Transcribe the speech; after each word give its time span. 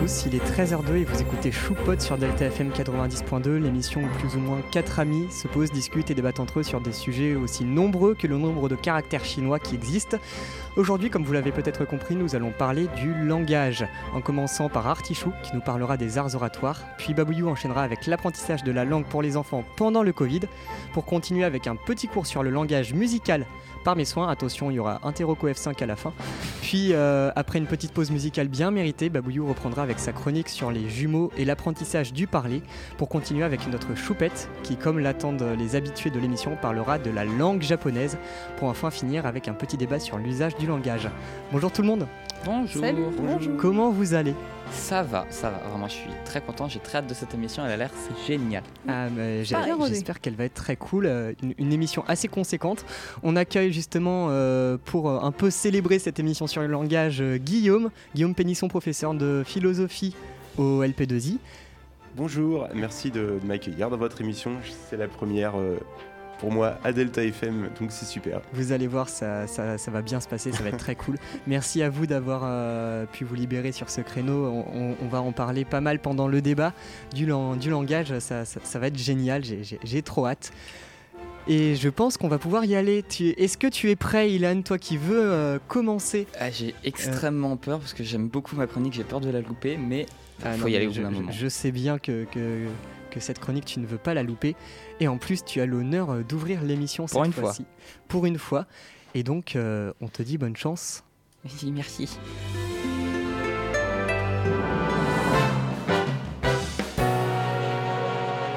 tous, 0.00 0.24
il 0.26 0.34
est 0.34 0.44
13h02 0.44 0.96
et 0.96 1.04
vous 1.04 1.20
écoutez 1.20 1.50
Choupot 1.50 1.98
sur 1.98 2.18
Delta 2.18 2.44
FM 2.46 2.70
90.2, 2.70 3.56
l'émission 3.56 4.02
où 4.02 4.18
plus 4.18 4.36
ou 4.36 4.40
moins 4.40 4.60
4 4.70 5.00
amis 5.00 5.26
se 5.30 5.48
posent, 5.48 5.72
discutent 5.72 6.10
et 6.10 6.14
débattent 6.14 6.40
entre 6.40 6.60
eux 6.60 6.62
sur 6.62 6.80
des 6.80 6.92
sujets 6.92 7.34
aussi 7.34 7.64
nombreux 7.64 8.14
que 8.14 8.26
le 8.26 8.36
nombre 8.36 8.68
de 8.68 8.76
caractères 8.76 9.24
chinois 9.24 9.58
qui 9.58 9.74
existent. 9.74 10.18
Aujourd'hui, 10.76 11.10
comme 11.10 11.24
vous 11.24 11.32
l'avez 11.32 11.50
peut-être 11.50 11.84
compris, 11.84 12.14
nous 12.14 12.36
allons 12.36 12.52
parler 12.52 12.86
du 12.96 13.12
langage, 13.12 13.84
en 14.14 14.20
commençant 14.20 14.68
par 14.68 14.86
Artichou 14.86 15.32
qui 15.42 15.54
nous 15.54 15.60
parlera 15.60 15.96
des 15.96 16.18
arts 16.18 16.34
oratoires, 16.34 16.82
puis 16.98 17.14
Babouyou 17.14 17.48
enchaînera 17.48 17.82
avec 17.82 18.06
l'apprentissage 18.06 18.62
de 18.62 18.70
la 18.70 18.84
langue 18.84 19.06
pour 19.06 19.22
les 19.22 19.36
enfants 19.36 19.64
pendant 19.76 20.02
le 20.02 20.12
Covid, 20.12 20.42
pour 20.92 21.04
continuer 21.04 21.44
avec 21.44 21.66
un 21.66 21.74
petit 21.74 22.06
cours 22.06 22.26
sur 22.26 22.42
le 22.44 22.50
langage 22.50 22.94
musical 22.94 23.46
par 23.82 23.96
mes 23.96 24.04
soins. 24.04 24.28
Attention, 24.28 24.70
il 24.70 24.74
y 24.74 24.78
aura 24.78 25.00
Interroco 25.02 25.48
F5 25.48 25.82
à 25.82 25.86
la 25.86 25.96
fin. 25.96 26.12
Puis, 26.62 26.92
euh, 26.92 27.30
après 27.34 27.58
une 27.58 27.66
petite 27.66 27.92
pause 27.92 28.10
musicale 28.10 28.48
bien 28.48 28.70
méritée, 28.70 29.08
Babouyou 29.08 29.48
reprendra 29.48 29.82
avec 29.88 30.00
sa 30.00 30.12
chronique 30.12 30.50
sur 30.50 30.70
les 30.70 30.90
jumeaux 30.90 31.32
et 31.38 31.46
l'apprentissage 31.46 32.12
du 32.12 32.26
parler 32.26 32.62
pour 32.98 33.08
continuer 33.08 33.42
avec 33.42 33.66
notre 33.68 33.94
choupette 33.94 34.50
qui, 34.62 34.76
comme 34.76 34.98
l'attendent 34.98 35.56
les 35.58 35.76
habitués 35.76 36.10
de 36.10 36.20
l'émission, 36.20 36.58
parlera 36.60 36.98
de 36.98 37.10
la 37.10 37.24
langue 37.24 37.62
japonaise 37.62 38.18
pour 38.58 38.68
enfin 38.68 38.90
finir 38.90 39.24
avec 39.24 39.48
un 39.48 39.54
petit 39.54 39.78
débat 39.78 39.98
sur 39.98 40.18
l'usage 40.18 40.56
du 40.56 40.66
langage. 40.66 41.08
Bonjour 41.52 41.72
tout 41.72 41.80
le 41.80 41.88
monde 41.88 42.06
Bonjour. 42.44 42.84
Bonjour. 43.18 43.56
Comment 43.58 43.90
vous 43.90 44.14
allez? 44.14 44.34
Ça 44.70 45.02
va, 45.02 45.26
ça 45.30 45.50
va. 45.50 45.58
Vraiment, 45.68 45.88
je 45.88 45.94
suis 45.94 46.10
très 46.24 46.40
content. 46.40 46.68
J'ai 46.68 46.78
très 46.78 46.98
hâte 46.98 47.06
de 47.06 47.14
cette 47.14 47.34
émission. 47.34 47.64
Elle 47.64 47.72
a 47.72 47.76
l'air 47.76 47.90
géniale. 48.26 48.62
Ah, 48.86 49.08
J'espère 49.88 50.20
qu'elle 50.20 50.34
va 50.34 50.44
être 50.44 50.54
très 50.54 50.76
cool. 50.76 51.06
Euh, 51.06 51.32
une, 51.58 51.72
émission 51.72 52.04
assez 52.06 52.28
conséquente. 52.28 52.84
On 53.22 53.36
accueille 53.36 53.72
justement 53.72 54.28
euh, 54.30 54.76
pour 54.84 55.08
euh, 55.08 55.20
un 55.20 55.32
peu 55.32 55.50
célébrer 55.50 55.98
cette 55.98 56.18
émission 56.18 56.46
sur 56.46 56.62
le 56.62 56.68
langage 56.68 57.22
Guillaume. 57.22 57.90
Guillaume 58.14 58.34
Pénisson, 58.34 58.68
professeur 58.68 59.14
de 59.14 59.42
philosophie 59.44 60.14
au 60.56 60.82
LP2I. 60.82 61.38
Bonjour, 62.16 62.68
merci 62.74 63.10
de, 63.10 63.38
de 63.40 63.46
m'accueillir 63.46 63.90
dans 63.90 63.96
votre 63.96 64.20
émission. 64.20 64.52
C'est 64.88 64.96
la 64.96 65.08
première 65.08 65.54
pour 66.38 66.52
moi 66.52 66.78
à 66.84 66.92
Delta 66.92 67.24
FM, 67.24 67.68
donc 67.80 67.90
c'est 67.92 68.06
super. 68.06 68.40
Vous 68.52 68.72
allez 68.72 68.86
voir, 68.86 69.08
ça, 69.08 69.46
ça, 69.46 69.76
va 69.90 70.02
bien 70.02 70.20
se 70.20 70.28
passer, 70.28 70.52
ça 70.52 70.62
va 70.62 70.70
être 70.70 70.78
très 70.78 70.94
cool. 70.94 71.16
Merci 71.46 71.82
à 71.82 71.90
vous 71.90 72.06
d'avoir 72.06 72.42
euh, 72.44 73.06
pu 73.06 73.24
vous 73.24 73.34
libérer 73.34 73.72
sur 73.72 73.90
ce 73.90 74.00
créneau. 74.00 74.64
On, 74.72 75.08
va 75.08 75.20
en 75.22 75.32
parler 75.32 75.64
pas 75.64 75.80
mal 75.80 75.98
pendant 76.00 76.28
le 76.28 76.42
débat 76.42 76.72
du, 77.14 77.26
du 77.60 77.70
langage, 77.70 78.18
ça, 78.18 78.44
ça, 78.44 78.78
va 78.78 78.86
être 78.88 78.98
génial, 78.98 79.42
j'ai 79.42 80.02
trop 80.02 80.26
hâte. 80.26 80.52
Et 81.48 81.76
je 81.76 81.88
pense 81.88 82.18
qu'on 82.18 82.28
va 82.28 82.36
pouvoir 82.36 82.66
y 82.66 82.76
aller. 82.76 83.02
Est-ce 83.20 83.56
que 83.56 83.66
tu 83.66 83.88
es 83.90 83.96
prêt, 83.96 84.30
Ilan, 84.30 84.60
toi 84.60 84.76
qui 84.76 84.98
veux 84.98 85.32
euh, 85.32 85.58
commencer? 85.66 86.26
Ah, 86.38 86.50
J'ai 86.50 86.74
extrêmement 86.84 87.56
peur 87.56 87.78
parce 87.78 87.94
que 87.94 88.04
j'aime 88.04 88.28
beaucoup 88.28 88.54
ma 88.54 88.66
chronique, 88.66 88.92
j'ai 88.92 89.04
peur 89.04 89.20
de 89.20 89.30
la 89.30 89.40
louper, 89.40 89.78
mais 89.78 90.06
il 90.40 90.44
ah 90.44 90.52
faut 90.52 90.68
y 90.68 90.76
aller 90.76 90.86
au 90.86 90.92
je, 90.92 91.00
moment. 91.00 91.32
Je 91.32 91.48
sais 91.48 91.72
bien 91.72 91.98
que, 91.98 92.24
que, 92.30 92.66
que 93.08 93.20
cette 93.20 93.38
chronique, 93.38 93.64
tu 93.64 93.80
ne 93.80 93.86
veux 93.86 93.98
pas 93.98 94.14
la 94.14 94.22
louper. 94.22 94.56
Et 95.00 95.08
en 95.08 95.18
plus, 95.18 95.44
tu 95.44 95.60
as 95.60 95.66
l'honneur 95.66 96.10
euh, 96.10 96.22
d'ouvrir 96.22 96.62
l'émission 96.62 97.06
cette 97.06 97.32
fois-ci. 97.32 97.64
Pour 98.08 98.26
une 98.26 98.38
fois. 98.38 98.66
Et 99.14 99.22
donc, 99.22 99.56
euh, 99.56 99.92
on 100.00 100.08
te 100.08 100.22
dit 100.22 100.38
bonne 100.38 100.56
chance. 100.56 101.04
Merci, 101.44 101.72
merci. 101.72 102.18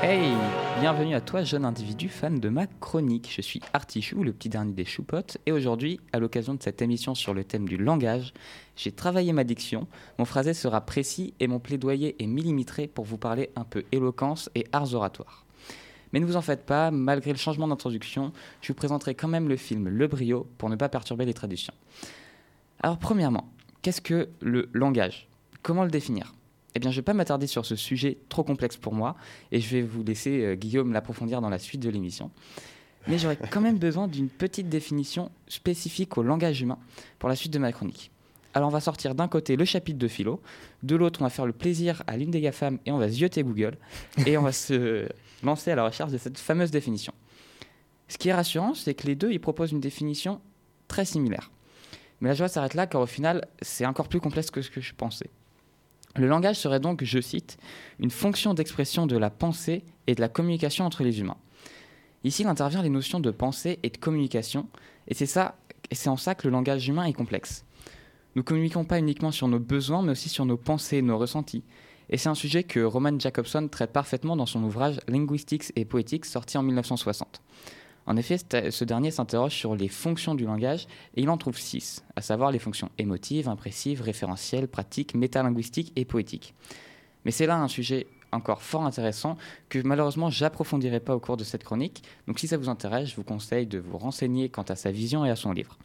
Hey 0.03 0.35
Bienvenue 0.81 1.13
à 1.13 1.21
toi, 1.21 1.43
jeune 1.43 1.63
individu 1.63 2.09
fan 2.09 2.39
de 2.39 2.49
ma 2.49 2.65
chronique. 2.65 3.31
Je 3.31 3.43
suis 3.43 3.61
Artichou, 3.71 4.23
le 4.23 4.33
petit 4.33 4.49
dernier 4.49 4.73
des 4.73 4.83
choupottes, 4.83 5.37
et 5.45 5.51
aujourd'hui, 5.51 5.99
à 6.11 6.17
l'occasion 6.17 6.55
de 6.55 6.63
cette 6.63 6.81
émission 6.81 7.13
sur 7.13 7.35
le 7.35 7.43
thème 7.43 7.69
du 7.69 7.77
langage, 7.77 8.33
j'ai 8.83 8.91
travaillé 8.91 9.31
ma 9.31 9.43
diction, 9.43 9.87
mon 10.17 10.25
phrasé 10.25 10.55
sera 10.55 10.81
précis 10.81 11.35
et 11.39 11.45
mon 11.45 11.59
plaidoyer 11.59 12.15
est 12.17 12.25
millimétré 12.25 12.87
pour 12.87 13.05
vous 13.05 13.19
parler 13.19 13.51
un 13.55 13.63
peu 13.63 13.83
éloquence 13.91 14.49
et 14.55 14.65
arts 14.71 14.95
oratoires. 14.95 15.45
Mais 16.11 16.19
ne 16.19 16.25
vous 16.25 16.35
en 16.35 16.41
faites 16.41 16.65
pas, 16.65 16.89
malgré 16.89 17.31
le 17.31 17.37
changement 17.37 17.67
d'introduction, 17.67 18.33
je 18.59 18.69
vous 18.69 18.73
présenterai 18.73 19.13
quand 19.13 19.27
même 19.27 19.47
le 19.47 19.55
film 19.55 19.87
Le 19.87 20.07
Brio 20.07 20.47
pour 20.57 20.67
ne 20.67 20.75
pas 20.75 20.89
perturber 20.89 21.25
les 21.25 21.35
traductions. 21.35 21.75
Alors 22.79 22.97
premièrement, 22.97 23.51
qu'est-ce 23.83 24.01
que 24.01 24.29
le 24.39 24.67
langage? 24.73 25.27
Comment 25.61 25.83
le 25.83 25.91
définir? 25.91 26.33
Eh 26.73 26.79
bien, 26.79 26.89
je 26.89 26.95
ne 26.95 27.01
vais 27.01 27.05
pas 27.05 27.13
m'attarder 27.13 27.45
sur 27.45 27.67
ce 27.67 27.75
sujet 27.75 28.17
trop 28.29 28.43
complexe 28.43 28.77
pour 28.77 28.95
moi, 28.95 29.15
et 29.51 29.61
je 29.61 29.69
vais 29.69 29.83
vous 29.83 30.03
laisser 30.03 30.43
euh, 30.43 30.55
Guillaume 30.55 30.91
l'approfondir 30.91 31.39
dans 31.39 31.49
la 31.49 31.59
suite 31.59 31.81
de 31.81 31.89
l'émission. 31.91 32.31
Mais 33.07 33.19
j'aurais 33.19 33.37
quand 33.37 33.61
même 33.61 33.77
besoin 33.77 34.07
d'une 34.07 34.29
petite 34.29 34.69
définition 34.69 35.29
spécifique 35.47 36.17
au 36.17 36.23
langage 36.23 36.61
humain 36.61 36.79
pour 37.19 37.29
la 37.29 37.35
suite 37.35 37.53
de 37.53 37.59
ma 37.59 37.71
chronique. 37.71 38.09
Alors 38.53 38.69
on 38.69 38.71
va 38.71 38.81
sortir 38.81 39.15
d'un 39.15 39.27
côté 39.27 39.55
le 39.55 39.65
chapitre 39.65 39.97
de 39.97 40.07
philo, 40.07 40.41
de 40.83 40.95
l'autre 40.95 41.21
on 41.21 41.25
va 41.25 41.29
faire 41.29 41.45
le 41.45 41.53
plaisir 41.53 42.03
à 42.07 42.17
l'une 42.17 42.31
des 42.31 42.41
GAFAM 42.41 42.79
et 42.85 42.91
on 42.91 42.97
va 42.97 43.07
zioter 43.07 43.43
Google 43.43 43.77
et 44.25 44.37
on 44.37 44.41
va 44.41 44.51
se 44.51 45.07
lancer 45.43 45.71
à 45.71 45.75
la 45.75 45.85
recherche 45.85 46.11
de 46.11 46.17
cette 46.17 46.37
fameuse 46.37 46.71
définition. 46.71 47.13
Ce 48.07 48.17
qui 48.17 48.29
est 48.29 48.33
rassurant, 48.33 48.73
c'est 48.73 48.93
que 48.93 49.07
les 49.07 49.15
deux 49.15 49.31
ils 49.31 49.39
proposent 49.39 49.71
une 49.71 49.79
définition 49.79 50.41
très 50.87 51.05
similaire. 51.05 51.49
Mais 52.19 52.29
la 52.29 52.35
joie 52.35 52.49
s'arrête 52.49 52.73
là 52.73 52.87
car 52.87 53.01
au 53.01 53.05
final 53.05 53.47
c'est 53.61 53.85
encore 53.85 54.09
plus 54.09 54.19
complexe 54.19 54.51
que 54.51 54.61
ce 54.61 54.69
que 54.69 54.81
je 54.81 54.93
pensais. 54.93 55.29
Le 56.15 56.27
langage 56.27 56.57
serait 56.57 56.79
donc, 56.79 57.03
je 57.03 57.21
cite, 57.21 57.57
une 57.99 58.11
fonction 58.11 58.53
d'expression 58.53 59.07
de 59.07 59.17
la 59.17 59.29
pensée 59.29 59.83
et 60.07 60.15
de 60.15 60.21
la 60.21 60.27
communication 60.27 60.85
entre 60.85 61.03
les 61.03 61.21
humains. 61.21 61.37
Ici, 62.23 62.43
il 62.43 62.47
intervient 62.47 62.83
les 62.83 62.89
notions 62.89 63.19
de 63.19 63.31
pensée 63.31 63.79
et 63.83 63.89
de 63.89 63.97
communication, 63.97 64.67
et 65.07 65.13
c'est 65.13 65.25
ça, 65.25 65.55
et 65.89 65.95
c'est 65.95 66.09
en 66.09 66.17
ça 66.17 66.35
que 66.35 66.47
le 66.47 66.51
langage 66.51 66.87
humain 66.87 67.05
est 67.05 67.13
complexe. 67.13 67.63
Nous 68.35 68.43
communiquons 68.43 68.85
pas 68.85 68.99
uniquement 68.99 69.31
sur 69.31 69.47
nos 69.47 69.59
besoins, 69.59 70.01
mais 70.01 70.11
aussi 70.11 70.29
sur 70.29 70.45
nos 70.45 70.57
pensées, 70.57 71.01
nos 71.01 71.17
ressentis. 71.17 71.63
Et 72.09 72.17
c'est 72.17 72.29
un 72.29 72.35
sujet 72.35 72.63
que 72.63 72.79
Roman 72.79 73.19
Jacobson 73.19 73.67
traite 73.69 73.91
parfaitement 73.91 74.35
dans 74.35 74.45
son 74.45 74.63
ouvrage 74.63 74.99
Linguistics 75.07 75.71
et 75.75 75.85
Poetics, 75.85 76.25
sorti 76.25 76.57
en 76.57 76.63
1960. 76.63 77.41
En 78.05 78.17
effet, 78.17 78.37
ce 78.37 78.83
dernier 78.83 79.11
s'interroge 79.11 79.53
sur 79.53 79.75
les 79.75 79.87
fonctions 79.87 80.35
du 80.35 80.45
langage 80.45 80.87
et 81.15 81.21
il 81.21 81.29
en 81.29 81.37
trouve 81.37 81.57
six, 81.57 82.03
à 82.15 82.21
savoir 82.21 82.51
les 82.51 82.59
fonctions 82.59 82.89
émotives, 82.97 83.47
impressives, 83.47 84.01
référentielles, 84.01 84.67
pratiques, 84.67 85.13
métalinguistiques 85.13 85.93
et 85.95 86.05
poétiques. 86.05 86.53
Mais 87.25 87.31
c'est 87.31 87.45
là 87.45 87.57
un 87.57 87.67
sujet 87.67 88.07
encore 88.31 88.61
fort 88.61 88.85
intéressant 88.85 89.37
que 89.69 89.79
malheureusement 89.79 90.29
j'approfondirai 90.29 90.99
pas 90.99 91.15
au 91.15 91.19
cours 91.19 91.37
de 91.37 91.43
cette 91.43 91.63
chronique. 91.63 92.03
Donc 92.27 92.39
si 92.39 92.47
ça 92.47 92.57
vous 92.57 92.69
intéresse, 92.69 93.09
je 93.09 93.15
vous 93.15 93.23
conseille 93.23 93.67
de 93.67 93.77
vous 93.77 93.97
renseigner 93.97 94.49
quant 94.49 94.63
à 94.63 94.75
sa 94.75 94.91
vision 94.91 95.25
et 95.25 95.29
à 95.29 95.35
son 95.35 95.51
livre. 95.51 95.77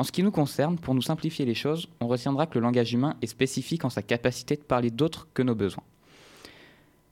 En 0.00 0.02
ce 0.02 0.12
qui 0.12 0.22
nous 0.22 0.30
concerne, 0.30 0.78
pour 0.78 0.94
nous 0.94 1.02
simplifier 1.02 1.44
les 1.44 1.54
choses, 1.54 1.86
on 2.00 2.08
retiendra 2.08 2.46
que 2.46 2.54
le 2.54 2.62
langage 2.62 2.94
humain 2.94 3.18
est 3.20 3.26
spécifique 3.26 3.84
en 3.84 3.90
sa 3.90 4.00
capacité 4.00 4.56
de 4.56 4.62
parler 4.62 4.90
d'autres 4.90 5.28
que 5.34 5.42
nos 5.42 5.54
besoins. 5.54 5.82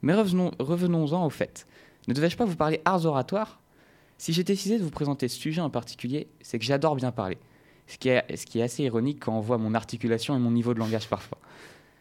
Mais 0.01 0.15
revenons-en 0.15 1.27
au 1.27 1.29
fait. 1.29 1.67
Ne 2.07 2.15
devais-je 2.15 2.39
pas 2.39 2.47
vous 2.47 2.57
parler 2.57 2.81
arts 2.87 3.05
oratoires? 3.05 3.61
Si 4.17 4.33
j'ai 4.33 4.43
décidé 4.43 4.79
de 4.79 4.85
vous 4.85 4.91
présenter 4.91 5.29
ce 5.29 5.37
sujet 5.37 5.61
en 5.61 5.69
particulier, 5.69 6.29
c'est 6.41 6.59
que 6.59 6.65
j'adore 6.65 6.97
bien 6.97 7.13
parler. 7.13 7.37
Ce 7.89 7.99
qui, 7.99 8.09
est, 8.09 8.63
assez 8.63 8.85
ironique 8.85 9.21
quand 9.21 9.37
on 9.37 9.41
voit 9.41 9.59
mon 9.59 9.75
articulation 9.75 10.35
et 10.35 10.39
mon 10.39 10.51
niveau 10.51 10.73
de 10.73 10.79
langage 10.79 11.09
parfois. 11.09 11.37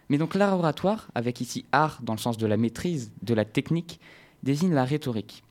Mais 0.07 0.17
donc 0.17 0.35
l'art 0.35 0.57
oratoire, 0.57 1.09
avec 1.15 1.41
ici 1.41 1.65
art 1.73 1.99
dans 2.01 2.13
le 2.13 2.19
sens 2.19 2.37
de 2.37 2.47
la 2.47 2.55
maîtrise, 2.55 3.11
de 3.23 3.33
la 3.33 3.43
technique, 3.43 3.99
désigne 4.41 4.73
la 4.73 4.85
rhétorique. 4.85 5.43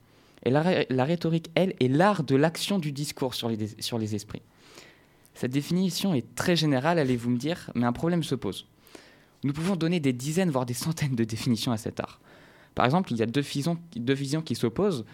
Et 0.46 0.50
la, 0.50 1.04
rhétorique, 1.04 1.50
elle, 1.54 1.74
est 1.78 1.88
l'art 1.88 2.22
de 2.22 2.36
l'action 2.36 2.78
du 2.78 2.90
discours 2.90 3.34
sur 3.34 3.50
les 3.50 4.14
esprits. 4.14 4.40
Cette 5.36 5.52
définition 5.52 6.14
est 6.14 6.34
très 6.34 6.56
générale, 6.56 6.98
allez-vous 6.98 7.28
me 7.28 7.36
dire, 7.36 7.70
mais 7.74 7.84
un 7.84 7.92
problème 7.92 8.22
se 8.22 8.34
pose. 8.34 8.66
Nous 9.44 9.52
pouvons 9.52 9.76
donner 9.76 10.00
des 10.00 10.14
dizaines, 10.14 10.50
voire 10.50 10.64
des 10.64 10.74
centaines 10.74 11.14
de 11.14 11.24
définitions 11.24 11.72
à 11.72 11.76
cet 11.76 12.00
art. 12.00 12.20
Par 12.74 12.86
exemple, 12.86 13.12
il 13.12 13.18
y 13.18 13.22
a 13.22 13.26
deux 13.26 13.42
visions, 13.42 14.42
qui 14.42 14.54
s'opposent. 14.54 15.04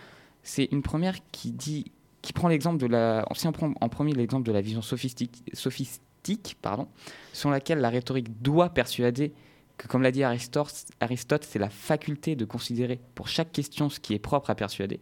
C'est 0.45 0.69
une 0.71 0.83
première 0.83 1.17
qui 1.33 1.51
dit, 1.51 1.91
qui 2.23 2.33
prend 2.33 2.47
l'exemple 2.47 2.79
de 2.79 2.87
la, 2.87 3.27
si 3.35 3.49
on 3.49 3.53
prend 3.53 3.75
en 3.81 3.89
premier 3.89 4.13
l'exemple 4.13 4.47
de 4.47 4.53
la 4.53 4.61
vision 4.61 4.81
sophistique, 4.81 5.43
sophistique 5.55 6.57
pardon, 6.63 6.87
selon 7.33 7.51
laquelle 7.51 7.81
la 7.81 7.91
rhétorique 7.91 8.41
doit 8.43 8.71
persuader 8.71 9.33
que, 9.77 9.89
comme 9.89 10.03
l'a 10.03 10.13
dit 10.13 10.23
Aristote 10.23 11.47
c'est 11.49 11.59
la 11.59 11.71
faculté 11.71 12.37
de 12.37 12.45
considérer 12.45 13.01
pour 13.17 13.27
chaque 13.27 13.51
question 13.51 13.91
ce 13.91 13.99
qui 13.99 14.15
est 14.15 14.21
propre 14.21 14.51
à 14.51 14.55
persuader. 14.55 15.01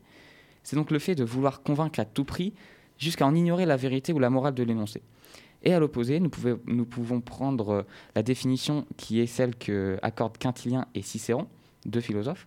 C'est 0.63 0.77
donc 0.77 0.91
le 0.91 0.99
fait 0.99 1.15
de 1.15 1.25
vouloir 1.25 1.63
convaincre 1.63 2.01
à 2.01 2.07
tout 2.07 2.25
prix 2.25 2.55
jusqu'à 3.01 3.27
en 3.27 3.35
ignorer 3.35 3.67
la 3.67 3.77
vérité 3.77 4.13
ou 4.13 4.21
la 4.21 4.31
morale 4.31 4.55
de 4.55 4.63
l'énoncé. 4.63 5.03
Et 5.63 5.75
à 5.75 5.81
l'opposé, 5.81 6.21
nous, 6.21 6.85
pouvons 6.85 7.21
prendre 7.21 7.71
euh, 7.71 7.83
la 8.15 8.23
définition 8.23 8.87
qui 8.97 9.21
est 9.21 9.27
celle 9.27 9.57
que 9.57 9.99
accordent 10.03 10.39
Quintilien 10.39 10.87
et 10.95 11.03
Cicéron, 11.03 11.49
deux 11.85 12.01
philosophes, 12.01 12.47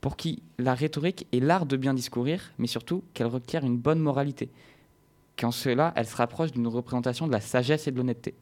pour 0.00 0.16
qui 0.16 0.42
la 0.58 0.74
rhétorique 0.74 1.26
est 1.32 1.40
l'art 1.40 1.66
de 1.66 1.76
bien 1.76 1.94
discourir, 1.94 2.52
mais 2.58 2.66
surtout 2.66 3.02
qu'elle 3.12 3.26
requiert 3.26 3.64
une 3.64 3.76
bonne 3.76 3.98
moralité, 3.98 4.50
qu'en 5.36 5.50
cela, 5.50 5.92
elle 5.96 6.06
se 6.06 6.16
rapproche 6.16 6.52
d'une 6.52 6.66
représentation 6.66 7.26
de 7.26 7.32
la 7.32 7.40
sagesse 7.40 7.86
et 7.86 7.90
de 7.90 7.96
l'honnêteté. 7.96 8.34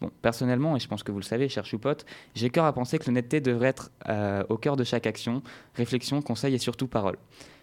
Bon, 0.00 0.10
personnellement, 0.22 0.76
et 0.76 0.80
je 0.80 0.88
pense 0.88 1.04
que 1.04 1.12
vous 1.12 1.18
le 1.18 1.24
savez, 1.24 1.48
cher 1.48 1.64
choupote, 1.64 2.04
j'ai 2.34 2.50
cœur 2.50 2.64
à 2.64 2.72
penser 2.72 2.98
que 2.98 3.06
l'honnêteté 3.06 3.40
devrait 3.40 3.68
être 3.68 3.90
euh, 4.08 4.42
au 4.48 4.56
cœur 4.56 4.76
de 4.76 4.82
chaque 4.82 5.06
action, 5.06 5.42
réflexion, 5.74 6.22
conseil 6.22 6.54
et 6.54 6.58
surtout 6.58 6.88
parole. 6.88 7.16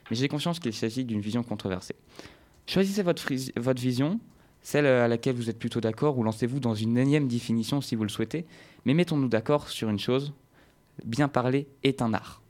Mais 0.09 0.15
j'ai 0.15 0.29
conscience 0.29 0.59
qu'il 0.59 0.73
s'agit 0.73 1.03
d'une 1.03 1.21
vision 1.21 1.43
controversée. 1.43 1.95
Choisissez 2.67 3.03
votre, 3.03 3.27
vision, 3.81 4.19
celle 4.61 4.85
à 4.85 5.07
laquelle 5.07 5.35
vous 5.35 5.49
êtes 5.49 5.59
plutôt 5.59 5.81
d'accord, 5.81 6.17
ou 6.17 6.23
lancez-vous 6.23 6.59
dans 6.59 6.75
une 6.75 6.97
énième 6.97 7.27
définition 7.27 7.81
si 7.81 7.95
vous 7.95 8.03
le 8.03 8.09
souhaitez, 8.09 8.45
mais 8.85 8.93
mettons-nous 8.93 9.27
d'accord 9.27 9.69
sur 9.69 9.89
une 9.89 9.99
chose, 9.99 10.33
bien 11.03 11.27
parler 11.27 11.67
est 11.83 12.01
un 12.01 12.13
art. 12.13 12.41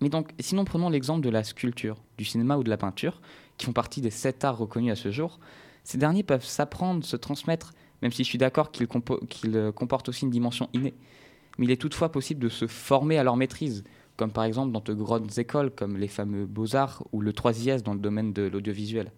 Mais 0.00 0.08
donc, 0.08 0.30
sinon 0.38 0.64
prenons 0.64 0.88
l'exemple 0.88 1.20
de 1.20 1.30
la 1.30 1.44
sculpture, 1.44 1.96
du 2.18 2.24
cinéma 2.24 2.56
ou 2.56 2.64
de 2.64 2.70
la 2.70 2.76
peinture, 2.76 3.20
qui 3.56 3.66
font 3.66 3.72
partie 3.72 4.00
des 4.00 4.10
sept 4.10 4.44
arts 4.44 4.58
reconnus 4.58 4.92
à 4.92 4.96
ce 4.96 5.10
jour. 5.10 5.38
Ces 5.84 5.98
derniers 5.98 6.22
peuvent 6.22 6.44
s'apprendre, 6.44 7.04
se 7.04 7.16
transmettre, 7.16 7.72
même 8.02 8.12
si 8.12 8.24
je 8.24 8.28
suis 8.28 8.38
d'accord 8.38 8.70
qu'ils 8.70 8.88
euh, 9.56 9.72
comportent 9.72 10.08
aussi 10.08 10.24
une 10.24 10.30
dimension 10.30 10.68
innée. 10.72 10.94
Mais 11.58 11.66
il 11.66 11.70
est 11.70 11.80
toutefois 11.80 12.10
possible 12.10 12.40
de 12.40 12.48
se 12.48 12.66
former 12.66 13.18
à 13.18 13.24
leur 13.24 13.36
maîtrise, 13.36 13.84
comme 14.16 14.30
par 14.30 14.44
exemple 14.44 14.72
dans 14.72 14.80
de 14.80 14.94
grandes 14.94 15.38
écoles 15.38 15.70
comme 15.70 15.96
les 15.96 16.08
fameux 16.08 16.46
Beaux-Arts 16.46 17.04
ou 17.12 17.20
le 17.20 17.32
3IS 17.32 17.82
dans 17.82 17.94
le 17.94 18.00
domaine 18.00 18.32
de 18.32 18.42
l'audiovisuel. 18.42 19.12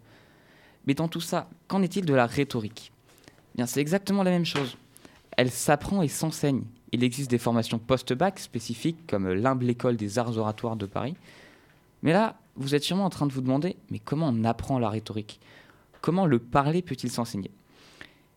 Mais 0.87 0.95
dans 0.95 1.09
tout 1.09 1.21
ça, 1.21 1.49
qu'en 1.69 1.83
est-il 1.83 2.05
de 2.05 2.15
la 2.15 2.27
rhétorique? 2.27 2.93
Eh 3.29 3.57
Bien, 3.57 3.67
c'est 3.67 3.81
exactement 3.81 4.23
la 4.23 4.31
même 4.31 4.45
chose. 4.45 4.77
Elle 5.37 5.51
s'apprend 5.51 6.03
et 6.03 6.09
s'enseigne. 6.09 6.63
Il 6.93 7.05
existe 7.05 7.31
des 7.31 7.39
formations 7.39 7.79
post-bac 7.79 8.39
spécifiques, 8.39 9.07
comme 9.07 9.29
l'humble 9.29 9.69
école 9.69 9.97
des 9.97 10.19
arts 10.19 10.39
oratoires 10.39 10.77
de 10.77 10.87
Paris. 10.87 11.15
Mais 12.03 12.13
là, 12.13 12.37
vous 12.55 12.75
êtes 12.75 12.85
sûrement 12.85 13.05
en 13.05 13.11
train 13.11 13.27
de 13.27 13.33
vous 13.33 13.41
demander, 13.41 13.77
mais 13.91 13.99
comment 13.99 14.29
on 14.29 14.45
apprend 14.45 14.79
la 14.79 14.89
rhétorique? 14.89 15.41
Comment 16.01 16.27
le 16.27 16.39
parler 16.39 16.83
peut-il 16.83 17.11
s'enseigner? 17.11 17.51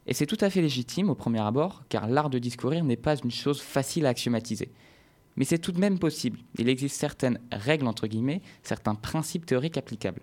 Et 0.08 0.14
c'est 0.14 0.26
tout 0.26 0.38
à 0.42 0.50
fait 0.50 0.62
légitime 0.62 1.10
au 1.10 1.16
premier 1.16 1.40
abord, 1.40 1.84
car 1.88 2.08
l'art 2.08 2.32
de 2.32 2.40
discourir 2.40 2.84
n'est 2.84 2.98
pas 2.98 3.16
une 3.18 3.32
chose 3.32 3.62
facile 3.62 4.08
à 4.08 4.10
axiomatiser. 4.10 4.72
Mais 5.36 5.46
c'est 5.46 5.60
tout 5.60 5.72
de 5.72 5.80
même 5.80 6.00
possible. 6.00 6.40
Il 6.58 6.68
existe 6.68 6.96
certaines 6.96 7.40
règles, 7.52 7.88
entre 7.88 8.08
guillemets, 8.08 8.42
certains 8.64 8.96
principes 8.96 9.46
théoriques 9.46 9.78
applicables. 9.78 10.22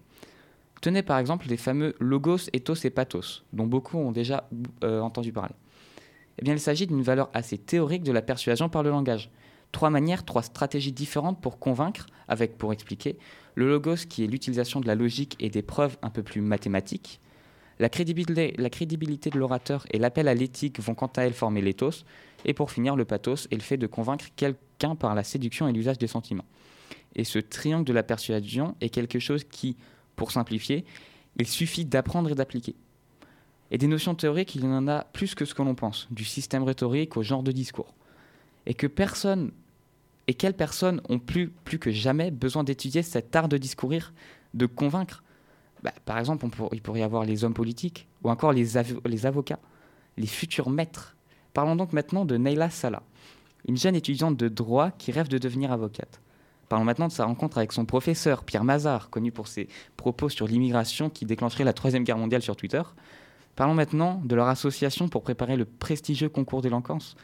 Tenez 0.80 1.02
par 1.02 1.18
exemple 1.18 1.46
les 1.48 1.56
fameux 1.56 1.94
logos, 1.98 2.48
ethos 2.52 2.84
et 2.84 2.90
pathos, 2.90 3.44
dont 3.52 3.66
beaucoup 3.66 3.98
ont 3.98 4.12
déjà 4.12 4.48
euh, 4.84 5.00
entendu 5.00 5.32
parler. 5.32 5.54
Eh 6.38 6.44
bien, 6.44 6.54
il 6.54 6.60
s'agit 6.60 6.86
d'une 6.86 7.02
valeur 7.02 7.30
assez 7.32 7.58
théorique 7.58 8.02
de 8.02 8.12
la 8.12 8.22
persuasion 8.22 8.68
par 8.68 8.82
le 8.82 8.90
langage. 8.90 9.30
Trois 9.72 9.90
manières, 9.90 10.24
trois 10.24 10.42
stratégies 10.42 10.92
différentes 10.92 11.40
pour 11.40 11.58
convaincre, 11.58 12.06
avec, 12.28 12.58
pour 12.58 12.72
expliquer, 12.72 13.18
le 13.54 13.68
logos 13.68 14.06
qui 14.08 14.22
est 14.22 14.26
l'utilisation 14.26 14.80
de 14.80 14.86
la 14.86 14.94
logique 14.94 15.36
et 15.40 15.48
des 15.48 15.62
preuves 15.62 15.96
un 16.02 16.10
peu 16.10 16.22
plus 16.22 16.40
mathématiques. 16.40 17.20
La 17.78 17.88
crédibilité, 17.88 19.30
de 19.30 19.38
l'orateur 19.38 19.86
et 19.90 19.98
l'appel 19.98 20.28
à 20.28 20.34
l'éthique 20.34 20.80
vont 20.80 20.94
quant 20.94 21.10
à 21.16 21.22
elles 21.22 21.34
former 21.34 21.60
l'éthos. 21.60 22.04
Et 22.46 22.54
pour 22.54 22.70
finir, 22.70 22.96
le 22.96 23.04
pathos 23.04 23.48
est 23.50 23.56
le 23.56 23.60
fait 23.60 23.76
de 23.76 23.86
convaincre 23.86 24.26
quelqu'un 24.34 24.94
par 24.94 25.14
la 25.14 25.24
séduction 25.24 25.68
et 25.68 25.72
l'usage 25.72 25.98
des 25.98 26.06
sentiments. 26.06 26.46
Et 27.16 27.24
ce 27.24 27.38
triangle 27.38 27.84
de 27.84 27.92
la 27.92 28.02
persuasion 28.02 28.76
est 28.80 28.88
quelque 28.88 29.18
chose 29.18 29.44
qui, 29.44 29.76
pour 30.16 30.32
simplifier, 30.32 30.84
il 31.38 31.46
suffit 31.46 31.84
d'apprendre 31.84 32.30
et 32.30 32.34
d'appliquer. 32.34 32.74
Et 33.70 33.78
des 33.78 33.86
notions 33.86 34.14
théoriques, 34.14 34.54
il 34.54 34.64
y 34.64 34.66
en 34.66 34.88
a 34.88 35.04
plus 35.04 35.34
que 35.34 35.44
ce 35.44 35.54
que 35.54 35.62
l'on 35.62 35.74
pense, 35.74 36.08
du 36.10 36.24
système 36.24 36.62
rhétorique 36.62 37.16
au 37.16 37.22
genre 37.22 37.42
de 37.42 37.52
discours. 37.52 37.94
Et 38.64 38.74
que 38.74 38.86
personne, 38.86 39.52
et 40.26 40.34
quelles 40.34 40.54
personnes 40.54 41.00
ont 41.08 41.18
plus, 41.18 41.48
plus 41.48 41.78
que 41.78 41.90
jamais 41.90 42.30
besoin 42.30 42.64
d'étudier 42.64 43.02
cet 43.02 43.34
art 43.36 43.48
de 43.48 43.58
discourir, 43.58 44.12
de 44.54 44.66
convaincre? 44.66 45.22
Bah, 45.82 45.92
Par 46.04 46.18
exemple, 46.18 46.46
il 46.72 46.80
pourrait 46.80 47.00
y 47.00 47.02
avoir 47.02 47.24
les 47.24 47.44
hommes 47.44 47.54
politiques, 47.54 48.08
ou 48.22 48.30
encore 48.30 48.52
les, 48.52 48.66
les 49.04 49.26
avocats, 49.26 49.60
les 50.16 50.26
futurs 50.26 50.70
maîtres. 50.70 51.16
Parlons 51.52 51.76
donc 51.76 51.92
maintenant 51.92 52.24
de 52.24 52.36
Neila 52.36 52.70
Salah, 52.70 53.02
une 53.68 53.76
jeune 53.76 53.94
étudiante 53.94 54.36
de 54.36 54.48
droit 54.48 54.90
qui 54.90 55.10
rêve 55.10 55.28
de 55.28 55.38
devenir 55.38 55.72
avocate. 55.72 56.20
Parlons 56.68 56.84
maintenant 56.84 57.06
de 57.06 57.12
sa 57.12 57.24
rencontre 57.24 57.58
avec 57.58 57.72
son 57.72 57.84
professeur, 57.84 58.42
Pierre 58.42 58.64
Mazard, 58.64 59.08
connu 59.10 59.30
pour 59.30 59.46
ses 59.46 59.68
propos 59.96 60.28
sur 60.28 60.48
l'immigration 60.48 61.10
qui 61.10 61.24
déclencherait 61.24 61.64
la 61.64 61.72
Troisième 61.72 62.02
Guerre 62.02 62.18
mondiale 62.18 62.42
sur 62.42 62.56
Twitter. 62.56 62.82
Parlons 63.54 63.74
maintenant 63.74 64.20
de 64.24 64.34
leur 64.34 64.48
association 64.48 65.08
pour 65.08 65.22
préparer 65.22 65.56
le 65.56 65.64
prestigieux 65.64 66.28
concours 66.28 66.62
d'éloquence. 66.62 67.16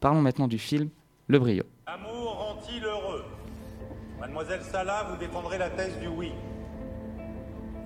Parlons 0.00 0.20
maintenant 0.20 0.48
du 0.48 0.58
film 0.58 0.90
Le 1.28 1.38
Brio. 1.38 1.64
L'amour 1.86 2.38
rend-il 2.38 2.84
heureux? 2.84 3.24
Mademoiselle 4.20 4.62
Salah, 4.62 5.08
vous 5.10 5.16
défendrez 5.16 5.56
la 5.56 5.70
thèse 5.70 5.98
du 5.98 6.08
oui. 6.08 6.32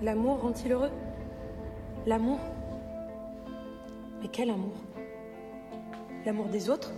L'amour 0.01 0.41
rend-il 0.41 0.73
heureux? 0.73 0.91
L'amour? 2.05 2.39
Mais 4.21 4.27
quel 4.27 4.49
amour? 4.49 4.75
L'amour 6.25 6.47
des 6.47 6.69
autres? 6.69 6.91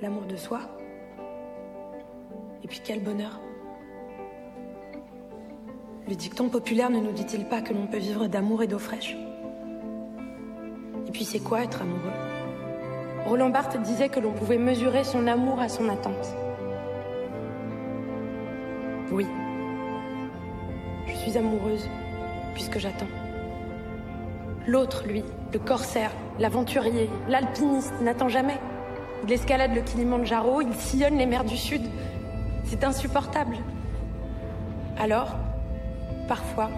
L'amour 0.00 0.24
de 0.26 0.36
soi? 0.36 0.60
Et 2.66 2.68
puis 2.68 2.80
quel 2.82 2.98
bonheur? 2.98 3.38
Le 6.08 6.16
dicton 6.16 6.48
populaire 6.48 6.90
ne 6.90 6.98
nous 6.98 7.12
dit-il 7.12 7.44
pas 7.44 7.60
que 7.60 7.72
l'on 7.72 7.86
peut 7.86 7.98
vivre 7.98 8.26
d'amour 8.26 8.64
et 8.64 8.66
d'eau 8.66 8.80
fraîche? 8.80 9.16
Et 11.06 11.12
puis 11.12 11.24
c'est 11.24 11.38
quoi 11.38 11.62
être 11.62 11.82
amoureux? 11.82 12.10
Roland 13.24 13.50
Barthes 13.50 13.80
disait 13.82 14.08
que 14.08 14.18
l'on 14.18 14.32
pouvait 14.32 14.58
mesurer 14.58 15.04
son 15.04 15.28
amour 15.28 15.60
à 15.60 15.68
son 15.68 15.88
attente. 15.88 16.34
Oui, 19.12 19.28
je 21.06 21.14
suis 21.14 21.38
amoureuse 21.38 21.88
puisque 22.54 22.80
j'attends. 22.80 23.06
L'autre, 24.66 25.04
lui, 25.06 25.22
le 25.52 25.60
corsaire, 25.60 26.10
l'aventurier, 26.40 27.08
l'alpiniste, 27.28 27.94
n'attend 28.00 28.28
jamais. 28.28 28.58
Il 29.22 29.32
escalade 29.32 29.72
le 29.72 29.82
Kilimandjaro, 29.82 30.62
il 30.62 30.74
sillonne 30.74 31.16
les 31.16 31.26
mers 31.26 31.44
du 31.44 31.56
Sud, 31.56 31.82
c'est 32.66 32.84
insupportable. 32.84 33.56
Alors, 34.98 35.36
parfois, 36.28 36.70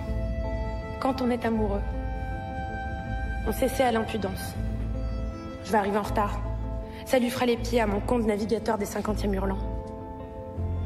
quand 1.01 1.23
on 1.23 1.31
est 1.31 1.45
amoureux, 1.45 1.81
on 3.47 3.53
s'essaie 3.53 3.85
à 3.85 3.93
l'impudence. 3.93 4.55
Je 5.65 5.73
vais 5.73 5.79
arriver 5.79 5.99
en 5.99 6.03
retard. 6.03 6.41
Ça 7.07 7.19
lui 7.19 7.31
fera 7.31 7.47
les 7.47 7.57
pieds 7.57 7.81
à 7.81 7.87
mon 7.87 8.01
compte 8.01 8.27
navigateur 8.27 8.77
des 8.77 8.85
50e 8.85 9.33
hurlants. 9.33 9.59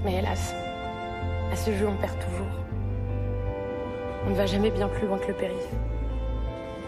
Mais 0.05 0.15
hélas, 0.19 0.55
à 1.53 1.57
ce 1.57 1.73
jeu, 1.73 1.89
on 1.89 1.97
perd 1.97 2.15
toujours. 2.19 2.47
On 4.27 4.31
ne 4.31 4.35
va 4.35 4.47
jamais 4.47 4.71
bien 4.71 4.89
plus 4.89 5.07
loin 5.07 5.19
que 5.19 5.29
le 5.29 5.35
périph'. 5.35 5.75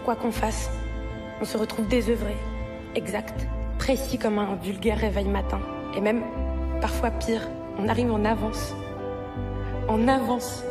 Quoi 0.05 0.15
qu'on 0.15 0.31
fasse, 0.31 0.69
on 1.41 1.45
se 1.45 1.57
retrouve 1.57 1.87
désœuvré, 1.87 2.35
exact, 2.95 3.47
précis 3.77 4.17
comme 4.17 4.39
un 4.39 4.55
vulgaire 4.55 4.97
réveil 4.97 5.27
matin. 5.27 5.59
Et 5.95 6.01
même, 6.01 6.23
parfois 6.79 7.11
pire, 7.11 7.41
on 7.77 7.87
arrive 7.87 8.11
en 8.11 8.25
avance. 8.25 8.75
En 9.87 10.07
avance. 10.07 10.63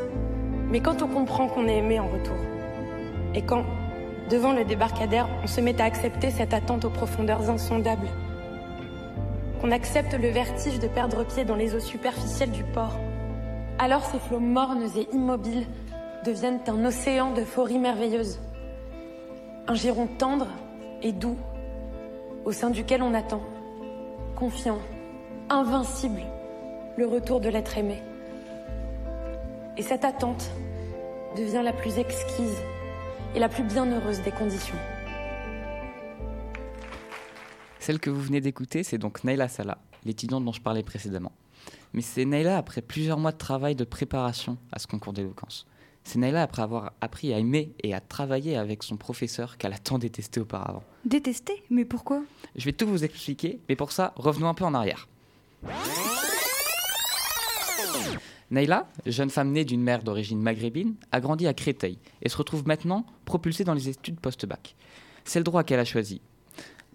Mais 0.70 0.80
quand 0.80 1.02
on 1.02 1.08
comprend 1.08 1.48
qu'on 1.48 1.68
est 1.68 1.78
aimé 1.78 2.00
en 2.00 2.08
retour, 2.08 2.36
et 3.34 3.42
quand, 3.42 3.64
devant 4.30 4.52
le 4.52 4.64
débarcadère, 4.64 5.28
on 5.42 5.46
se 5.46 5.60
met 5.60 5.80
à 5.80 5.84
accepter 5.84 6.30
cette 6.30 6.54
attente 6.54 6.84
aux 6.84 6.90
profondeurs 6.90 7.48
insondables, 7.50 8.08
qu'on 9.60 9.70
accepte 9.70 10.14
le 10.14 10.28
vertige 10.28 10.78
de 10.78 10.88
perdre 10.88 11.24
pied 11.24 11.44
dans 11.44 11.56
les 11.56 11.74
eaux 11.74 11.80
superficielles 11.80 12.50
du 12.50 12.64
port, 12.64 12.98
alors 13.78 14.04
ces 14.04 14.18
flots 14.18 14.40
mornes 14.40 14.88
et 14.96 15.08
immobiles 15.12 15.66
deviennent 16.24 16.60
un 16.68 16.84
océan 16.84 17.32
d'euphorie 17.32 17.78
merveilleuse. 17.78 18.40
Un 19.66 19.74
giron 19.74 20.06
tendre 20.06 20.48
et 21.02 21.12
doux, 21.12 21.36
au 22.44 22.52
sein 22.52 22.70
duquel 22.70 23.02
on 23.02 23.14
attend, 23.14 23.42
confiant, 24.36 24.78
invincible, 25.48 26.22
le 26.96 27.06
retour 27.06 27.40
de 27.40 27.48
l'être 27.48 27.76
aimé. 27.76 28.02
Et 29.76 29.82
cette 29.82 30.04
attente 30.04 30.50
devient 31.36 31.62
la 31.64 31.72
plus 31.72 31.98
exquise 31.98 32.56
et 33.34 33.40
la 33.40 33.48
plus 33.48 33.64
bienheureuse 33.64 34.20
des 34.22 34.30
conditions. 34.30 34.76
Celle 37.80 37.98
que 37.98 38.10
vous 38.10 38.20
venez 38.20 38.40
d'écouter, 38.40 38.82
c'est 38.82 38.98
donc 38.98 39.24
Naila 39.24 39.48
Salah, 39.48 39.78
l'étudiante 40.04 40.44
dont 40.44 40.52
je 40.52 40.60
parlais 40.60 40.84
précédemment. 40.84 41.32
Mais 41.92 42.02
c'est 42.02 42.24
Naila 42.24 42.56
après 42.56 42.80
plusieurs 42.80 43.18
mois 43.18 43.32
de 43.32 43.38
travail 43.38 43.74
de 43.74 43.84
préparation 43.84 44.56
à 44.72 44.78
ce 44.78 44.86
concours 44.86 45.12
d'éloquence. 45.12 45.66
C'est 46.04 46.18
Naila 46.18 46.42
après 46.42 46.62
avoir 46.62 46.92
appris 47.00 47.32
à 47.34 47.38
aimer 47.38 47.72
et 47.82 47.94
à 47.94 48.00
travailler 48.00 48.56
avec 48.56 48.82
son 48.82 48.96
professeur 48.96 49.56
qu'elle 49.58 49.72
a 49.72 49.78
tant 49.78 49.98
détesté 49.98 50.40
auparavant. 50.40 50.84
Détesté 51.04 51.62
Mais 51.70 51.84
pourquoi? 51.84 52.22
Je 52.56 52.64
vais 52.64 52.72
tout 52.72 52.86
vous 52.86 53.04
expliquer, 53.04 53.58
mais 53.68 53.76
pour 53.76 53.90
ça, 53.90 54.12
revenons 54.16 54.48
un 54.48 54.54
peu 54.54 54.64
en 54.64 54.74
arrière. 54.74 55.08
Naila, 58.50 58.86
jeune 59.06 59.30
femme 59.30 59.52
née 59.52 59.64
d'une 59.64 59.82
mère 59.82 60.02
d'origine 60.02 60.40
maghrébine, 60.40 60.94
a 61.12 61.20
grandi 61.20 61.46
à 61.46 61.54
Créteil 61.54 61.98
et 62.22 62.28
se 62.28 62.36
retrouve 62.36 62.66
maintenant 62.66 63.06
propulsée 63.24 63.64
dans 63.64 63.74
les 63.74 63.88
études 63.88 64.20
post-bac. 64.20 64.76
C'est 65.24 65.38
le 65.38 65.44
droit 65.44 65.64
qu'elle 65.64 65.80
a 65.80 65.84
choisi, 65.84 66.20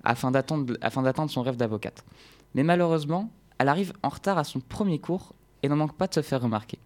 afin 0.03 0.32
d'attendre 0.32 1.29
son 1.29 1.41
rêve 1.41 1.58
d'avocate. 1.58 2.06
Mais 2.53 2.63
malheureusement, 2.63 3.32
elle 3.58 3.68
arrive 3.68 3.94
en 4.03 4.10
retard 4.10 4.38
à 4.38 4.44
son 4.44 4.60
premier 4.60 5.00
cours 5.00 5.34
et 5.63 5.70
n'en 5.70 5.75
manque 5.75 5.98
pas 5.98 6.08
de 6.08 6.13
se 6.13 6.22
faire 6.22 6.41
remarquer. 6.41 6.79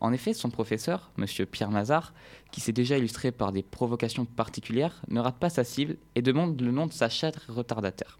En 0.00 0.12
effet, 0.12 0.32
son 0.32 0.50
professeur, 0.50 1.10
M. 1.18 1.26
Pierre 1.46 1.70
Mazard, 1.70 2.12
qui 2.52 2.60
s'est 2.60 2.72
déjà 2.72 2.96
illustré 2.98 3.32
par 3.32 3.52
des 3.52 3.62
provocations 3.62 4.24
particulières, 4.24 5.02
ne 5.08 5.20
rate 5.20 5.38
pas 5.38 5.50
sa 5.50 5.64
cible 5.64 5.96
et 6.14 6.22
demande 6.22 6.60
le 6.60 6.70
nom 6.70 6.86
de 6.86 6.92
sa 6.92 7.08
chère 7.08 7.32
retardataire. 7.48 8.18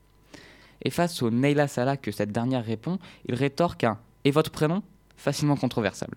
Et 0.82 0.90
face 0.90 1.22
au 1.22 1.30
Neila 1.30 1.68
Salah 1.68 1.96
que 1.96 2.10
cette 2.10 2.32
dernière 2.32 2.64
répond, 2.64 2.98
il 3.26 3.34
rétorque 3.34 3.84
un 3.84 3.98
Et 4.24 4.30
votre 4.30 4.50
prénom? 4.50 4.82
Facilement 5.18 5.56
controversable. 5.56 6.16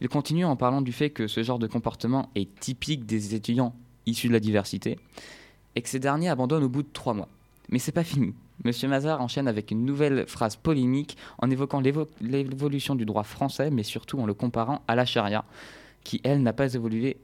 Il 0.00 0.08
continue 0.08 0.44
en 0.44 0.54
parlant 0.54 0.82
du 0.82 0.92
fait 0.92 1.10
que 1.10 1.26
ce 1.26 1.42
genre 1.42 1.58
de 1.58 1.66
comportement 1.66 2.30
est 2.36 2.54
typique 2.60 3.06
des 3.06 3.34
étudiants 3.34 3.74
issus 4.06 4.28
de 4.28 4.32
la 4.32 4.40
diversité, 4.40 4.98
et 5.74 5.82
que 5.82 5.88
ces 5.88 5.98
derniers 5.98 6.28
abandonnent 6.28 6.64
au 6.64 6.68
bout 6.68 6.82
de 6.82 6.88
trois 6.92 7.14
mois. 7.14 7.28
Mais 7.70 7.78
c'est 7.78 7.92
pas 7.92 8.04
fini. 8.04 8.34
Monsieur 8.64 8.88
Mazar 8.88 9.20
enchaîne 9.20 9.48
avec 9.48 9.70
une 9.70 9.84
nouvelle 9.84 10.26
phrase 10.26 10.56
polémique 10.56 11.16
en 11.38 11.50
évoquant 11.50 11.80
l'évolution 11.80 12.94
du 12.94 13.04
droit 13.04 13.22
français, 13.22 13.70
mais 13.70 13.82
surtout 13.82 14.20
en 14.20 14.26
le 14.26 14.34
comparant 14.34 14.82
à 14.86 14.94
la 14.94 15.04
charia, 15.04 15.44
qui, 16.04 16.20
elle, 16.24 16.42
n'a 16.42 16.52
pas 16.52 16.74
évolué. 16.74 17.16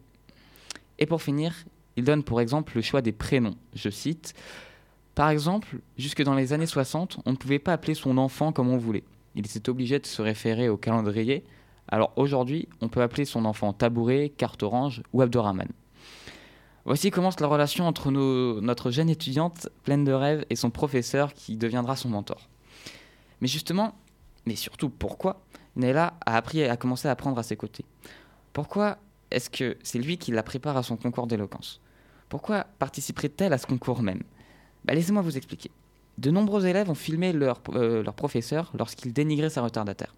Et 0.98 1.06
pour 1.06 1.22
finir, 1.22 1.54
il 1.96 2.04
donne 2.04 2.22
pour 2.22 2.40
exemple 2.40 2.72
le 2.76 2.82
choix 2.82 3.02
des 3.02 3.12
prénoms. 3.12 3.56
Je 3.74 3.90
cite 3.90 4.34
Par 5.14 5.30
exemple, 5.30 5.78
jusque 5.96 6.22
dans 6.22 6.34
les 6.34 6.52
années 6.52 6.66
60, 6.66 7.18
on 7.26 7.32
ne 7.32 7.36
pouvait 7.36 7.58
pas 7.58 7.72
appeler 7.72 7.94
son 7.94 8.18
enfant 8.18 8.52
comme 8.52 8.68
on 8.68 8.78
voulait. 8.78 9.04
Il 9.38 9.46
était 9.46 9.68
obligé 9.68 10.00
de 10.00 10.06
se 10.06 10.20
référer 10.20 10.68
au 10.68 10.76
calendrier. 10.76 11.44
Alors 11.86 12.12
aujourd'hui, 12.16 12.68
on 12.80 12.88
peut 12.88 13.02
appeler 13.02 13.24
son 13.24 13.44
enfant 13.44 13.72
tabouret, 13.72 14.32
carte 14.36 14.64
orange 14.64 15.04
ou 15.12 15.22
Abdurrahman. 15.22 15.68
Voici 16.84 17.12
commence 17.12 17.38
la 17.38 17.46
relation 17.46 17.86
entre 17.86 18.10
notre 18.10 18.90
jeune 18.90 19.08
étudiante 19.08 19.68
pleine 19.84 20.02
de 20.02 20.10
rêves 20.10 20.44
et 20.50 20.56
son 20.56 20.70
professeur 20.70 21.34
qui 21.34 21.56
deviendra 21.56 21.94
son 21.94 22.08
mentor. 22.08 22.48
Mais 23.40 23.46
justement, 23.46 23.94
mais 24.44 24.56
surtout 24.56 24.90
pourquoi, 24.90 25.40
Nella 25.76 26.14
a 26.26 26.36
appris 26.36 26.64
à 26.64 26.72
à 26.72 27.10
apprendre 27.10 27.38
à 27.38 27.44
ses 27.44 27.56
côtés? 27.56 27.84
Pourquoi 28.52 28.98
est-ce 29.30 29.50
que 29.50 29.76
c'est 29.84 30.00
lui 30.00 30.18
qui 30.18 30.32
la 30.32 30.42
prépare 30.42 30.76
à 30.76 30.82
son 30.82 30.96
concours 30.96 31.28
d'éloquence? 31.28 31.80
Pourquoi 32.28 32.64
participerait-elle 32.80 33.52
à 33.52 33.58
ce 33.58 33.66
concours 33.66 34.02
même? 34.02 34.24
Bah, 34.84 34.94
Laissez-moi 34.94 35.22
vous 35.22 35.36
expliquer. 35.36 35.70
De 36.18 36.32
nombreux 36.32 36.66
élèves 36.66 36.90
ont 36.90 36.96
filmé 36.96 37.32
leur, 37.32 37.60
euh, 37.74 38.02
leur 38.02 38.14
professeur 38.14 38.72
lorsqu'il 38.76 39.12
dénigrait 39.12 39.50
sa 39.50 39.62
retardataire. 39.62 40.16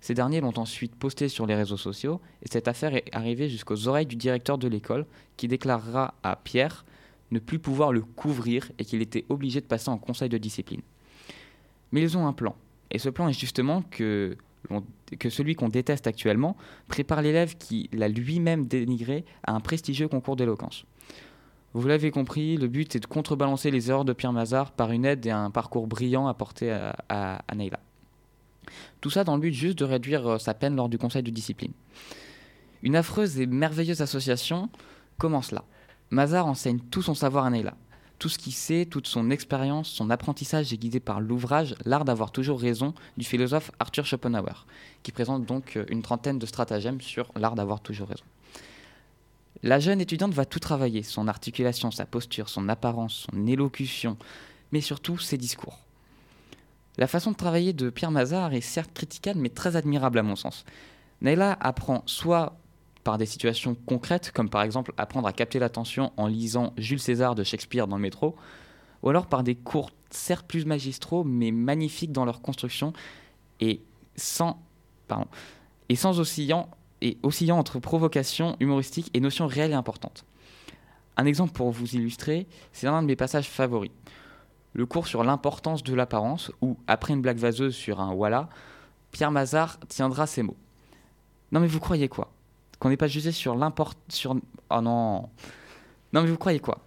Ces 0.00 0.12
derniers 0.12 0.40
l'ont 0.40 0.58
ensuite 0.58 0.96
posté 0.96 1.28
sur 1.28 1.46
les 1.46 1.54
réseaux 1.54 1.76
sociaux 1.76 2.20
et 2.42 2.48
cette 2.50 2.66
affaire 2.66 2.94
est 2.96 3.04
arrivée 3.12 3.48
jusqu'aux 3.48 3.86
oreilles 3.86 4.06
du 4.06 4.16
directeur 4.16 4.58
de 4.58 4.66
l'école 4.66 5.06
qui 5.36 5.46
déclarera 5.46 6.14
à 6.24 6.34
Pierre 6.34 6.84
ne 7.30 7.38
plus 7.38 7.60
pouvoir 7.60 7.92
le 7.92 8.00
couvrir 8.00 8.72
et 8.80 8.84
qu'il 8.84 9.00
était 9.00 9.24
obligé 9.28 9.60
de 9.60 9.66
passer 9.66 9.90
en 9.90 9.98
conseil 9.98 10.28
de 10.28 10.38
discipline. 10.38 10.82
Mais 11.92 12.02
ils 12.02 12.18
ont 12.18 12.26
un 12.26 12.32
plan. 12.32 12.56
Et 12.90 12.98
ce 12.98 13.08
plan 13.08 13.28
est 13.28 13.38
justement 13.38 13.82
que, 13.82 14.36
que 15.20 15.30
celui 15.30 15.54
qu'on 15.54 15.68
déteste 15.68 16.08
actuellement 16.08 16.56
prépare 16.88 17.22
l'élève 17.22 17.56
qui 17.56 17.88
l'a 17.92 18.08
lui-même 18.08 18.66
dénigré 18.66 19.24
à 19.44 19.52
un 19.52 19.60
prestigieux 19.60 20.08
concours 20.08 20.34
d'éloquence. 20.34 20.84
Vous 21.74 21.86
l'avez 21.86 22.10
compris, 22.10 22.56
le 22.56 22.66
but 22.66 22.96
est 22.96 23.00
de 23.00 23.06
contrebalancer 23.06 23.70
les 23.70 23.90
erreurs 23.90 24.04
de 24.04 24.12
Pierre 24.12 24.32
Mazard 24.32 24.72
par 24.72 24.90
une 24.90 25.04
aide 25.04 25.26
et 25.26 25.30
un 25.30 25.50
parcours 25.50 25.86
brillant 25.86 26.26
apporté 26.26 26.70
à, 26.70 26.96
à. 27.08 27.54
Tout 29.00 29.10
ça 29.10 29.24
dans 29.24 29.34
le 29.36 29.40
but 29.40 29.52
juste 29.52 29.78
de 29.78 29.84
réduire 29.84 30.26
euh, 30.26 30.38
sa 30.38 30.54
peine 30.54 30.76
lors 30.76 30.88
du 30.88 30.98
conseil 30.98 31.22
de 31.22 31.30
discipline. 31.30 31.72
Une 32.82 32.96
affreuse 32.96 33.38
et 33.40 33.46
merveilleuse 33.46 34.02
association 34.02 34.68
commence 35.18 35.52
là. 35.52 35.64
Mazar 36.10 36.46
enseigne 36.46 36.78
tout 36.90 37.02
son 37.02 37.14
savoir 37.14 37.44
à 37.44 37.50
Neila. 37.50 37.74
Tout 38.18 38.28
ce 38.28 38.38
qu'il 38.38 38.52
sait, 38.52 38.86
toute 38.86 39.06
son 39.06 39.30
expérience, 39.30 39.88
son 39.88 40.10
apprentissage 40.10 40.72
est 40.72 40.76
guidé 40.76 40.98
par 40.98 41.20
l'ouvrage 41.20 41.76
L'art 41.84 42.04
d'avoir 42.04 42.32
toujours 42.32 42.60
raison 42.60 42.92
du 43.16 43.24
philosophe 43.24 43.70
Arthur 43.78 44.06
Schopenhauer, 44.06 44.66
qui 45.02 45.12
présente 45.12 45.46
donc 45.46 45.76
euh, 45.76 45.84
une 45.88 46.02
trentaine 46.02 46.38
de 46.38 46.46
stratagèmes 46.46 47.00
sur 47.00 47.30
l'art 47.36 47.54
d'avoir 47.54 47.80
toujours 47.80 48.08
raison. 48.08 48.24
La 49.62 49.80
jeune 49.80 50.00
étudiante 50.00 50.34
va 50.34 50.44
tout 50.44 50.60
travailler, 50.60 51.02
son 51.02 51.26
articulation, 51.26 51.90
sa 51.90 52.06
posture, 52.06 52.48
son 52.48 52.68
apparence, 52.68 53.26
son 53.30 53.46
élocution, 53.46 54.16
mais 54.70 54.80
surtout 54.80 55.18
ses 55.18 55.36
discours. 55.36 55.78
La 56.96 57.06
façon 57.06 57.32
de 57.32 57.36
travailler 57.36 57.72
de 57.72 57.90
Pierre 57.90 58.10
Mazard 58.10 58.54
est 58.54 58.60
certes 58.60 58.92
critiquable, 58.92 59.40
mais 59.40 59.48
très 59.48 59.76
admirable 59.76 60.18
à 60.18 60.22
mon 60.22 60.36
sens. 60.36 60.64
Naila 61.20 61.56
apprend 61.60 62.02
soit 62.06 62.56
par 63.04 63.18
des 63.18 63.26
situations 63.26 63.76
concrètes, 63.86 64.32
comme 64.32 64.50
par 64.50 64.62
exemple 64.62 64.92
apprendre 64.96 65.26
à 65.26 65.32
capter 65.32 65.58
l'attention 65.58 66.12
en 66.16 66.26
lisant 66.26 66.72
Jules 66.76 67.00
César 67.00 67.34
de 67.34 67.42
Shakespeare 67.42 67.88
dans 67.88 67.96
le 67.96 68.02
métro, 68.02 68.36
ou 69.02 69.08
alors 69.08 69.26
par 69.26 69.42
des 69.42 69.54
cours 69.54 69.90
certes 70.10 70.46
plus 70.46 70.66
magistraux, 70.66 71.24
mais 71.24 71.50
magnifiques 71.50 72.12
dans 72.12 72.24
leur 72.24 72.42
construction 72.42 72.92
et 73.60 73.80
sans, 74.16 74.60
et 75.88 75.96
sans 75.96 76.20
oscillant, 76.20 76.68
et 77.00 77.18
oscillant 77.22 77.58
entre 77.58 77.78
provocation 77.78 78.56
humoristique 78.60 79.10
et 79.14 79.20
notions 79.20 79.46
réelles 79.46 79.72
et 79.72 79.74
importantes. 79.74 80.24
Un 81.16 81.26
exemple 81.26 81.52
pour 81.52 81.70
vous 81.70 81.94
illustrer, 81.94 82.46
c'est 82.72 82.86
l'un 82.86 83.02
de 83.02 83.06
mes 83.06 83.16
passages 83.16 83.48
favoris 83.48 83.90
le 84.78 84.86
cours 84.86 85.08
sur 85.08 85.24
l'importance 85.24 85.82
de 85.82 85.94
l'apparence, 85.94 86.52
où, 86.60 86.76
après 86.86 87.12
une 87.12 87.20
blague 87.20 87.38
vaseuse 87.38 87.74
sur 87.74 88.00
un 88.00 88.14
voilà, 88.14 88.48
Pierre 89.10 89.32
Mazard 89.32 89.78
tiendra 89.88 90.26
ces 90.26 90.42
mots. 90.42 90.56
Non 91.50 91.60
mais 91.60 91.66
vous 91.66 91.80
croyez 91.80 92.08
quoi? 92.08 92.30
Qu'on 92.78 92.90
n'est 92.90 92.96
pas 92.96 93.08
jugé 93.08 93.32
sur 93.32 93.56
l'importance... 93.56 94.00
Sur... 94.08 94.36
Oh 94.70 94.80
non 94.80 95.28
Non 96.12 96.22
mais 96.22 96.28
vous 96.28 96.36
croyez 96.36 96.60
quoi? 96.60 96.78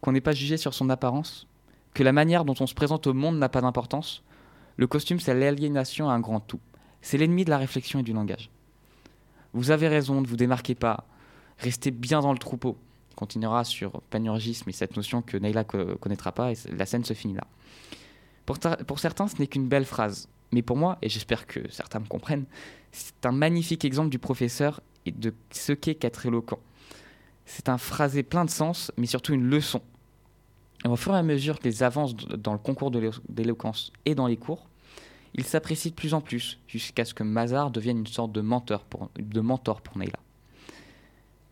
Qu'on 0.00 0.12
n'est 0.12 0.20
pas 0.20 0.32
jugé 0.32 0.56
sur 0.56 0.74
son 0.74 0.90
apparence? 0.90 1.48
Que 1.92 2.04
la 2.04 2.12
manière 2.12 2.44
dont 2.44 2.54
on 2.60 2.68
se 2.68 2.74
présente 2.74 3.08
au 3.08 3.14
monde 3.14 3.38
n'a 3.38 3.48
pas 3.48 3.60
d'importance? 3.60 4.22
Le 4.76 4.86
costume, 4.86 5.18
c'est 5.18 5.34
l'aliénation 5.34 6.08
à 6.08 6.12
un 6.12 6.20
grand 6.20 6.40
tout. 6.40 6.60
C'est 7.02 7.18
l'ennemi 7.18 7.44
de 7.44 7.50
la 7.50 7.58
réflexion 7.58 7.98
et 7.98 8.02
du 8.04 8.12
langage. 8.12 8.50
Vous 9.52 9.70
avez 9.70 9.88
raison, 9.88 10.20
ne 10.20 10.26
vous 10.26 10.36
démarquez 10.36 10.74
pas. 10.74 11.06
Restez 11.58 11.90
bien 11.90 12.20
dans 12.20 12.32
le 12.32 12.38
troupeau 12.38 12.76
continuera 13.20 13.64
sur 13.64 14.00
panurgisme 14.08 14.70
et 14.70 14.72
cette 14.72 14.96
notion 14.96 15.20
que 15.20 15.36
Neila 15.36 15.64
ne 15.74 15.94
connaîtra 15.94 16.32
pas, 16.32 16.52
et 16.52 16.56
la 16.70 16.86
scène 16.86 17.04
se 17.04 17.12
finit 17.12 17.34
là. 17.34 17.46
Pour, 18.46 18.58
pour 18.86 18.98
certains, 18.98 19.28
ce 19.28 19.36
n'est 19.38 19.46
qu'une 19.46 19.68
belle 19.68 19.84
phrase, 19.84 20.28
mais 20.52 20.62
pour 20.62 20.78
moi, 20.78 20.96
et 21.02 21.10
j'espère 21.10 21.46
que 21.46 21.60
certains 21.70 22.00
me 22.00 22.06
comprennent, 22.06 22.46
c'est 22.92 23.26
un 23.26 23.32
magnifique 23.32 23.84
exemple 23.84 24.08
du 24.08 24.18
professeur 24.18 24.80
et 25.04 25.12
de 25.12 25.34
ce 25.50 25.72
qu'est 25.72 25.96
qu'être 25.96 26.24
éloquent. 26.24 26.58
C'est 27.44 27.68
un 27.68 27.76
phrasé 27.76 28.22
plein 28.22 28.46
de 28.46 28.50
sens, 28.50 28.90
mais 28.96 29.06
surtout 29.06 29.34
une 29.34 29.48
leçon. 29.48 29.82
Et 30.86 30.88
au 30.88 30.96
fur 30.96 31.14
et 31.14 31.18
à 31.18 31.22
mesure 31.22 31.58
que 31.58 31.64
les 31.64 31.82
avances 31.82 32.16
dans 32.16 32.54
le 32.54 32.58
concours 32.58 32.90
d'éloquence 32.90 33.92
et 34.06 34.14
dans 34.14 34.26
les 34.26 34.38
cours, 34.38 34.69
il 35.34 35.44
s'apprécie 35.44 35.90
de 35.90 35.94
plus 35.94 36.14
en 36.14 36.20
plus, 36.20 36.58
jusqu'à 36.66 37.04
ce 37.04 37.14
que 37.14 37.22
Mazar 37.22 37.70
devienne 37.70 37.98
une 37.98 38.06
sorte 38.06 38.32
de 38.32 38.40
mentor 38.40 38.84
pour, 38.84 39.10
de. 39.16 39.42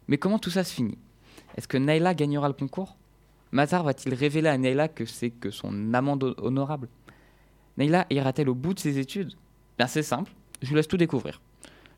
Mais 0.08 0.18
comment 0.18 0.38
tout 0.38 0.50
ça 0.50 0.64
se 0.64 0.74
finit? 0.74 0.98
Est-ce 1.56 1.68
que 1.68 1.76
Naila 1.76 2.14
gagnera 2.14 2.48
le 2.48 2.54
concours? 2.54 2.96
Mazar 3.52 3.84
va-t-il 3.84 4.14
révéler 4.14 4.48
à 4.48 4.58
Naila 4.58 4.88
que 4.88 5.04
c'est 5.06 5.30
que 5.30 5.50
son 5.50 5.94
amende 5.94 6.34
honorable? 6.38 6.88
Naila 7.76 8.06
ira-t-elle 8.10 8.48
au 8.48 8.54
bout 8.54 8.74
de 8.74 8.80
ses 8.80 8.98
études? 8.98 9.34
Bien 9.78 9.86
c'est 9.86 10.02
simple, 10.02 10.32
je 10.60 10.68
vous 10.68 10.74
laisse 10.74 10.88
tout 10.88 10.96
découvrir. 10.96 11.40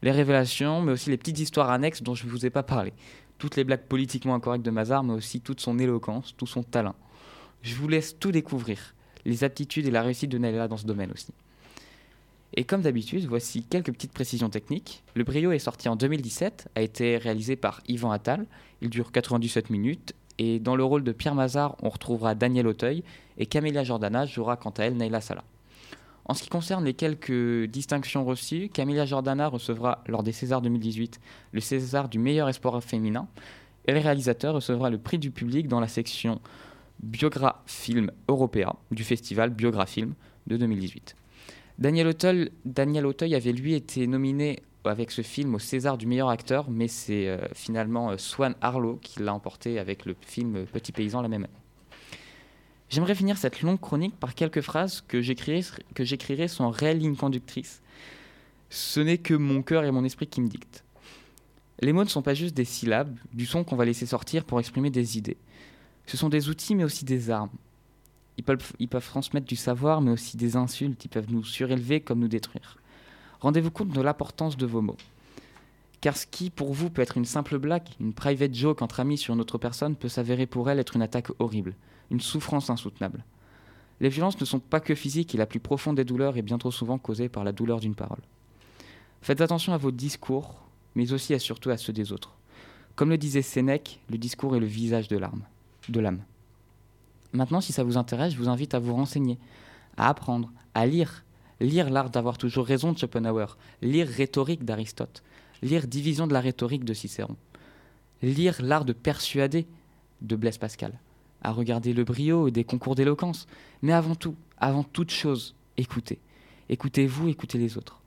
Les 0.02 0.12
révélations, 0.12 0.82
mais 0.82 0.92
aussi 0.92 1.10
les 1.10 1.16
petites 1.16 1.38
histoires 1.38 1.70
annexes 1.70 2.02
dont 2.02 2.14
je 2.14 2.26
ne 2.26 2.30
vous 2.30 2.46
ai 2.46 2.50
pas 2.50 2.62
parlé. 2.62 2.92
Toutes 3.38 3.56
les 3.56 3.64
blagues 3.64 3.84
politiquement 3.84 4.34
incorrectes 4.34 4.64
de 4.64 4.70
Mazar, 4.70 5.02
mais 5.02 5.14
aussi 5.14 5.40
toute 5.40 5.60
son 5.60 5.78
éloquence, 5.78 6.34
tout 6.36 6.46
son 6.46 6.62
talent. 6.62 6.94
Je 7.62 7.74
vous 7.74 7.88
laisse 7.88 8.18
tout 8.18 8.32
découvrir. 8.32 8.94
Les 9.24 9.44
aptitudes 9.44 9.86
et 9.86 9.90
la 9.90 10.02
réussite 10.02 10.30
de 10.30 10.38
Naila 10.38 10.68
dans 10.68 10.76
ce 10.76 10.86
domaine 10.86 11.10
aussi. 11.12 11.32
Et 12.54 12.64
comme 12.64 12.82
d'habitude, 12.82 13.26
voici 13.26 13.62
quelques 13.62 13.92
petites 13.92 14.12
précisions 14.12 14.50
techniques. 14.50 15.04
Le 15.14 15.22
brio 15.22 15.52
est 15.52 15.60
sorti 15.60 15.88
en 15.88 15.96
2017, 15.96 16.68
a 16.74 16.82
été 16.82 17.16
réalisé 17.16 17.54
par 17.54 17.80
Yvan 17.86 18.10
Attal. 18.10 18.46
Il 18.80 18.90
dure 18.90 19.12
97 19.12 19.70
minutes. 19.70 20.14
Et 20.38 20.58
dans 20.58 20.74
le 20.74 20.82
rôle 20.82 21.04
de 21.04 21.12
Pierre 21.12 21.34
Mazard, 21.34 21.76
on 21.82 21.90
retrouvera 21.90 22.34
Daniel 22.34 22.66
Auteuil 22.66 23.04
et 23.36 23.46
Camélia 23.46 23.84
Jordana 23.84 24.24
jouera 24.24 24.56
quant 24.56 24.70
à 24.70 24.84
elle 24.84 24.96
Neila 24.96 25.20
Salah. 25.20 25.44
En 26.24 26.34
ce 26.34 26.42
qui 26.42 26.48
concerne 26.48 26.84
les 26.84 26.94
quelques 26.94 27.66
distinctions 27.66 28.24
reçues, 28.24 28.70
Camélia 28.72 29.04
Jordana 29.04 29.48
recevra 29.48 30.02
lors 30.06 30.22
des 30.22 30.32
Césars 30.32 30.62
2018 30.62 31.20
le 31.52 31.60
César 31.60 32.08
du 32.08 32.18
meilleur 32.18 32.48
espoir 32.48 32.82
féminin 32.82 33.28
et 33.86 33.92
le 33.92 33.98
réalisateur 33.98 34.54
recevra 34.54 34.90
le 34.90 34.98
prix 34.98 35.18
du 35.18 35.30
public 35.30 35.68
dans 35.68 35.80
la 35.80 35.88
section 35.88 36.40
Biogra-Film 37.02 38.10
Européen 38.28 38.74
du 38.90 39.04
festival 39.04 39.50
Biogra-Film 39.50 40.14
de 40.46 40.56
2018. 40.56 41.16
Daniel 41.80 42.08
Auteuil, 42.08 43.34
avait 43.34 43.52
lui 43.52 43.74
été 43.74 44.06
nominé 44.06 44.62
avec 44.84 45.10
ce 45.10 45.22
film 45.22 45.54
au 45.54 45.58
César 45.58 45.96
du 45.96 46.06
meilleur 46.06 46.28
acteur, 46.28 46.70
mais 46.70 46.88
c'est 46.88 47.26
euh, 47.26 47.38
finalement 47.54 48.10
euh, 48.10 48.18
Swan 48.18 48.54
Harlow 48.60 48.96
qui 48.96 49.22
l'a 49.22 49.32
emporté 49.32 49.78
avec 49.78 50.04
le 50.04 50.14
film 50.20 50.66
Petit 50.66 50.92
Paysan 50.92 51.22
la 51.22 51.28
même 51.28 51.44
année. 51.44 51.52
J'aimerais 52.90 53.14
finir 53.14 53.38
cette 53.38 53.62
longue 53.62 53.80
chronique 53.80 54.14
par 54.16 54.34
quelques 54.34 54.60
phrases 54.60 55.02
que 55.06 55.22
j'écrirai 55.22 56.48
sans 56.48 56.70
réelle 56.70 56.98
ligne 56.98 57.16
conductrice. 57.16 57.80
Ce 58.68 59.00
n'est 59.00 59.18
que 59.18 59.34
mon 59.34 59.62
cœur 59.62 59.84
et 59.84 59.90
mon 59.90 60.04
esprit 60.04 60.26
qui 60.26 60.40
me 60.40 60.48
dictent. 60.48 60.84
Les 61.80 61.92
mots 61.92 62.04
ne 62.04 62.08
sont 62.08 62.22
pas 62.22 62.34
juste 62.34 62.54
des 62.54 62.64
syllabes, 62.66 63.16
du 63.32 63.46
son 63.46 63.64
qu'on 63.64 63.76
va 63.76 63.86
laisser 63.86 64.06
sortir 64.06 64.44
pour 64.44 64.60
exprimer 64.60 64.90
des 64.90 65.16
idées. 65.16 65.38
Ce 66.04 66.18
sont 66.18 66.28
des 66.28 66.50
outils 66.50 66.74
mais 66.74 66.84
aussi 66.84 67.06
des 67.06 67.30
armes. 67.30 67.50
Ils 68.78 68.88
peuvent, 68.88 69.06
transmettre 69.06 69.46
du 69.46 69.56
savoir, 69.56 70.00
mais 70.00 70.12
aussi 70.12 70.38
des 70.38 70.56
insultes. 70.56 71.04
Ils 71.04 71.08
peuvent 71.08 71.30
nous 71.30 71.44
surélever 71.44 72.00
comme 72.00 72.20
nous 72.20 72.28
détruire. 72.28 72.78
Rendez-vous 73.40 73.70
compte 73.70 73.90
de 73.90 74.00
l'importance 74.00 74.56
de 74.56 74.64
vos 74.64 74.80
mots. 74.80 74.96
Car 76.00 76.16
ce 76.16 76.26
qui, 76.26 76.48
pour 76.48 76.72
vous, 76.72 76.88
peut 76.88 77.02
être 77.02 77.18
une 77.18 77.26
simple 77.26 77.58
blague, 77.58 77.88
une 78.00 78.14
private 78.14 78.54
joke 78.54 78.80
entre 78.80 79.00
amis 79.00 79.18
sur 79.18 79.34
une 79.34 79.40
autre 79.40 79.58
personne, 79.58 79.94
peut 79.94 80.08
s'avérer 80.08 80.46
pour 80.46 80.70
elle 80.70 80.78
être 80.78 80.96
une 80.96 81.02
attaque 81.02 81.28
horrible, 81.38 81.74
une 82.10 82.20
souffrance 82.20 82.70
insoutenable. 82.70 83.24
Les 84.00 84.08
violences 84.08 84.40
ne 84.40 84.46
sont 84.46 84.60
pas 84.60 84.80
que 84.80 84.94
physiques 84.94 85.34
et 85.34 85.38
la 85.38 85.44
plus 85.44 85.60
profonde 85.60 85.96
des 85.96 86.04
douleurs 86.04 86.38
est 86.38 86.42
bien 86.42 86.56
trop 86.56 86.70
souvent 86.70 86.96
causée 86.96 87.28
par 87.28 87.44
la 87.44 87.52
douleur 87.52 87.80
d'une 87.80 87.94
parole. 87.94 88.22
Faites 89.20 89.42
attention 89.42 89.74
à 89.74 89.76
vos 89.76 89.90
discours, 89.90 90.54
mais 90.94 91.12
aussi 91.12 91.34
et 91.34 91.38
surtout 91.38 91.68
à 91.68 91.76
ceux 91.76 91.92
des 91.92 92.12
autres. 92.12 92.34
Comme 92.96 93.10
le 93.10 93.18
disait 93.18 93.42
Sénèque, 93.42 94.00
le 94.08 94.16
discours 94.16 94.56
est 94.56 94.60
le 94.60 94.66
visage 94.66 95.08
de 95.08 95.18
l'âme. 95.18 96.22
Maintenant, 97.32 97.60
si 97.60 97.72
ça 97.72 97.84
vous 97.84 97.96
intéresse, 97.96 98.32
je 98.32 98.38
vous 98.38 98.48
invite 98.48 98.74
à 98.74 98.78
vous 98.78 98.94
renseigner, 98.94 99.38
à 99.96 100.08
apprendre, 100.08 100.52
à 100.74 100.86
lire. 100.86 101.24
Lire 101.60 101.90
l'art 101.90 102.08
d'avoir 102.08 102.38
toujours 102.38 102.64
raison 102.64 102.92
de 102.92 102.98
Schopenhauer, 102.98 103.58
lire 103.82 104.08
rhétorique 104.08 104.64
d'Aristote, 104.64 105.22
lire 105.60 105.86
division 105.86 106.26
de 106.26 106.32
la 106.32 106.40
rhétorique 106.40 106.86
de 106.86 106.94
Cicéron, 106.94 107.36
lire 108.22 108.56
l'art 108.62 108.86
de 108.86 108.94
persuader 108.94 109.66
de 110.22 110.36
Blaise 110.36 110.56
Pascal, 110.56 110.98
à 111.42 111.52
regarder 111.52 111.92
le 111.92 112.04
brio 112.04 112.48
et 112.48 112.50
des 112.50 112.64
concours 112.64 112.94
d'éloquence, 112.94 113.46
mais 113.82 113.92
avant 113.92 114.14
tout, 114.14 114.36
avant 114.56 114.84
toute 114.84 115.10
chose, 115.10 115.54
écoutez. 115.76 116.18
Écoutez-vous, 116.70 117.28
écoutez 117.28 117.58
les 117.58 117.76
autres. 117.76 118.00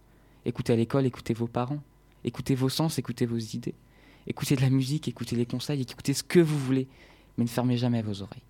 Écoutez 0.46 0.74
à 0.74 0.76
l'école, 0.76 1.06
écoutez 1.06 1.36
vos 1.36 1.48
parents, 1.48 1.84
écoutez 2.24 2.56
vos 2.56 2.70
sens, 2.70 2.98
écoutez 2.98 3.28
vos 3.28 3.38
idées. 3.38 3.76
Écoutez 4.26 4.56
de 4.56 4.62
la 4.62 4.70
musique, 4.72 5.08
écoutez 5.08 5.36
les 5.36 5.46
conseils, 5.46 5.82
écoutez 5.82 6.14
ce 6.14 6.24
que 6.24 6.40
vous 6.40 6.58
voulez, 6.58 6.88
mais 7.38 7.44
ne 7.44 7.50
fermez 7.50 7.78
jamais 7.78 8.02
vos 8.02 8.22
oreilles. 8.22 8.42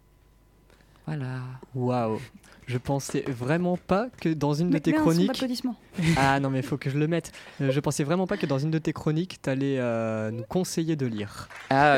Voilà. 1.06 1.42
Waouh 1.76 2.20
Je 2.68 2.78
pensais 2.78 3.26
vraiment 3.28 3.78
pas 3.78 4.08
que 4.22 4.30
dans 4.30 4.54
une 4.54 4.70
de 4.70 4.78
tes 4.78 4.92
merde, 4.92 5.04
chroniques. 5.04 5.30
applaudissement. 5.32 5.76
Ah 6.18 6.40
non, 6.40 6.50
mais 6.50 6.60
il 6.60 6.66
faut 6.66 6.78
que 6.78 6.90
je 6.90 6.98
le 6.98 7.08
mette. 7.08 7.32
Euh, 7.62 7.72
je 7.72 7.80
pensais 7.80 8.04
vraiment 8.04 8.28
pas 8.28 8.38
que 8.38 8.46
dans 8.46 8.60
une 8.60 8.72
de 8.72 8.78
tes 8.80 8.94
chroniques, 8.94 9.42
t'allais 9.42 9.78
euh, 9.80 10.32
nous 10.32 10.44
conseiller 10.44 10.96
de 10.96 11.06
lire. 11.06 11.48
Ah, 11.70 11.98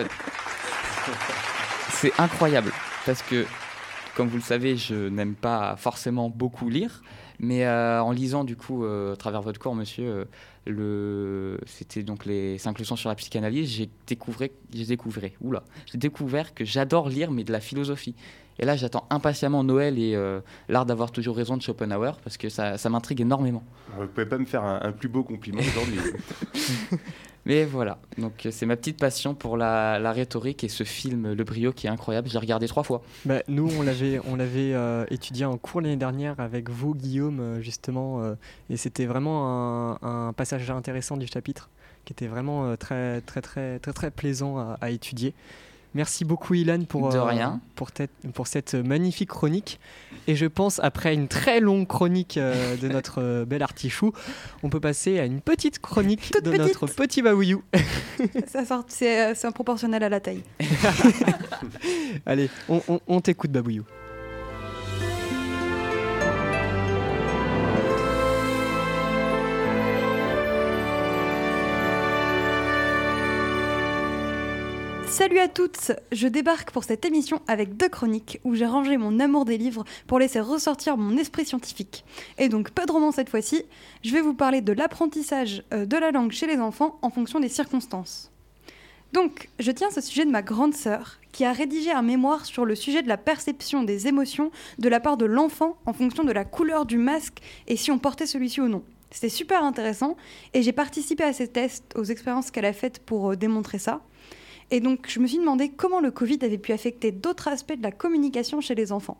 c'est 1.91 2.11
incroyable 2.19 2.71
parce 3.05 3.21
que, 3.21 3.45
comme 4.15 4.27
vous 4.27 4.37
le 4.37 4.41
savez, 4.43 4.75
je 4.75 5.07
n'aime 5.09 5.35
pas 5.35 5.75
forcément 5.77 6.29
beaucoup 6.29 6.69
lire, 6.69 7.01
mais 7.39 7.65
euh, 7.65 8.01
en 8.01 8.11
lisant 8.11 8.43
du 8.43 8.55
coup 8.55 8.83
euh, 8.85 9.13
à 9.13 9.15
travers 9.15 9.41
votre 9.41 9.59
cours, 9.59 9.75
monsieur, 9.75 10.05
euh, 10.07 10.25
le, 10.65 11.59
c'était 11.67 12.01
donc 12.03 12.25
les 12.25 12.57
cinq 12.57 12.79
leçons 12.79 12.95
sur 12.95 13.09
la 13.09 13.15
psychanalyse, 13.15 13.69
j'ai 13.69 13.89
découvert, 14.07 14.49
j'ai 14.73 14.85
découvert, 14.85 15.29
oula, 15.41 15.63
j'ai 15.85 15.97
découvert 15.97 16.53
que 16.53 16.65
j'adore 16.65 17.07
lire 17.09 17.31
mais 17.31 17.43
de 17.43 17.51
la 17.51 17.59
philosophie. 17.59 18.15
Et 18.59 18.65
là, 18.65 18.75
j'attends 18.75 19.05
impatiemment 19.09 19.63
Noël 19.63 19.99
et 19.99 20.15
euh, 20.15 20.39
l'art 20.69 20.85
d'avoir 20.85 21.11
toujours 21.11 21.35
raison 21.35 21.57
de 21.57 21.61
Schopenhauer 21.61 22.17
parce 22.23 22.37
que 22.37 22.49
ça, 22.49 22.77
ça 22.77 22.89
m'intrigue 22.89 23.21
énormément. 23.21 23.63
Vous 23.97 24.07
pouvez 24.07 24.25
pas 24.25 24.37
me 24.37 24.45
faire 24.45 24.63
un, 24.63 24.79
un 24.81 24.91
plus 24.91 25.09
beau 25.09 25.23
compliment 25.23 25.61
aujourd'hui. 25.61 25.99
Mais 27.47 27.63
voilà, 27.63 27.99
donc 28.17 28.45
euh, 28.45 28.49
c'est 28.51 28.65
ma 28.65 28.75
petite 28.75 28.97
passion 28.97 29.35
pour 29.35 29.55
la, 29.55 29.99
la 29.99 30.11
rhétorique 30.11 30.63
et 30.63 30.67
ce 30.67 30.83
film 30.83 31.33
Le 31.33 31.43
Brio 31.43 31.73
qui 31.73 31.85
est 31.85 31.91
incroyable. 31.91 32.27
J'ai 32.27 32.39
regardé 32.39 32.67
trois 32.67 32.81
fois. 32.81 33.03
Bah, 33.23 33.43
nous, 33.47 33.69
on 33.77 33.83
l'avait, 33.83 34.19
on 34.25 34.35
l'avait 34.35 34.73
euh, 34.73 35.05
étudié 35.11 35.45
en 35.45 35.55
cours 35.57 35.81
l'année 35.81 35.95
dernière 35.95 36.39
avec 36.39 36.71
vous, 36.71 36.95
Guillaume, 36.95 37.59
justement, 37.61 38.23
euh, 38.23 38.33
et 38.71 38.77
c'était 38.77 39.05
vraiment 39.05 39.99
un, 40.01 40.27
un 40.27 40.33
passage 40.33 40.71
intéressant 40.71 41.17
du 41.17 41.27
chapitre 41.27 41.69
qui 42.05 42.13
était 42.13 42.27
vraiment 42.27 42.65
euh, 42.65 42.75
très, 42.77 43.21
très, 43.21 43.41
très, 43.41 43.79
très, 43.79 43.93
très 43.93 44.11
plaisant 44.11 44.57
à, 44.57 44.77
à 44.79 44.89
étudier. 44.91 45.33
Merci 45.95 46.25
beaucoup, 46.25 46.53
Ilan, 46.53 46.83
pour, 46.83 47.09
De 47.09 47.17
rien. 47.17 47.61
pour, 47.75 47.89
cette 48.47 48.75
magnifique 48.75 49.29
chronique. 49.29 49.79
Et 50.27 50.35
je 50.35 50.45
pense, 50.45 50.79
après 50.83 51.13
une 51.13 51.27
très 51.29 51.59
longue 51.61 51.87
chronique 51.87 52.37
euh, 52.37 52.75
de 52.77 52.87
notre 52.89 53.21
euh, 53.21 53.45
bel 53.45 53.63
artichou, 53.63 54.11
on 54.61 54.69
peut 54.69 54.79
passer 54.81 55.19
à 55.19 55.25
une 55.25 55.39
petite 55.39 55.79
chronique 55.79 56.31
Toute 56.31 56.43
de 56.43 56.51
petite. 56.51 56.63
notre 56.81 56.87
petit. 56.87 57.21
Ça 58.47 58.65
sort- 58.65 58.83
C'est 58.89 59.21
euh, 59.25 59.33
c'est 59.35 59.47
proportionnel 59.53 60.03
à 60.03 60.09
la 60.09 60.19
taille. 60.19 60.43
Allez, 62.25 62.49
on, 62.69 62.81
on- 62.87 62.99
on 63.07 63.21
t'écoute, 63.21 63.51
Babouillou. 63.51 63.85
Salut 75.15 75.39
à 75.39 75.47
toutes 75.47 75.93
Je 76.11 76.27
débarque 76.27 76.71
pour 76.71 76.83
cette 76.83 77.05
émission 77.05 77.41
avec 77.47 77.77
deux 77.77 77.87
chroniques 77.87 78.41
où 78.43 78.53
j'ai 78.53 78.65
rangé 78.65 78.97
mon 78.97 79.21
amour 79.21 79.45
des 79.45 79.57
livres 79.57 79.85
pour 80.07 80.19
laisser 80.19 80.41
ressortir 80.41 80.97
mon 80.97 81.15
esprit 81.15 81.45
scientifique. 81.45 82.03
Et 82.37 82.49
donc 82.49 82.71
pas 82.71 82.85
de 82.85 82.91
roman 82.91 83.13
cette 83.13 83.29
fois-ci, 83.29 83.63
je 84.03 84.11
vais 84.11 84.19
vous 84.19 84.33
parler 84.33 84.59
de 84.59 84.73
l'apprentissage 84.73 85.63
euh, 85.73 85.85
de 85.85 85.95
la 85.95 86.11
langue 86.11 86.33
chez 86.33 86.47
les 86.47 86.57
enfants 86.57 86.99
en 87.01 87.09
fonction 87.11 87.39
des 87.39 87.47
circonstances. 87.47 88.29
Donc, 89.13 89.47
je 89.57 89.71
tiens 89.71 89.89
ce 89.89 90.01
sujet 90.01 90.25
de 90.25 90.31
ma 90.31 90.41
grande 90.41 90.73
sœur, 90.73 91.19
qui 91.31 91.45
a 91.45 91.53
rédigé 91.53 91.91
un 91.91 92.01
mémoire 92.01 92.45
sur 92.45 92.65
le 92.65 92.75
sujet 92.75 93.01
de 93.01 93.07
la 93.07 93.15
perception 93.15 93.83
des 93.83 94.07
émotions 94.09 94.51
de 94.79 94.89
la 94.89 94.99
part 94.99 95.15
de 95.15 95.23
l'enfant 95.23 95.77
en 95.85 95.93
fonction 95.93 96.25
de 96.25 96.33
la 96.33 96.43
couleur 96.43 96.85
du 96.85 96.97
masque 96.97 97.37
et 97.67 97.77
si 97.77 97.89
on 97.89 97.99
portait 97.99 98.25
celui-ci 98.25 98.59
ou 98.59 98.67
non. 98.67 98.83
C'était 99.11 99.29
super 99.29 99.63
intéressant 99.63 100.17
et 100.53 100.61
j'ai 100.61 100.73
participé 100.73 101.23
à 101.23 101.31
ces 101.31 101.47
tests, 101.47 101.93
aux 101.95 102.03
expériences 102.03 102.51
qu'elle 102.51 102.65
a 102.65 102.73
faites 102.73 102.99
pour 102.99 103.31
euh, 103.31 103.35
démontrer 103.37 103.79
ça. 103.79 104.01
Et 104.71 104.79
donc, 104.79 105.07
je 105.07 105.19
me 105.19 105.27
suis 105.27 105.37
demandé 105.37 105.69
comment 105.69 105.99
le 105.99 106.11
Covid 106.11 106.39
avait 106.41 106.57
pu 106.57 106.71
affecter 106.71 107.11
d'autres 107.11 107.47
aspects 107.47 107.75
de 107.75 107.83
la 107.83 107.91
communication 107.91 108.61
chez 108.61 108.75
les 108.75 108.91
enfants. 108.91 109.17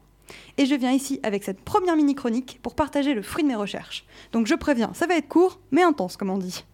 Et 0.58 0.66
je 0.66 0.74
viens 0.74 0.92
ici 0.92 1.20
avec 1.24 1.44
cette 1.44 1.62
première 1.62 1.96
mini-chronique 1.96 2.60
pour 2.64 2.74
partager 2.74 3.14
le 3.14 3.22
fruit 3.22 3.44
de 3.44 3.48
mes 3.48 3.56
recherches. 3.56 4.06
Donc, 4.32 4.48
je 4.48 4.56
préviens, 4.56 4.94
ça 4.94 5.06
va 5.06 5.16
être 5.16 5.28
court, 5.28 5.60
mais 5.72 5.84
intense, 5.84 6.18
comme 6.18 6.32
on 6.32 6.38
dit. 6.38 6.66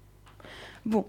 Bon. 0.86 1.06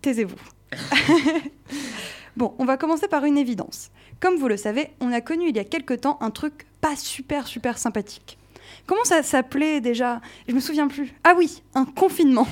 Taisez-vous. 0.00 0.36
bon, 2.36 2.54
on 2.58 2.64
va 2.64 2.76
commencer 2.76 3.06
par 3.06 3.24
une 3.24 3.38
évidence. 3.38 3.90
Comme 4.20 4.36
vous 4.36 4.48
le 4.48 4.56
savez, 4.56 4.90
on 5.00 5.12
a 5.12 5.20
connu 5.20 5.48
il 5.48 5.56
y 5.56 5.60
a 5.60 5.64
quelque 5.64 5.94
temps 5.94 6.18
un 6.20 6.30
truc 6.30 6.66
pas 6.80 6.96
super, 6.96 7.46
super 7.46 7.78
sympathique. 7.78 8.38
Comment 8.86 9.04
ça 9.04 9.22
s'appelait 9.22 9.80
déjà? 9.80 10.20
Je 10.48 10.54
me 10.54 10.60
souviens 10.60 10.88
plus. 10.88 11.12
Ah 11.24 11.34
oui, 11.36 11.62
un 11.74 11.84
confinement. 11.84 12.46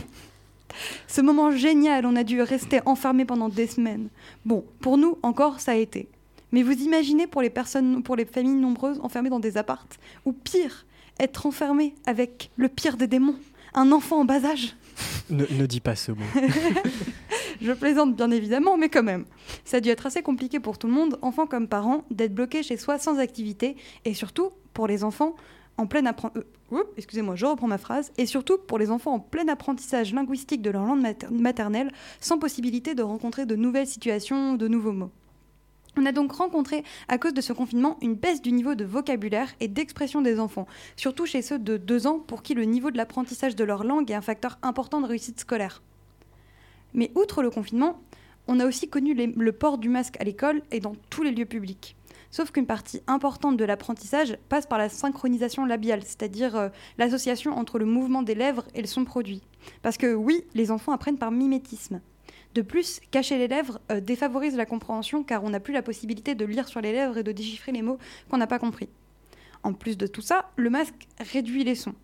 Ce 1.07 1.21
moment 1.21 1.51
génial, 1.51 2.07
on 2.07 2.17
a 2.17 2.25
dû 2.25 2.41
rester 2.43 2.81
enfermés 2.87 3.25
pendant 3.25 3.49
des 3.49 3.67
semaines. 3.67 4.09
Bon, 4.45 4.65
pour 4.81 4.99
nous, 4.99 5.19
encore, 5.23 5.61
ça 5.61 5.73
a 5.73 5.77
été. 5.77 6.09
Mais 6.53 6.63
vous 6.63 6.73
imaginez 6.73 7.27
pour 7.27 7.43
les 7.43 7.51
personnes, 7.51 8.03
pour 8.03 8.17
les 8.17 8.25
familles 8.25 8.55
nombreuses 8.55 9.01
enfermées 9.03 9.31
dans 9.31 9.41
des 9.41 9.57
appartes 9.57 9.99
Ou 10.25 10.33
pire, 10.33 10.87
être 11.19 11.47
enfermé 11.47 11.95
avec 12.07 12.51
le 12.57 12.69
pire 12.69 12.97
des 12.97 13.07
démons, 13.07 13.37
un 13.75 13.93
enfant 13.93 14.21
en 14.21 14.25
bas 14.25 14.45
âge 14.45 14.77
Ne, 15.31 15.45
ne 15.51 15.67
dis 15.67 15.81
pas 15.81 15.95
ce 15.95 16.13
mot. 16.13 16.25
Je 17.61 17.73
plaisante 17.73 18.17
bien 18.17 18.31
évidemment, 18.31 18.77
mais 18.77 18.89
quand 18.89 19.03
même. 19.03 19.27
Ça 19.65 19.77
a 19.77 19.81
dû 19.81 19.91
être 19.91 20.07
assez 20.07 20.23
compliqué 20.23 20.61
pour 20.61 20.79
tout 20.79 20.87
le 20.87 20.95
monde, 20.95 21.19
enfants 21.21 21.47
comme 21.47 21.69
parents, 21.69 22.05
d'être 22.11 22.35
bloqués 22.35 22.63
chez 22.63 22.77
soi 22.77 22.99
sans 22.99 23.19
activité, 23.19 23.77
et 24.05 24.15
surtout 24.15 24.51
pour 24.73 24.87
les 24.87 25.05
enfants 25.05 25.35
en 25.81 25.87
plein 25.87 26.05
apprentissage. 26.07 26.45
excusez-moi, 26.97 27.37
je 27.37 27.47
reprends 27.47 27.67
ma 27.67 27.79
phrase. 27.79 28.13
Et 28.19 28.27
surtout 28.27 28.59
pour 28.59 28.79
les 28.79 28.91
enfants 28.91 29.15
en 29.15 29.21
plein 29.21 29.49
apprentissage 29.49 30.13
linguistique 30.13 30.63
de 30.63 30.71
leur 30.71 30.85
langue 30.85 31.01
mater- 31.01 31.31
maternelle, 31.31 31.91
sans 32.21 32.39
possibilité 32.39 32.95
de 32.95 33.03
rencontrer 33.03 33.47
de 33.47 33.57
nouvelles 33.57 33.87
situations, 33.87 34.55
de 34.55 34.69
nouveaux 34.69 34.93
mots. 34.93 35.11
On 35.97 36.07
a 36.07 36.13
donc 36.13 36.33
rencontré, 36.33 36.85
à 37.09 37.19
cause 37.19 37.35
de 37.35 37.41
ce 37.41 37.53
confinement, 37.53 37.99
une 38.01 38.15
baisse 38.15 38.43
du 38.43 38.53
niveau 38.53 38.77
de 38.77 38.85
vocabulaire 38.85 39.49
et 39.59 39.67
d'expression 39.67 40.23
des 40.23 40.39
enfants, 40.39 40.69
surtout 40.97 41.27
chez 41.27 41.43
ceux 41.43 41.59
de 41.59 41.77
2 41.77 42.07
ans 42.07 42.21
pour 42.21 42.43
qui 42.43 42.55
le 42.55 42.65
niveau 42.65 42.93
de 42.93 42.97
l'apprentissage 42.97 43.57
de 43.57 43.65
leur 43.65 43.83
langue 43.83 44.09
est 44.11 44.15
un 44.15 44.21
facteur 44.21 44.59
important 44.63 45.01
de 45.01 45.07
réussite 45.07 45.41
scolaire. 45.41 45.83
Mais 46.95 47.11
outre 47.17 47.43
le 47.43 47.51
confinement, 47.51 48.01
on 48.47 48.61
a 48.61 48.67
aussi 48.67 48.89
connu 48.89 49.15
le 49.15 49.53
port 49.53 49.79
du 49.79 49.89
masque 49.89 50.17
à 50.21 50.25
l'école 50.25 50.63
et 50.71 50.79
dans 50.79 50.95
tous 51.09 51.23
les 51.23 51.33
lieux 51.33 51.45
publics. 51.45 51.97
Sauf 52.31 52.53
qu'une 52.53 52.67
partie 52.67 53.03
importante 53.07 53.57
de 53.57 53.65
l'apprentissage 53.65 54.39
passe 54.49 54.67
par 54.67 54.79
la 54.79 54.89
synchronisation 54.89 55.65
labiale, 55.65 56.03
c'est-à-dire 56.05 56.57
euh, 56.57 56.69
l'association 56.97 57.53
entre 57.53 57.79
le 57.79 57.87
mouvement 57.87 58.23
des 58.23 58.37
lèvres 58.37 58.65
et 58.75 58.81
le 58.81 58.87
son 58.87 59.05
produit. 59.05 59.43
Parce 59.83 59.97
que 59.97 60.15
oui, 60.15 60.45
les 60.55 60.71
enfants 60.71 60.93
apprennent 60.93 61.19
par 61.19 61.33
mimétisme. 61.33 62.01
De 62.55 62.63
plus, 62.63 63.01
cacher 63.11 63.39
les 63.39 63.49
lèvres 63.49 63.81
euh, 63.91 64.01
défavorise 64.01 64.57
la 64.57 64.67
compréhension 64.67 65.25
car 65.25 65.43
on 65.43 65.51
n'a 65.51 65.61
plus 65.61 65.75
la 65.75 65.83
possibilité 65.83 66.35
de 66.35 66.45
lire 66.45 66.69
sur 66.69 66.81
les 66.81 66.93
lèvres 66.93 67.19
et 67.19 67.23
de 67.23 67.33
déchiffrer 67.33 67.73
les 67.73 67.83
mots 67.83 67.99
qu'on 68.31 68.39
n'a 68.39 68.47
pas 68.47 68.59
compris. 68.59 68.89
En 69.63 69.73
plus 69.73 69.99
de 69.99 70.07
tout 70.07 70.23
ça, 70.23 70.51
le 70.57 70.71
masque 70.71 71.09
réduit 71.19 71.65
les 71.65 71.75
sons. 71.75 71.95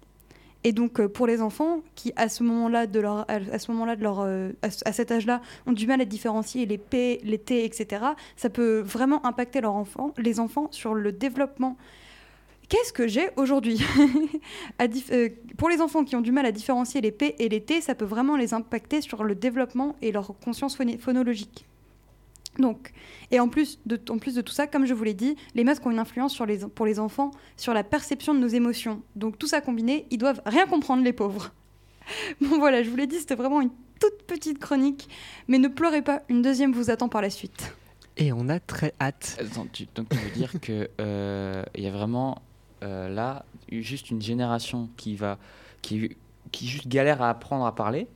Et 0.65 0.73
donc 0.73 0.99
euh, 1.01 1.09
pour 1.09 1.27
les 1.27 1.41
enfants 1.43 1.81
qui 1.95 2.13
à 2.17 2.29
ce 2.29 2.43
moment-là 2.43 2.87
de 2.87 2.99
leur 2.99 3.25
à 3.29 3.59
ce 3.59 3.71
moment-là 3.71 3.95
de 3.97 4.03
leur 4.03 4.21
euh, 4.21 4.51
à, 4.63 4.71
ce- 4.71 4.83
à 4.85 4.93
cet 4.93 5.13
âge-là 5.13 5.41
ont 5.67 5.73
du 5.73 5.87
mal 5.87 6.01
à 6.01 6.05
différencier 6.05 6.67
les 6.67 6.79
P, 6.79 7.21
les 7.23 7.39
T, 7.39 7.65
etc. 7.65 8.05
Ça 8.37 8.51
peut 8.51 8.81
vraiment 8.81 9.25
impacter 9.25 9.61
leurs 9.61 9.75
enfants, 9.75 10.13
les 10.19 10.41
enfants 10.41 10.69
sur 10.73 10.95
le 10.95 11.13
développement. 11.13 11.77
Qu'est-ce 12.69 12.93
que 12.93 13.07
j'ai 13.07 13.29
aujourd'hui 13.37 13.79
euh, 14.83 15.29
Pour 15.57 15.69
les 15.69 15.81
enfants 15.81 16.03
qui 16.05 16.17
ont 16.17 16.21
du 16.21 16.33
mal 16.33 16.47
à 16.47 16.51
différencier 16.53 17.01
les 17.01 17.13
P 17.13 17.37
et 17.39 17.49
les 17.49 17.61
T, 17.61 17.81
ça 17.81 17.95
peut 17.95 18.05
vraiment 18.05 18.37
les 18.37 18.55
impacter 18.55 19.01
sur 19.03 19.23
le 19.23 19.37
développement 19.37 19.95
et 20.03 20.11
leur 20.11 20.35
conscience 20.41 20.77
phonologique. 20.99 21.67
Donc, 22.59 22.93
et 23.31 23.39
en 23.41 23.49
plus, 23.49 23.79
de, 23.87 24.01
en 24.11 24.19
plus 24.19 24.35
de 24.35 24.41
tout 24.41 24.53
ça, 24.53 24.67
comme 24.67 24.87
je 24.87 24.95
vous 24.95 25.05
l'ai 25.05 25.15
dit, 25.15 25.37
les 25.55 25.65
masques 25.65 25.85
ont 25.87 25.91
une 25.91 25.99
influence 25.99 26.33
sur 26.33 26.47
les, 26.47 26.59
pour 26.59 26.87
les 26.87 26.99
enfants 26.99 27.31
sur 27.57 27.75
la 27.75 27.85
perception 27.85 28.35
de 28.35 28.39
nos 28.41 28.49
émotions. 28.49 29.03
Donc 29.15 29.39
tout 29.39 29.47
ça 29.47 29.61
combiné, 29.61 30.07
ils 30.11 30.19
doivent 30.19 30.41
rien 30.47 30.67
comprendre, 30.67 31.03
les 31.05 31.13
pauvres. 31.13 31.53
Bon 32.41 32.59
voilà, 32.59 32.83
je 32.83 32.91
vous 32.91 32.97
l'ai 32.97 33.07
dit, 33.07 33.19
c'était 33.19 33.35
vraiment 33.35 33.61
une 33.61 33.71
toute 34.01 34.23
petite 34.27 34.59
chronique. 34.59 35.09
Mais 35.49 35.59
ne 35.59 35.69
pleurez 35.69 36.03
pas, 36.03 36.23
une 36.29 36.41
deuxième 36.43 36.73
vous 36.73 36.91
attend 36.91 37.09
par 37.09 37.21
la 37.23 37.31
suite. 37.31 37.75
Et 38.17 38.33
on 38.33 38.49
a 38.49 38.61
très 38.61 38.95
hâte. 39.01 39.37
Attends, 39.41 39.67
tu- 39.73 39.87
donc 39.95 40.09
tu 40.09 40.17
veux 40.17 40.31
dire 40.31 40.53
que 40.63 40.89
euh, 41.01 41.63
il 41.75 41.83
y 41.85 41.87
a 41.89 41.91
vraiment 41.91 42.41
euh, 42.83 43.09
là 43.09 43.45
juste 43.71 44.11
une 44.11 44.23
génération 44.23 44.89
qui 44.97 45.17
va 45.17 45.39
qui, 45.83 46.17
qui 46.53 46.67
juste 46.69 46.89
galère 46.89 47.21
à 47.21 47.29
apprendre 47.31 47.67
à 47.67 47.75
parler 47.75 48.07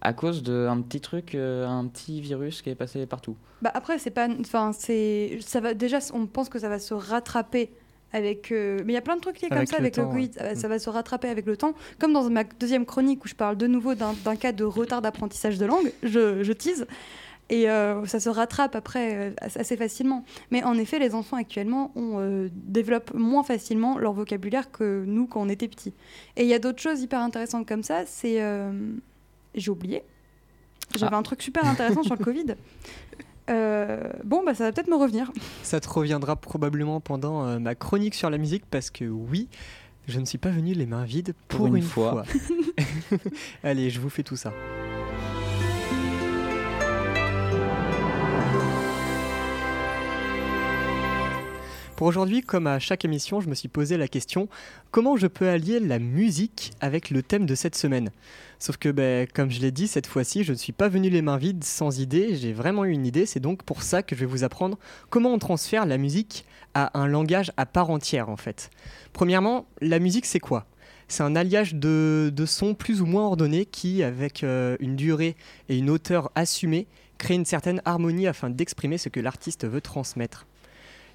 à 0.00 0.12
cause 0.12 0.42
d'un 0.42 0.80
petit 0.80 1.00
truc, 1.00 1.34
euh, 1.34 1.66
un 1.66 1.86
petit 1.86 2.20
virus 2.20 2.62
qui 2.62 2.70
est 2.70 2.74
passé 2.74 3.04
partout. 3.06 3.36
Bah 3.62 3.70
après, 3.74 3.98
c'est 3.98 4.10
pas. 4.10 4.28
Enfin, 4.40 4.72
c'est. 4.72 5.38
Ça 5.42 5.60
va. 5.60 5.74
Déjà, 5.74 5.98
on 6.14 6.26
pense 6.26 6.48
que 6.48 6.58
ça 6.58 6.68
va 6.68 6.78
se 6.78 6.94
rattraper 6.94 7.70
avec. 8.12 8.50
euh, 8.52 8.78
Mais 8.86 8.92
il 8.92 8.94
y 8.94 8.98
a 8.98 9.02
plein 9.02 9.16
de 9.16 9.20
trucs 9.20 9.40
liés 9.40 9.48
comme 9.48 9.58
Avec 9.58 9.68
ça 9.68 9.76
le 9.76 9.82
avec 9.82 9.96
le 9.96 10.04
Covid. 10.06 10.26
ouais. 10.28 10.30
Ça 10.34 10.42
va- 10.44 10.54
Ça 10.56 10.68
va 10.68 10.78
se 10.78 10.88
rattraper 10.90 11.28
avec 11.28 11.44
le 11.46 11.56
temps. 11.56 11.74
Comme 11.98 12.12
dans 12.12 12.28
ma 12.30 12.44
deuxième 12.44 12.86
chronique 12.86 13.24
où 13.24 13.28
je 13.28 13.34
parle 13.34 13.56
de 13.56 13.66
nouveau 13.66 13.94
d'un 13.94 14.36
cas 14.36 14.52
de 14.52 14.64
retard 14.64 15.02
d'apprentissage 15.02 15.58
de 15.58 15.66
langue, 15.66 15.92
je, 16.02 16.42
je 16.42 16.52
tease. 16.52 16.86
Et 17.52 17.68
euh, 17.68 18.06
ça 18.06 18.20
se 18.20 18.28
rattrape 18.28 18.76
après 18.76 19.14
euh, 19.14 19.30
assez 19.40 19.76
facilement. 19.76 20.24
Mais 20.52 20.62
en 20.62 20.78
effet, 20.78 21.00
les 21.00 21.14
enfants 21.16 21.36
actuellement 21.36 21.90
on, 21.96 22.20
euh, 22.20 22.48
développent 22.52 23.12
moins 23.12 23.42
facilement 23.42 23.98
leur 23.98 24.12
vocabulaire 24.12 24.70
que 24.70 25.02
nous 25.04 25.26
quand 25.26 25.42
on 25.42 25.48
était 25.48 25.66
petits. 25.66 25.92
Et 26.36 26.42
il 26.42 26.48
y 26.48 26.54
a 26.54 26.60
d'autres 26.60 26.80
choses 26.80 27.02
hyper 27.02 27.20
intéressantes 27.20 27.66
comme 27.68 27.82
ça. 27.82 28.04
C'est. 28.06 28.38
J'ai 29.54 29.70
oublié. 29.70 30.02
J'avais 30.96 31.14
Ah. 31.14 31.18
un 31.18 31.22
truc 31.22 31.42
super 31.42 31.66
intéressant 31.66 32.02
sur 32.02 32.16
le 32.16 32.24
Covid. 32.24 32.54
Euh, 33.48 34.10
bon, 34.24 34.42
bah 34.44 34.54
ça 34.54 34.64
va 34.64 34.72
peut-être 34.72 34.88
me 34.90 34.96
revenir. 34.96 35.30
Ça 35.62 35.80
te 35.80 35.88
reviendra 35.88 36.36
probablement 36.36 37.00
pendant 37.00 37.44
euh, 37.46 37.58
ma 37.58 37.74
chronique 37.74 38.14
sur 38.14 38.30
la 38.30 38.38
musique 38.38 38.64
parce 38.70 38.90
que 38.90 39.04
oui, 39.04 39.48
je 40.06 40.20
ne 40.20 40.24
suis 40.24 40.38
pas 40.38 40.50
venu 40.50 40.72
les 40.74 40.86
mains 40.86 41.04
vides 41.04 41.34
pour, 41.48 41.66
une 41.66 41.76
une, 41.78 41.82
fois. 41.82 42.24
fois. 42.24 42.40
Allez, 43.64 43.90
je 43.90 44.00
vous 44.00 44.10
fais 44.10 44.22
tout 44.22 44.36
ça. 44.36 44.52
Pour 51.96 52.06
aujourd'hui, 52.06 52.40
comme 52.40 52.66
à 52.66 52.78
chaque 52.78 53.04
émission, 53.04 53.40
je 53.40 53.48
me 53.50 53.54
suis 53.54 53.68
posé 53.68 53.98
la 53.98 54.08
question 54.08 54.48
comment 54.90 55.16
je 55.16 55.26
peux 55.26 55.48
allier 55.48 55.80
la 55.80 55.98
musique 55.98 56.72
avec 56.80 57.10
le 57.10 57.22
thème 57.22 57.44
de 57.44 57.54
cette 57.54 57.74
semaine? 57.76 58.10
Sauf 58.60 58.76
que, 58.76 58.90
ben, 58.90 59.26
comme 59.26 59.50
je 59.50 59.58
l'ai 59.60 59.70
dit, 59.70 59.88
cette 59.88 60.06
fois-ci, 60.06 60.44
je 60.44 60.52
ne 60.52 60.56
suis 60.58 60.72
pas 60.72 60.90
venu 60.90 61.08
les 61.08 61.22
mains 61.22 61.38
vides 61.38 61.64
sans 61.64 61.98
idée, 61.98 62.36
j'ai 62.36 62.52
vraiment 62.52 62.84
eu 62.84 62.90
une 62.90 63.06
idée, 63.06 63.24
c'est 63.24 63.40
donc 63.40 63.62
pour 63.62 63.82
ça 63.82 64.02
que 64.02 64.14
je 64.14 64.20
vais 64.20 64.26
vous 64.26 64.44
apprendre 64.44 64.78
comment 65.08 65.32
on 65.32 65.38
transfère 65.38 65.86
la 65.86 65.96
musique 65.96 66.44
à 66.74 67.00
un 67.00 67.06
langage 67.06 67.52
à 67.56 67.64
part 67.64 67.88
entière 67.88 68.28
en 68.28 68.36
fait. 68.36 68.68
Premièrement, 69.14 69.64
la 69.80 69.98
musique 69.98 70.26
c'est 70.26 70.40
quoi? 70.40 70.66
C'est 71.08 71.22
un 71.22 71.36
alliage 71.36 71.74
de, 71.74 72.44
sons 72.44 72.74
plus 72.74 73.00
ou 73.00 73.06
moins 73.06 73.24
ordonnés 73.24 73.64
qui, 73.64 74.02
avec 74.02 74.44
euh, 74.44 74.76
une 74.78 74.94
durée 74.94 75.36
et 75.70 75.78
une 75.78 75.88
hauteur 75.88 76.30
assumée, 76.34 76.86
crée 77.16 77.34
une 77.34 77.46
certaine 77.46 77.80
harmonie 77.86 78.26
afin 78.26 78.50
d'exprimer 78.50 78.98
ce 78.98 79.08
que 79.08 79.20
l'artiste 79.20 79.66
veut 79.66 79.80
transmettre. 79.80 80.46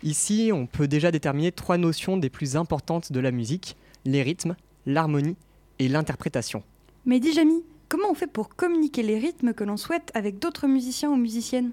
Ici, 0.01 0.49
on 0.51 0.65
peut 0.65 0.87
déjà 0.87 1.11
déterminer 1.11 1.51
trois 1.51 1.77
notions 1.77 2.17
des 2.17 2.31
plus 2.31 2.57
importantes 2.57 3.11
de 3.11 3.19
la 3.19 3.29
musique, 3.29 3.77
les 4.03 4.23
rythmes, 4.23 4.55
l'harmonie 4.87 5.37
et 5.77 5.87
l'interprétation. 5.87 6.63
Mais 7.05 7.19
dis 7.19 7.33
Jamy, 7.33 7.63
comment 7.89 8.09
on 8.11 8.15
fait 8.15 8.27
pour 8.27 8.49
communiquer 8.55 9.03
les 9.03 9.17
rythmes 9.19 9.53
que 9.53 9.63
l'on 9.63 9.77
souhaite 9.77 10.11
avec 10.13 10.39
d'autres 10.39 10.67
musiciens 10.67 11.09
ou 11.09 11.15
musiciennes? 11.15 11.71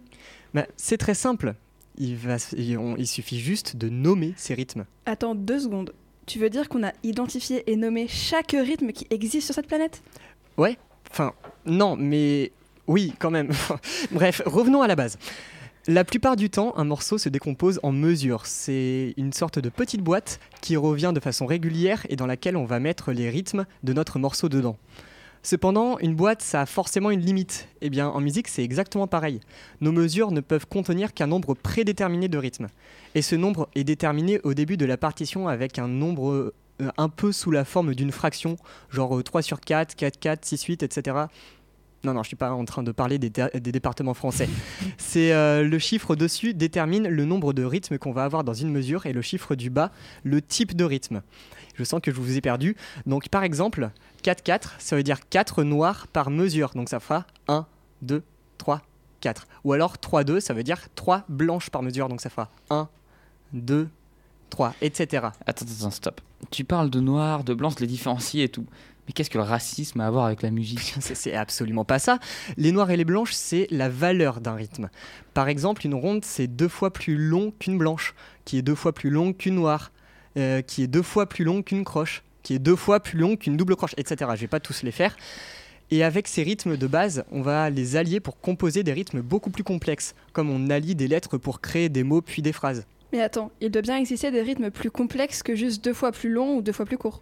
Ben, 0.54 0.66
c'est 0.76 0.98
très 0.98 1.14
simple, 1.14 1.54
il, 1.96 2.16
va, 2.16 2.36
il- 2.56 2.76
on- 2.78 2.96
il 2.96 3.06
suffit 3.06 3.38
juste 3.40 3.76
de 3.76 3.88
nommer 3.88 4.34
ces 4.36 4.54
rythmes. 4.54 4.84
Attends 5.06 5.34
deux 5.34 5.60
secondes. 5.60 5.94
Tu 6.26 6.38
veux 6.38 6.50
dire 6.50 6.68
qu'on 6.68 6.84
a 6.84 6.92
identifié 7.02 7.64
et 7.70 7.76
nommé 7.76 8.06
chaque 8.08 8.52
rythme 8.52 8.92
qui 8.92 9.06
existe 9.10 9.46
sur 9.46 9.54
cette 9.54 9.66
planète? 9.66 10.02
Enfin, 11.10 11.32
non, 11.66 11.96
mais 11.96 12.52
oui, 12.86 13.12
quand 13.18 13.30
même. 13.30 13.50
Bref, 14.12 14.40
revenons 14.46 14.80
à 14.82 14.86
la 14.86 14.96
base. 14.96 15.18
La 15.88 16.04
plupart 16.04 16.36
du 16.36 16.48
temps, 16.48 16.72
un 16.78 16.84
morceau 16.84 17.18
se 17.18 17.28
décompose 17.28 17.80
en 17.82 17.90
mesures. 17.92 18.46
C'est 18.46 19.12
une 19.16 19.32
sorte 19.32 19.58
de 19.58 19.68
petite 19.68 20.00
boîte 20.00 20.38
qui 20.62 20.76
revient 20.76 21.10
de 21.14 21.20
façon 21.20 21.44
régulière 21.44 22.06
et 22.08 22.16
dans 22.16 22.26
laquelle 22.26 22.56
on 22.56 22.64
va 22.64 22.78
mettre 22.78 23.12
les 23.12 23.28
rythmes 23.28 23.66
de 23.82 23.92
notre 23.92 24.18
morceau 24.20 24.48
dedans. 24.48 24.78
Cependant, 25.42 25.98
une 25.98 26.14
boîte, 26.14 26.40
ça 26.40 26.60
a 26.60 26.66
forcément 26.66 27.10
une 27.10 27.20
limite. 27.20 27.68
Eh 27.80 27.90
bien, 27.90 28.08
en 28.08 28.20
musique, 28.20 28.46
c'est 28.46 28.62
exactement 28.62 29.08
pareil. 29.08 29.40
Nos 29.80 29.90
mesures 29.90 30.30
ne 30.30 30.40
peuvent 30.40 30.66
contenir 30.66 31.14
qu'un 31.14 31.26
nombre 31.26 31.54
prédéterminé 31.54 32.28
de 32.28 32.38
rythmes. 32.38 32.68
Et 33.14 33.22
ce 33.22 33.34
nombre 33.34 33.68
est 33.74 33.84
déterminé 33.84 34.40
au 34.44 34.54
début 34.54 34.76
de 34.76 34.86
la 34.86 34.96
partition 34.96 35.48
avec 35.48 35.80
un 35.80 35.88
nombre 35.88 36.52
euh, 36.80 36.90
un 36.96 37.08
peu 37.08 37.32
sous 37.32 37.50
la 37.50 37.64
forme 37.64 37.94
d'une 37.94 38.12
fraction, 38.12 38.56
genre 38.90 39.18
euh, 39.18 39.22
3 39.22 39.42
sur 39.42 39.60
4, 39.60 39.96
4, 39.96 40.18
4, 40.18 40.44
6, 40.44 40.62
8, 40.64 40.82
etc. 40.84 41.16
Non, 42.04 42.14
non, 42.14 42.22
je 42.22 42.28
suis 42.28 42.36
pas 42.36 42.50
en 42.50 42.64
train 42.64 42.82
de 42.82 42.90
parler 42.90 43.18
des, 43.18 43.30
départements 43.30 44.14
français. 44.14 44.48
C'est 44.98 45.32
euh, 45.32 45.62
le 45.62 45.78
chiffre 45.78 46.10
au-dessus 46.10 46.52
détermine 46.52 47.06
le 47.06 47.24
nombre 47.24 47.52
de 47.52 47.64
rythmes 47.64 47.98
qu'on 47.98 48.12
va 48.12 48.24
avoir 48.24 48.42
dans 48.42 48.54
une 48.54 48.70
mesure 48.70 49.06
et 49.06 49.12
le 49.12 49.22
chiffre 49.22 49.54
du 49.54 49.70
bas, 49.70 49.92
le 50.24 50.42
type 50.42 50.74
de 50.74 50.84
rythme. 50.84 51.22
Je 51.74 51.84
sens 51.84 52.00
que 52.02 52.10
je 52.10 52.20
vous 52.20 52.36
ai 52.36 52.40
perdu. 52.40 52.76
Donc 53.06 53.28
par 53.28 53.42
exemple, 53.44 53.90
4-4, 54.24 54.70
ça 54.78 54.96
veut 54.96 55.02
dire 55.02 55.28
4 55.28 55.64
noirs 55.64 56.06
par 56.06 56.30
mesure. 56.30 56.70
Donc 56.74 56.88
ça 56.88 57.00
fera 57.00 57.26
1, 57.48 57.66
2, 58.02 58.22
3, 58.58 58.82
4. 59.20 59.46
Ou 59.64 59.72
alors 59.72 59.96
3-2, 59.96 60.40
ça 60.40 60.54
veut 60.54 60.64
dire 60.64 60.88
3 60.94 61.24
blanches 61.28 61.70
par 61.70 61.82
mesure. 61.82 62.08
Donc 62.08 62.20
ça 62.20 62.30
fera 62.30 62.50
1, 62.70 62.88
2, 63.52 63.88
3, 64.50 64.74
etc. 64.82 65.28
Attends, 65.46 65.64
attends, 65.64 65.90
stop. 65.90 66.20
Tu 66.50 66.64
parles 66.64 66.90
de 66.90 67.00
noir, 67.00 67.44
de 67.44 67.54
blanc, 67.54 67.70
de 67.70 67.80
les 67.80 67.86
différencier 67.86 68.44
et 68.44 68.48
tout. 68.48 68.66
Mais 69.06 69.12
qu'est-ce 69.12 69.30
que 69.30 69.38
le 69.38 69.44
racisme 69.44 70.00
a 70.00 70.06
à 70.06 70.10
voir 70.10 70.26
avec 70.26 70.42
la 70.42 70.50
musique? 70.50 70.94
C'est 71.00 71.34
absolument 71.34 71.84
pas 71.84 71.98
ça. 71.98 72.18
Les 72.56 72.70
noirs 72.70 72.90
et 72.90 72.96
les 72.96 73.04
blanches, 73.04 73.32
c'est 73.32 73.66
la 73.70 73.88
valeur 73.88 74.40
d'un 74.40 74.54
rythme. 74.54 74.90
Par 75.34 75.48
exemple, 75.48 75.84
une 75.84 75.94
ronde, 75.94 76.24
c'est 76.24 76.46
deux 76.46 76.68
fois 76.68 76.92
plus 76.92 77.16
long 77.16 77.52
qu'une 77.58 77.78
blanche, 77.78 78.14
qui 78.44 78.58
est 78.58 78.62
deux 78.62 78.76
fois 78.76 78.92
plus 78.92 79.10
longue 79.10 79.36
qu'une 79.36 79.56
noire, 79.56 79.90
euh, 80.36 80.62
qui 80.62 80.82
est 80.82 80.86
deux 80.86 81.02
fois 81.02 81.28
plus 81.28 81.44
longue 81.44 81.64
qu'une 81.64 81.84
croche, 81.84 82.22
qui 82.42 82.54
est 82.54 82.58
deux 82.58 82.76
fois 82.76 83.00
plus 83.00 83.18
longue 83.18 83.38
qu'une 83.38 83.56
double 83.56 83.76
croche, 83.76 83.94
etc. 83.96 84.30
Je 84.34 84.40
vais 84.40 84.46
pas 84.46 84.60
tous 84.60 84.82
les 84.82 84.92
faire. 84.92 85.16
Et 85.90 86.02
avec 86.04 86.26
ces 86.26 86.42
rythmes 86.42 86.76
de 86.76 86.86
base, 86.86 87.24
on 87.30 87.42
va 87.42 87.68
les 87.68 87.96
allier 87.96 88.18
pour 88.18 88.40
composer 88.40 88.82
des 88.82 88.94
rythmes 88.94 89.20
beaucoup 89.20 89.50
plus 89.50 89.62
complexes, 89.62 90.14
comme 90.32 90.48
on 90.48 90.70
allie 90.70 90.94
des 90.94 91.06
lettres 91.06 91.36
pour 91.36 91.60
créer 91.60 91.90
des 91.90 92.02
mots 92.02 92.22
puis 92.22 92.40
des 92.40 92.52
phrases. 92.52 92.86
Mais 93.12 93.20
attends, 93.20 93.50
il 93.60 93.70
doit 93.70 93.82
bien 93.82 93.98
exister 93.98 94.30
des 94.30 94.40
rythmes 94.40 94.70
plus 94.70 94.90
complexes 94.90 95.42
que 95.42 95.54
juste 95.54 95.84
deux 95.84 95.92
fois 95.92 96.12
plus 96.12 96.30
longs 96.30 96.56
ou 96.56 96.62
deux 96.62 96.72
fois 96.72 96.86
plus 96.86 96.96
courts. 96.96 97.20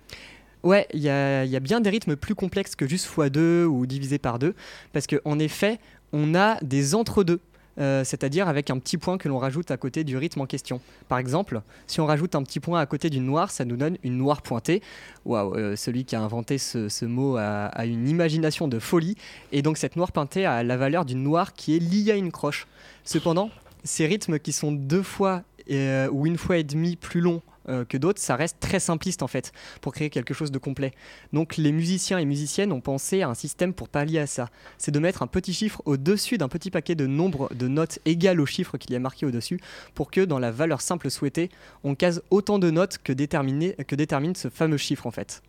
Ouais, 0.62 0.86
il 0.92 1.00
y 1.00 1.08
a, 1.08 1.44
il 1.44 1.50
y 1.50 1.56
a 1.56 1.60
bien 1.60 1.80
des 1.80 1.90
rythmes 1.90 2.16
plus 2.16 2.34
complexes 2.34 2.76
que 2.76 2.86
juste 2.86 3.08
x2 3.08 3.64
ou 3.64 3.86
divisé 3.86 4.18
par 4.18 4.38
2, 4.38 4.54
parce 4.92 5.06
qu'en 5.06 5.38
effet, 5.38 5.80
on 6.12 6.34
a 6.34 6.58
des 6.62 6.94
entre-deux, 6.94 7.40
euh, 7.80 8.04
c'est-à-dire 8.04 8.48
avec 8.48 8.70
un 8.70 8.78
petit 8.78 8.98
point 8.98 9.18
que 9.18 9.28
l'on 9.28 9.38
rajoute 9.38 9.70
à 9.70 9.76
côté 9.76 10.04
du 10.04 10.16
rythme 10.16 10.40
en 10.40 10.46
question. 10.46 10.80
Par 11.08 11.18
exemple, 11.18 11.62
si 11.86 12.00
on 12.00 12.06
rajoute 12.06 12.34
un 12.34 12.42
petit 12.42 12.60
point 12.60 12.80
à 12.80 12.86
côté 12.86 13.10
d'une 13.10 13.24
noire, 13.24 13.50
ça 13.50 13.64
nous 13.64 13.76
donne 13.76 13.96
une 14.02 14.16
noire 14.16 14.42
pointée. 14.42 14.82
Waouh, 15.24 15.54
euh, 15.54 15.76
celui 15.76 16.04
qui 16.04 16.16
a 16.16 16.20
inventé 16.20 16.58
ce, 16.58 17.04
mot 17.04 17.36
a, 17.36 17.66
a 17.66 17.86
une 17.86 18.08
imagination 18.08 18.68
de 18.68 18.78
folie, 18.78 19.16
et 19.52 19.62
donc 19.62 19.78
cette 19.78 19.96
noire 19.96 20.12
pointée 20.12 20.46
a 20.46 20.62
la 20.62 20.76
valeur 20.76 21.04
d'une 21.04 21.22
noire 21.22 21.54
qui 21.54 21.76
est 21.76 21.80
liée 21.80 22.12
à 22.12 22.16
une 22.16 22.32
croche. 22.32 22.66
Cependant, 23.04 23.50
ces 23.84 24.06
rythmes 24.06 24.38
qui 24.38 24.52
sont 24.52 24.72
deux 24.72 25.02
fois 25.02 25.42
euh, 25.70 26.08
ou 26.10 26.26
une 26.26 26.36
fois 26.36 26.58
et 26.58 26.64
demie 26.64 26.96
plus 26.96 27.20
longs 27.20 27.42
euh, 27.68 27.84
que 27.84 27.96
d'autres, 27.96 28.20
ça 28.20 28.36
reste 28.36 28.58
très 28.60 28.80
simpliste 28.80 29.22
en 29.22 29.26
fait 29.26 29.52
pour 29.80 29.92
créer 29.92 30.10
quelque 30.10 30.34
chose 30.34 30.50
de 30.50 30.58
complet. 30.58 30.92
Donc 31.32 31.56
les 31.56 31.72
musiciens 31.72 32.18
et 32.18 32.24
musiciennes 32.24 32.72
ont 32.72 32.80
pensé 32.80 33.22
à 33.22 33.28
un 33.28 33.34
système 33.34 33.74
pour 33.74 33.88
pallier 33.88 34.18
à 34.18 34.26
ça. 34.26 34.48
C'est 34.78 34.90
de 34.90 34.98
mettre 34.98 35.22
un 35.22 35.26
petit 35.26 35.52
chiffre 35.52 35.82
au-dessus 35.84 36.38
d'un 36.38 36.48
petit 36.48 36.70
paquet 36.70 36.94
de 36.94 37.06
nombres 37.06 37.50
de 37.54 37.68
notes 37.68 37.98
égales 38.04 38.40
au 38.40 38.46
chiffre 38.46 38.78
qu'il 38.78 38.92
y 38.92 38.96
a 38.96 39.00
marqué 39.00 39.26
au-dessus 39.26 39.60
pour 39.94 40.10
que 40.10 40.22
dans 40.22 40.38
la 40.38 40.50
valeur 40.50 40.80
simple 40.80 41.10
souhaitée, 41.10 41.50
on 41.84 41.94
case 41.94 42.22
autant 42.30 42.58
de 42.58 42.70
notes 42.70 42.98
que, 42.98 43.12
que 43.12 43.94
détermine 43.94 44.34
ce 44.34 44.48
fameux 44.48 44.78
chiffre 44.78 45.06
en 45.06 45.10
fait. 45.10 45.42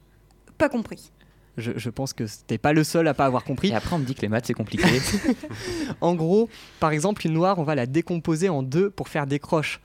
Pas 0.58 0.69
compris. 0.69 1.12
Je, 1.58 1.71
je 1.76 1.89
pense 1.89 2.13
que 2.13 2.24
t'es 2.47 2.58
pas 2.58 2.74
le 2.74 2.84
seul 2.84 3.08
à 3.08 3.13
pas 3.13 3.26
avoir 3.26 3.43
compris. 3.43 3.69
Et 3.69 3.74
après, 3.74 3.95
on 3.95 4.00
me 4.00 4.06
dit 4.06 4.15
que 4.15 4.21
les 4.21 4.30
maths, 4.30 4.45
c'est 4.45 4.54
compliqué. 4.54 4.88
En 6.02 6.15
gros, 6.15 6.50
par 6.80 6.91
exemple, 6.91 7.26
une 7.26 7.34
noire, 7.34 7.60
on 7.60 7.63
va 7.63 7.76
la 7.76 7.86
décomposer 7.86 8.47
en 8.50 8.63
deux 8.63 8.89
pour 8.89 9.10
faire 9.10 9.28
des 9.28 9.39
croches. 9.39 9.82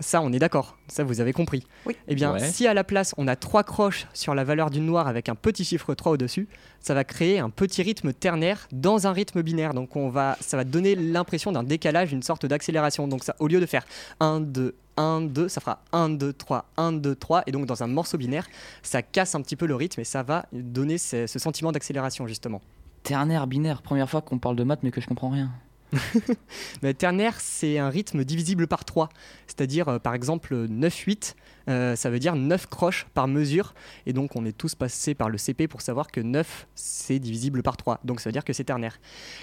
Ça, 0.00 0.22
on 0.22 0.32
est 0.32 0.38
d'accord. 0.38 0.76
Ça, 0.88 1.04
vous 1.04 1.20
avez 1.20 1.32
compris. 1.32 1.66
Oui. 1.86 1.94
Eh 2.08 2.14
bien, 2.14 2.32
Ouais. 2.32 2.40
si 2.40 2.66
à 2.66 2.74
la 2.74 2.84
place, 2.84 3.14
on 3.18 3.28
a 3.28 3.36
trois 3.36 3.62
croches 3.64 4.06
sur 4.14 4.34
la 4.34 4.44
valeur 4.44 4.70
d'une 4.70 4.86
noire 4.86 5.06
avec 5.06 5.28
un 5.28 5.34
petit 5.34 5.64
chiffre 5.64 5.94
3 5.94 6.12
au-dessus, 6.12 6.48
ça 6.80 6.94
va 6.94 7.04
créer 7.04 7.38
un 7.38 7.50
petit 7.50 7.82
rythme 7.82 8.12
ternaire 8.12 8.66
dans 8.72 9.06
un 9.06 9.12
rythme 9.12 9.42
binaire. 9.42 9.74
Donc, 9.74 9.96
on 9.96 10.08
va, 10.08 10.36
ça 10.40 10.56
va 10.56 10.64
donner 10.64 10.94
l'impression 10.94 11.52
d'un 11.52 11.62
décalage, 11.62 12.12
une 12.12 12.22
sorte 12.22 12.46
d'accélération. 12.46 13.06
Donc, 13.08 13.24
ça, 13.24 13.36
au 13.38 13.46
lieu 13.46 13.60
de 13.60 13.66
faire 13.66 13.84
1, 14.20 14.40
2, 14.40 14.74
1, 14.96 15.20
2, 15.22 15.48
ça 15.48 15.60
fera 15.60 15.82
1, 15.92 16.08
2, 16.08 16.32
3, 16.32 16.64
1, 16.78 16.92
2, 16.92 17.14
3. 17.14 17.42
Et 17.46 17.52
donc, 17.52 17.66
dans 17.66 17.82
un 17.82 17.86
morceau 17.86 18.16
binaire, 18.18 18.46
ça 18.82 19.02
casse 19.02 19.34
un 19.34 19.42
petit 19.42 19.56
peu 19.56 19.66
le 19.66 19.74
rythme 19.74 20.00
et 20.00 20.04
ça 20.04 20.22
va 20.22 20.46
donner 20.52 20.96
ce, 20.98 21.26
ce 21.26 21.38
sentiment 21.38 21.72
d'accélération, 21.72 22.26
justement. 22.26 22.62
Ternaire, 23.02 23.46
binaire, 23.46 23.82
première 23.82 24.08
fois 24.08 24.20
qu'on 24.22 24.38
parle 24.38 24.56
de 24.56 24.64
maths, 24.64 24.80
mais 24.82 24.90
que 24.90 25.00
je 25.00 25.06
comprends 25.06 25.30
rien. 25.30 25.50
Mais 26.82 26.94
ternaire, 26.94 27.40
c'est 27.40 27.78
un 27.78 27.88
rythme 27.88 28.24
divisible 28.24 28.66
par 28.66 28.84
3. 28.84 29.08
C'est-à-dire, 29.46 29.88
euh, 29.88 29.98
par 29.98 30.14
exemple, 30.14 30.54
9-8, 30.54 31.34
euh, 31.68 31.96
ça 31.96 32.10
veut 32.10 32.18
dire 32.18 32.36
9 32.36 32.66
croches 32.66 33.06
par 33.14 33.28
mesure. 33.28 33.74
Et 34.06 34.12
donc, 34.12 34.36
on 34.36 34.44
est 34.44 34.56
tous 34.56 34.74
passés 34.74 35.14
par 35.14 35.28
le 35.28 35.38
CP 35.38 35.68
pour 35.68 35.82
savoir 35.82 36.10
que 36.10 36.20
9, 36.20 36.66
c'est 36.74 37.18
divisible 37.18 37.62
par 37.62 37.76
3. 37.76 38.00
Donc, 38.04 38.20
ça 38.20 38.28
veut 38.28 38.32
dire 38.32 38.44
que 38.44 38.52
c'est 38.52 38.64
ternaire. 38.64 38.98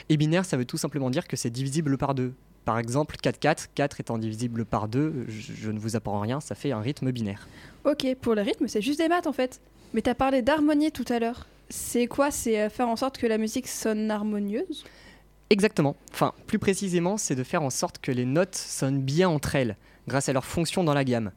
Et 0.10 0.18
binaire, 0.18 0.46
ça 0.46 0.58
veut 0.58 0.66
tout 0.66 0.78
simplement 0.78 1.10
dire 1.10 1.28
que 1.28 1.36
c'est 1.36 1.50
divisible 1.50 1.98
par 1.98 2.16
2. 2.16 2.34
Par 2.66 2.80
exemple, 2.80 3.16
4-4, 3.24 3.68
4 3.76 4.02
étant 4.02 4.18
divisible 4.18 4.66
par 4.66 4.90
2, 4.90 5.26
je, 5.30 5.54
je 5.54 5.72
ne 5.72 5.80
vous 5.80 5.96
apprends 5.96 6.20
rien, 6.20 6.42
ça 6.42 6.54
fait 6.54 6.74
un 6.74 6.82
rythme 6.82 7.12
binaire. 7.12 7.48
Ok, 7.86 8.06
pour 8.20 8.36
le 8.36 8.42
rythme, 8.42 8.68
c'est 8.68 8.82
juste 8.82 9.00
des 9.00 9.08
maths 9.08 9.28
en 9.28 9.32
fait. 9.32 9.62
Mais 9.94 10.02
t'as 10.02 10.16
parlé 10.16 10.42
d'harmonie 10.42 10.92
tout 10.92 11.06
à 11.08 11.20
l'heure. 11.20 11.48
C'est 11.70 12.08
quoi? 12.08 12.32
C'est 12.32 12.62
euh, 12.62 12.70
faire 12.70 12.88
en 12.88 12.96
sorte 12.96 13.18
que 13.18 13.28
la 13.28 13.38
musique 13.38 13.68
sonne 13.68 14.10
harmonieuse? 14.12 14.86
Exactement. 15.50 15.96
Enfin, 16.12 16.34
plus 16.46 16.60
précisément, 16.60 17.18
c'est 17.18 17.36
de 17.36 17.44
faire 17.44 17.64
en 17.64 17.70
sorte 17.70 18.00
que 18.00 18.12
les 18.12 18.26
notes 18.26 18.56
sonnent 18.56 19.02
bien 19.02 19.30
entre 19.30 19.56
elles, 19.56 19.78
grâce 20.08 20.30
à 20.30 20.34
leur 20.34 20.46
fonction 20.46 20.84
dans 20.84 20.94
la 20.94 21.04
gamme. 21.04 21.32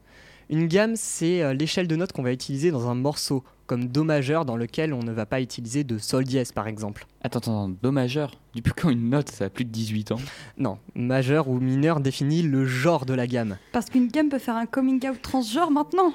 Une 0.49 0.67
gamme, 0.67 0.97
c'est 0.97 1.41
euh, 1.41 1.53
l'échelle 1.53 1.87
de 1.87 1.95
notes 1.95 2.11
qu'on 2.11 2.23
va 2.23 2.33
utiliser 2.33 2.71
dans 2.71 2.89
un 2.89 2.95
morceau, 2.95 3.41
comme 3.67 3.87
Do 3.87 4.03
majeur 4.03 4.43
dans 4.43 4.57
lequel 4.57 4.93
on 4.93 5.01
ne 5.01 5.13
va 5.13 5.25
pas 5.25 5.39
utiliser 5.39 5.85
de 5.85 5.97
Sol 5.97 6.25
dièse 6.25 6.51
par 6.51 6.67
exemple. 6.67 7.07
Attends, 7.21 7.39
attends, 7.39 7.69
Do 7.69 7.91
majeur 7.91 8.31
Depuis 8.53 8.73
quand 8.73 8.89
une 8.89 9.09
note, 9.09 9.29
ça 9.29 9.45
a 9.45 9.49
plus 9.49 9.63
de 9.63 9.69
18 9.69 10.11
ans? 10.11 10.19
Non, 10.57 10.77
majeur 10.93 11.47
ou 11.47 11.61
mineur 11.61 12.01
définit 12.01 12.41
le 12.41 12.65
genre 12.65 13.05
de 13.05 13.13
la 13.13 13.27
gamme. 13.27 13.57
Parce 13.71 13.89
qu'une 13.89 14.07
gamme 14.07 14.27
peut 14.27 14.39
faire 14.39 14.57
un 14.57 14.65
coming 14.65 15.07
out 15.07 15.21
transgenre 15.21 15.71
maintenant. 15.71 16.13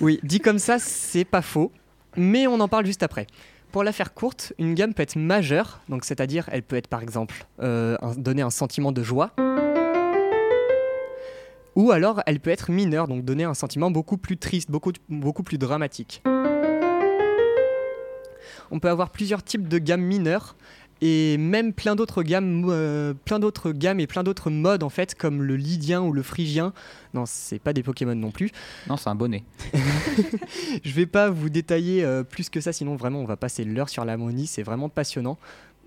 Oui, 0.00 0.20
dit 0.22 0.38
comme 0.38 0.60
ça, 0.60 0.78
c'est 0.78 1.24
pas 1.24 1.42
faux, 1.42 1.72
mais 2.16 2.46
on 2.46 2.60
en 2.60 2.68
parle 2.68 2.86
juste 2.86 3.02
après. 3.02 3.26
Pour 3.76 3.84
la 3.84 3.92
faire 3.92 4.14
courte, 4.14 4.54
une 4.58 4.72
gamme 4.72 4.94
peut 4.94 5.02
être 5.02 5.16
majeure, 5.16 5.82
donc 5.90 6.06
c'est-à-dire 6.06 6.48
elle 6.50 6.62
peut 6.62 6.76
être 6.76 6.86
par 6.88 7.02
exemple 7.02 7.44
euh, 7.60 7.98
donner 8.16 8.40
un 8.40 8.48
sentiment 8.48 8.90
de 8.90 9.02
joie, 9.02 9.32
ou 11.74 11.90
alors 11.90 12.22
elle 12.24 12.40
peut 12.40 12.48
être 12.48 12.70
mineure, 12.70 13.06
donc 13.06 13.26
donner 13.26 13.44
un 13.44 13.52
sentiment 13.52 13.90
beaucoup 13.90 14.16
plus 14.16 14.38
triste, 14.38 14.70
beaucoup, 14.70 14.92
beaucoup 15.10 15.42
plus 15.42 15.58
dramatique. 15.58 16.22
On 18.70 18.80
peut 18.80 18.88
avoir 18.88 19.10
plusieurs 19.10 19.42
types 19.42 19.68
de 19.68 19.76
gammes 19.76 20.00
mineures 20.00 20.56
et 21.02 21.36
même 21.38 21.72
plein 21.72 21.94
d'autres 21.96 22.22
gammes, 22.22 22.66
euh, 22.68 23.12
plein 23.12 23.38
d'autres 23.38 23.72
gammes 23.72 24.00
et 24.00 24.06
plein 24.06 24.22
d'autres 24.22 24.50
modes 24.50 24.82
en 24.82 24.88
fait, 24.88 25.14
comme 25.14 25.42
le 25.42 25.56
lydien 25.56 26.02
ou 26.02 26.12
le 26.12 26.22
phrygien. 26.22 26.72
Non, 27.14 27.24
c'est 27.26 27.58
pas 27.58 27.72
des 27.72 27.82
Pokémon 27.82 28.14
non 28.14 28.30
plus. 28.30 28.50
Non, 28.88 28.96
c'est 28.96 29.08
un 29.08 29.14
bonnet. 29.14 29.44
Je 30.84 30.92
vais 30.92 31.06
pas 31.06 31.30
vous 31.30 31.48
détailler 31.50 32.04
euh, 32.04 32.22
plus 32.22 32.48
que 32.50 32.60
ça, 32.60 32.72
sinon 32.72 32.96
vraiment 32.96 33.20
on 33.20 33.24
va 33.26 33.36
passer 33.36 33.64
l'heure 33.64 33.88
sur 33.88 34.04
l'harmonie, 34.04 34.46
c'est 34.46 34.62
vraiment 34.62 34.88
passionnant. 34.88 35.38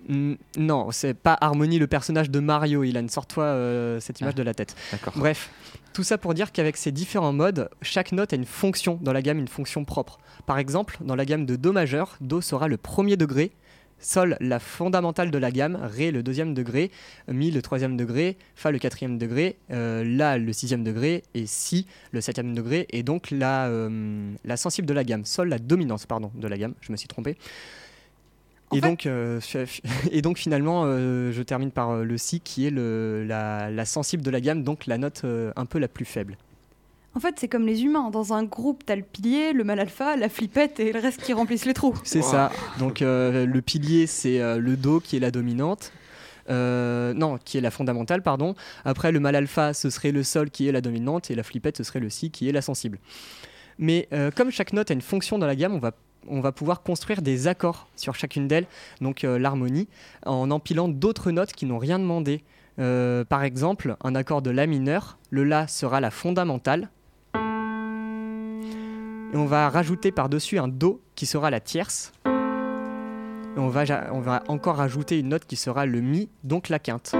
Hmm, 0.08 0.34
non, 0.56 0.90
c'est 0.92 1.12
pas 1.12 1.36
Harmonie 1.42 1.78
le 1.78 1.86
personnage 1.86 2.30
de 2.30 2.40
Mario, 2.40 2.84
Ilan, 2.84 3.06
sors-toi 3.08 3.44
euh, 3.44 4.00
cette 4.00 4.20
image 4.20 4.32
Ah. 4.34 4.38
de 4.38 4.42
la 4.42 4.54
tête. 4.54 4.74
D'accord. 4.92 5.12
Bref, 5.16 5.50
tout 5.92 6.02
ça 6.04 6.16
pour 6.16 6.32
dire 6.32 6.52
qu'avec 6.52 6.78
ces 6.78 6.90
différents 6.90 7.34
modes, 7.34 7.68
chaque 7.82 8.12
note 8.12 8.32
a 8.32 8.36
une 8.36 8.46
fonction 8.46 8.98
dans 9.02 9.12
la 9.12 9.20
gamme, 9.20 9.38
une 9.38 9.48
fonction 9.48 9.84
propre. 9.84 10.18
Par 10.46 10.58
exemple, 10.58 10.96
dans 11.02 11.16
la 11.16 11.26
gamme 11.26 11.44
de 11.44 11.54
Do 11.56 11.72
majeur, 11.72 12.16
Do 12.22 12.40
sera 12.40 12.66
le 12.66 12.78
premier 12.78 13.18
degré, 13.18 13.52
Sol 14.00 14.36
la 14.40 14.58
fondamentale 14.58 15.30
de 15.30 15.38
la 15.38 15.50
gamme, 15.50 15.78
Ré 15.82 16.10
le 16.10 16.22
deuxième 16.22 16.54
degré, 16.54 16.90
Mi 17.28 17.50
le 17.50 17.60
troisième 17.62 17.96
degré, 17.96 18.36
Fa 18.54 18.70
le 18.70 18.78
quatrième 18.78 19.18
degré, 19.18 19.56
euh, 19.70 20.02
La 20.04 20.38
le 20.38 20.52
sixième 20.52 20.82
degré. 20.84 21.22
Et 21.34 21.46
Si 21.46 21.86
le 22.12 22.20
septième 22.20 22.54
degré. 22.54 22.86
Et 22.90 23.02
donc 23.02 23.30
la, 23.30 23.66
euh, 23.68 24.32
la 24.44 24.56
sensible 24.56 24.86
de 24.88 24.94
la 24.94 25.04
gamme, 25.04 25.24
Sol 25.24 25.48
la 25.48 25.58
dominante 25.58 26.06
pardon 26.06 26.30
de 26.34 26.48
la 26.48 26.56
gamme, 26.56 26.74
je 26.80 26.92
me 26.92 26.96
suis 26.96 27.08
trompé. 27.08 27.36
En 28.70 28.76
Et 28.76 28.80
fait- 28.80 28.86
donc, 28.88 29.06
euh, 29.06 29.40
et 30.12 30.22
donc 30.22 30.38
finalement, 30.38 30.84
je 30.86 31.42
termine 31.42 31.70
par 31.70 31.96
le 31.96 32.18
Si 32.18 32.40
qui 32.40 32.66
est 32.66 32.70
le, 32.70 33.24
la, 33.26 33.70
la 33.70 33.84
sensible 33.84 34.22
de 34.22 34.30
la 34.30 34.40
gamme, 34.40 34.62
donc 34.64 34.86
la 34.86 34.96
note 34.96 35.24
un 35.56 35.66
peu 35.66 35.78
la 35.78 35.88
plus 35.88 36.04
faible. 36.04 36.36
En 37.14 37.18
fait, 37.18 37.34
c'est 37.38 37.48
comme 37.48 37.66
les 37.66 37.82
humains. 37.82 38.10
Dans 38.10 38.32
un 38.34 38.44
groupe, 38.44 38.84
t'as 38.86 38.94
le 38.94 39.02
pilier, 39.02 39.52
le 39.52 39.64
mal 39.64 39.80
alpha, 39.80 40.16
la 40.16 40.28
flippette 40.28 40.78
et 40.78 40.92
le 40.92 41.00
reste 41.00 41.22
qui 41.22 41.32
remplissent 41.32 41.64
les 41.64 41.74
trous. 41.74 41.94
C'est 42.04 42.22
ça. 42.22 42.52
Donc 42.78 43.02
euh, 43.02 43.46
le 43.46 43.62
pilier, 43.62 44.06
c'est 44.06 44.40
euh, 44.40 44.58
le 44.58 44.76
Do 44.76 45.00
qui 45.00 45.16
est 45.16 45.20
la 45.20 45.32
dominante. 45.32 45.92
Euh, 46.48 47.12
non, 47.14 47.38
qui 47.44 47.58
est 47.58 47.60
la 47.60 47.70
fondamentale, 47.70 48.22
pardon. 48.22 48.54
Après, 48.84 49.12
le 49.12 49.20
mal 49.20 49.34
alpha, 49.34 49.74
ce 49.74 49.90
serait 49.90 50.12
le 50.12 50.22
sol 50.22 50.50
qui 50.50 50.68
est 50.68 50.72
la 50.72 50.80
dominante, 50.80 51.30
et 51.30 51.34
la 51.34 51.42
flippette, 51.42 51.76
ce 51.76 51.84
serait 51.84 52.00
le 52.00 52.10
si 52.10 52.30
qui 52.30 52.48
est 52.48 52.52
la 52.52 52.62
sensible. 52.62 52.98
Mais 53.78 54.08
comme 54.36 54.50
chaque 54.50 54.72
note 54.72 54.90
a 54.90 54.94
une 54.94 55.00
fonction 55.00 55.38
dans 55.38 55.46
la 55.46 55.54
gamme, 55.54 55.74
on 55.74 55.78
va, 55.78 55.92
on 56.28 56.40
va 56.40 56.52
pouvoir 56.52 56.82
construire 56.82 57.22
des 57.22 57.46
accords 57.46 57.88
sur 57.94 58.14
chacune 58.14 58.48
d'elles, 58.48 58.66
donc 59.00 59.22
l'harmonie, 59.22 59.88
en 60.26 60.50
empilant 60.50 60.88
d'autres 60.88 61.30
notes 61.30 61.52
qui 61.52 61.66
n'ont 61.66 61.78
rien 61.78 61.98
demandé. 62.00 62.42
Par 62.76 63.44
exemple, 63.44 63.96
un 64.02 64.14
accord 64.16 64.42
de 64.42 64.50
La 64.50 64.66
mineur, 64.66 65.18
le 65.30 65.44
La 65.44 65.68
sera 65.68 66.00
la 66.00 66.10
fondamentale. 66.10 66.88
Et 69.32 69.36
on 69.36 69.46
va 69.46 69.68
rajouter 69.68 70.10
par-dessus 70.10 70.58
un 70.58 70.66
Do 70.66 71.00
qui 71.14 71.24
sera 71.24 71.50
la 71.50 71.60
tierce. 71.60 72.12
Et 72.26 73.58
on 73.58 73.68
va, 73.68 73.84
on 74.12 74.20
va 74.20 74.42
encore 74.48 74.76
rajouter 74.76 75.20
une 75.20 75.28
note 75.28 75.44
qui 75.46 75.54
sera 75.54 75.86
le 75.86 76.00
Mi, 76.00 76.28
donc 76.42 76.68
la 76.68 76.80
quinte. 76.80 77.14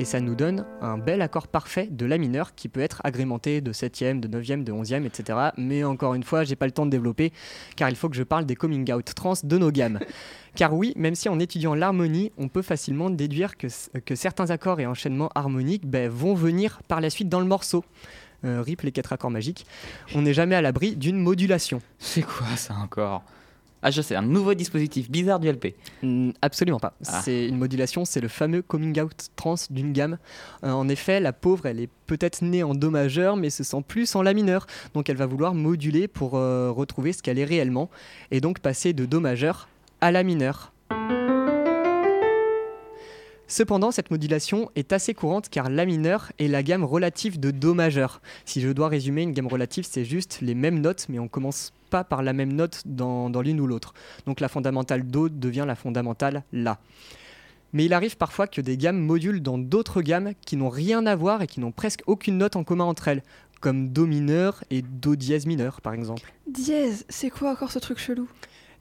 Et 0.00 0.04
ça 0.04 0.20
nous 0.20 0.34
donne 0.36 0.64
un 0.80 0.98
bel 0.98 1.22
accord 1.22 1.48
parfait 1.48 1.88
de 1.90 2.06
La 2.06 2.18
mineur 2.18 2.54
qui 2.54 2.68
peut 2.68 2.80
être 2.80 3.00
agrémenté 3.02 3.60
de 3.60 3.72
7e, 3.72 4.20
de 4.20 4.28
9e, 4.28 4.62
de 4.62 4.72
11e, 4.72 5.04
etc. 5.04 5.50
Mais 5.56 5.82
encore 5.82 6.14
une 6.14 6.22
fois, 6.22 6.44
j'ai 6.44 6.54
pas 6.54 6.66
le 6.66 6.72
temps 6.72 6.86
de 6.86 6.90
développer 6.90 7.32
car 7.76 7.88
il 7.88 7.96
faut 7.96 8.08
que 8.08 8.16
je 8.16 8.22
parle 8.22 8.44
des 8.44 8.54
coming 8.54 8.92
out 8.92 9.12
trans 9.14 9.34
de 9.42 9.58
nos 9.58 9.72
gammes. 9.72 9.98
car 10.56 10.72
oui, 10.72 10.92
même 10.96 11.16
si 11.16 11.28
en 11.28 11.40
étudiant 11.40 11.74
l'harmonie, 11.74 12.32
on 12.36 12.48
peut 12.48 12.62
facilement 12.62 13.10
déduire 13.10 13.56
que, 13.56 13.66
que 14.00 14.14
certains 14.14 14.50
accords 14.50 14.78
et 14.78 14.86
enchaînements 14.86 15.30
harmoniques 15.34 15.86
ben, 15.86 16.08
vont 16.08 16.34
venir 16.34 16.80
par 16.86 17.00
la 17.00 17.10
suite 17.10 17.28
dans 17.28 17.40
le 17.40 17.46
morceau. 17.46 17.84
Euh, 18.44 18.62
rip 18.62 18.82
les 18.82 18.92
quatre 18.92 19.12
accords 19.12 19.30
magiques. 19.30 19.66
On 20.14 20.22
n'est 20.22 20.34
jamais 20.34 20.54
à 20.54 20.62
l'abri 20.62 20.94
d'une 20.94 21.18
modulation. 21.18 21.82
C'est 21.98 22.22
quoi 22.22 22.46
ça 22.56 22.74
encore? 22.74 23.24
Ah, 23.80 23.92
je 23.92 24.02
sais, 24.02 24.16
un 24.16 24.22
nouveau 24.22 24.54
dispositif 24.54 25.08
bizarre 25.08 25.38
du 25.38 25.48
LP. 25.50 25.74
Absolument 26.42 26.80
pas. 26.80 26.94
Ah. 27.06 27.20
C'est 27.24 27.46
une 27.46 27.58
modulation, 27.58 28.04
c'est 28.04 28.20
le 28.20 28.26
fameux 28.26 28.60
coming 28.60 29.00
out 29.00 29.28
trans 29.36 29.54
d'une 29.70 29.92
gamme. 29.92 30.18
Euh, 30.64 30.70
en 30.72 30.88
effet, 30.88 31.20
la 31.20 31.32
pauvre, 31.32 31.66
elle 31.66 31.78
est 31.78 31.90
peut-être 32.06 32.42
née 32.42 32.64
en 32.64 32.74
do 32.74 32.90
majeur, 32.90 33.36
mais 33.36 33.50
se 33.50 33.62
sent 33.62 33.84
plus 33.86 34.16
en 34.16 34.22
la 34.22 34.34
mineur. 34.34 34.66
Donc 34.94 35.08
elle 35.08 35.16
va 35.16 35.26
vouloir 35.26 35.54
moduler 35.54 36.08
pour 36.08 36.36
euh, 36.36 36.72
retrouver 36.72 37.12
ce 37.12 37.22
qu'elle 37.22 37.38
est 37.38 37.44
réellement, 37.44 37.88
et 38.32 38.40
donc 38.40 38.58
passer 38.58 38.92
de 38.92 39.04
do 39.04 39.20
majeur 39.20 39.68
à 40.00 40.10
la 40.10 40.24
mineur. 40.24 40.72
Cependant, 43.50 43.90
cette 43.90 44.10
modulation 44.10 44.70
est 44.76 44.92
assez 44.92 45.14
courante 45.14 45.48
car 45.48 45.70
La 45.70 45.86
mineur 45.86 46.32
est 46.38 46.48
la 46.48 46.62
gamme 46.62 46.84
relative 46.84 47.40
de 47.40 47.50
Do 47.50 47.72
majeur. 47.72 48.20
Si 48.44 48.60
je 48.60 48.68
dois 48.68 48.88
résumer, 48.88 49.22
une 49.22 49.32
gamme 49.32 49.46
relative, 49.46 49.86
c'est 49.90 50.04
juste 50.04 50.40
les 50.42 50.54
mêmes 50.54 50.80
notes, 50.80 51.06
mais 51.08 51.18
on 51.18 51.28
commence 51.28 51.72
pas 51.88 52.04
par 52.04 52.22
la 52.22 52.34
même 52.34 52.52
note 52.52 52.82
dans, 52.84 53.30
dans 53.30 53.40
l'une 53.40 53.58
ou 53.60 53.66
l'autre. 53.66 53.94
Donc 54.26 54.40
la 54.40 54.48
fondamentale 54.48 55.02
Do 55.02 55.30
devient 55.30 55.64
la 55.66 55.76
fondamentale 55.76 56.44
La. 56.52 56.78
Mais 57.72 57.86
il 57.86 57.94
arrive 57.94 58.18
parfois 58.18 58.46
que 58.46 58.60
des 58.60 58.76
gammes 58.76 58.98
modulent 58.98 59.42
dans 59.42 59.56
d'autres 59.56 60.02
gammes 60.02 60.32
qui 60.44 60.56
n'ont 60.56 60.68
rien 60.68 61.06
à 61.06 61.16
voir 61.16 61.40
et 61.40 61.46
qui 61.46 61.60
n'ont 61.60 61.72
presque 61.72 62.02
aucune 62.06 62.36
note 62.36 62.56
en 62.56 62.64
commun 62.64 62.84
entre 62.84 63.08
elles, 63.08 63.22
comme 63.62 63.88
Do 63.88 64.06
mineur 64.06 64.62
et 64.70 64.82
Do 64.82 65.16
dièse 65.16 65.46
mineur 65.46 65.80
par 65.80 65.94
exemple. 65.94 66.34
Dièse, 66.46 67.06
c'est 67.08 67.30
quoi 67.30 67.50
encore 67.50 67.72
ce 67.72 67.78
truc 67.78 67.98
chelou? 67.98 68.28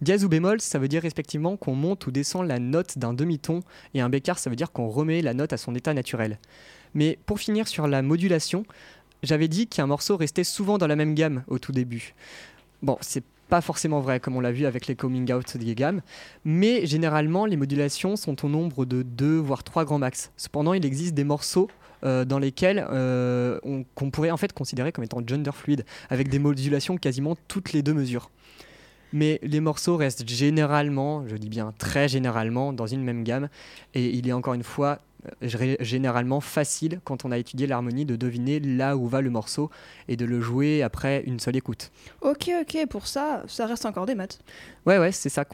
Dièse 0.01 0.23
ou 0.23 0.29
bémol, 0.29 0.61
ça 0.61 0.77
veut 0.79 0.87
dire 0.87 1.01
respectivement 1.01 1.57
qu'on 1.57 1.73
monte 1.75 2.05
ou 2.07 2.11
descend 2.11 2.47
la 2.47 2.59
note 2.59 2.97
d'un 2.97 3.13
demi-ton, 3.13 3.61
et 3.93 4.01
un 4.01 4.09
bécard, 4.09 4.37
ça 4.39 4.49
veut 4.49 4.55
dire 4.55 4.71
qu'on 4.71 4.87
remet 4.87 5.21
la 5.21 5.33
note 5.33 5.53
à 5.53 5.57
son 5.57 5.73
état 5.75 5.93
naturel. 5.93 6.37
Mais 6.93 7.17
pour 7.25 7.39
finir 7.39 7.67
sur 7.67 7.87
la 7.87 8.01
modulation, 8.01 8.65
j'avais 9.23 9.47
dit 9.47 9.67
qu'un 9.67 9.87
morceau 9.87 10.15
restait 10.17 10.43
souvent 10.43 10.77
dans 10.77 10.87
la 10.87 10.95
même 10.95 11.15
gamme 11.15 11.43
au 11.47 11.57
tout 11.59 11.71
début. 11.71 12.13
Bon, 12.83 12.97
c'est 13.01 13.23
pas 13.49 13.61
forcément 13.61 14.01
vrai, 14.01 14.19
comme 14.19 14.35
on 14.35 14.41
l'a 14.41 14.51
vu 14.51 14.65
avec 14.65 14.87
les 14.87 14.95
coming 14.95 15.31
out 15.31 15.55
des 15.57 15.73
gammes, 15.73 16.01
mais 16.45 16.85
généralement, 16.85 17.45
les 17.45 17.55
modulations 17.55 18.15
sont 18.17 18.45
au 18.45 18.49
nombre 18.49 18.85
de 18.85 19.01
2 19.03 19.37
voire 19.37 19.63
3 19.63 19.85
grands 19.85 19.99
max. 19.99 20.31
Cependant, 20.37 20.73
il 20.73 20.85
existe 20.85 21.13
des 21.15 21.23
morceaux 21.23 21.69
euh, 22.03 22.25
dans 22.25 22.39
lesquels 22.39 22.85
euh, 22.91 23.57
on- 23.63 23.83
pourrait 24.11 24.31
en 24.31 24.37
fait 24.37 24.53
considérer 24.53 24.91
comme 24.91 25.03
étant 25.05 25.21
gender 25.25 25.51
fluide, 25.53 25.85
avec 26.09 26.27
des 26.29 26.39
modulations 26.39 26.97
quasiment 26.97 27.35
toutes 27.47 27.73
les 27.73 27.81
deux 27.81 27.93
mesures. 27.93 28.29
Mais 29.13 29.39
les 29.41 29.59
morceaux 29.59 29.97
restent 29.97 30.27
généralement, 30.27 31.27
je 31.27 31.35
dis 31.35 31.49
bien 31.49 31.73
très 31.77 32.07
généralement, 32.07 32.73
dans 32.73 32.87
une 32.87 33.03
même 33.03 33.23
gamme. 33.23 33.49
Et 33.93 34.09
il 34.09 34.27
est 34.27 34.33
encore 34.33 34.53
une 34.53 34.63
fois 34.63 34.99
généralement 35.41 36.41
facile, 36.41 36.99
quand 37.03 37.25
on 37.25 37.31
a 37.31 37.37
étudié 37.37 37.67
l'harmonie, 37.67 38.05
de 38.05 38.15
deviner 38.15 38.59
là 38.59 38.97
où 38.97 39.07
va 39.07 39.21
le 39.21 39.29
morceau 39.29 39.69
et 40.07 40.15
de 40.15 40.25
le 40.25 40.41
jouer 40.41 40.83
après 40.83 41.23
une 41.25 41.39
seule 41.39 41.55
écoute. 41.55 41.91
Ok, 42.21 42.49
ok, 42.61 42.87
pour 42.89 43.07
ça, 43.07 43.43
ça 43.47 43.65
reste 43.65 43.85
encore 43.85 44.05
des 44.05 44.15
maths. 44.15 44.39
Ouais, 44.85 44.97
ouais, 44.97 45.11
c'est 45.11 45.29
ça. 45.29 45.45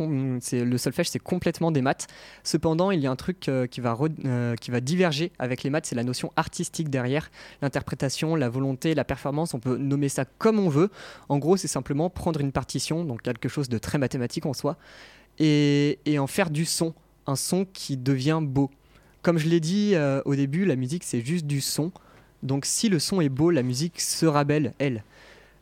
C'est 0.42 0.64
le 0.64 0.78
solfège, 0.78 1.10
c'est 1.10 1.20
complètement 1.20 1.72
des 1.72 1.82
maths. 1.82 2.08
Cependant, 2.44 2.92
il 2.92 3.00
y 3.00 3.08
a 3.08 3.12
un 3.12 3.16
truc 3.16 3.50
euh, 3.50 3.68
qui, 3.68 3.82
va 3.82 3.98
euh, 4.26 4.56
qui 4.56 4.72
va 4.72 4.80
diverger 4.80 5.32
avec 5.40 5.64
les 5.64 5.70
maths, 5.70 5.86
c'est 5.88 5.96
la 5.96 6.04
notion 6.04 6.32
artistique 6.36 6.90
derrière, 6.90 7.32
l'interprétation, 7.62 8.36
la 8.36 8.50
volonté, 8.50 8.94
la 8.94 9.04
performance. 9.04 9.54
On 9.54 9.60
peut 9.60 9.78
nommer 9.78 10.10
ça 10.10 10.26
comme 10.26 10.60
on 10.60 10.70
veut. 10.70 10.90
En 11.30 11.40
gros, 11.40 11.58
c'est 11.58 11.68
simplement 11.68 12.10
prendre 12.10 12.42
une 12.42 12.52
partition, 12.52 13.06
donc 13.06 13.22
quelque 13.22 13.50
chose 13.50 13.70
de 13.70 13.78
très 13.78 13.98
mathématique 13.98 14.46
en 14.46 14.54
soi, 14.54 14.78
et, 15.40 16.00
et 16.06 16.20
en 16.20 16.28
faire 16.28 16.50
du 16.50 16.66
son, 16.66 16.94
un 17.26 17.36
son 17.36 17.66
qui 17.66 17.98
devient 17.98 18.40
beau. 18.42 18.70
Comme 19.24 19.40
je 19.40 19.48
l'ai 19.48 19.60
dit 19.60 19.96
euh, 19.96 20.22
au 20.26 20.36
début, 20.36 20.66
la 20.66 20.76
musique 20.76 21.04
c'est 21.04 21.26
juste 21.26 21.48
du 21.48 21.62
son. 21.62 21.92
Donc 22.44 22.66
si 22.66 22.90
le 22.90 23.00
son 23.00 23.20
est 23.22 23.30
beau, 23.30 23.50
la 23.50 23.64
musique 23.64 24.00
sera 24.00 24.44
belle, 24.44 24.74
elle. 24.78 25.04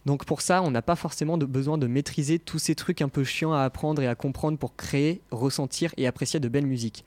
Donc 0.06 0.26
pour 0.26 0.42
ça, 0.42 0.62
on 0.62 0.72
n'a 0.72 0.82
pas 0.82 0.96
forcément 0.96 1.38
besoin 1.38 1.78
de 1.78 1.88
maîtriser 1.88 2.40
tous 2.40 2.60
ces 2.60 2.76
trucs 2.76 3.02
un 3.02 3.10
peu 3.10 3.24
chiants 3.24 3.54
à 3.54 3.62
apprendre 3.62 4.02
et 4.02 4.08
à 4.08 4.16
comprendre 4.16 4.58
pour 4.58 4.76
créer, 4.76 5.22
ressentir 5.32 5.94
et 5.96 6.08
apprécier 6.08 6.40
de 6.40 6.50
belles 6.50 6.66
musiques. 6.66 7.06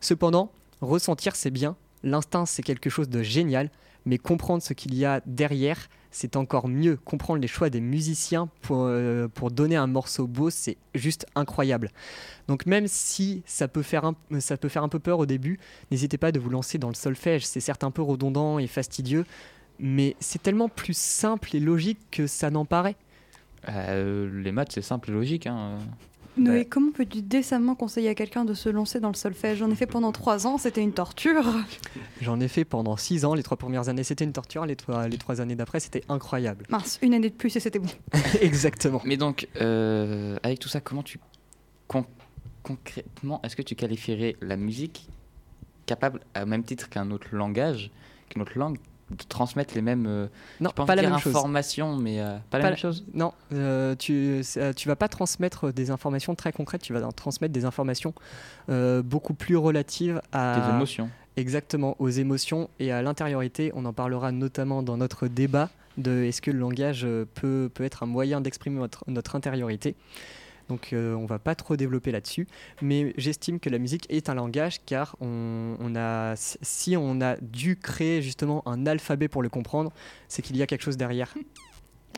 Cependant, 0.00 0.52
ressentir 0.80 1.34
c'est 1.34 1.50
bien, 1.50 1.76
L'instinct, 2.02 2.46
c'est 2.46 2.62
quelque 2.62 2.90
chose 2.90 3.08
de 3.08 3.22
génial, 3.22 3.70
mais 4.04 4.18
comprendre 4.18 4.62
ce 4.62 4.74
qu'il 4.74 4.94
y 4.94 5.04
a 5.04 5.20
derrière, 5.26 5.88
c'est 6.10 6.36
encore 6.36 6.68
mieux. 6.68 6.96
Comprendre 7.04 7.40
les 7.40 7.48
choix 7.48 7.70
des 7.70 7.80
musiciens 7.80 8.48
pour, 8.62 8.84
euh, 8.84 9.28
pour 9.28 9.50
donner 9.50 9.76
un 9.76 9.86
morceau 9.86 10.26
beau, 10.26 10.50
c'est 10.50 10.76
juste 10.94 11.26
incroyable. 11.34 11.90
Donc 12.48 12.66
même 12.66 12.86
si 12.86 13.42
ça 13.46 13.68
peut, 13.68 13.82
faire 13.82 14.04
un, 14.04 14.14
ça 14.40 14.56
peut 14.56 14.68
faire 14.68 14.82
un 14.82 14.88
peu 14.88 14.98
peur 14.98 15.18
au 15.18 15.26
début, 15.26 15.58
n'hésitez 15.90 16.18
pas 16.18 16.32
de 16.32 16.38
vous 16.38 16.50
lancer 16.50 16.78
dans 16.78 16.88
le 16.88 16.94
solfège. 16.94 17.46
C'est 17.46 17.60
certes 17.60 17.84
un 17.84 17.90
peu 17.90 18.02
redondant 18.02 18.58
et 18.58 18.66
fastidieux, 18.66 19.24
mais 19.78 20.16
c'est 20.20 20.42
tellement 20.42 20.68
plus 20.68 20.96
simple 20.96 21.54
et 21.54 21.60
logique 21.60 21.98
que 22.10 22.26
ça 22.26 22.50
n'en 22.50 22.64
paraît. 22.64 22.96
Euh, 23.68 24.42
les 24.42 24.52
maths, 24.52 24.72
c'est 24.72 24.82
simple 24.82 25.10
et 25.10 25.12
logique. 25.12 25.46
Hein. 25.46 25.78
Noé, 26.36 26.58
Ouais. 26.58 26.64
comment 26.66 26.90
peux-tu 26.92 27.22
décemment 27.22 27.74
conseiller 27.74 28.08
à 28.10 28.14
quelqu'un 28.14 28.44
de 28.44 28.52
se 28.54 28.68
lancer 28.68 29.00
dans 29.00 29.08
le 29.08 29.14
solfège? 29.14 29.58
J'en 29.58 29.70
ai 29.70 29.74
fait 29.74 29.86
pendant 29.86 30.12
trois 30.12 30.46
ans, 30.46 30.58
c'était 30.58 30.82
une 30.82 30.92
torture. 30.92 31.44
J'en 32.20 32.38
ai 32.40 32.48
fait 32.48 32.64
pendant 32.64 32.96
six 32.96 33.24
ans. 33.24 33.34
Les 33.34 33.42
trois 33.42 33.56
premières 33.56 33.88
années, 33.88 34.04
c'était 34.04 34.24
une 34.24 34.32
torture. 34.32 34.66
Les 34.66 34.76
trois, 34.76 35.08
les 35.08 35.18
trois 35.18 35.40
années 35.40 35.54
d'après, 35.56 35.80
c'était 35.80 36.02
incroyable. 36.08 36.66
Mince, 36.68 36.98
une 37.02 37.14
année 37.14 37.30
de 37.30 37.34
plus 37.34 37.54
et 37.56 37.60
c'était 37.60 37.78
bon. 37.78 37.88
Exactement. 38.40 39.00
Mais 39.04 39.16
donc, 39.16 39.48
euh, 39.60 40.36
avec 40.42 40.58
tout 40.58 40.68
ça, 40.68 40.80
comment 40.80 41.02
tu. 41.02 41.18
con- 41.88 42.04
concrètement, 42.62 43.40
est-ce 43.42 43.56
que 43.56 43.62
tu 43.62 43.74
qualifierais 43.74 44.36
la 44.42 44.56
musique 44.56 45.08
capable, 45.86 46.20
à 46.34 46.44
même 46.46 46.64
titre 46.64 46.88
qu'un 46.88 47.10
autre 47.12 47.28
langage, 47.32 47.90
qu'une 48.28 48.42
autre 48.42 48.58
langue, 48.58 48.78
de 49.10 49.22
transmettre 49.28 49.74
les 49.74 49.82
mêmes. 49.82 50.06
euh, 50.06 50.26
Non, 50.60 50.70
pas 50.70 50.94
la 50.96 51.16
chose. 51.18 51.34
informations, 51.36 51.96
mais 51.96 52.20
euh, 52.20 52.36
pas 52.50 52.58
la 52.58 52.62
Pas 52.62 52.68
même 52.68 52.70
la- 52.72 52.76
chose 52.76 53.04
Non, 53.14 53.32
euh, 53.52 53.94
tu, 53.96 54.42
tu 54.76 54.88
vas 54.88 54.96
pas 54.96 55.08
transmettre 55.08 55.72
des 55.72 55.90
informations 55.90 56.34
très 56.34 56.52
concrètes, 56.52 56.82
tu 56.82 56.92
vas 56.92 57.00
transmettre 57.12 57.52
des 57.54 57.64
informations 57.64 58.12
beaucoup 59.04 59.34
plus 59.34 59.56
relatives 59.56 60.20
à 60.32 60.58
Des 60.60 60.68
émotions. 60.74 61.08
exactement 61.36 61.94
aux 62.00 62.08
émotions 62.08 62.68
et 62.80 62.90
à 62.92 63.02
l'intériorité. 63.02 63.70
On 63.74 63.84
en 63.84 63.92
parlera 63.92 64.32
notamment 64.32 64.82
dans 64.82 64.96
notre 64.96 65.28
débat 65.28 65.70
de 65.98 66.24
est-ce 66.24 66.42
que 66.42 66.50
le 66.50 66.58
langage 66.58 67.06
peut, 67.34 67.70
peut 67.72 67.84
être 67.84 68.02
un 68.02 68.06
moyen 68.06 68.40
d'exprimer 68.40 68.78
notre, 68.80 69.04
notre 69.06 69.36
intériorité. 69.36 69.94
Donc 70.68 70.92
euh, 70.92 71.14
on 71.14 71.26
va 71.26 71.38
pas 71.38 71.54
trop 71.54 71.76
développer 71.76 72.10
là-dessus, 72.10 72.48
mais 72.82 73.14
j'estime 73.16 73.60
que 73.60 73.70
la 73.70 73.78
musique 73.78 74.06
est 74.08 74.28
un 74.28 74.34
langage 74.34 74.80
car 74.84 75.14
on, 75.20 75.76
on 75.78 75.94
a, 75.96 76.34
si 76.36 76.96
on 76.96 77.20
a 77.20 77.36
dû 77.40 77.76
créer 77.76 78.20
justement 78.20 78.66
un 78.66 78.84
alphabet 78.86 79.28
pour 79.28 79.42
le 79.42 79.48
comprendre, 79.48 79.92
c'est 80.28 80.42
qu'il 80.42 80.56
y 80.56 80.62
a 80.62 80.66
quelque 80.66 80.82
chose 80.82 80.96
derrière. 80.96 81.32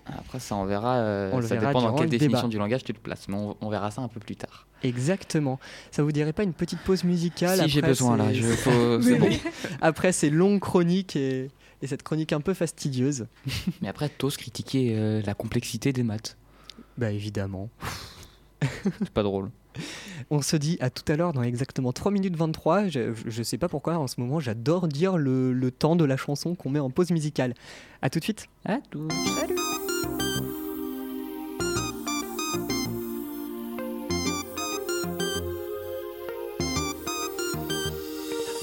Après, 0.06 0.40
ça, 0.40 0.56
on 0.56 0.64
verra. 0.64 0.96
euh, 1.00 1.30
On 1.34 1.42
ça 1.42 1.48
verra 1.56 1.66
dépend 1.66 1.82
dans 1.82 1.92
quelle 1.94 2.04
le 2.04 2.10
définition 2.10 2.38
débat. 2.42 2.48
du 2.48 2.56
langage 2.58 2.82
tu 2.84 2.94
te 2.94 2.98
places, 2.98 3.28
mais 3.28 3.34
on, 3.36 3.54
on 3.60 3.68
verra 3.68 3.90
ça 3.90 4.00
un 4.00 4.08
peu 4.08 4.20
plus 4.20 4.36
tard. 4.36 4.66
Exactement. 4.82 5.60
Ça 5.90 6.02
vous 6.02 6.12
dirait 6.12 6.32
pas 6.32 6.44
une 6.44 6.54
petite 6.54 6.78
pause 6.80 7.04
musicale 7.04 7.58
si 7.58 7.68
j'ai 7.68 7.82
besoin 7.82 8.16
là, 8.16 8.32
je, 8.32 8.42
faut- 8.46 8.70
c'est 9.02 9.12
Oui, 9.12 9.18
bon. 9.18 9.26
oui. 9.28 9.40
après 9.82 10.12
ces 10.12 10.30
longues 10.30 10.60
chroniques 10.60 11.14
et, 11.16 11.50
et 11.82 11.86
cette 11.86 12.02
chronique 12.02 12.32
un 12.32 12.40
peu 12.40 12.54
fastidieuse 12.54 13.26
Mais 13.82 13.88
après, 13.88 14.08
t'oses 14.08 14.38
critiquer 14.38 14.94
euh, 14.96 15.20
la 15.26 15.34
complexité 15.34 15.92
des 15.92 16.02
maths. 16.04 16.38
Bah 16.96 17.10
évidemment. 17.12 17.68
C'est 18.98 19.10
pas 19.10 19.22
drôle. 19.22 19.50
On 20.30 20.42
se 20.42 20.56
dit 20.56 20.76
à 20.80 20.90
tout 20.90 21.10
à 21.10 21.16
l'heure 21.16 21.32
dans 21.32 21.42
exactement 21.42 21.92
3 21.92 22.10
minutes 22.10 22.36
23. 22.36 22.88
Je, 22.88 23.12
je 23.26 23.42
sais 23.42 23.58
pas 23.58 23.68
pourquoi 23.68 23.96
en 23.98 24.06
ce 24.06 24.20
moment 24.20 24.40
j'adore 24.40 24.88
dire 24.88 25.16
le, 25.16 25.52
le 25.52 25.70
temps 25.70 25.96
de 25.96 26.04
la 26.04 26.16
chanson 26.16 26.54
qu'on 26.54 26.70
met 26.70 26.80
en 26.80 26.90
pause 26.90 27.10
musicale. 27.10 27.54
À 28.02 28.10
tout 28.10 28.18
de 28.18 28.24
suite. 28.24 28.48
À 28.64 28.78
tout. 28.90 29.08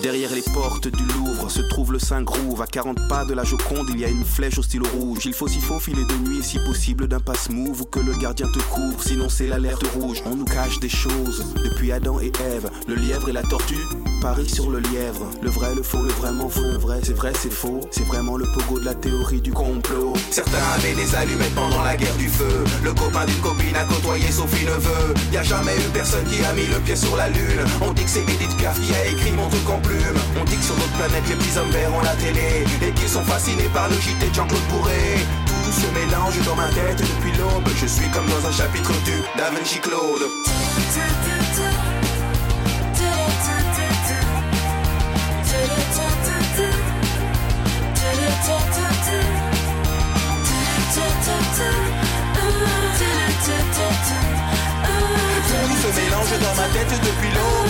Derrière 0.06 0.36
les 0.36 0.44
portes 0.44 0.88
du 0.88 1.04
Louvre 1.04 1.50
se 1.50 1.64
trouve 1.64 1.92
le 1.92 1.98
Saint-Groove. 1.98 2.62
À 2.62 2.68
40 2.68 3.08
pas 3.10 3.26
de 3.26 3.34
la 3.34 3.44
Joconde, 3.44 3.90
il 3.90 4.00
y 4.00 4.06
a 4.06 4.08
une 4.08 4.24
flèche 4.24 4.60
au 4.60 4.62
stylo 4.62 4.86
rouge. 4.94 5.26
Il 5.26 5.34
faut 5.34 5.48
s'y 5.48 5.60
faufiler 5.60 6.06
de 6.06 6.30
nuit 6.30 6.44
si 6.44 6.60
possible 6.60 7.08
d'un 7.08 7.20
passe 7.20 7.50
move 7.50 7.82
ou 7.82 7.86
que 7.86 8.00
le 8.00 8.14
gardien 8.14 8.48
te 8.50 8.60
couvre. 8.60 9.02
Sinon, 9.02 9.30
c'est 9.30 9.48
l'alerte 9.48 9.84
rouge. 9.96 10.22
On 10.28 10.36
nous 10.36 10.46
cache 10.46 10.80
des 10.80 10.90
choses 10.90 11.44
depuis 11.56 11.92
Adam 11.92 12.20
et 12.20 12.32
Ève. 12.40 12.70
Le 12.88 12.94
lièvre 12.94 13.30
et 13.30 13.34
la 13.34 13.42
tortue 13.42 13.82
parient 14.22 14.48
sur 14.48 14.70
le 14.70 14.80
lièvre. 14.80 15.26
Le 15.42 15.50
vrai, 15.50 15.74
le 15.76 15.84
faux, 15.84 16.02
le 16.02 16.12
vraiment 16.12 16.50
faux. 16.50 16.62
Le 16.64 16.78
vrai, 16.78 17.00
c'est 17.04 17.14
vrai, 17.14 17.32
c'est 17.40 17.52
faux. 17.52 17.82
C'est 17.92 18.06
vraiment 18.06 18.38
le 18.38 18.46
pogo 18.46 18.80
de 18.80 18.86
la 18.86 18.96
théorie 18.96 19.42
du 19.42 19.52
complot. 19.52 20.14
Certains 20.32 20.66
avaient 20.76 20.94
des 20.94 21.16
allumettes 21.16 21.56
pendant 21.56 21.84
la 21.84 21.96
guerre 21.96 22.16
du 22.18 22.28
feu. 22.28 22.64
Le 22.84 22.94
copain 22.94 23.26
d'une 23.26 23.42
copine 23.42 23.76
a 23.76 23.86
côtoyé 23.86 24.32
Sophie 24.32 24.66
Neveu. 24.66 25.14
Y 25.32 25.38
a 25.38 25.44
jamais 25.44 25.76
eu 25.76 25.90
personne 25.94 26.26
qui 26.26 26.44
a 26.44 26.54
mis 26.54 26.66
le 26.68 26.80
pied 26.80 26.96
sur 26.96 27.16
la 27.16 27.30
lune. 27.30 27.66
On 27.82 27.92
dit 27.92 28.04
que 28.04 28.10
c'est 28.10 28.24
Edith 28.24 28.56
Piaf 28.58 28.80
qui 28.82 28.94
a 28.94 29.06
écrit 29.06 29.32
mon 29.32 29.50
truc 29.50 29.70
en 29.70 29.80
plume. 29.80 30.18
On 30.40 30.44
dit 30.44 30.58
que 30.58 30.64
sur 30.64 30.76
notre 30.76 30.94
planète 30.94 31.24
les 31.30 31.36
petits 31.36 31.58
hommes 31.58 31.72
verts 31.72 31.94
ont 31.94 32.02
la 32.02 32.16
télé 32.16 32.66
et 32.82 32.92
qu'ils 32.92 33.10
sont 33.10 33.24
fascinés 33.24 33.70
par 33.74 33.90
le 33.90 33.96
JT 33.96 34.30
de 34.30 34.34
Jean-Claude 34.34 34.68
Bourré. 34.70 35.20
Tout 35.66 35.72
se 35.72 35.88
mélange 35.94 36.40
dans 36.46 36.56
ma 36.56 36.68
tête 36.70 37.00
depuis 37.00 37.38
l'aube. 37.38 37.68
Je 37.82 37.88
suis 37.88 38.10
comme 38.10 38.28
dans 38.28 38.48
un 38.48 38.52
chapitre 38.52 38.92
du 39.04 39.18
Da 39.38 39.50
Vinci 39.52 39.80
Claude. 39.80 40.24
Mélange 56.26 56.40
dans 56.42 56.56
ma 56.62 56.68
tête 56.70 56.90
depuis 56.90 57.30
l'aube. 57.34 57.70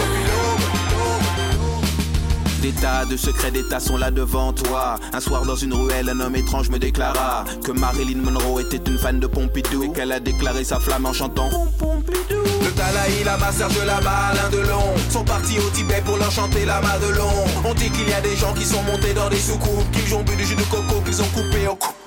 Des 2.61 2.71
tas 2.71 3.05
de 3.05 3.15
secrets 3.17 3.51
d'État 3.51 3.79
sont 3.79 3.97
là 3.97 4.11
devant 4.11 4.53
toi. 4.53 4.95
Un 5.13 5.19
soir 5.19 5.45
dans 5.45 5.55
une 5.55 5.73
ruelle, 5.73 6.09
un 6.09 6.19
homme 6.19 6.35
étrange 6.35 6.69
me 6.69 6.79
déclara 6.79 7.45
que 7.63 7.71
Marilyn 7.71 8.21
Monroe 8.21 8.61
était 8.61 8.89
une 8.89 8.97
fan 8.97 9.19
de 9.19 9.27
Pompidou 9.27 9.83
et 9.83 9.91
qu'elle 9.91 10.11
a 10.11 10.19
déclaré 10.19 10.63
sa 10.63 10.79
flamme 10.79 11.05
en 11.05 11.13
chantant 11.13 11.49
Pompidou. 11.77 12.41
Le 12.63 12.71
Dalai 12.71 13.23
Lama, 13.23 13.51
Serge 13.51 13.85
Lama, 13.85 14.11
Alain 14.31 14.49
Delon 14.49 14.81
sont 15.11 15.23
partis 15.23 15.59
au 15.59 15.69
Tibet 15.69 16.01
pour 16.05 16.17
leur 16.17 16.31
chanter 16.31 16.65
la 16.65 16.81
Madelon. 16.81 17.29
On 17.63 17.73
dit 17.75 17.91
qu'il 17.91 18.09
y 18.09 18.13
a 18.13 18.21
des 18.21 18.35
gens 18.35 18.53
qui 18.53 18.65
sont 18.65 18.81
montés 18.83 19.13
dans 19.13 19.29
des 19.29 19.37
soucoupes, 19.39 19.91
qu'ils 19.91 20.15
ont 20.15 20.23
bu 20.23 20.35
du 20.35 20.45
jus 20.45 20.55
de 20.55 20.63
coco, 20.63 21.01
qu'ils 21.05 21.21
ont 21.21 21.27
coupé 21.27 21.67
au 21.67 21.75
coupe. 21.75 22.04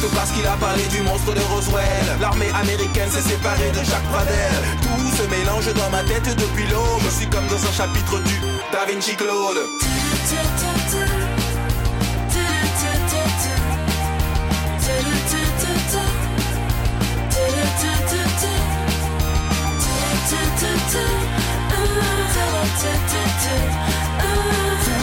Juste 0.00 0.14
parce 0.14 0.30
qu'il 0.30 0.46
a 0.46 0.56
parlé 0.56 0.82
du 0.84 1.02
monstre 1.02 1.34
de 1.34 1.40
Roswell. 1.52 1.84
L'armée 2.20 2.48
américaine 2.58 3.10
s'est 3.10 3.20
séparée 3.20 3.70
de 3.70 3.84
Jacques 3.84 4.08
Pradel 4.10 4.50
Tout 4.80 5.16
se 5.16 5.28
mélange 5.28 5.74
dans 5.74 5.90
ma 5.90 6.02
tête 6.04 6.24
depuis 6.24 6.66
l'aube. 6.68 7.02
Je 7.04 7.10
suis 7.10 7.26
comme 7.26 7.46
dans 7.48 7.62
un 7.62 7.72
chapitre 7.72 8.18
du 8.20 8.40
Da 8.72 8.86
Vinci 8.88 9.14
Claude 9.14 9.58
Tout 9.78 9.88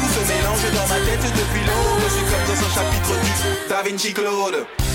se 0.10 0.27
mélange 0.27 0.65
dans 0.73 0.88
ma 0.88 0.99
tête 1.05 1.21
depuis 1.21 1.62
l'aube. 1.67 2.01
Je 2.03 2.10
suis 2.15 2.25
comme 2.25 2.45
dans 2.47 2.62
un 2.65 2.71
chapitre 2.73 3.13
du 3.21 3.31
Da 3.69 3.83
Vinci 3.83 4.13
Claude 4.13 4.87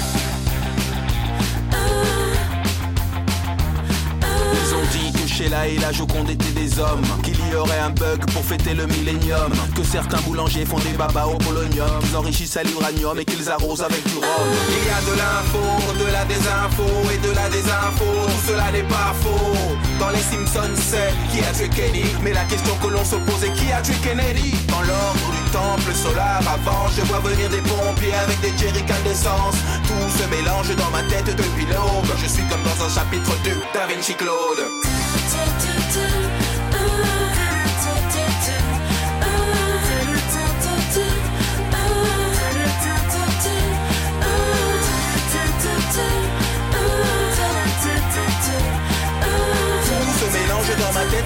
que 4.99 5.27
Sheila 5.27 5.69
et 5.69 5.79
la 5.79 5.93
Joconde 5.93 6.31
étaient 6.31 6.53
des 6.53 6.79
hommes. 6.79 7.03
Qu'il 7.23 7.37
y 7.51 7.55
aurait 7.55 7.79
un 7.79 7.91
bug 7.91 8.25
pour 8.33 8.45
fêter 8.45 8.75
le 8.75 8.87
millénium. 8.87 9.53
Que 9.75 9.83
certains 9.83 10.21
boulangers 10.21 10.65
font 10.65 10.79
des 10.79 10.97
babas 10.97 11.27
au 11.27 11.37
polonium. 11.39 11.89
Qu'ils 12.01 12.17
enrichissent 12.17 12.57
à 12.57 12.63
l'uranium 12.63 13.19
et 13.19 13.25
qu'ils 13.25 13.49
arrosent 13.49 13.83
avec 13.83 14.05
du 14.09 14.17
rhum. 14.17 14.49
Il 14.69 14.87
y 14.87 14.91
a 14.91 15.01
de 15.01 15.17
l'info, 15.19 16.05
de 16.05 16.13
la 16.13 16.25
désinfo 16.25 16.85
et 17.13 17.19
de 17.27 17.35
la 17.35 17.49
désinfo. 17.49 18.05
Tout 18.27 18.49
cela 18.49 18.71
n'est 18.71 18.83
pas 18.83 19.15
faux 19.23 19.77
Dans 20.03 20.11
les 20.11 20.19
Simpsons 20.19 20.75
c'est 20.75 21.15
qui 21.31 21.39
a 21.45 21.53
tué 21.53 21.69
Kenny. 21.69 22.03
Mais 22.25 22.33
la 22.33 22.43
question 22.47 22.75
que 22.83 22.89
l'on 22.89 23.05
se 23.05 23.15
pose 23.15 23.45
est 23.45 23.53
qui 23.53 23.71
a 23.71 23.81
tué 23.81 23.95
Kennedy? 24.03 24.53
Dans 24.67 24.83
l'ordre 24.83 25.31
du 25.31 25.51
temple 25.53 25.95
solaire 25.95 26.43
avant 26.43 26.89
Je 26.97 27.03
vois 27.03 27.21
venir 27.21 27.49
des 27.49 27.63
pompiers 27.63 28.13
avec 28.15 28.41
des 28.41 28.53
jerrycans 28.59 29.05
d'essence. 29.05 29.55
Tout 29.87 30.09
se 30.19 30.27
mélange 30.29 30.75
dans 30.75 30.91
ma 30.91 31.05
tête 31.05 31.31
depuis 31.37 31.67
l'aube. 31.67 32.11
Je 32.21 32.27
suis 32.27 32.43
comme 32.51 32.65
dans 32.65 32.85
un 32.85 32.91
chapitre 32.91 33.31
du 33.45 33.55
Da 33.73 33.87
Vinci 33.87 34.15
Claude 34.17 34.67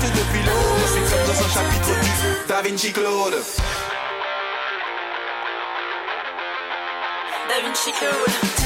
depuis 0.03 0.43
l'aube 0.45 0.87
C'est 0.87 1.17
comme 1.17 1.27
dans 1.27 1.41
un 1.43 1.49
chapitre 1.49 2.01
du 2.01 2.49
Da 2.49 2.63
Vinci 2.63 2.93
Claude 2.93 3.43
Da 7.49 7.61
Vinci 7.63 7.93
Claude 7.93 8.57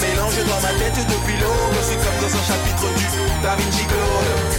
mélange 0.00 0.36
dans 0.46 0.60
ma 0.62 0.72
tête 0.78 1.06
depuis 1.06 1.36
l'aube 1.40 1.76
C'est 1.82 1.96
comme 1.96 2.20
dans 2.20 2.36
un 2.36 2.42
chapitre 2.42 2.86
du 2.96 3.06
Da 3.42 3.56
Vinci 3.56 3.84
Claude 3.84 4.49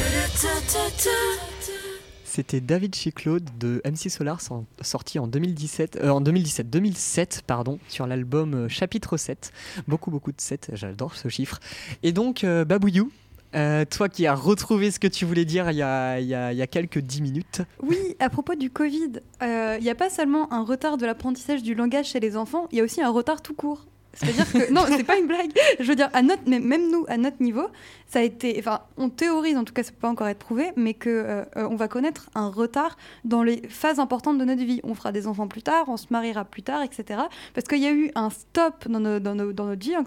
c'était 2.23 2.61
David 2.61 2.95
Chiclaude 2.95 3.47
de 3.59 3.79
MC 3.85 4.09
Solar 4.09 4.39
sorti 4.81 5.19
en 5.19 5.27
2017, 5.27 5.99
euh, 6.01 6.09
en 6.09 6.19
2017, 6.21 6.67
2007 6.69 7.43
pardon, 7.45 7.77
sur 7.87 8.07
l'album 8.07 8.53
euh, 8.55 8.67
Chapitre 8.67 9.17
7. 9.17 9.51
Beaucoup 9.87 10.09
beaucoup 10.09 10.31
de 10.31 10.41
7, 10.41 10.71
j'adore 10.73 11.15
ce 11.15 11.27
chiffre. 11.27 11.59
Et 12.01 12.11
donc 12.11 12.43
euh, 12.43 12.65
Babouyou, 12.65 13.11
euh, 13.53 13.85
toi 13.85 14.09
qui 14.09 14.25
as 14.25 14.33
retrouvé 14.33 14.89
ce 14.89 14.99
que 14.99 15.07
tu 15.07 15.25
voulais 15.25 15.45
dire 15.45 15.69
il 15.69 15.77
y 15.77 15.83
a, 15.83 16.19
il 16.19 16.25
y 16.27 16.33
a- 16.33 16.67
quelques 16.67 16.97
10 16.99 17.21
minutes. 17.21 17.61
Oui, 17.83 17.99
à 18.19 18.29
propos 18.31 18.55
du 18.55 18.71
Covid, 18.71 19.19
il 19.41 19.79
n'y 19.83 19.89
a 19.91 19.95
pas 19.95 20.09
seulement 20.09 20.51
un 20.51 20.63
retard 20.63 20.97
de 20.97 21.05
l'apprentissage 21.05 21.61
du 21.61 21.75
langage 21.75 22.07
chez 22.07 22.19
les 22.19 22.35
enfants, 22.35 22.67
il 22.71 22.79
y 22.79 22.81
a 22.81 22.83
aussi 22.83 23.01
un 23.01 23.11
retard 23.11 23.43
tout 23.43 23.53
court. 23.53 23.85
C'est-à-dire 24.13 24.51
que 24.51 24.71
non, 24.73 24.81
c'est 24.87 25.03
pas 25.05 25.17
une 25.17 25.27
blague. 25.27 25.51
Je 25.79 25.85
veux 25.85 25.95
dire, 25.95 26.09
à 26.13 26.21
notre, 26.21 26.41
même 26.49 26.91
nous, 26.91 27.05
à 27.07 27.15
notre 27.17 27.41
niveau, 27.41 27.67
ça 28.07 28.19
a 28.19 28.21
été, 28.23 28.55
enfin, 28.59 28.81
on 28.97 29.09
théorise, 29.09 29.55
en 29.57 29.63
tout 29.63 29.73
cas, 29.73 29.83
ça 29.83 29.91
peut 29.91 29.99
pas 30.01 30.09
encore 30.09 30.27
être 30.27 30.39
prouvé, 30.39 30.71
mais 30.75 30.93
que 30.93 31.09
euh, 31.09 31.43
euh, 31.55 31.67
on 31.69 31.75
va 31.75 31.87
connaître 31.87 32.29
un 32.35 32.49
retard 32.49 32.97
dans 33.23 33.41
les 33.41 33.61
phases 33.69 33.99
importantes 33.99 34.37
de 34.37 34.43
notre 34.45 34.63
vie. 34.63 34.81
On 34.83 34.95
fera 34.95 35.11
des 35.13 35.27
enfants 35.27 35.47
plus 35.47 35.63
tard, 35.63 35.85
on 35.87 35.95
se 35.97 36.07
mariera 36.09 36.43
plus 36.43 36.61
tard, 36.61 36.81
etc. 36.83 37.21
Parce 37.53 37.67
qu'il 37.67 37.79
y 37.79 37.87
a 37.87 37.93
eu 37.93 38.11
un 38.15 38.29
stop 38.29 38.87
dans, 38.89 38.99
nos- 38.99 39.19
dans, 39.19 39.35
nos- 39.35 39.53
dans 39.53 39.65
notre 39.65 39.81
vie. 39.85 39.95
En, 39.95 40.03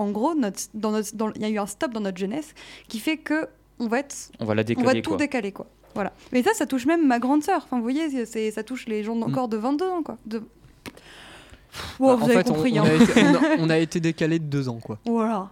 en 0.00 0.10
gros, 0.10 0.34
notre, 0.36 0.60
dans 0.74 0.92
notre, 0.92 1.16
dans- 1.16 1.32
il 1.34 1.42
y 1.42 1.44
a 1.44 1.48
eu 1.48 1.58
un 1.58 1.66
stop 1.66 1.92
dans 1.92 2.00
notre 2.00 2.18
jeunesse 2.18 2.54
qui 2.88 3.00
fait 3.00 3.16
que 3.16 3.48
on 3.80 3.86
va 3.88 3.98
être 4.00 4.14
On 4.40 4.44
va 4.44 4.54
la 4.54 4.62
on 4.62 4.64
décoller, 4.64 4.86
va 4.86 4.94
tout 5.02 5.10
quoi. 5.10 5.16
décaler 5.18 5.52
quoi. 5.52 5.66
Voilà. 5.94 6.12
Mais 6.32 6.42
ça, 6.44 6.52
ça 6.54 6.66
touche 6.66 6.86
même 6.86 7.06
ma 7.06 7.18
grande 7.18 7.42
sœur. 7.42 7.62
Enfin, 7.64 7.76
vous 7.78 7.82
voyez, 7.82 8.24
ça 8.52 8.62
touche 8.62 8.86
les 8.86 9.02
gens 9.02 9.16
Mm. 9.16 9.22
encore 9.24 9.48
de 9.48 9.56
22 9.56 9.88
ans, 9.88 10.02
quoi. 10.04 10.16
De... 10.26 10.42
Bah, 12.00 12.14
vous 12.16 12.22
en 12.22 12.24
avez 12.24 12.34
fait, 12.34 12.48
compris. 12.48 12.78
on, 12.78 12.84
hein. 12.84 12.88
a 12.88 12.94
été, 12.94 13.22
on 13.22 13.34
a- 13.34 13.56
on 13.60 13.70
a 13.70 13.78
été 13.78 14.00
décalé 14.00 14.38
de 14.38 14.44
deux 14.44 14.68
ans 14.68 14.78
quoi. 14.82 14.98
Voilà. 15.06 15.48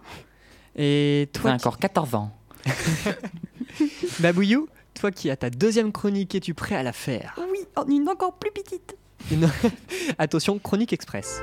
Et 0.75 1.29
toi, 1.33 1.51
encore 1.51 1.77
14 1.79 2.15
ans. 2.15 2.31
Babouyou, 4.19 4.67
toi 4.93 5.11
qui 5.11 5.29
as 5.29 5.35
ta 5.37 5.49
deuxième 5.49 5.91
chronique, 5.91 6.35
es-tu 6.35 6.53
prêt 6.53 6.75
à 6.75 6.83
la 6.83 6.93
faire? 6.93 7.35
Oui, 7.51 7.59
en 7.75 7.85
une 7.87 8.07
encore 8.09 8.33
plus 8.33 8.51
petite. 8.51 8.95
Une- 9.31 9.49
Attention, 10.17 10.59
chronique 10.59 10.93
express. 10.93 11.41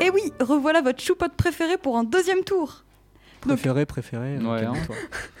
Et 0.00 0.06
Eh 0.06 0.10
oui, 0.10 0.32
revoilà 0.40 0.80
votre 0.80 1.02
choupote 1.02 1.32
préféré 1.36 1.76
pour 1.76 1.96
un 1.98 2.04
deuxième 2.04 2.42
tour. 2.42 2.84
Préféré, 3.40 3.86
préféré. 3.86 4.36
euh, 4.36 4.40
Ouais, 4.40 4.64
hein. 4.64 4.72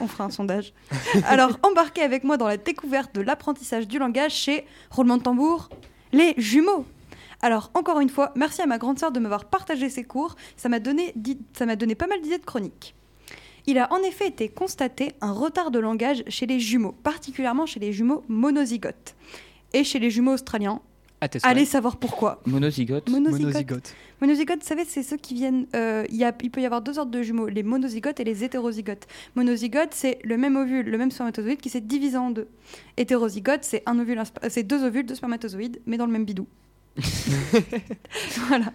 On 0.00 0.06
fera 0.06 0.24
un 0.24 0.30
sondage. 0.30 0.72
Alors, 1.24 1.58
embarquez 1.62 2.02
avec 2.02 2.24
moi 2.24 2.36
dans 2.36 2.46
la 2.48 2.56
découverte 2.56 3.14
de 3.14 3.20
l'apprentissage 3.20 3.86
du 3.88 3.98
langage 3.98 4.32
chez 4.32 4.64
Roulement 4.90 5.16
de 5.18 5.22
tambour, 5.22 5.68
les 6.12 6.34
jumeaux. 6.38 6.84
Alors, 7.42 7.70
encore 7.74 8.00
une 8.00 8.08
fois, 8.10 8.32
merci 8.36 8.60
à 8.62 8.66
ma 8.66 8.78
grande 8.78 8.98
sœur 8.98 9.12
de 9.12 9.20
m'avoir 9.20 9.44
partagé 9.46 9.88
ses 9.88 10.04
cours. 10.04 10.36
Ça 10.56 10.68
m'a 10.68 10.78
donné, 10.78 11.12
di- 11.16 11.38
ça 11.52 11.64
m'a 11.66 11.76
donné 11.76 11.94
pas 11.94 12.06
mal 12.06 12.20
d'idées 12.20 12.38
de 12.38 12.44
chroniques. 12.44 12.94
Il 13.66 13.78
a 13.78 13.92
en 13.92 13.98
effet 13.98 14.26
été 14.28 14.48
constaté 14.48 15.12
un 15.20 15.32
retard 15.32 15.70
de 15.70 15.78
langage 15.78 16.22
chez 16.28 16.46
les 16.46 16.60
jumeaux, 16.60 16.92
particulièrement 17.02 17.66
chez 17.66 17.80
les 17.80 17.92
jumeaux 17.92 18.24
monozygotes. 18.28 19.14
Et 19.72 19.84
chez 19.84 19.98
les 19.98 20.10
jumeaux 20.10 20.32
australiens. 20.32 20.80
Allez 21.42 21.64
savoir 21.64 21.96
pourquoi. 21.98 22.40
Monozygote. 22.46 23.08
Monozygote. 23.10 23.40
Monozygote. 23.46 23.94
Monozygotes, 24.20 24.60
vous 24.62 24.66
savez, 24.68 24.84
c'est 24.86 25.02
ceux 25.02 25.16
qui 25.16 25.34
viennent. 25.34 25.66
euh, 25.74 26.04
il 26.10 26.16
y 26.16 26.24
a- 26.24 26.34
il 26.42 26.50
peut 26.50 26.60
y 26.60 26.66
avoir 26.66 26.82
deux 26.82 26.94
sortes 26.94 27.10
de 27.10 27.22
jumeaux, 27.22 27.48
les 27.48 27.62
monozygotes 27.62 28.20
et 28.20 28.24
les 28.24 28.44
hétérozygotes. 28.44 29.06
Monozygote, 29.34 29.90
c'est 29.92 30.18
le 30.24 30.36
même 30.36 30.56
ovule, 30.56 30.86
le 30.86 30.98
même 30.98 31.10
spermatozoïde 31.10 31.60
qui 31.60 31.68
s'est 31.70 31.80
divisé 31.80 32.16
en 32.16 32.30
deux. 32.30 32.48
Hétérozygote, 32.96 33.64
c'est 33.64 33.82
un 33.86 33.98
ovule, 33.98 34.22
c'est 34.48 34.62
deux 34.62 34.84
ovules, 34.84 35.06
deux 35.06 35.14
spermatozoïdes, 35.14 35.80
mais 35.86 35.96
dans 35.96 36.06
le 36.06 36.12
même 36.12 36.24
bidou. 36.24 36.46
voilà. 38.48 38.72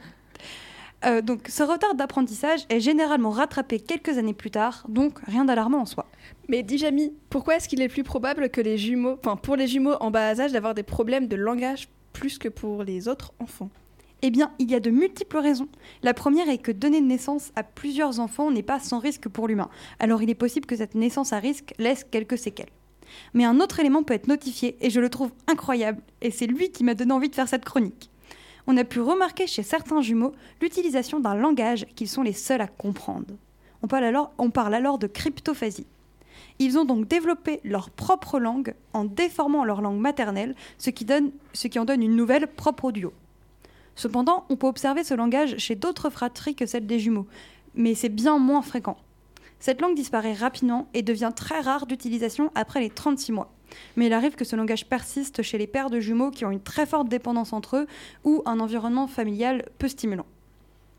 Euh, 1.05 1.21
donc, 1.21 1.47
ce 1.49 1.61
retard 1.61 1.93
d'apprentissage 1.93 2.61
est 2.69 2.79
généralement 2.79 3.29
rattrapé 3.29 3.79
quelques 3.79 4.17
années 4.17 4.33
plus 4.33 4.49
tard, 4.49 4.85
donc 4.89 5.19
rien 5.27 5.45
d'alarmant 5.45 5.81
en 5.81 5.85
soi. 5.85 6.07
Mais 6.47 6.63
dis 6.63 6.77
Jamy, 6.79 7.13
pourquoi 7.29 7.57
est-ce 7.57 7.67
qu'il 7.69 7.81
est 7.81 7.89
plus 7.89 8.03
probable 8.03 8.49
que 8.49 8.61
les 8.61 8.77
jumeaux, 8.77 9.17
enfin 9.23 9.35
pour 9.35 9.55
les 9.55 9.67
jumeaux 9.67 9.95
en 9.99 10.09
bas 10.09 10.39
âge 10.39 10.51
d'avoir 10.53 10.73
des 10.73 10.83
problèmes 10.83 11.27
de 11.27 11.35
langage 11.35 11.89
plus 12.15 12.37
que 12.37 12.47
pour 12.47 12.83
les 12.83 13.09
autres 13.09 13.33
enfants 13.39 13.69
Eh 14.21 14.31
bien, 14.31 14.53
il 14.57 14.71
y 14.71 14.75
a 14.75 14.79
de 14.79 14.89
multiples 14.89 15.37
raisons. 15.37 15.67
La 16.01 16.13
première 16.13 16.47
est 16.47 16.59
que 16.59 16.71
donner 16.71 17.01
naissance 17.01 17.51
à 17.57 17.63
plusieurs 17.63 18.21
enfants 18.21 18.51
n'est 18.51 18.63
pas 18.63 18.79
sans 18.79 18.99
risque 18.99 19.27
pour 19.27 19.49
l'humain. 19.49 19.69
Alors 19.99 20.23
il 20.23 20.29
est 20.29 20.35
possible 20.35 20.65
que 20.65 20.77
cette 20.77 20.95
naissance 20.95 21.33
à 21.33 21.39
risque 21.39 21.73
laisse 21.77 22.05
quelques 22.09 22.37
séquelles. 22.37 22.71
Mais 23.33 23.43
un 23.43 23.59
autre 23.59 23.81
élément 23.81 24.01
peut 24.01 24.13
être 24.13 24.29
notifié 24.29 24.77
et 24.79 24.89
je 24.89 25.01
le 25.01 25.09
trouve 25.09 25.31
incroyable, 25.47 26.01
et 26.21 26.31
c'est 26.31 26.47
lui 26.47 26.71
qui 26.71 26.85
m'a 26.85 26.95
donné 26.95 27.11
envie 27.11 27.29
de 27.29 27.35
faire 27.35 27.49
cette 27.49 27.65
chronique. 27.65 28.09
On 28.65 28.77
a 28.77 28.85
pu 28.85 29.01
remarquer 29.01 29.45
chez 29.45 29.61
certains 29.61 30.01
jumeaux 30.01 30.31
l'utilisation 30.61 31.19
d'un 31.19 31.35
langage 31.35 31.85
qu'ils 31.95 32.09
sont 32.09 32.23
les 32.23 32.33
seuls 32.33 32.61
à 32.61 32.67
comprendre. 32.67 33.35
On 33.83 33.87
parle 34.49 34.73
alors, 34.73 34.97
de 34.97 35.07
cryptophasie. 35.07 35.85
Ils 36.59 36.77
ont 36.77 36.85
donc 36.85 37.07
développé 37.07 37.59
leur 37.63 37.89
propre 37.89 38.39
langue 38.39 38.75
en 38.93 39.03
déformant 39.03 39.65
leur 39.65 39.81
langue 39.81 39.99
maternelle, 39.99 40.55
ce 40.77 40.89
qui, 40.89 41.79
en 41.79 41.85
donne 41.85 42.03
une 42.03 42.15
nouvelle 42.15 42.47
propre 42.47 42.85
au 42.85 42.91
duo. 42.91 43.13
Cependant, 43.95 44.45
on 44.49 44.55
peut 44.55 44.67
observer 44.67 45.03
ce 45.03 45.13
langage 45.13 45.57
chez 45.57 45.75
d'autres 45.75 46.09
fratries 46.09 46.55
que 46.55 46.65
celle 46.65 46.85
des 46.85 46.99
jumeaux, 46.99 47.27
mais 47.75 47.95
c'est 47.95 48.09
bien 48.09 48.37
moins 48.37 48.61
fréquent. 48.61 48.97
Cette 49.59 49.81
langue 49.81 49.95
disparaît 49.95 50.33
rapidement 50.33 50.87
et 50.93 51.01
devient 51.01 51.31
très 51.35 51.61
rare 51.61 51.87
d'utilisation 51.87 52.51
après 52.55 52.81
les 52.81 52.89
36 52.89 53.31
mois. 53.31 53.51
Mais 53.95 54.07
il 54.07 54.13
arrive 54.13 54.35
que 54.35 54.45
ce 54.45 54.55
langage 54.55 54.87
persiste 54.87 55.41
chez 55.41 55.57
les 55.57 55.67
pères 55.67 55.89
de 55.89 55.99
jumeaux 55.99 56.31
qui 56.31 56.45
ont 56.45 56.51
une 56.51 56.61
très 56.61 56.85
forte 56.85 57.09
dépendance 57.09 57.53
entre 57.53 57.77
eux 57.77 57.87
ou 58.23 58.43
un 58.45 58.59
environnement 58.59 59.07
familial 59.07 59.65
peu 59.79 59.87
stimulant. 59.87 60.25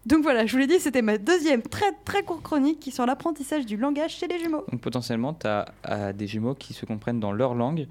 Donc 0.07 0.22
voilà, 0.22 0.46
je 0.46 0.52
vous 0.52 0.59
l'ai 0.59 0.68
dit, 0.68 0.78
c'était 0.78 1.02
ma 1.02 1.18
deuxième 1.18 1.62
très 1.62 1.90
très 2.04 2.22
courte 2.22 2.42
chronique 2.42 2.78
qui 2.78 2.92
sur 2.92 3.04
l'apprentissage 3.07 3.66
du 3.66 3.76
langage 3.76 4.12
chez 4.12 4.28
les 4.28 4.38
jumeaux. 4.38 4.64
Donc 4.70 4.80
potentiellement, 4.80 5.34
tu 5.34 5.48
as 5.48 6.12
des 6.12 6.28
jumeaux 6.28 6.54
qui 6.54 6.74
se 6.74 6.86
comprennent 6.86 7.18
dans 7.18 7.32
leur 7.32 7.54
langue. 7.54 7.88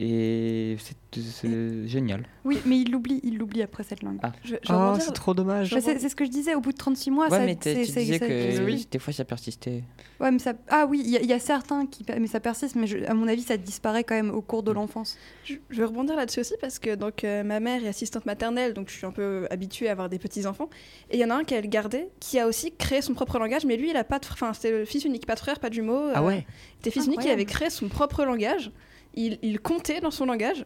Et 0.00 0.76
c'est- 0.78 1.86
génial. 1.88 2.24
Oui, 2.44 2.58
mais 2.66 2.78
il 2.78 2.92
l'oublie, 2.92 3.20
il 3.24 3.36
l'oublie 3.38 3.62
après 3.62 3.82
cette 3.82 4.02
langue. 4.02 4.18
Ah. 4.22 4.32
Je, 4.44 4.54
je 4.62 4.68
Ah, 4.68 4.96
c'est 5.00 5.12
trop 5.12 5.34
dommage. 5.34 5.74
C'est 5.80 6.08
ce 6.08 6.14
que 6.14 6.24
je 6.24 6.30
disais, 6.30 6.54
au 6.54 6.60
bout 6.60 6.72
de 6.72 6.76
36 6.76 7.10
mois, 7.10 7.24
ouais, 7.28 7.38
ça, 7.38 7.44
mais 7.44 7.56
tu 7.56 7.74
disais 7.74 8.18
que 8.18 8.64
oui. 8.64 8.86
des 8.90 8.98
fois 8.98 9.12
ça 9.12 9.24
persistait. 9.24 9.82
Ouais, 10.20 10.30
mais 10.30 10.38
ça... 10.38 10.52
Ah 10.68 10.86
oui, 10.88 11.02
il 11.04 11.10
y, 11.10 11.16
a- 11.16 11.20
il 11.20 11.26
y 11.28 11.32
a 11.32 11.38
certains 11.38 11.86
qui... 11.86 12.04
Mais 12.20 12.26
ça 12.26 12.38
persiste, 12.40 12.76
mais 12.76 12.86
je- 12.86 13.04
à 13.06 13.14
mon 13.14 13.26
avis, 13.26 13.42
ça 13.42 13.56
disparaît 13.56 14.04
quand 14.04 14.14
même 14.14 14.30
au 14.30 14.40
cours 14.42 14.62
de 14.62 14.70
l'enfance. 14.70 15.16
Je, 15.44 15.54
je 15.70 15.78
vais 15.78 15.84
rebondir 15.86 16.14
là-dessus 16.16 16.40
aussi 16.40 16.54
parce 16.60 16.78
que 16.78 16.94
donc 16.94 17.24
euh, 17.24 17.42
ma 17.42 17.58
mère 17.60 17.84
est 17.84 17.88
assistante 17.88 18.26
maternelle, 18.26 18.74
donc 18.74 18.88
je 18.90 18.94
suis 18.96 19.06
un 19.06 19.12
peu 19.12 19.46
habituée 19.50 19.88
à 19.88 19.92
avoir 19.92 20.08
des 20.08 20.18
petits 20.18 20.46
enfants. 20.46 20.68
Et 21.10 21.16
il 21.16 21.20
y 21.20 21.24
en 21.24 21.30
a 21.30 21.34
un 21.34 21.44
qui 21.44 21.54
a 21.54 21.60
le 21.60 21.68
gardé, 21.68 22.08
qui 22.20 22.38
a 22.38 22.46
aussi 22.46 22.72
créé 22.76 23.02
son 23.02 23.14
propre 23.14 23.38
langage, 23.38 23.64
mais 23.64 23.76
lui 23.76 23.90
il 23.90 23.96
a 23.96 24.04
pas 24.04 24.18
de, 24.18 24.26
enfin 24.30 24.52
c'était 24.52 24.70
le 24.70 24.84
fils 24.84 25.04
unique, 25.04 25.26
pas 25.26 25.34
de 25.34 25.40
frère, 25.40 25.58
pas 25.58 25.68
de 25.70 25.74
jumeaux. 25.74 26.10
Ah 26.14 26.20
euh, 26.22 26.26
ouais 26.26 26.46
C'était 26.76 26.90
fils 26.90 27.06
unique, 27.06 27.20
il 27.24 27.30
avait 27.30 27.44
créé 27.44 27.70
son 27.70 27.88
propre 27.88 28.24
langage. 28.24 28.70
Il, 29.14 29.38
il 29.42 29.60
comptait 29.60 30.00
dans 30.00 30.10
son 30.10 30.26
langage. 30.26 30.64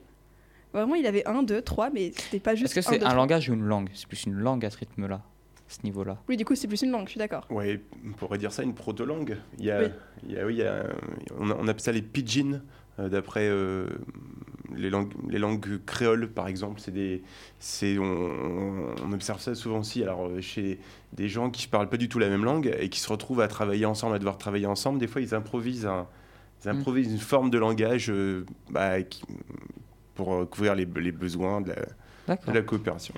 Vraiment, 0.73 0.95
il 0.95 1.07
avait 1.07 1.27
un, 1.29 1.43
deux, 1.43 1.61
trois, 1.63 1.91
mais 1.91 2.13
c'était 2.17 2.41
pas 2.41 2.55
juste. 2.55 2.77
Est-ce 2.77 2.87
que 2.87 2.91
un, 2.91 2.93
c'est 2.95 2.99
deux, 3.01 3.07
un 3.07 3.15
langage 3.15 3.49
ou 3.51 3.55
une 3.55 3.65
langue? 3.65 3.91
C'est 3.95 4.07
plus 4.09 4.25
une 4.25 4.35
langue 4.39 4.65
à 4.65 4.71
ce 4.71 4.79
rythme-là, 4.79 5.17
à 5.17 5.21
ce 5.69 5.81
niveau-là. 5.85 6.19
Oui, 6.29 6.37
du 6.37 6.45
coup, 6.47 6.55
c'est 6.55 6.67
plus 6.69 6.83
une 6.83 6.91
langue, 6.91 7.05
je 7.07 7.11
suis 7.11 7.19
d'accord. 7.19 7.47
Ouais, 7.51 7.81
on 8.07 8.13
pourrait 8.13 8.39
dire 8.39 8.53
ça 8.53 8.63
une 8.63 8.75
proto-langue. 8.75 9.37
Il 9.59 9.67
y 9.67 9.71
a, 9.71 9.81
Oui. 9.83 9.87
il 10.27 10.33
y 10.33 10.39
a- 10.39 10.47
oui, 10.47 10.55
il 10.55 10.59
y 10.61 10.63
a- 10.65 10.87
on, 11.39 11.69
appelle 11.69 11.81
ça 11.83 11.93
les 11.93 12.01
pidgins, 12.01 12.63
euh, 12.99 13.11
d'après 13.11 13.49
euh, 13.51 13.87
les, 14.75 14.89
langues, 14.89 15.13
les 15.29 15.39
langues 15.39 15.81
créoles, 15.85 16.31
par 16.31 16.49
exemple. 16.49 16.81
C'est 16.81 16.91
des, 16.91 17.23
c'est, 17.59 17.99
on, 17.99 18.95
on 19.05 19.13
observe 19.13 19.41
ça 19.43 19.55
souvent 19.55 19.81
aussi 19.81 20.03
alors, 20.03 20.27
euh, 20.27 20.41
chez 20.41 20.79
des 21.13 21.29
gens 21.29 21.51
qui 21.51 21.67
ne 21.67 21.71
parlent 21.71 21.91
pas 21.91 21.99
du 21.99 22.09
tout 22.09 22.19
la 22.19 22.31
même 22.31 22.45
langue 22.47 22.75
et 22.79 22.89
qui 22.89 23.01
se 23.01 23.09
retrouvent 23.11 23.43
à 23.43 23.49
travailler 23.49 23.85
ensemble, 23.85 24.15
à 24.15 24.19
devoir 24.19 24.39
travailler 24.39 24.67
ensemble. 24.67 24.99
Des 24.99 25.07
fois, 25.07 25.21
ils 25.21 25.35
improvisent, 25.35 25.85
un- 25.87 26.07
ils 26.65 26.69
Mm. 26.73 26.77
improvisent 26.77 27.13
une 27.13 27.19
forme 27.19 27.51
de 27.51 27.59
langage 27.59 28.11
euh, 28.11 28.45
bah, 28.71 29.03
qui- 29.03 29.23
pour 30.15 30.35
euh, 30.35 30.45
couvrir 30.47 30.75
les, 30.75 30.85
les 30.85 31.13
besoins 31.13 31.61
de 31.61 31.71
la, 31.71 31.77
D'accord. 32.27 32.53
de 32.53 32.59
la 32.59 32.63
coopération. 32.65 33.15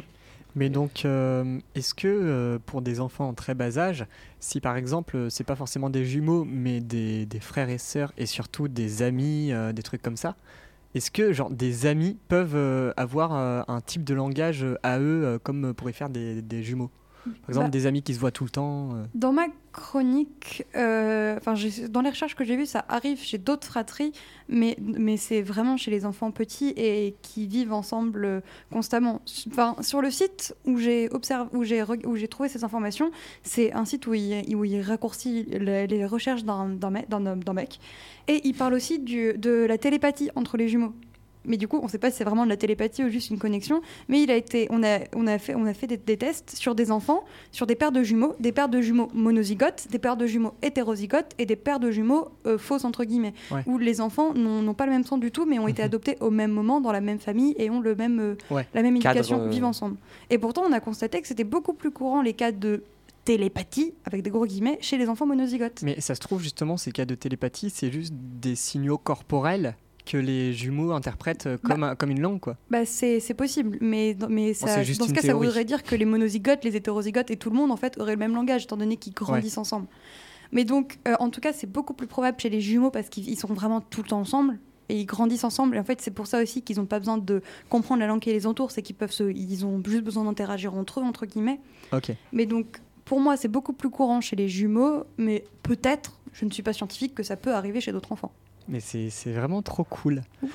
Mais 0.57 0.69
donc, 0.71 1.05
euh, 1.05 1.59
est-ce 1.75 1.95
que 1.95 2.07
euh, 2.07 2.59
pour 2.65 2.81
des 2.81 3.01
enfants 3.01 3.29
en 3.29 3.35
très 3.35 3.55
bas 3.57 3.77
âge, 3.77 4.07
si 4.39 4.61
par 4.61 4.77
exemple, 4.77 5.27
c'est 5.29 5.43
pas 5.43 5.57
forcément 5.57 5.91
des 5.91 6.05
jumeaux, 6.05 6.45
mais 6.45 6.81
des, 6.81 7.27
des 7.27 7.41
frères 7.41 7.69
et 7.71 7.79
sœurs, 7.79 8.13
et 8.17 8.27
surtout 8.27 8.69
des 8.69 9.03
amis, 9.03 9.51
euh, 9.53 9.73
des 9.73 9.83
trucs 9.83 10.01
comme 10.01 10.17
ça, 10.17 10.37
est-ce 10.95 11.11
que 11.11 11.33
genre 11.33 11.51
des 11.51 11.87
amis 11.87 12.17
peuvent 12.29 12.55
euh, 12.55 12.93
avoir 12.97 13.35
euh, 13.35 13.63
un 13.67 13.81
type 13.81 14.05
de 14.05 14.15
langage 14.15 14.65
à 14.85 15.01
eux, 15.01 15.25
euh, 15.25 15.39
comme 15.43 15.75
pourraient 15.75 15.93
faire 15.93 16.09
des, 16.09 16.41
des 16.41 16.63
jumeaux? 16.63 16.93
Par 17.25 17.49
exemple, 17.49 17.67
Bah, 17.67 17.71
des 17.71 17.87
amis 17.87 18.03
qui 18.03 18.15
se 18.15 18.21
voient 18.21 18.31
tout 18.31 18.45
le 18.45 18.51
temps. 18.51 18.95
euh. 18.95 19.05
Dans 19.17 19.33
ma 19.33 19.47
chronique, 19.75 20.65
euh, 20.77 21.39
dans 21.91 22.01
les 22.01 22.11
recherches 22.11 22.37
que 22.37 22.45
j'ai 22.45 22.57
vues, 22.57 22.65
ça 22.65 22.85
arrive 22.89 23.21
chez 23.21 23.39
d'autres 23.39 23.67
fratries, 23.67 24.13
mais, 24.49 24.77
mais 24.81 25.17
c'est 25.17 25.43
vraiment 25.43 25.77
chez 25.77 25.91
les 25.91 26.07
enfants 26.07 26.31
petits 26.31 26.73
et 26.77 27.17
qui 27.23 27.49
vivent 27.49 27.73
ensemble 27.73 28.25
euh, 28.25 28.41
constamment. 28.71 29.21
Enfin, 29.49 29.75
sur 29.81 30.01
le 30.01 30.13
site 30.13 30.55
où 30.65 30.79
j'ai 30.79 31.09
trouvé 32.31 32.49
ces 32.49 32.63
informations, 32.63 33.11
c'est 33.43 33.73
un 33.73 33.85
site 33.85 34.07
où 34.07 34.15
il, 34.15 34.55
où 34.55 34.65
il 34.65 34.81
raccourcit 34.81 35.43
les, 35.43 36.07
recherches 36.07 36.45
d'un 36.45 36.91
mec, 37.53 37.81
et 38.29 38.41
il 38.45 38.55
parle 38.55 38.75
aussi 38.75 39.01
de 39.01 39.67
la 39.67 39.77
télépathie 39.77 40.31
entre 40.37 40.57
les 40.57 40.69
jumeaux. 40.69 40.95
Mais 41.47 41.57
du 41.57 41.69
coup, 41.69 41.79
on 41.81 41.85
ne 41.85 41.89
sait 41.91 41.99
pas 41.99 42.11
si 42.11 42.17
c'est 42.19 42.25
vraiment 42.25 42.45
de 42.45 42.51
la 42.51 42.57
télépathie 42.57 43.05
ou 43.05 43.09
juste 43.09 43.31
une 43.31 43.39
connexion. 43.39 43.81
Mais 44.09 44.23
il 44.23 44.31
a 44.31 44.37
été, 44.37 44.67
on 44.71 44.83
a, 44.83 45.01
on 45.15 45.27
a 45.27 45.39
fait, 45.39 45.55
on 45.55 45.67
a 45.67 45.75
fait 45.75 45.87
des, 45.87 45.97
des 45.97 46.17
tests 46.17 46.57
sur 46.57 46.75
des 46.75 46.91
enfants, 46.91 47.25
sur 47.53 47.67
des 47.67 47.75
paires 47.75 47.93
de 47.93 48.03
jumeaux, 48.03 48.35
des 48.41 48.53
paires 48.53 48.69
de 48.69 48.81
jumeaux 48.81 49.09
monozygotes, 49.15 49.87
des 49.91 49.99
paires 49.99 50.17
de 50.17 50.27
jumeaux 50.27 50.55
hétérozygotes 50.63 51.33
et 51.39 51.47
des 51.47 51.57
paires 51.57 51.81
de 51.81 51.91
jumeaux 51.91 52.29
euh, 52.47 52.59
fausses 52.59 52.85
entre 52.85 53.05
guillemets, 53.05 53.35
Ouais. 53.51 53.63
où 53.67 53.79
les 53.79 54.01
enfants 54.01 54.35
n'ont 54.35 54.75
pas 54.75 54.87
le 54.87 54.93
même 54.93 55.05
sang 55.05 55.19
du 55.19 55.31
tout, 55.31 55.45
mais 55.47 55.59
ont 55.59 55.69
été 55.69 55.83
Mhm. 55.83 55.87
adoptés 55.87 56.17
au 56.21 56.31
même 56.31 56.51
moment 56.51 56.81
dans 56.81 56.93
la 56.93 57.01
même 57.01 57.19
famille 57.19 57.55
et 57.59 57.71
ont 57.71 57.81
le 57.81 57.95
même, 57.95 58.21
euh, 58.21 58.35
Ouais. 58.51 58.67
la 58.75 58.83
même 58.83 58.97
éducation, 58.97 59.41
euh, 59.41 59.49
vivent 59.49 59.65
ensemble. 59.65 59.97
Et 60.31 60.39
pourtant, 60.39 60.63
on 60.69 60.73
a 60.73 60.81
constaté 60.81 61.21
que 61.21 61.29
c'était 61.29 61.45
beaucoup 61.45 61.73
plus 61.75 61.91
courant 61.91 62.23
les 62.23 62.33
cas 62.33 62.53
de 62.53 62.83
télépathie, 63.25 63.95
avec 64.05 64.23
des 64.23 64.31
gros 64.31 64.45
guillemets, 64.47 64.79
chez 64.83 64.99
les 64.99 65.09
enfants 65.09 65.25
monozygotes. 65.27 65.81
Mais 65.83 66.01
ça 66.01 66.15
se 66.15 66.21
trouve 66.21 66.43
justement, 66.43 66.77
ces 66.77 66.93
cas 66.93 67.07
de 67.07 67.15
télépathie, 67.15 67.71
c'est 67.71 67.91
juste 67.91 68.13
des 68.15 68.55
signaux 68.55 68.99
corporels 68.99 69.77
que 70.05 70.17
les 70.19 70.53
jumeaux 70.53 70.93
interprètent 70.93 71.47
euh, 71.47 71.57
comme, 71.63 71.83
un- 71.83 71.95
comme 71.95 72.11
une 72.11 72.21
langue, 72.21 72.41
quoi. 72.41 72.57
Bah, 72.71 72.85
c'est 72.85 73.21
possible, 73.35 73.79
mais, 73.81 74.15
dans- 74.15 74.29
mais 74.29 74.53
ça, 74.55 74.83
juste 74.83 75.01
dans 75.01 75.07
ce 75.07 75.13
cas, 75.15 75.21
ça 75.23 75.35
voudrait 75.47 75.65
dire 75.65 75.83
que 75.83 75.95
les 75.95 76.05
monozygotes, 76.05 76.63
les 76.65 76.77
hétérozygotes 76.77 77.31
et 77.31 77.37
tout 77.37 77.51
le 77.51 77.57
monde, 77.57 77.71
en 77.71 77.77
fait, 77.77 77.99
auraient 77.99 78.13
le 78.13 78.19
même 78.19 78.35
langage, 78.35 78.65
étant 78.65 78.77
donné 78.77 78.97
qu'ils 78.97 79.15
grandissent 79.15 79.59
ensemble. 79.59 79.87
Mais 80.53 80.65
donc, 80.65 80.99
euh, 81.09 81.15
en 81.21 81.31
tout 81.31 81.41
cas, 81.41 81.53
c'est 81.53 81.67
beaucoup 81.71 81.95
plus 81.95 82.07
probable 82.07 82.39
chez 82.39 82.51
les 82.51 82.61
jumeaux 82.61 82.91
parce 82.91 83.09
qu'ils 83.09 83.29
ils 83.29 83.39
sont 83.39 83.49
vraiment 83.55 83.81
tout 83.81 84.03
le 84.03 84.09
temps 84.09 84.21
ensemble 84.21 84.59
et 84.91 85.01
ils 85.01 85.07
grandissent 85.07 85.43
ensemble. 85.45 85.75
Et 85.77 85.79
en 85.81 85.85
fait, 85.85 86.01
c'est 86.03 86.11
pour 86.13 86.27
ça 86.27 86.43
aussi 86.43 86.61
qu'ils 86.63 86.77
n'ont 86.77 86.85
pas 86.87 86.99
besoin 86.99 87.17
de 87.19 87.41
comprendre 87.71 88.01
la 88.01 88.07
langue 88.07 88.21
qui 88.21 88.31
les 88.31 88.47
entoure, 88.47 88.71
c'est 88.71 88.83
qu'ils 88.83 88.95
peuvent 88.97 89.11
se, 89.11 89.25
ils 89.33 89.65
ont 89.65 89.83
juste 89.85 90.05
besoin 90.05 90.25
d'interagir 90.25 90.75
entre 90.75 91.01
eux, 91.01 91.03
entre 91.03 91.25
guillemets. 91.27 91.61
Ok. 91.93 92.13
Mais 92.33 92.45
donc, 92.47 92.79
pour 93.07 93.21
moi, 93.21 93.37
c'est 93.39 93.49
beaucoup 93.49 93.73
plus 93.73 93.91
courant 93.91 94.21
chez 94.21 94.37
les 94.37 94.49
jumeaux, 94.49 95.05
mais 95.17 95.45
peut-être, 95.63 96.21
je 96.35 96.45
ne 96.45 96.51
suis 96.51 96.63
pas 96.63 96.73
scientifique, 96.75 97.15
que 97.15 97.23
ça 97.23 97.37
peut 97.37 97.55
arriver 97.55 97.81
chez 97.81 97.91
d'autres 97.93 98.13
enfants. 98.13 98.33
Mais 98.69 98.81
c'est 98.81 99.33
vraiment 99.33 99.63
trop 99.63 99.85
cool. 99.85 100.23
Oui. 100.43 100.51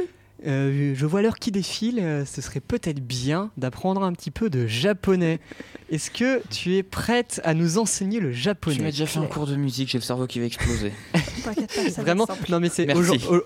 Euh, 0.45 0.93
je 0.95 1.05
vois 1.05 1.21
l'heure 1.21 1.35
qui 1.35 1.51
défile, 1.51 1.99
euh, 1.99 2.23
ce 2.23 2.41
serait 2.41 2.61
peut-être 2.61 3.01
bien 3.01 3.51
d'apprendre 3.57 4.03
un 4.03 4.13
petit 4.13 4.31
peu 4.31 4.49
de 4.49 4.67
japonais. 4.67 5.39
Est-ce 5.91 6.11
que 6.11 6.41
tu 6.49 6.75
es 6.75 6.83
prête 6.83 7.41
à 7.43 7.53
nous 7.53 7.77
enseigner 7.77 8.19
le 8.19 8.31
japonais? 8.31 8.77
Tu 8.77 8.81
m'as 8.81 8.91
déjà 8.91 9.05
fait 9.05 9.19
un 9.19 9.25
cours 9.25 9.47
de 9.47 9.55
musique, 9.55 9.89
j'ai 9.89 9.97
le 9.97 10.03
cerveau 10.03 10.27
qui 10.27 10.39
va 10.39 10.45
exploser. 10.45 10.93
T'inquiète 11.43 11.73
pas, 11.73 11.89
ça 11.89 12.01
va 12.01 12.03
Vraiment, 12.03 12.27
non 12.49 12.59
mais 12.59 12.69
c'est 12.69 12.87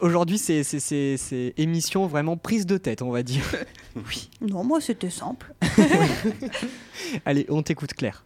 aujourd'hui 0.01 0.38
c'est 0.38 1.53
émission 1.57 2.05
vraiment 2.05 2.38
prise 2.38 2.66
de 2.66 2.78
tête 2.78 3.01
on 3.01 3.11
va 3.11 3.24
dire. 3.24 3.43
Non, 4.41 4.64
moi, 4.64 4.82
c'était 4.82 5.09
simple. 5.09 5.53
Allez 7.26 7.45
on 7.49 7.64
t'écoute 7.64 7.93
Claire. 7.93 8.24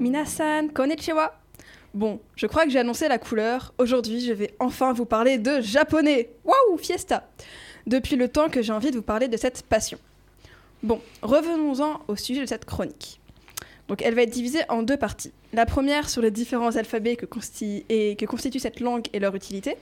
Minasan, 0.00 0.68
konnichiwa 0.68 1.38
Bon, 1.92 2.20
je 2.34 2.46
crois 2.46 2.64
que 2.64 2.70
j'ai 2.70 2.78
annoncé 2.78 3.06
la 3.06 3.18
couleur. 3.18 3.74
Aujourd'hui, 3.76 4.24
je 4.24 4.32
vais 4.32 4.54
enfin 4.58 4.94
vous 4.94 5.04
parler 5.04 5.36
de 5.36 5.60
japonais. 5.60 6.30
Waouh, 6.44 6.78
fiesta 6.78 7.28
Depuis 7.86 8.16
le 8.16 8.28
temps 8.28 8.48
que 8.48 8.62
j'ai 8.62 8.72
envie 8.72 8.90
de 8.90 8.96
vous 8.96 9.02
parler 9.02 9.28
de 9.28 9.36
cette 9.36 9.62
passion. 9.62 9.98
Bon, 10.82 11.02
revenons-en 11.20 12.00
au 12.08 12.16
sujet 12.16 12.40
de 12.40 12.46
cette 12.46 12.64
chronique. 12.64 13.20
Donc, 13.88 14.00
elle 14.00 14.14
va 14.14 14.22
être 14.22 14.30
divisée 14.30 14.62
en 14.70 14.82
deux 14.82 14.96
parties. 14.96 15.32
La 15.52 15.66
première 15.66 16.08
sur 16.08 16.22
les 16.22 16.30
différents 16.30 16.76
alphabets 16.76 17.16
que, 17.16 17.26
constitue 17.26 18.58
cette 18.58 18.80
langue 18.80 19.06
et 19.12 19.18
leur 19.18 19.34
utilité. 19.34 19.76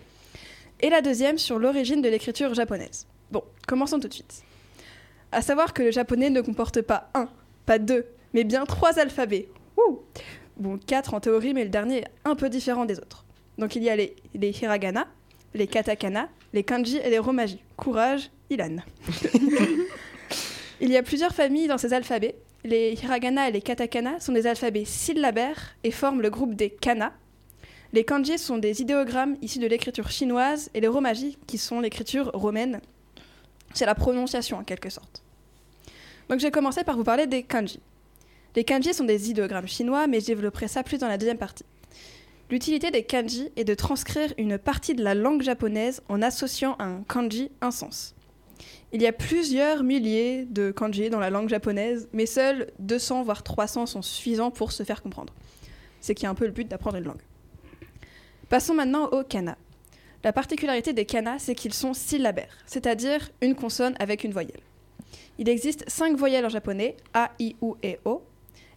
Et 0.81 0.91
la 0.91 1.01
deuxième 1.01 1.39
sur 1.39 1.61
l'origine 1.61 2.03
de 2.03 2.09
l'écriture 2.09 2.55
japonaise. 2.55 3.07
Bon, 3.31 3.45
commençons 3.69 4.01
tout 4.01 4.09
de 4.09 4.15
suite. 4.15 4.43
À 5.31 5.43
savoir 5.43 5.75
que 5.75 5.83
le 5.83 5.91
japonais 5.93 6.31
ne 6.31 6.41
comporte 6.41 6.81
pas 6.81 7.11
un, 7.15 7.29
pas 7.67 7.79
deux, 7.79 8.07
mais 8.35 8.43
bien 8.43 8.65
trois 8.65 8.99
alphabets. 8.99 9.49
Wouh 9.79 10.03
Bon, 10.57 10.77
quatre 10.77 11.15
en 11.15 11.21
théorie, 11.21 11.55
mais 11.55 11.63
le 11.63 11.71
dernier 11.71 11.99
est 11.99 12.09
un 12.25 12.35
peu 12.35 12.49
différent 12.49 12.85
des 12.85 12.99
autres. 12.99 13.25
Donc 13.59 13.77
il 13.77 13.83
y 13.85 13.91
a 13.91 13.95
les, 13.97 14.17
les 14.35 14.51
hiragana, 14.51 15.07
les 15.55 15.69
katakana, 15.69 16.29
les 16.53 16.65
kanji 16.65 16.97
et 16.97 17.11
les 17.11 17.19
romaji. 17.19 17.61
Courage, 17.77 18.31
Ilan. 18.51 18.79
il 20.81 20.91
y 20.91 20.97
a 20.97 21.03
plusieurs 21.03 21.33
familles 21.33 21.69
dans 21.69 21.79
ces 21.79 21.93
alphabets. 21.93 22.35
Les 22.65 22.95
hiragana 22.95 23.49
et 23.49 23.53
les 23.53 23.63
katakana 23.63 24.19
sont 24.19 24.33
des 24.33 24.49
alphabets 24.49 24.85
syllabaires 24.85 25.77
et 25.85 25.93
forment 25.93 26.23
le 26.23 26.31
groupe 26.31 26.55
des 26.55 26.71
kana. 26.71 27.13
Les 27.93 28.05
kanji 28.05 28.37
sont 28.37 28.59
des 28.59 28.83
idéogrammes 28.83 29.37
issus 29.41 29.61
de 29.61 29.67
l'écriture 29.67 30.11
chinoise 30.11 30.71
et 30.75 30.81
les 30.81 30.89
romaji 30.89 31.39
qui 31.47 31.57
sont 31.57 31.81
l'écriture 31.81 32.33
romaine. 32.35 32.81
C'est 33.75 33.87
la 33.87 33.95
prononciation 33.95 34.59
en 34.59 34.65
quelque 34.65 34.91
sorte. 34.91 35.23
Donc 36.29 36.41
j'ai 36.41 36.51
commencé 36.51 36.83
par 36.83 36.97
vous 36.97 37.05
parler 37.05 37.29
des 37.29 37.45
kanji. 37.45 37.81
Les 38.57 38.65
kanji 38.65 38.95
sont 38.95 39.05
des 39.05 39.31
idéogrammes 39.31 39.69
chinois, 39.69 40.07
mais 40.07 40.21
je 40.21 40.27
développerai 40.27 40.69
ça 40.69 40.83
plus 40.83 40.99
dans 40.99 41.09
la 41.09 41.19
deuxième 41.19 41.39
partie. 41.39 41.65
L'utilité 42.51 42.91
des 42.91 43.03
kanji 43.03 43.51
est 43.57 43.65
de 43.65 43.75
transcrire 43.75 44.33
une 44.39 44.57
partie 44.57 44.95
de 44.95 45.05
la 45.05 45.15
langue 45.15 45.43
japonaise 45.43 46.03
en 46.09 46.23
associant 46.23 46.77
à 46.79 46.85
un 46.85 47.03
kanji 47.03 47.51
un 47.61 47.71
sens. 47.71 48.15
Il 48.93 49.03
y 49.03 49.07
a 49.07 49.13
plusieurs 49.13 49.83
milliers 49.83 50.47
de 50.47 50.71
kanji 50.71 51.11
dans 51.11 51.21
la 51.21 51.29
langue 51.29 51.51
japonaise, 51.51 52.09
mais 52.15 52.25
seuls 52.25 52.69
200 52.79 53.23
voire 53.23 53.43
300 53.43 53.85
sont 53.85 54.03
suffisants 54.03 54.51
pour 54.51 54.73
se 54.73 54.83
faire 54.83 55.03
comprendre. 55.03 55.35
C'est 56.01 56.15
qui 56.15 56.25
est 56.25 56.29
un 56.29 56.35
peu 56.35 56.47
le 56.47 56.53
but 56.53 56.67
d'apprendre 56.67 56.97
une 56.97 57.05
langue. 57.05 57.23
Passons 58.49 58.75
maintenant 58.75 59.09
aux 59.09 59.25
kana. 59.25 59.59
La 60.25 60.33
particularité 60.33 60.95
des 60.95 61.05
kana, 61.05 61.39
c'est 61.39 61.55
qu'ils 61.55 61.75
sont 61.75 61.93
syllabaires, 61.93 62.57
c'est-à-dire 62.65 63.29
une 63.43 63.55
consonne 63.55 63.95
avec 64.01 64.25
une 64.25 64.33
voyelle. 64.33 64.61
Il 65.39 65.49
existe 65.49 65.85
cinq 65.89 66.17
voyelles 66.17 66.47
en 66.47 66.49
japonais, 66.49 66.97
A, 67.13 67.31
I, 67.39 67.57
U 67.63 67.75
et 67.83 67.99
O, 68.05 68.23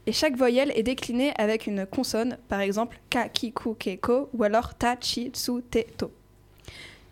et 0.07 0.11
chaque 0.11 0.35
voyelle 0.35 0.71
est 0.75 0.83
déclinée 0.83 1.31
avec 1.37 1.67
une 1.67 1.85
consonne, 1.85 2.37
par 2.47 2.61
exemple 2.61 2.99
ka, 3.09 3.29
ki, 3.29 3.51
ku, 3.53 3.75
ke, 3.75 3.97
ko, 3.97 4.29
ou 4.33 4.43
alors 4.43 4.73
ta, 4.75 4.95
chi, 4.99 5.29
tsu, 5.29 5.61
te, 5.69 5.79
to. 5.97 6.11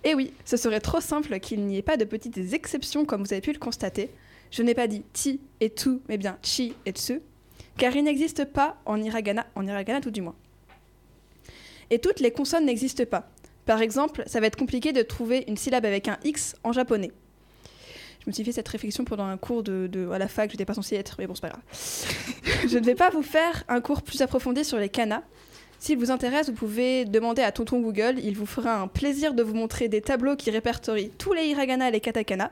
Et 0.03 0.15
oui, 0.15 0.33
ce 0.45 0.57
serait 0.57 0.79
trop 0.79 1.01
simple 1.01 1.39
qu'il 1.39 1.65
n'y 1.65 1.77
ait 1.77 1.83
pas 1.83 1.97
de 1.97 2.05
petites 2.05 2.53
exceptions 2.53 3.05
comme 3.05 3.23
vous 3.23 3.33
avez 3.33 3.41
pu 3.41 3.51
le 3.51 3.59
constater. 3.59 4.09
Je 4.49 4.63
n'ai 4.63 4.73
pas 4.73 4.87
dit 4.87 5.03
ti 5.13 5.39
et 5.59 5.69
tu, 5.69 5.99
mais 6.07 6.17
bien 6.17 6.37
chi 6.41 6.73
et 6.85 6.91
tsu, 6.91 7.21
car 7.77 7.95
il 7.95 8.03
n'existe 8.03 8.45
pas 8.45 8.77
en 8.85 8.99
hiragana, 8.99 9.45
en 9.55 9.67
hiragana 9.67 10.01
tout 10.01 10.11
du 10.11 10.21
moins. 10.21 10.35
Et 11.91 11.99
toutes 11.99 12.19
les 12.19 12.31
consonnes 12.31 12.65
n'existent 12.65 13.05
pas. 13.05 13.29
Par 13.65 13.81
exemple, 13.81 14.23
ça 14.25 14.39
va 14.39 14.47
être 14.47 14.55
compliqué 14.55 14.93
de 14.93 15.01
trouver 15.03 15.43
une 15.47 15.57
syllabe 15.57 15.85
avec 15.85 16.07
un 16.07 16.17
X 16.23 16.55
en 16.63 16.71
japonais. 16.71 17.11
Je 18.29 18.31
me 18.31 18.35
suis 18.35 18.43
fait 18.43 18.51
cette 18.51 18.69
réflexion 18.69 19.05
pendant 19.05 19.25
un 19.25 19.37
cours 19.37 19.63
de, 19.63 20.07
à 20.13 20.19
la 20.19 20.27
fac, 20.27 20.51
j'étais 20.51 20.63
pas 20.63 20.75
censée 20.75 20.95
être, 20.95 21.15
mais 21.17 21.25
bon, 21.25 21.33
c'est 21.33 21.41
pas 21.41 21.49
grave. 21.49 21.63
je 22.67 22.77
ne 22.77 22.85
vais 22.85 22.93
pas 22.93 23.09
vous 23.09 23.23
faire 23.23 23.63
un 23.67 23.81
cours 23.81 24.03
plus 24.03 24.21
approfondi 24.21 24.63
sur 24.63 24.77
les 24.77 24.87
kanas. 24.87 25.23
S'il 25.79 25.97
vous 25.97 26.11
intéresse, 26.11 26.47
vous 26.47 26.55
pouvez 26.55 27.05
demander 27.05 27.41
à 27.41 27.51
Tonton 27.51 27.79
Google, 27.81 28.19
il 28.21 28.37
vous 28.37 28.45
fera 28.45 28.81
un 28.81 28.87
plaisir 28.87 29.33
de 29.33 29.41
vous 29.41 29.55
montrer 29.55 29.87
des 29.87 30.01
tableaux 30.01 30.35
qui 30.35 30.51
répertorient 30.51 31.09
tous 31.17 31.33
les 31.33 31.47
hiragana 31.47 31.89
et 31.89 31.91
les 31.91 32.01
katakana. 32.01 32.51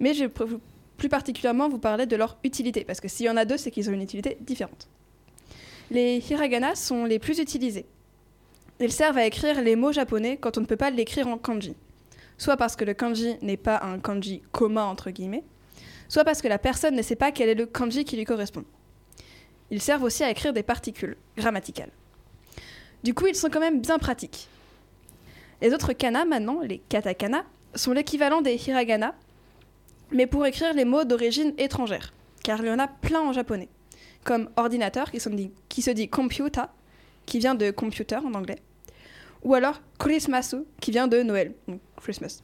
Mais 0.00 0.12
je 0.12 0.24
vais 0.24 0.32
plus 0.96 1.08
particulièrement 1.08 1.68
vous 1.68 1.78
parler 1.78 2.06
de 2.06 2.16
leur 2.16 2.36
utilité, 2.42 2.82
parce 2.82 3.00
que 3.00 3.06
s'il 3.06 3.26
y 3.26 3.30
en 3.30 3.36
a 3.36 3.44
deux, 3.44 3.58
c'est 3.58 3.70
qu'ils 3.70 3.88
ont 3.90 3.92
une 3.92 4.02
utilité 4.02 4.38
différente. 4.40 4.88
Les 5.92 6.20
hiragana 6.28 6.74
sont 6.74 7.04
les 7.04 7.20
plus 7.20 7.38
utilisés. 7.38 7.86
Ils 8.80 8.90
servent 8.90 9.18
à 9.18 9.24
écrire 9.24 9.62
les 9.62 9.76
mots 9.76 9.92
japonais 9.92 10.36
quand 10.36 10.58
on 10.58 10.62
ne 10.62 10.66
peut 10.66 10.74
pas 10.74 10.90
l'écrire 10.90 11.28
en 11.28 11.38
kanji 11.38 11.76
soit 12.42 12.56
parce 12.56 12.74
que 12.74 12.84
le 12.84 12.92
kanji 12.92 13.36
n'est 13.40 13.56
pas 13.56 13.80
un 13.84 14.00
kanji 14.00 14.42
commun 14.50 14.86
entre 14.86 15.10
guillemets, 15.10 15.44
soit 16.08 16.24
parce 16.24 16.42
que 16.42 16.48
la 16.48 16.58
personne 16.58 16.96
ne 16.96 17.02
sait 17.02 17.14
pas 17.14 17.30
quel 17.30 17.48
est 17.48 17.54
le 17.54 17.66
kanji 17.66 18.04
qui 18.04 18.16
lui 18.16 18.24
correspond. 18.24 18.64
Ils 19.70 19.80
servent 19.80 20.02
aussi 20.02 20.24
à 20.24 20.30
écrire 20.30 20.52
des 20.52 20.64
particules 20.64 21.16
grammaticales. 21.36 21.92
Du 23.04 23.14
coup, 23.14 23.28
ils 23.28 23.36
sont 23.36 23.48
quand 23.48 23.60
même 23.60 23.80
bien 23.80 23.96
pratiques. 23.98 24.48
Les 25.60 25.72
autres 25.72 25.92
kana 25.92 26.24
maintenant, 26.24 26.60
les 26.62 26.78
katakana, 26.88 27.44
sont 27.76 27.92
l'équivalent 27.92 28.42
des 28.42 28.56
hiragana, 28.56 29.14
mais 30.10 30.26
pour 30.26 30.44
écrire 30.44 30.74
les 30.74 30.84
mots 30.84 31.04
d'origine 31.04 31.54
étrangère, 31.58 32.12
car 32.42 32.58
il 32.60 32.66
y 32.66 32.70
en 32.70 32.80
a 32.80 32.88
plein 32.88 33.20
en 33.20 33.32
japonais, 33.32 33.68
comme 34.24 34.50
ordinateur 34.56 35.12
qui 35.12 35.20
se 35.20 35.28
dit, 35.28 35.52
qui 35.68 35.80
se 35.80 35.92
dit 35.92 36.08
computer, 36.08 36.64
qui 37.24 37.38
vient 37.38 37.54
de 37.54 37.70
computer 37.70 38.16
en 38.16 38.34
anglais, 38.34 38.58
ou 39.42 39.54
alors 39.54 39.80
Christmasu, 39.98 40.58
qui 40.80 40.90
vient 40.90 41.08
de 41.08 41.22
Noël, 41.22 41.52
donc 41.68 41.80
Christmas, 42.00 42.42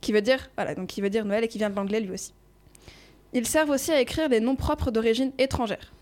qui 0.00 0.12
veut 0.12 0.22
dire 0.22 0.50
voilà, 0.56 0.74
donc 0.74 0.88
qui 0.88 1.00
veut 1.00 1.10
dire 1.10 1.24
Noël 1.24 1.44
et 1.44 1.48
qui 1.48 1.58
vient 1.58 1.70
de 1.70 1.76
l'anglais 1.76 2.00
lui 2.00 2.10
aussi. 2.12 2.32
Ils 3.32 3.46
servent 3.46 3.70
aussi 3.70 3.90
à 3.92 4.00
écrire 4.00 4.28
les 4.28 4.40
noms 4.40 4.56
propres 4.56 4.90
d'origine 4.90 5.32
étrangère. 5.38 5.92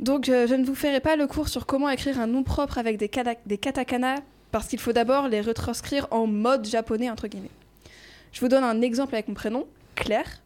Donc 0.00 0.28
euh, 0.28 0.46
je 0.46 0.54
ne 0.54 0.64
vous 0.64 0.74
ferai 0.74 1.00
pas 1.00 1.14
le 1.16 1.26
cours 1.26 1.48
sur 1.48 1.66
comment 1.66 1.88
écrire 1.88 2.18
un 2.18 2.26
nom 2.26 2.42
propre 2.42 2.78
avec 2.78 2.96
des, 2.96 3.08
kada- 3.08 3.36
des 3.46 3.58
katakana 3.58 4.16
parce 4.50 4.66
qu'il 4.66 4.80
faut 4.80 4.92
d'abord 4.92 5.28
les 5.28 5.40
retranscrire 5.40 6.08
en 6.10 6.26
mode 6.26 6.66
japonais 6.66 7.10
entre 7.10 7.28
guillemets. 7.28 7.50
Je 8.32 8.40
vous 8.40 8.48
donne 8.48 8.64
un 8.64 8.82
exemple 8.82 9.14
avec 9.14 9.28
mon 9.28 9.34
prénom, 9.34 9.66
Claire. 9.94 10.40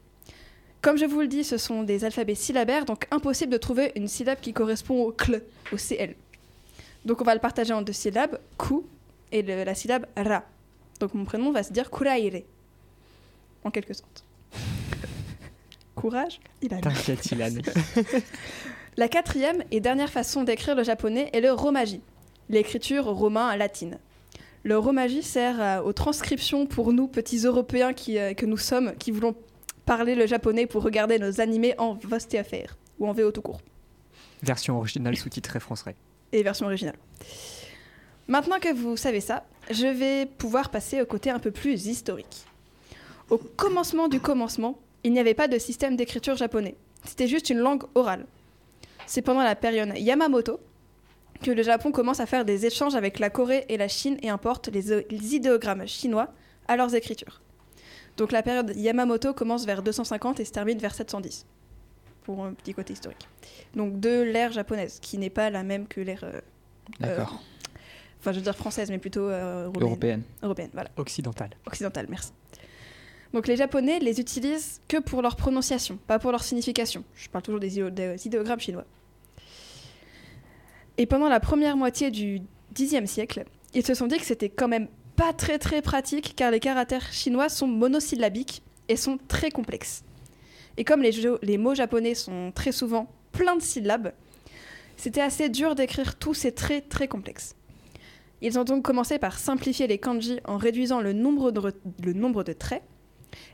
Comme 0.82 0.98
je 0.98 1.06
vous 1.06 1.20
le 1.20 1.26
dis, 1.26 1.44
ce 1.44 1.56
sont 1.56 1.82
des 1.82 2.04
alphabets 2.04 2.34
syllabaires, 2.34 2.84
donc 2.84 3.06
impossible 3.10 3.50
de 3.50 3.56
trouver 3.56 3.92
une 3.96 4.06
syllabe 4.06 4.38
qui 4.40 4.52
correspond 4.52 5.02
au 5.02 5.12
cl, 5.12 5.42
au 5.72 5.76
cl. 5.76 6.14
Donc 7.08 7.22
on 7.22 7.24
va 7.24 7.32
le 7.34 7.40
partager 7.40 7.72
en 7.72 7.80
deux 7.80 7.94
syllabes, 7.94 8.38
ku 8.58 8.74
et 9.32 9.40
le- 9.40 9.64
la 9.64 9.74
syllabe 9.74 10.04
ra. 10.14 10.44
Donc 11.00 11.14
mon 11.14 11.24
prénom 11.24 11.50
va 11.52 11.62
se 11.62 11.72
dire 11.72 11.90
kuraire. 11.90 12.42
En 13.64 13.70
quelque 13.70 13.94
sorte. 13.94 14.24
Courage, 15.94 16.38
il 16.62 16.72
a 16.74 16.80
T'inquiète 16.80 17.24
Ilan. 17.32 17.48
La 18.98 19.08
quatrième 19.08 19.64
et 19.70 19.80
dernière 19.80 20.10
façon 20.10 20.44
d'écrire 20.44 20.74
le 20.74 20.84
japonais 20.84 21.30
est 21.32 21.40
le 21.40 21.50
romaji, 21.52 22.02
l'écriture 22.50 23.04
romain 23.06 23.56
latine. 23.56 23.98
Le 24.64 24.76
romaji 24.76 25.22
sert 25.22 25.60
euh, 25.60 25.80
aux 25.82 25.92
transcriptions 25.94 26.66
pour 26.66 26.92
nous, 26.92 27.08
petits 27.08 27.38
Européens 27.38 27.94
qui, 27.94 28.18
euh, 28.18 28.34
que 28.34 28.44
nous 28.44 28.56
sommes, 28.58 28.94
qui 28.96 29.12
voulons 29.12 29.34
parler 29.86 30.14
le 30.14 30.26
japonais 30.26 30.66
pour 30.66 30.82
regarder 30.82 31.18
nos 31.18 31.40
animés 31.40 31.74
en 31.78 31.94
VSTFR, 31.94 32.76
ou 32.98 33.08
en 33.08 33.12
VO 33.12 33.30
tout 33.32 33.40
court, 33.42 33.60
Version 34.42 34.76
originale 34.76 35.16
sous-titrée 35.16 35.58
français. 35.60 35.94
Et 36.32 36.42
version 36.42 36.66
originale. 36.66 36.96
Maintenant 38.26 38.58
que 38.58 38.72
vous 38.72 38.96
savez 38.96 39.20
ça, 39.20 39.44
je 39.70 39.86
vais 39.86 40.26
pouvoir 40.26 40.70
passer 40.70 41.00
au 41.00 41.06
côté 41.06 41.30
un 41.30 41.38
peu 41.38 41.50
plus 41.50 41.86
historique. 41.86 42.44
Au 43.30 43.38
commencement 43.38 44.08
du 44.08 44.20
commencement, 44.20 44.78
il 45.04 45.12
n'y 45.12 45.20
avait 45.20 45.34
pas 45.34 45.48
de 45.48 45.58
système 45.58 45.96
d'écriture 45.96 46.36
japonais. 46.36 46.74
C'était 47.04 47.26
juste 47.26 47.50
une 47.50 47.58
langue 47.58 47.84
orale. 47.94 48.26
C'est 49.06 49.22
pendant 49.22 49.42
la 49.42 49.54
période 49.54 49.96
Yamamoto 49.96 50.60
que 51.42 51.50
le 51.50 51.62
Japon 51.62 51.92
commence 51.92 52.20
à 52.20 52.26
faire 52.26 52.44
des 52.44 52.66
échanges 52.66 52.96
avec 52.96 53.18
la 53.18 53.30
Corée 53.30 53.64
et 53.68 53.76
la 53.76 53.88
Chine 53.88 54.18
et 54.22 54.28
importe 54.28 54.68
les, 54.68 55.04
les 55.08 55.34
idéogrammes 55.34 55.86
chinois 55.86 56.28
à 56.66 56.76
leurs 56.76 56.94
écritures. 56.94 57.40
Donc 58.16 58.32
la 58.32 58.42
période 58.42 58.72
Yamamoto 58.74 59.32
commence 59.32 59.64
vers 59.64 59.82
250 59.82 60.40
et 60.40 60.44
se 60.44 60.50
termine 60.50 60.78
vers 60.78 60.94
710, 60.94 61.46
pour 62.28 62.44
un 62.44 62.52
petit 62.52 62.74
côté 62.74 62.92
historique. 62.92 63.26
Donc 63.74 64.00
de 64.00 64.20
l'ère 64.20 64.52
japonaise, 64.52 64.98
qui 65.00 65.16
n'est 65.16 65.30
pas 65.30 65.48
la 65.48 65.62
même 65.62 65.86
que 65.88 66.02
l'ère... 66.02 66.24
euh, 66.24 66.42
D'accord. 67.00 67.42
Enfin, 68.20 68.32
je 68.32 68.36
veux 68.36 68.42
dire 68.42 68.54
française, 68.54 68.90
mais 68.90 68.98
plutôt 68.98 69.22
euh, 69.22 69.64
européenne. 69.64 69.86
Européenne. 69.88 70.22
Européenne, 70.42 70.70
voilà. 70.74 70.90
Occidentale. 70.98 71.50
Occidentale, 71.66 72.04
merci. 72.10 72.32
Donc 73.32 73.46
les 73.46 73.56
Japonais 73.56 73.98
les 74.00 74.20
utilisent 74.20 74.82
que 74.88 74.98
pour 74.98 75.22
leur 75.22 75.36
prononciation, 75.36 75.98
pas 76.06 76.18
pour 76.18 76.30
leur 76.30 76.42
signification. 76.44 77.02
Je 77.14 77.30
parle 77.30 77.44
toujours 77.44 77.60
des, 77.60 77.90
des 77.90 78.26
idéogrammes 78.26 78.60
chinois. 78.60 78.84
Et 80.98 81.06
pendant 81.06 81.30
la 81.30 81.40
première 81.40 81.78
moitié 81.78 82.10
du 82.10 82.42
Xe 82.74 83.06
siècle, 83.06 83.46
ils 83.72 83.86
se 83.86 83.94
sont 83.94 84.06
dit 84.06 84.18
que 84.18 84.26
c'était 84.26 84.50
quand 84.50 84.68
même 84.68 84.88
pas 85.16 85.32
très 85.32 85.58
très 85.58 85.80
pratique 85.80 86.34
car 86.36 86.50
les 86.50 86.60
caractères 86.60 87.10
chinois 87.10 87.48
sont 87.48 87.66
monosyllabiques 87.68 88.62
et 88.88 88.96
sont 88.96 89.18
très 89.28 89.50
complexes. 89.50 90.04
Et 90.78 90.84
comme 90.84 91.02
les, 91.02 91.58
mots 91.58 91.74
japonais 91.74 92.14
sont 92.14 92.52
très 92.54 92.70
souvent 92.70 93.12
pleins 93.32 93.56
de 93.56 93.62
syllabes, 93.62 94.12
c'était 94.96 95.20
assez 95.20 95.48
dur 95.48 95.74
d'écrire 95.74 96.14
tous 96.14 96.34
ces 96.34 96.52
traits 96.52 96.88
très 96.88 97.08
complexes. 97.08 97.56
Ils 98.42 98.60
ont 98.60 98.64
donc 98.64 98.84
commencé 98.84 99.18
par 99.18 99.40
simplifier 99.40 99.88
les 99.88 99.98
kanji 99.98 100.38
en 100.44 100.56
réduisant 100.56 101.00
le 101.00 101.12
nombre 101.12 101.50
de, 101.50 101.74
le 102.04 102.12
nombre 102.12 102.44
de 102.44 102.52
traits, 102.52 102.84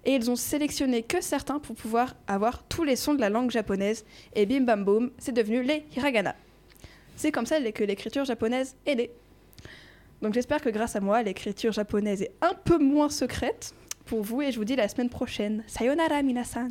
et 0.04 0.14
ils 0.14 0.30
ont 0.30 0.36
sélectionné 0.36 1.02
que 1.02 1.22
certains 1.22 1.58
pour 1.58 1.74
pouvoir 1.74 2.14
avoir 2.26 2.62
tous 2.64 2.84
les 2.84 2.94
sons 2.94 3.14
de 3.14 3.20
la 3.22 3.30
langue 3.30 3.50
japonaise, 3.50 4.04
et 4.34 4.44
bim 4.44 4.60
bam 4.60 4.84
boum, 4.84 5.10
c'est 5.16 5.32
devenu 5.32 5.62
les 5.62 5.86
hiragana. 5.96 6.36
C'est 7.16 7.32
comme 7.32 7.46
ça 7.46 7.58
que 7.72 7.84
l'écriture 7.84 8.26
japonaise 8.26 8.76
est 8.84 8.96
née. 8.96 9.10
Donc 10.20 10.34
j'espère 10.34 10.60
que 10.60 10.68
grâce 10.68 10.94
à 10.94 11.00
moi, 11.00 11.22
l'écriture 11.22 11.72
japonaise 11.72 12.20
est 12.20 12.32
un 12.42 12.52
peu 12.52 12.76
moins 12.76 13.08
secrète 13.08 13.74
pour 14.04 14.22
vous, 14.22 14.42
et 14.42 14.52
je 14.52 14.58
vous 14.58 14.64
dis 14.64 14.76
la 14.76 14.88
semaine 14.88 15.08
prochaine. 15.08 15.62
Sayonara 15.66 16.22
minasan. 16.22 16.68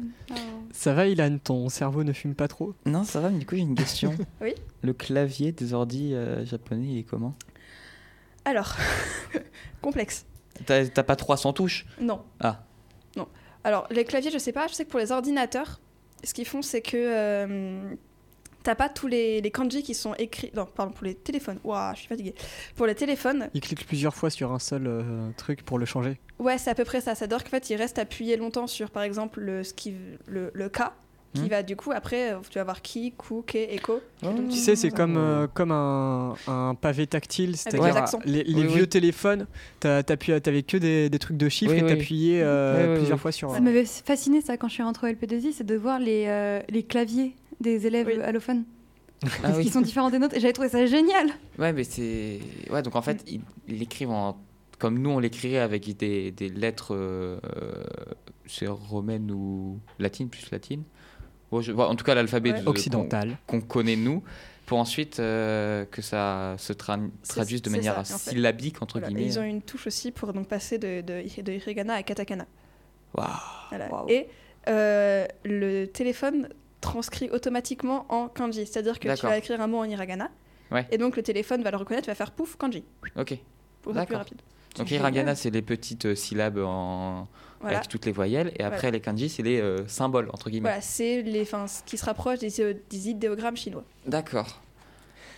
Ça 0.72 0.94
va, 0.94 1.08
Ilan 1.08 1.38
Ton 1.44 1.70
cerveau 1.70 2.04
ne 2.04 2.14
fume 2.14 2.36
pas 2.36 2.48
trop? 2.48 2.74
Non, 2.86 3.04
ça 3.04 3.20
va, 3.20 3.30
mais 3.30 3.40
du 3.40 3.46
coup, 3.46 3.56
j'ai 3.56 3.62
une 3.62 3.76
question. 3.76 4.16
Oui? 4.42 4.54
Le 4.82 4.94
clavier 4.94 5.52
des 5.52 5.74
ordi 5.74 6.14
euh, 6.14 6.46
japonais, 6.46 6.88
il 6.88 6.98
est 7.00 7.04
comment? 7.04 7.36
Alors, 8.46 8.76
complexe. 9.82 10.26
T'as 10.66 10.86
t'as 10.88 11.04
pas 11.04 11.16
300 11.16 11.54
touches? 11.54 11.86
Non. 12.00 12.22
Ah. 12.40 12.64
Non. 13.16 13.28
Alors, 13.64 13.88
les 13.90 14.06
claviers, 14.06 14.32
je 14.32 14.38
sais 14.38 14.52
pas. 14.52 14.68
Je 14.68 14.74
sais 14.74 14.86
que 14.86 14.90
pour 14.90 15.00
les 15.00 15.12
ordinateurs, 15.12 15.80
ce 16.24 16.34
qu'ils 16.34 16.46
font, 16.46 16.62
c'est 16.62 16.82
que 16.82 16.98
euh, 16.98 17.96
t'as 18.64 18.76
pas 18.76 18.90
tous 18.90 19.08
les, 19.08 19.42
les 19.42 19.52
kanji 19.52 19.84
qui 19.84 19.94
sont 19.94 20.14
écrits. 20.16 20.52
Non, 20.56 20.66
pardon, 20.66 20.94
pour 20.94 21.06
les 21.06 21.16
téléphones. 21.16 21.60
Ouah, 21.64 21.92
je 21.94 22.00
suis 22.00 22.08
fatiguée. 22.08 22.34
Pour 22.76 22.86
les 22.88 22.96
téléphones, 22.96 23.50
Il 23.54 23.62
clique 23.62 23.86
plusieurs 23.86 24.16
fois 24.16 24.30
sur 24.30 24.52
un 24.52 24.60
seul 24.60 24.88
euh, 24.88 25.30
truc 25.38 25.64
pour 25.64 25.78
le 25.78 25.86
changer. 25.86 26.18
ouais, 26.40 26.58
c'est 26.58 26.70
à 26.70 26.76
peu 26.76 26.86
près 26.86 27.02
ça. 27.02 27.16
Ça 27.16 27.28
dire 27.28 27.44
qu'en 27.44 27.50
fait, 27.50 27.70
il 27.70 27.76
reste 27.76 28.00
appuyé 28.00 28.38
longtemps 28.38 28.68
sur, 28.68 28.90
par 28.90 29.04
exemple, 29.04 29.40
le, 29.42 29.64
ce 29.64 29.74
qui, 29.74 29.94
le, 30.28 30.50
le 30.54 30.70
K, 30.70 30.80
qui 31.34 31.42
Hmm. 31.42 31.48
va 31.48 31.64
du 31.64 31.76
coup, 31.76 31.92
après, 31.92 32.32
euh, 32.34 32.38
tu 32.48 32.56
vas 32.56 32.62
avoir 32.62 32.82
ki, 32.84 33.12
ku, 33.18 33.42
ke, 33.42 33.56
eko. 33.58 34.02
Et 34.22 34.26
donc, 34.28 34.50
Tu 34.50 34.56
sais, 34.58 34.76
c'est 34.76 34.90
Ah. 34.94 34.98
comme, 34.98 35.18
euh, 35.18 35.48
comme 35.52 35.72
un, 35.72 36.36
un 36.48 36.76
pavé 36.76 37.08
tactile, 37.08 37.58
c'est-à-dire 37.58 38.06
les, 38.26 38.44
les 38.44 38.54
Oui, 38.62 38.68
vieux 38.68 38.82
oui. 38.84 38.88
téléphones, 38.88 39.48
t'avais 39.80 40.64
que 40.64 40.78
des, 40.78 41.10
des 41.10 41.20
trucs 41.20 41.38
de 41.38 41.50
chiffres 41.50 41.72
Oui, 41.74 41.80
et 41.80 41.84
oui. 41.84 41.90
t'appuyais 41.90 42.42
euh, 42.44 42.96
plusieurs 42.98 43.18
oui. 43.18 43.22
fois 43.22 43.32
sur. 43.32 43.52
Ça 43.52 43.62
m'avait 43.62 43.86
fasciné 43.86 44.42
ça 44.42 44.58
quand 44.58 44.68
je 44.68 44.74
suis 44.76 44.84
rentrée 44.84 45.10
au 45.10 45.14
LP2I, 45.16 45.54
c'est 45.58 45.64
de 45.66 45.76
voir 45.76 46.00
les, 46.00 46.26
euh, 46.28 46.62
les 46.70 46.84
claviers 46.84 47.34
des 47.64 47.88
élèves 47.88 48.06
Oui. 48.08 48.22
allophones. 48.22 48.66
Ah 49.26 49.30
Parce 49.42 49.58
oui. 49.58 49.64
qu'ils 49.64 49.72
sont 49.74 49.82
différents 49.82 50.12
des 50.12 50.20
nôtres 50.20 50.36
et 50.36 50.40
j'avais 50.40 50.54
trouvé 50.54 50.70
ça 50.70 50.86
génial. 50.86 51.30
Ouais, 51.58 51.74
mais 51.74 51.84
c'est. 51.86 52.40
Ouais, 52.70 52.82
donc 52.84 52.96
en 52.96 53.02
fait, 53.02 53.24
ils 53.28 53.42
l'écrivent 53.68 54.12
en. 54.12 54.38
Comme 54.80 55.00
nous, 55.00 55.10
on 55.12 55.20
l'écrirait 55.20 55.60
avec 55.60 55.96
des, 55.98 56.30
des 56.32 56.50
lettres. 56.50 56.94
euh, 56.94 57.40
c'est 58.46 58.68
romaine 58.68 59.32
ou 59.32 59.80
latine, 59.98 60.28
plus 60.30 60.52
latine. 60.52 60.84
Bon, 61.52 61.62
je- 61.62 61.72
bon, 61.72 61.84
en 61.84 61.96
tout 61.96 62.04
cas, 62.04 62.14
l'alphabet 62.16 62.52
Ouais. 62.52 62.62
Occidental. 62.68 63.38
qu'on 63.48 63.62
connaît 63.62 63.96
nous, 63.96 64.24
pour 64.66 64.78
ensuite 64.80 65.20
euh, 65.22 65.86
que 65.86 66.02
ça 66.02 66.56
se 66.58 66.74
tra- 66.74 67.10
traduise 67.28 67.62
de 67.62 67.70
manière 67.70 68.06
ça, 68.06 68.18
syllabique, 68.18 68.82
entre 68.82 69.00
Voilà. 69.00 69.12
Et 69.12 69.16
guillemets. 69.16 69.32
ils 69.34 69.40
ont 69.40 69.44
une 69.44 69.62
touche 69.62 69.88
aussi 69.88 70.12
pour 70.12 70.34
donc 70.34 70.48
passer 70.50 70.78
de, 70.78 71.00
de, 71.00 71.42
de 71.42 71.52
hiragana 71.54 71.94
à 71.94 72.04
katakana. 72.04 72.46
Waouh. 73.16 73.30
Voilà. 73.70 73.90
Waouh. 73.90 74.10
Et 74.10 74.28
euh, 74.68 75.26
le 75.46 75.86
téléphone 75.86 76.50
transcrit 76.84 77.30
automatiquement 77.32 78.06
en 78.10 78.28
kanji, 78.28 78.66
c'est-à-dire 78.68 79.00
que 79.00 79.08
tu 79.16 79.26
vas 79.26 79.38
écrire 79.38 79.60
un 79.62 79.68
mot 79.68 79.80
en 79.80 79.86
hiragana, 79.86 80.30
Ouais. 80.72 80.86
et 80.92 80.98
donc 80.98 81.16
le 81.18 81.24
téléphone 81.24 81.62
va 81.64 81.72
le 81.72 81.78
reconnaître, 81.78 82.08
va 82.08 82.16
faire 82.16 82.32
pouf 82.32 82.56
kanji, 82.58 82.84
Ok. 83.16 83.38
pour 83.82 83.98
être 83.98 84.06
plus 84.08 84.16
rapide. 84.16 84.42
Donc 84.78 84.90
hiragana, 84.92 85.22
génial. 85.22 85.38
c'est 85.38 85.50
les 85.52 85.62
petites 85.62 86.06
euh, 86.06 86.16
syllabes 86.16 86.58
en... 86.58 87.28
Voilà, 87.62 87.78
avec 87.78 87.90
toutes 87.90 88.06
les 88.06 88.12
voyelles, 88.12 88.52
et 88.58 88.64
après 88.64 88.78
Voilà. 88.82 88.92
les 88.92 89.00
kanji, 89.02 89.30
c'est 89.30 89.44
les 89.44 89.62
euh, 89.62 89.88
symboles, 89.88 90.30
entre 90.34 90.50
guillemets. 90.50 90.68
voilà 90.70 90.82
c'est 90.82 91.22
les, 91.22 91.46
ce 91.46 91.84
qui 91.86 91.98
se 91.98 92.04
rapproche 92.06 92.40
des, 92.40 92.60
euh, 92.60 92.74
des 92.90 93.10
idéogrammes 93.10 93.56
chinois. 93.56 93.84
D'accord. 94.06 94.62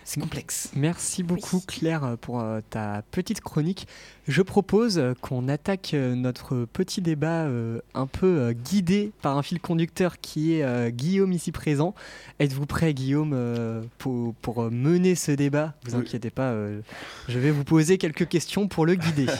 C'est 0.07 0.19
complexe. 0.21 0.69
Merci 0.75 1.23
beaucoup 1.23 1.57
Oui. 1.57 1.63
Claire 1.65 2.15
pour 2.21 2.39
euh, 2.39 2.61
ta 2.69 3.01
petite 3.09 3.41
chronique. 3.41 3.87
Je 4.27 4.43
propose 4.43 4.99
euh, 4.99 5.13
qu'on 5.19 5.47
attaque 5.47 5.95
euh, 5.95 6.13
notre 6.13 6.65
petit 6.71 7.01
débat 7.01 7.45
euh, 7.45 7.79
un 7.95 8.05
peu 8.05 8.27
euh, 8.27 8.53
guidé 8.53 9.11
par 9.23 9.35
un 9.35 9.41
fil 9.41 9.59
conducteur 9.59 10.19
qui 10.19 10.53
est 10.53 10.63
euh, 10.63 10.91
Guillaume 10.91 11.31
ici 11.33 11.51
présent. 11.51 11.95
Êtes-vous 12.39 12.67
prêt 12.67 12.93
Guillaume 12.93 13.31
euh, 13.33 13.81
pour, 13.97 14.35
pour, 14.35 14.69
mener 14.69 15.15
ce 15.15 15.31
débat? 15.31 15.73
Vous 15.85 15.95
Oui. 15.95 16.01
inquiétez 16.01 16.29
pas, 16.29 16.51
euh, 16.51 16.81
je 17.27 17.39
vais 17.39 17.49
vous 17.51 17.63
poser 17.63 17.97
quelques 17.97 18.27
questions 18.27 18.67
pour 18.67 18.85
le 18.85 18.93
guider. 18.95 19.25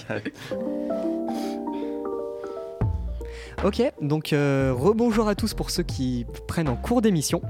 Ok, 3.63 3.82
donc 4.01 4.34
euh, 4.34 4.74
rebonjour 4.78 5.28
à 5.28 5.34
tous 5.34 5.53
pour 5.53 5.72
ceux 5.72 5.82
qui 5.82 6.26
prennent 6.47 6.68
en 6.68 6.76
cours 6.76 7.01
d'émission. 7.01 7.41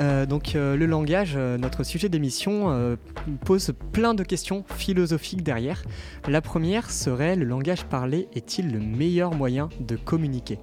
Euh, 0.00 0.26
donc 0.26 0.56
euh, 0.56 0.76
le 0.76 0.86
langage, 0.86 1.34
euh, 1.36 1.56
notre 1.56 1.84
sujet 1.84 2.08
d'émission, 2.08 2.70
euh, 2.70 2.96
pose 3.44 3.72
plein 3.92 4.14
de 4.14 4.24
questions 4.24 4.64
philosophiques 4.68 5.42
derrière. 5.42 5.82
La 6.26 6.40
première 6.40 6.90
serait 6.90 7.36
le 7.36 7.44
langage 7.44 7.84
parlé 7.84 8.28
est-il 8.34 8.72
le 8.72 8.80
meilleur 8.80 9.34
moyen 9.34 9.68
de 9.80 9.96
communiquer? 9.96 10.58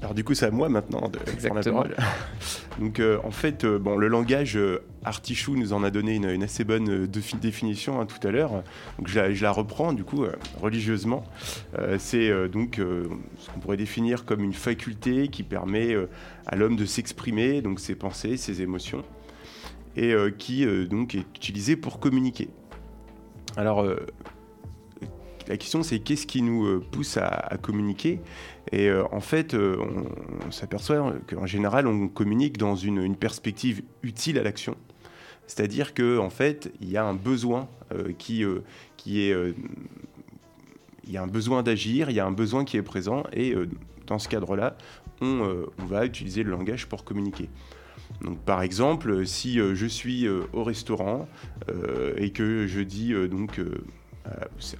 Alors 0.00 0.14
du 0.14 0.22
coup, 0.22 0.34
c'est 0.34 0.46
à 0.46 0.50
moi 0.50 0.68
maintenant 0.68 1.08
de 1.08 1.18
prendre 1.18 1.26
la 1.26 1.32
Exactement. 1.32 1.82
parole. 1.82 1.96
Donc 2.78 3.00
euh, 3.00 3.18
en 3.24 3.32
fait, 3.32 3.64
euh, 3.64 3.78
bon, 3.78 3.96
le 3.96 4.06
langage, 4.06 4.56
euh, 4.56 4.84
Artichou 5.04 5.56
nous 5.56 5.72
en 5.72 5.82
a 5.82 5.90
donné 5.90 6.16
une, 6.16 6.42
assez 6.42 6.64
bonne 6.64 6.90
euh, 6.90 7.06
défi- 7.06 7.38
définition 7.38 8.00
hein, 8.00 8.06
tout 8.06 8.26
à 8.26 8.30
l'heure. 8.30 8.62
Donc 8.98 9.08
je 9.08 9.42
la, 9.42 9.50
reprends 9.50 9.92
du 9.92 10.04
coup 10.04 10.24
euh, 10.24 10.32
religieusement. 10.60 11.24
Euh, 11.78 11.96
c'est 11.98 12.48
donc 12.48 12.76
ce 12.78 13.50
qu'on 13.50 13.60
pourrait 13.60 13.76
définir 13.76 14.24
comme 14.24 14.42
une 14.42 14.52
faculté 14.52 15.28
qui 15.28 15.42
permet 15.42 15.94
à 16.46 16.56
l'homme 16.56 16.76
de 16.76 16.84
s'exprimer, 16.84 17.62
donc 17.62 17.80
ses 17.80 17.94
pensées, 17.94 18.36
ses 18.36 18.62
émotions, 18.62 19.04
et 19.96 20.14
qui 20.38 20.66
donc 20.86 21.14
est 21.14 21.24
utilisée 21.36 21.76
pour 21.76 22.00
communiquer. 22.00 22.48
Alors 23.56 23.84
la 25.48 25.56
question 25.56 25.82
c'est 25.82 25.98
qu'est-ce 25.98 26.26
qui 26.26 26.42
nous 26.42 26.66
euh, 26.66 26.84
pousse 26.90 27.16
à- 27.16 27.56
communiquer? 27.62 28.20
Et 28.70 28.88
euh, 28.88 29.04
en 29.12 29.20
fait, 29.20 29.54
euh, 29.54 29.78
on, 30.46 30.50
s'aperçoit 30.50 31.14
qu'en 31.26 31.46
général, 31.46 31.86
on 31.86 32.08
communique 32.08 32.58
dans 32.58 32.76
une, 32.76 33.16
perspective 33.16 33.82
utile 34.02 34.38
à 34.38 34.42
l'action. 34.42 34.76
C'est-à-dire 35.46 35.94
qu'en 35.94 36.18
en 36.18 36.30
fait, 36.30 36.70
il 36.80 36.90
y 36.90 36.98
a 36.98 37.04
un 37.04 37.14
besoin 37.14 37.68
qui, 38.18 38.42
est... 38.42 38.46
il 39.06 41.10
y 41.10 41.16
a 41.16 41.22
un 41.22 41.26
besoin 41.26 41.62
d'agir, 41.62 42.10
il 42.10 42.16
y 42.16 42.20
a 42.20 42.26
un 42.26 42.32
besoin 42.32 42.66
qui 42.66 42.76
est 42.76 42.82
présent, 42.82 43.24
et 43.32 43.54
dans 44.06 44.18
ce 44.18 44.28
cadre-là, 44.28 44.76
on, 45.22 45.64
va 45.78 46.04
utiliser 46.04 46.42
le 46.42 46.50
langage 46.50 46.86
pour 46.86 47.02
communiquer. 47.02 47.48
Donc, 48.20 48.38
par 48.40 48.60
exemple, 48.60 49.26
si 49.26 49.54
je 49.54 49.86
suis 49.86 50.28
au 50.28 50.64
restaurant 50.64 51.26
et 52.18 52.30
que 52.30 52.66
je 52.66 52.80
dis 52.80 53.14
donc 53.30 53.58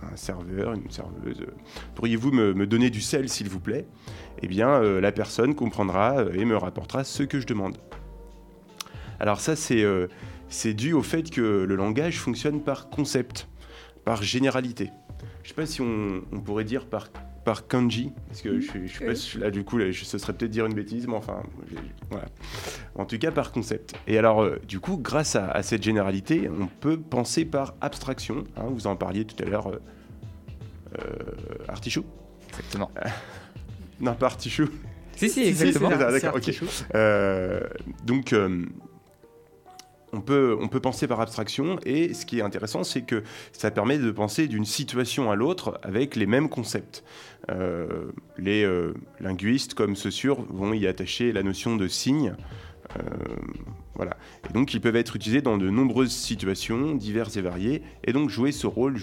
un 0.03 0.17
serveur, 0.17 0.73
une 0.73 0.91
serveuse, 0.91 1.41
euh, 1.41 1.55
pourriez-vous 1.95 2.31
me, 2.31 2.67
donner 2.67 2.91
du 2.91 3.01
sel 3.01 3.29
s'il 3.29 3.49
vous 3.49 3.61
plaît? 3.61 3.87
Eh 4.43 4.49
bien, 4.49 4.69
euh, 4.69 5.01
la 5.01 5.13
personne 5.13 5.55
comprendra 5.55 6.19
euh, 6.19 6.33
et 6.35 6.45
me 6.45 6.57
rapportera 6.57 7.05
ce 7.05 7.23
que 7.23 7.41
je 7.41 7.47
demande. 7.47 7.79
Alors 9.21 9.41
ça, 9.41 9.57
c'est 9.57 9.83
euh, 9.83 10.09
dû 10.65 10.93
au 10.93 11.03
fait 11.03 11.31
que 11.31 11.65
le 11.69 11.77
langage 11.77 12.19
fonctionne 12.19 12.63
par 12.63 12.89
concept, 12.91 13.49
par 14.05 14.23
généralité. 14.23 14.91
Je 15.43 15.49
sais 15.49 15.55
pas 15.55 15.67
si 15.67 15.81
on, 15.81 16.23
on 16.33 16.41
pourrait 16.41 16.65
dire 16.65 16.87
par, 16.87 17.09
par 17.49 17.67
kanji, 17.67 18.13
parce 18.27 18.43
que 18.43 18.61
je, 18.61 18.67
je 18.85 18.87
suis 18.93 19.05
pas 19.07 19.15
sûr- 19.15 19.41
là 19.41 19.51
du 19.51 19.65
coup, 19.65 19.79
là, 19.79 19.91
je, 19.91 20.05
ce 20.05 20.19
serait 20.19 20.35
peut-être 20.35 20.51
dire 20.51 20.67
une 20.67 20.75
bêtise, 20.75 21.07
mais 21.07 21.15
enfin, 21.15 21.43
voilà. 22.11 22.27
En 22.95 23.07
tout 23.07 23.17
cas, 23.19 23.31
par 23.31 23.53
concept. 23.53 23.95
Et 24.07 24.19
alors, 24.19 24.43
euh, 24.43 24.59
du 24.69 24.81
coup, 24.81 24.99
grâce 24.99 25.35
à, 25.35 25.49
à 25.51 25.63
cette 25.63 25.83
généralité, 25.83 26.51
on 26.51 26.67
peut 26.67 26.99
penser 26.99 27.47
par 27.47 27.75
abstraction. 27.81 28.45
hein, 28.59 28.65
vous 28.69 28.87
en 28.87 28.97
parliez 28.97 29.25
tout 29.25 29.43
à 29.43 29.47
l'heure, 29.47 29.69
euh, 29.69 29.79
euh, 30.99 31.65
artichaut 31.69 32.05
Exactement. 32.51 32.91
Non, 34.01 34.15
pas 34.15 34.27
artichaut. 34.27 34.69
Si, 35.17 35.29
si, 35.29 35.31
Si, 35.31 35.43
si, 35.43 35.49
exactement. 35.49 35.91
C'est 35.91 35.99
d'accord, 36.21 36.37
ok. 36.37 36.55
Euh, 36.95 37.61
donc, 38.05 38.33
euh, 38.33 38.65
on, 40.13 40.21
peut, 40.21 40.81
penser 40.81 41.07
par 41.07 41.21
abstraction, 41.21 41.79
et 41.85 42.15
ce 42.15 42.25
qui 42.25 42.39
est 42.39 42.43
intéressant, 42.43 42.85
c'est 42.85 43.03
que 43.03 43.23
ça 43.53 43.71
permet 43.71 43.99
de 43.99 44.11
penser 44.11 44.49
d'une 44.49 44.65
situation 44.65 45.31
à 45.31 45.37
l'autre 45.37 45.79
avec 45.83 46.17
les 46.17 46.27
mêmes 46.27 46.49
concepts. 46.49 47.05
Euh, 47.51 48.11
les 48.37 48.65
euh, 48.65 48.95
linguistes, 49.21 49.75
comme 49.75 49.97
Saussure, 49.97 50.45
vont 50.51 50.73
y 50.73 50.87
attacher 50.87 51.33
la 51.33 51.43
notion 51.43 51.77
de 51.77 51.89
signe. 51.89 52.35
Euh. 52.97 53.03
Et 54.49 54.53
donc, 54.53 54.75
ils 54.75 54.81
peuvent 54.81 54.97
être 54.97 55.17
utilisés 55.17 55.43
dans 55.43 55.59
de 55.59 55.69
nombreuses 55.69 56.13
situations, 56.13 56.95
diverses 56.95 57.37
et 57.37 57.43
variées, 57.43 57.83
et 58.05 58.13
donc 58.13 58.31
jouer 58.31 58.53
ce 58.53 58.69
rôle 58.69 59.01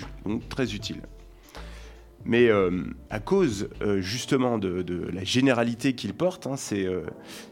très 0.50 0.74
utile. 0.74 1.02
Mais 2.26 2.50
euh, 2.50 2.84
à 3.12 3.20
cause 3.20 3.70
euh, 3.82 4.02
justement 4.02 4.58
de, 4.58 5.08
la 5.14 5.24
généralité 5.24 5.94
qu'ils 5.94 6.16
portent, 6.16 6.48
hein, 6.48 6.58
ces, 6.58 6.86
euh, 6.86 7.04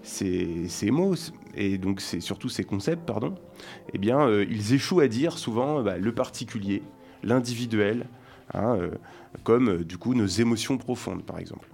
ces- 0.02 0.92
mots, 0.92 1.14
et 1.56 1.78
donc 1.78 2.02
c'est 2.02 2.20
surtout 2.20 2.50
ces 2.50 2.64
concepts, 2.64 3.06
pardon, 3.06 3.36
eh 3.94 4.00
bien, 4.00 4.28
ils 4.42 4.74
échouent 4.74 5.02
à 5.02 5.08
dire 5.08 5.38
souvent 5.38 5.84
bah, 5.84 5.98
le 6.00 6.12
particulier, 6.12 6.82
l'individuel, 7.22 8.08
hein, 8.56 8.80
comme 9.44 9.84
du 9.84 9.98
coup 9.98 10.16
nos 10.16 10.26
émotions 10.26 10.80
profondes, 10.80 11.24
par 11.24 11.38
exemple. 11.38 11.70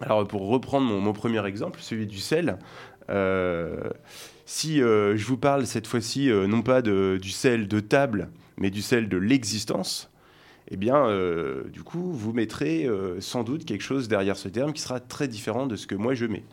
Alors 0.00 0.26
pour 0.26 0.48
reprendre 0.48 0.86
mon, 0.86 1.12
premier 1.12 1.44
exemple, 1.46 1.80
celui 1.82 2.06
du 2.06 2.18
sel, 2.18 2.58
si 4.46 4.78
je 4.78 5.24
vous 5.24 5.36
parle 5.36 5.66
cette 5.66 5.86
fois-ci 5.86 6.30
non 6.48 6.62
pas 6.62 6.80
du 6.80 7.30
sel 7.30 7.68
de 7.68 7.80
table, 7.80 8.30
mais 8.56 8.70
du 8.70 8.80
sel 8.80 9.08
de 9.08 9.18
l'existence, 9.18 10.11
eh 10.74 10.76
bien, 10.78 11.06
euh, 11.06 11.64
du 11.68 11.82
coup, 11.82 12.12
vous 12.12 12.32
mettrez 12.32 12.86
euh, 12.86 13.20
sans 13.20 13.44
doute 13.44 13.66
quelque 13.66 13.82
chose 13.82 14.08
derrière 14.08 14.38
ce 14.38 14.48
terme 14.48 14.72
qui 14.72 14.80
sera 14.80 15.00
très 15.00 15.28
différent 15.28 15.66
de 15.66 15.76
ce 15.76 15.86
que 15.86 15.94
moi 15.94 16.14
je 16.14 16.24
mets. 16.24 16.44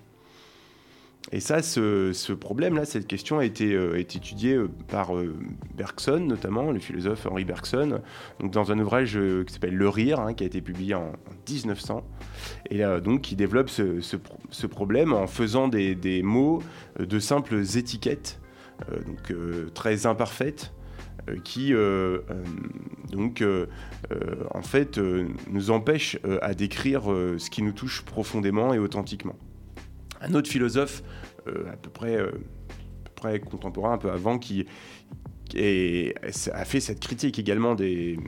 Et 1.32 1.40
ça, 1.40 1.62
ce, 1.62 2.34
problème-là, 2.34 2.84
cette 2.84 3.08
question 3.08 3.40
a 3.40 3.46
été, 3.46 3.74
euh, 3.74 3.98
étudiée 3.98 4.60
par 4.90 5.12
Bergson, 5.78 6.20
notamment, 6.20 6.72
le 6.72 6.80
philosophe 6.80 7.28
Henri 7.28 7.46
Bergson, 7.46 8.02
dans 8.44 8.74
un 8.74 8.80
ouvrage 8.80 9.18
qui 9.48 9.54
s'appelle 9.54 9.76
Le 9.76 9.88
Rire, 9.88 10.20
hein, 10.20 10.34
qui 10.34 10.44
a 10.44 10.48
été 10.48 10.60
publié 10.60 10.96
en, 10.96 11.12
en 11.12 11.50
1900. 11.50 12.04
Et 12.72 12.82
donc, 13.02 13.32
il 13.32 13.38
développe 13.38 13.70
ce, 13.70 14.02
ce 14.02 14.18
pro- 14.18 14.40
ce 14.50 14.68
problème 14.68 15.14
en 15.14 15.28
faisant 15.28 15.70
des, 15.70 16.22
mots 16.24 16.62
de 17.00 17.20
simples 17.20 17.62
étiquettes, 17.78 18.42
donc 18.90 19.34
très 19.74 20.08
imparfaites, 20.08 20.74
qui, 21.44 21.74
donc, 23.10 23.42
euh, 23.42 23.68
euh, 24.12 24.44
en 24.52 24.62
fait, 24.62 24.98
euh, 24.98 25.28
nous 25.50 25.72
empêchent 25.72 26.18
euh, 26.26 26.40
à 26.42 26.54
décrire 26.54 27.04
ce 27.04 27.50
qui 27.50 27.62
nous 27.62 27.72
touche 27.72 28.04
profondément 28.04 28.74
et 28.74 28.80
authentiquement. 28.80 29.36
Un 30.22 30.34
autre 30.34 30.50
philosophe, 30.50 31.04
à, 31.48 31.78
peu 31.78 31.90
près, 31.90 33.40
contemporain, 33.40 33.94
un 33.94 33.98
peu 33.98 34.12
avant, 34.12 34.38
qui, 34.38 34.66
a 35.56 36.66
fait 36.66 36.80
cette 36.80 37.00
critique 37.00 37.40
également 37.40 37.74
du, 37.74 38.20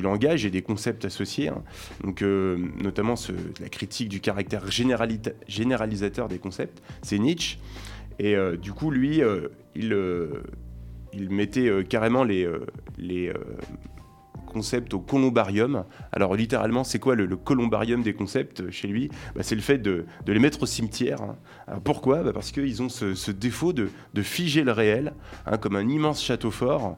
langage 0.00 0.46
et 0.46 0.50
des 0.50 0.62
concepts 0.62 1.04
associés, 1.04 1.48
hein. 1.48 1.62
donc 2.04 2.22
notamment 2.22 3.14
la 3.60 3.68
critique 3.68 4.08
du 4.08 4.20
caractère 4.20 4.70
généralisateur 4.70 6.28
des 6.28 6.38
concepts, 6.38 6.80
c'est 7.02 7.18
Nietzsche. 7.18 7.58
Et 8.20 8.36
du 8.56 8.72
coup, 8.72 8.92
lui, 8.92 9.20
il, 9.74 9.92
il 11.12 11.30
mettait 11.30 11.68
euh, 11.68 11.82
carrément 11.82 12.24
les, 12.24 12.44
euh, 12.44 12.64
euh, 13.00 13.32
concepts 14.46 14.92
au 14.94 15.00
columbarium. 15.00 15.84
Alors 16.12 16.34
littéralement, 16.34 16.84
c'est 16.84 16.98
quoi 16.98 17.14
le, 17.14 17.36
columbarium 17.36 18.02
des 18.02 18.12
concepts 18.12 18.70
chez 18.70 18.88
lui? 18.88 19.08
Bah, 19.34 19.42
C'est 19.42 19.54
le 19.54 19.60
fait 19.60 19.78
de, 19.78 20.04
les 20.26 20.38
mettre 20.38 20.62
au 20.62 20.66
cimetière. 20.66 21.22
hein. 21.22 21.36
Pourquoi? 21.84 22.22
Bah, 22.22 22.32
Parce 22.32 22.52
qu'ils 22.52 22.82
ont 22.82 22.88
ce, 22.88 23.30
défaut 23.30 23.72
de, 23.72 23.88
figer 24.22 24.62
le 24.62 24.72
réel, 24.72 25.14
hein, 25.46 25.58
comme 25.58 25.76
un 25.76 25.88
immense 25.88 26.22
château 26.22 26.50
fort, 26.50 26.96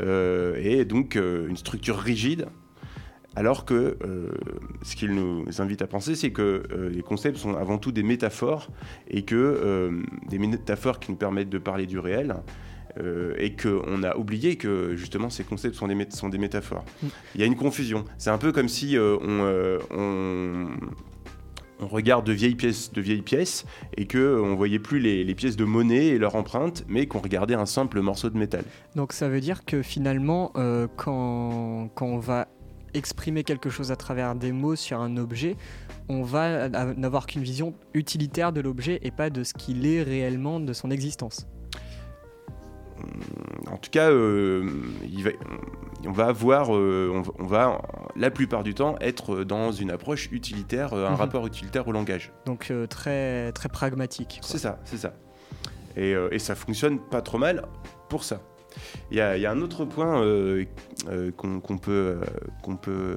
et 0.00 0.84
donc 0.84 1.14
une 1.14 1.56
structure 1.56 1.98
rigide. 1.98 2.46
Alors 3.36 3.64
que 3.64 3.96
ce 4.82 4.96
qu'il 4.96 5.14
nous 5.14 5.44
invite 5.58 5.82
à 5.82 5.86
penser, 5.86 6.14
c'est 6.14 6.30
que 6.32 6.62
les 6.92 7.02
concepts 7.02 7.36
sont 7.36 7.54
avant 7.54 7.78
tout 7.78 7.92
des 7.92 8.02
métaphores, 8.02 8.70
et 9.08 9.22
que 9.22 10.02
des 10.28 10.38
métaphores 10.38 10.98
qui 10.98 11.12
nous 11.12 11.16
permettent 11.16 11.50
de 11.50 11.58
parler 11.58 11.86
du 11.86 11.98
réel, 11.98 12.34
euh, 12.98 13.34
et 13.38 13.56
qu'on 13.56 14.02
a 14.02 14.16
oublié 14.16 14.56
que 14.56 14.96
justement 14.96 15.30
ces 15.30 15.44
concepts 15.44 15.74
sont 15.74 15.88
des, 15.88 15.94
mét- 15.94 16.14
sont 16.14 16.28
des 16.28 16.38
métaphores. 16.38 16.84
Mm. 17.02 17.06
Il 17.34 17.40
y 17.40 17.44
a 17.44 17.46
une 17.46 17.56
confusion. 17.56 18.04
C'est 18.18 18.30
un 18.30 18.38
peu 18.38 18.52
comme 18.52 18.68
si 18.68 18.96
euh, 18.96 19.16
on, 19.20 19.40
euh, 19.42 19.78
on, 19.90 20.66
on 21.80 21.86
regarde 21.88 22.24
de 22.24 22.32
vieilles 22.32 22.54
pièces, 22.54 22.92
de 22.92 23.00
vieilles 23.00 23.22
pièces 23.22 23.66
et 23.96 24.06
que 24.06 24.18
euh, 24.18 24.42
on 24.42 24.54
voyait 24.54 24.78
plus 24.78 25.00
les, 25.00 25.24
les 25.24 25.34
pièces 25.34 25.56
de 25.56 25.64
monnaie 25.64 26.06
et 26.06 26.18
leur 26.18 26.36
empreinte, 26.36 26.84
mais 26.88 27.06
qu'on 27.06 27.18
regardait 27.20 27.54
un 27.54 27.66
simple 27.66 28.00
morceau 28.00 28.30
de 28.30 28.38
métal. 28.38 28.64
Donc 28.94 29.12
ça 29.12 29.28
veut 29.28 29.40
dire 29.40 29.64
que 29.64 29.82
finalement, 29.82 30.52
quand, 30.96 31.90
quand 31.94 32.06
on 32.06 32.18
va 32.18 32.48
exprimer 32.94 33.42
quelque 33.42 33.70
chose 33.70 33.90
à 33.90 33.96
travers 33.96 34.36
des 34.36 34.52
mots 34.52 34.76
sur 34.76 35.00
un 35.00 35.16
objet, 35.16 35.56
on 36.08 36.22
va 36.22 36.68
n'avoir 36.68 37.26
qu'une 37.26 37.42
vision 37.42 37.74
utilitaire 37.92 38.52
de 38.52 38.60
l'objet 38.60 39.00
et 39.02 39.10
pas 39.10 39.30
de 39.30 39.42
ce 39.42 39.52
qu'il 39.52 39.84
est 39.84 40.00
réellement 40.04 40.60
de 40.60 40.72
son 40.72 40.92
existence. 40.92 41.48
En 43.70 43.76
tout 43.76 43.90
cas, 43.90 44.10
euh, 44.10 44.68
il 45.04 45.24
va- 45.24 45.30
on 46.06 46.12
va 46.12 46.26
avoir, 46.26 46.74
euh, 46.76 47.10
on, 47.14 47.22
va, 47.22 47.32
on 47.38 47.44
va, 47.46 47.82
la 48.16 48.30
plupart 48.30 48.62
du 48.62 48.74
temps 48.74 48.96
être 49.00 49.42
dans 49.44 49.72
une 49.72 49.90
approche 49.90 50.28
utilitaire, 50.32 50.92
euh, 50.92 51.06
un 51.06 51.10
Mhm. 51.12 51.16
rapport 51.16 51.46
utilitaire 51.46 51.86
au 51.88 51.92
langage. 51.92 52.32
Donc 52.46 52.70
euh, 52.70 52.86
très, 52.86 53.52
très 53.52 53.68
pragmatique. 53.68 54.40
C'est 54.42 54.58
ça, 54.58 54.78
c'est 54.84 54.98
ça. 54.98 55.14
Et, 55.96 56.14
euh, 56.14 56.28
et 56.32 56.38
ça 56.38 56.54
fonctionne 56.54 56.98
pas 56.98 57.22
trop 57.22 57.38
mal 57.38 57.64
pour 58.08 58.24
ça. 58.24 58.40
Il 59.10 59.16
y 59.16 59.20
a, 59.20 59.36
il 59.36 59.42
y 59.42 59.46
a 59.46 59.50
un 59.52 59.60
autre 59.62 59.84
point 59.84 60.20
euh, 60.20 60.64
euh, 61.08 61.30
qu'on 61.32 61.60
peut, 61.78 61.90
euh, 61.92 62.20
qu'on 62.62 62.76
peut 62.76 63.16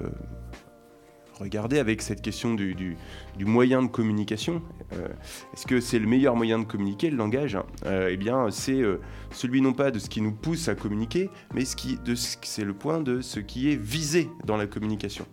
regarder 1.39 1.77
avec 1.79 2.01
cette 2.01 2.21
question 2.21 2.53
du, 2.55 2.73
du- 2.73 2.97
du 3.38 3.45
moyen 3.45 3.81
de 3.83 3.88
communication. 3.88 4.61
Euh, 4.93 5.07
Est-ce 5.53 5.65
que 5.67 5.79
c'est 5.79 5.99
le 5.99 6.07
meilleur 6.07 6.35
moyen 6.35 6.59
de 6.59 6.63
communiquer, 6.65 7.09
le 7.09 7.17
langage 7.17 7.57
Euh, 7.85 8.09
Eh 8.11 8.17
bien, 8.17 8.49
c'est 8.51 8.81
euh, 8.81 8.99
celui 9.31 9.61
non 9.61 9.73
pas 9.73 9.91
de 9.91 9.99
ce 9.99 10.09
qui 10.09 10.21
nous 10.21 10.31
pousse 10.31 10.67
à 10.69 10.75
communiquer, 10.75 11.29
mais 11.53 11.65
ce 11.65 11.75
qui, 11.75 11.99
c'est 12.43 12.63
le 12.63 12.73
point 12.73 13.01
de 13.01 13.21
ce 13.21 13.39
qui 13.39 13.71
est 13.71 13.75
visé 13.75 14.29
dans 14.45 14.57
la 14.57 14.67
communication. 14.67 15.25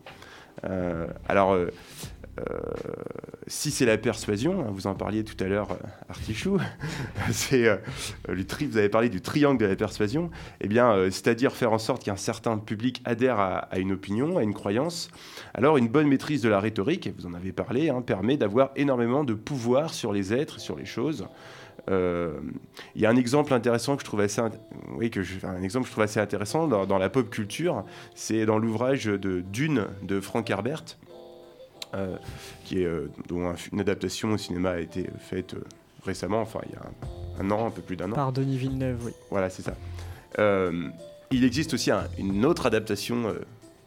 Alors, 1.29 1.55
euh, 2.41 2.45
si 3.47 3.71
c'est 3.71 3.87
la 3.87 3.97
persuasion, 3.97 4.61
hein, 4.61 4.71
vous 4.73 4.87
en 4.87 4.95
parliez 4.95 5.23
tout 5.23 5.37
à 5.43 5.47
l'heure, 5.47 5.71
euh, 5.73 5.87
Artichou, 6.09 6.59
c'est 7.31 7.67
euh, 7.67 7.77
le 8.29 8.45
tri, 8.45 8.67
vous 8.67 8.77
avez 8.77 8.89
parlé 8.89 9.09
du 9.09 9.21
triangle 9.21 9.61
de 9.61 9.67
la 9.67 9.77
persuasion, 9.77 10.31
eh 10.61 10.69
bien, 10.69 10.97
c'est-à-dire 11.11 11.53
faire 11.53 11.73
en 11.73 11.79
sorte 11.79 12.05
qu'un 12.05 12.17
certain 12.17 12.59
public 12.59 13.03
adhère 13.05 13.39
à, 13.39 13.79
une 13.79 13.93
opinion, 13.93 14.39
à 14.39 14.43
une 14.43 14.55
croyance. 14.55 15.11
Alors, 15.55 15.77
une 15.77 15.89
bonne 15.89 16.09
maîtrise 16.09 16.43
de 16.43 16.49
la 16.49 16.59
rhétorique, 16.59 17.11
vous 17.19 17.27
en 17.27 17.35
avez 17.35 17.53
parlé, 17.53 17.91
hein, 17.91 18.03
permet 18.03 18.37
d'avoir 18.37 18.71
énormément 18.77 19.25
de 19.25 19.35
pouvoir 19.35 19.95
sur 19.95 20.13
les 20.13 20.33
êtres, 20.33 20.59
sur 20.59 20.77
les 20.77 20.87
choses. 20.87 21.27
Il 21.89 22.41
y 22.97 23.05
a 23.05 23.11
un 23.11 23.17
exemple 23.17 23.53
intéressant 23.53 23.97
que 23.97 24.01
je 24.01 24.07
trouve 24.07 24.21
assez, 24.21 24.41
oui, 24.97 25.11
un 25.43 25.63
exemple 25.63 25.85
que 25.85 25.89
je 25.89 25.93
trouve 25.93 26.05
assez 26.05 26.19
intéressant 26.19 26.67
dans, 26.67 26.87
dans 26.87 26.99
la 26.99 27.11
pop 27.11 27.29
culture, 27.29 27.85
c'est 28.15 28.47
dans 28.47 28.59
l'ouvrage 28.59 29.05
de 29.05 29.41
Dune 29.41 29.87
de 30.03 30.19
Frank 30.21 30.49
Herbert, 30.49 30.97
qui 32.65 32.81
est, 32.83 32.87
euh, 32.87 33.11
dont 33.29 33.49
un- 33.49 33.55
une 33.73 33.81
adaptation 33.81 34.31
au 34.33 34.39
cinéma 34.39 34.71
a 34.71 34.79
été 34.81 35.09
faite 35.19 35.55
euh, 35.55 35.61
récemment, 36.05 36.41
enfin 36.41 36.61
il 36.67 36.73
y 36.73 36.77
a 36.77 36.83
un, 37.43 37.45
un 37.47 37.51
an, 37.51 37.67
un 37.67 37.71
peu 37.71 37.83
plus 37.83 37.97
d'un 37.97 38.11
an. 38.13 38.15
Par 38.15 38.33
Denis 38.33 38.57
Villeneuve, 38.59 38.99
oui. 39.07 39.13
Voilà, 39.31 39.51
c'est 39.51 39.63
ça. 39.63 39.75
Euh, 40.39 40.89
il 41.31 41.45
existe 41.45 41.75
aussi 41.75 41.91
un- 41.91 42.09
une 42.19 42.45
autre 42.45 42.67
adaptation 42.67 43.29
euh, 43.29 43.41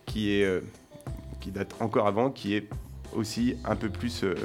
qui, 0.05 0.31
est, 0.33 0.43
euh, 0.45 0.61
qui 1.41 1.51
date 1.51 1.75
encore 1.79 2.07
avant, 2.07 2.29
qui 2.31 2.55
est 2.55 2.67
aussi 3.13 3.55
un 3.65 3.75
peu 3.75 3.89
plus, 3.89 4.23
euh, 4.23 4.35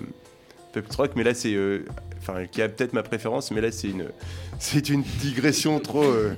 plus 0.73 0.83
rock, 0.97 1.13
mais 1.17 1.23
là 1.25 1.35
c'est, 1.35 1.55
euh, 1.55 1.85
enfin, 2.19 2.47
qui 2.47 2.63
a 2.63 2.69
peut-être 2.69 2.93
ma 2.93 3.03
préférence, 3.03 3.51
mais 3.51 3.61
là 3.61 3.71
c'est 3.73 3.89
une, 3.91 4.07
c'est 4.59 4.89
une 4.89 5.03
digression 5.21 5.79
trop, 5.81 6.05
euh, 6.05 6.35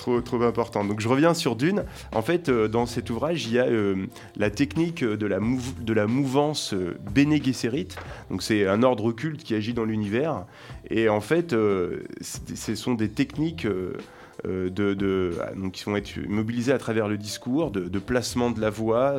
trop, 0.00 0.42
important. 0.42 0.84
Donc 0.84 1.00
je 1.00 1.08
reviens 1.08 1.34
sur 1.34 1.56
Dune. 1.56 1.84
En 2.12 2.22
fait, 2.22 2.48
euh, 2.48 2.68
dans 2.68 2.86
cet 2.86 3.10
ouvrage, 3.10 3.46
il 3.46 3.52
y 3.52 3.58
a 3.58 3.66
euh, 3.66 4.06
la 4.36 4.50
technique 4.50 5.04
de 5.04 5.26
la, 5.26 6.06
mouvance 6.06 6.74
euh, 6.74 6.96
Bene 7.12 7.42
Gesserit. 7.42 7.88
Donc 8.30 8.42
c'est 8.42 8.66
un 8.66 8.82
ordre 8.82 9.04
occulte 9.04 9.42
qui 9.42 9.54
agit 9.54 9.74
dans 9.74 9.84
l'univers. 9.84 10.44
Et 10.88 11.08
en 11.08 11.20
fait, 11.20 11.50
ce 11.50 12.74
sont 12.74 12.94
des 12.94 13.10
techniques 13.10 13.66
ah, 14.44 14.48
qui 15.72 15.84
vont 15.84 15.96
être 15.96 16.18
mobilisées 16.28 16.72
à 16.72 16.78
travers 16.78 17.06
le 17.06 17.16
discours, 17.16 17.70
de, 17.70 17.98
placement 17.98 18.50
de 18.50 18.60
la 18.60 18.70
voix 18.70 19.14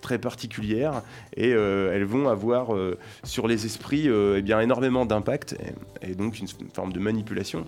très 0.00 0.18
particulière. 0.18 1.02
Et 1.36 1.50
elles 1.50 2.04
vont 2.04 2.28
avoir 2.28 2.76
sur 3.22 3.48
les 3.48 3.64
esprits 3.64 4.08
eh 4.08 4.62
énormément 4.62 5.06
d'impact 5.06 5.56
et, 6.02 6.14
donc 6.14 6.38
une, 6.38 6.48
forme 6.72 6.92
de 6.92 7.00
manipulation, 7.00 7.64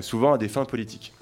souvent 0.00 0.34
à 0.34 0.38
des 0.38 0.48
fins 0.48 0.66
politiques. 0.66 1.12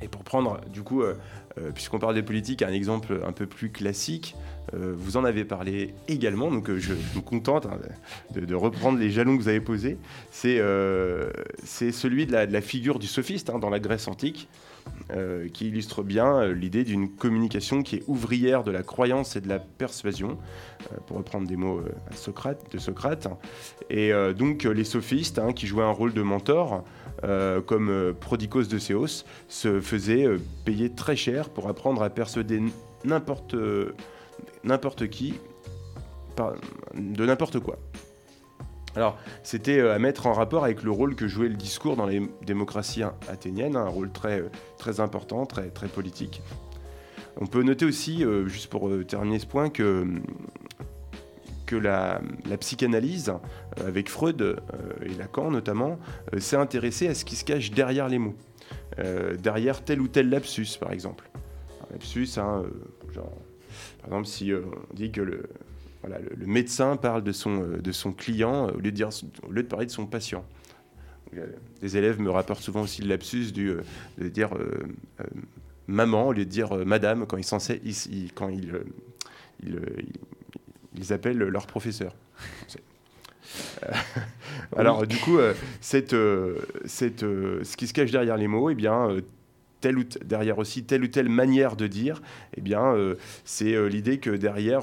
Et 0.00 0.08
pour 0.08 0.22
prendre, 0.22 0.60
du 0.72 0.82
coup, 0.82 1.02
euh, 1.02 1.14
euh, 1.58 1.70
puisqu'on 1.72 1.98
parle 1.98 2.14
des 2.14 2.22
politiques, 2.22 2.62
un 2.62 2.72
exemple 2.72 3.20
un 3.26 3.32
peu 3.32 3.46
plus 3.46 3.70
classique, 3.70 4.36
euh, 4.74 4.94
vous 4.96 5.16
en 5.16 5.24
avez 5.24 5.44
parlé 5.44 5.94
également, 6.06 6.50
donc 6.50 6.72
je, 6.76 6.92
me 6.92 7.20
contente 7.20 7.66
hein, 7.66 7.78
de, 8.34 8.44
de 8.44 8.54
reprendre 8.54 8.98
les 8.98 9.10
jalons 9.10 9.36
que 9.36 9.42
vous 9.42 9.48
avez 9.48 9.60
posés. 9.60 9.98
C'est 10.30 10.60
celui 11.92 12.26
de 12.26 12.32
la, 12.32 12.46
de 12.46 12.60
figure 12.60 12.98
du 12.98 13.06
sophiste 13.06 13.50
hein, 13.50 13.58
dans 13.58 13.70
la 13.70 13.80
Grèce 13.80 14.08
antique, 14.08 14.48
qui 15.52 15.68
illustre 15.68 16.02
bien 16.02 16.46
l'idée 16.46 16.82
d'une 16.82 17.10
communication 17.10 17.82
qui 17.82 17.96
est 17.96 18.04
ouvrière 18.06 18.64
de 18.64 18.70
la 18.70 18.82
croyance 18.82 19.36
et 19.36 19.40
de 19.42 19.48
la 19.48 19.58
persuasion, 19.58 20.38
pour 21.06 21.18
reprendre 21.18 21.46
des 21.46 21.56
mots 21.56 21.82
de 21.82 22.78
Socrate. 22.78 23.28
Et 23.90 24.12
donc 24.36 24.64
les 24.64 24.84
sophistes, 24.84 25.38
hein, 25.38 25.52
qui 25.52 25.66
jouaient 25.66 25.84
un 25.84 25.90
rôle 25.90 26.14
de 26.14 26.22
mentor, 26.22 26.84
euh, 27.24 27.60
comme 27.60 27.90
euh, 27.90 28.12
Prodicos 28.12 28.64
de 28.64 28.78
Céos, 28.78 29.24
se 29.48 29.80
faisaient 29.80 30.24
euh, 30.24 30.38
payer 30.64 30.90
très 30.90 31.16
cher 31.16 31.50
pour 31.50 31.68
apprendre 31.68 32.02
à 32.02 32.10
persuader 32.10 32.62
n'importe 33.04 33.56
qui 35.08 35.34
de 36.94 37.26
n'importe 37.26 37.58
quoi. 37.58 37.78
Alors, 38.94 39.18
c'était 39.42 39.80
à 39.80 39.98
mettre 39.98 40.26
en 40.26 40.32
rapport 40.32 40.62
avec 40.62 40.84
le 40.84 40.92
rôle 40.92 41.16
que 41.16 41.26
jouait 41.26 41.48
le 41.48 41.56
discours 41.56 41.96
dans 41.96 42.06
les 42.06 42.28
démocraties 42.46 43.02
athéniennes, 43.28 43.74
un 43.74 43.88
rôle 43.88 44.12
très, 44.12 44.44
très 44.76 45.00
important, 45.00 45.46
très, 45.46 45.70
très 45.70 45.88
politique. 45.88 46.40
On 47.40 47.46
peut 47.46 47.64
noter 47.64 47.84
aussi, 47.84 48.24
juste 48.46 48.68
pour 48.68 48.88
terminer 49.06 49.40
ce 49.40 49.46
point, 49.46 49.68
que, 49.68 50.06
que 51.68 51.76
la, 51.76 52.20
psychanalyse, 52.58 53.28
euh, 53.78 53.88
avec 53.88 54.08
Freud 54.08 54.40
euh, 54.40 54.56
et 55.04 55.14
Lacan 55.14 55.50
notamment, 55.50 55.98
euh, 56.34 56.40
s'est 56.40 56.56
intéressée 56.56 57.08
à 57.08 57.14
ce 57.14 57.24
qui 57.26 57.36
se 57.36 57.44
cache 57.44 57.70
derrière 57.70 58.08
les 58.08 58.18
mots, 58.18 58.34
derrière 59.38 59.84
tel 59.84 60.00
ou 60.00 60.08
tel 60.08 60.28
lapsus, 60.28 60.78
par 60.80 60.92
exemple. 60.92 61.30
Un 61.88 61.92
lapsus, 61.92 62.28
hein, 62.38 62.64
genre, 63.14 63.32
par 64.00 64.08
exemple, 64.08 64.26
si 64.26 64.52
on 64.52 64.94
dit 64.94 65.12
que 65.12 65.20
le, 65.20 65.42
médecin 66.46 66.96
parle 66.96 67.22
de 67.22 67.32
son, 67.32 68.12
client 68.16 68.68
au 68.68 68.76
lieu, 68.78 68.90
de 68.90 68.96
dire, 68.96 69.10
au 69.46 69.52
lieu 69.52 69.62
de 69.62 69.68
parler 69.68 69.86
de 69.86 69.90
son 69.90 70.06
patient. 70.06 70.44
Des 71.82 71.96
élèves 71.96 72.18
me 72.18 72.30
rapportent 72.30 72.62
souvent 72.62 72.82
aussi 72.82 73.02
le 73.02 73.08
lapsus 73.08 73.52
du, 73.52 73.74
de 74.16 74.28
dire 74.28 74.50
maman 75.86 76.28
au 76.28 76.32
lieu 76.32 76.44
de 76.44 76.50
dire 76.50 76.74
madame 76.86 77.26
quand 77.26 77.36
ils, 77.36 77.44
censés, 77.44 77.80
ils, 77.84 78.06
ils- 78.10 78.32
quand 78.32 78.48
ils, 78.48 78.72
euh, 79.66 80.02
ils, 80.96 81.12
appellent 81.12 81.38
leur 81.38 81.66
professeur. 81.66 82.14
Euh, 83.84 83.92
Alors 84.76 85.06
du 85.06 85.16
coup, 85.16 85.38
euh, 85.38 85.54
cette, 85.80 86.12
euh, 86.12 86.58
cette, 86.84 87.20
ce 87.20 87.76
qui 87.76 87.86
se 87.86 87.92
cache 87.94 88.10
derrière 88.10 88.36
les 88.36 88.46
mots, 88.48 88.70
eh 88.70 88.74
bien, 88.74 89.08
telle 89.80 89.98
ou 89.98 90.04
t- 90.04 90.18
derrière 90.24 90.58
aussi 90.58 90.84
telle 90.84 91.04
ou 91.04 91.08
telle 91.08 91.28
manière 91.28 91.76
de 91.76 91.86
dire, 91.86 92.20
eh 92.56 92.60
bien, 92.60 92.94
c'est 93.44 93.88
l'idée 93.88 94.18
que 94.18 94.30
derrière, 94.30 94.82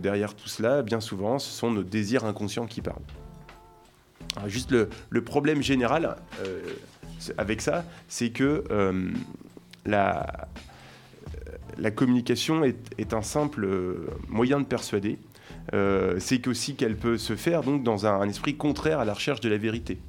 derrière 0.00 0.34
tout 0.34 0.48
cela, 0.48 0.82
bien 0.82 1.00
souvent, 1.00 1.38
ce 1.38 1.50
sont 1.50 1.70
nos 1.70 1.82
désirs 1.82 2.24
inconscients 2.24 2.66
qui 2.66 2.80
parlent. 2.80 3.02
Alors, 4.36 4.48
juste 4.48 4.70
le, 4.70 4.88
le 5.10 5.22
problème 5.22 5.62
général 5.62 6.16
avec 7.38 7.60
ça, 7.60 7.84
c'est 8.08 8.30
que 8.30 8.64
la, 9.86 10.48
la 11.78 11.90
communication 11.90 12.64
est, 12.64 12.78
est 12.98 13.12
un 13.14 13.22
simple 13.22 13.68
moyen 14.28 14.60
de 14.60 14.66
persuader. 14.66 15.18
Euh, 15.74 16.16
c'est 16.18 16.40
qu'aussi 16.40 16.74
qu'elle 16.74 16.96
peut 16.96 17.18
se 17.18 17.36
faire 17.36 17.62
donc 17.62 17.82
dans 17.82 18.06
un, 18.06 18.28
esprit 18.28 18.56
contraire 18.56 18.98
à 18.98 19.04
la 19.04 19.14
recherche 19.14 19.40
de 19.40 19.48
la 19.48 19.56
vérité. 19.56 20.00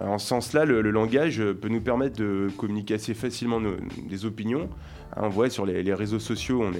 Euh, 0.00 0.06
En 0.06 0.18
ce 0.18 0.26
sens-là, 0.26 0.64
le, 0.64 0.82
langage 0.90 1.42
peut 1.60 1.68
nous 1.68 1.80
permettre 1.80 2.16
de 2.16 2.48
communiquer 2.56 2.94
assez 2.94 3.14
facilement 3.14 3.60
nos- 3.60 3.76
des 4.08 4.24
opinions. 4.24 4.68
Hein, 5.16 5.22
on 5.22 5.28
voit 5.28 5.50
sur 5.50 5.66
les, 5.66 5.94
réseaux 5.94 6.18
sociaux, 6.18 6.70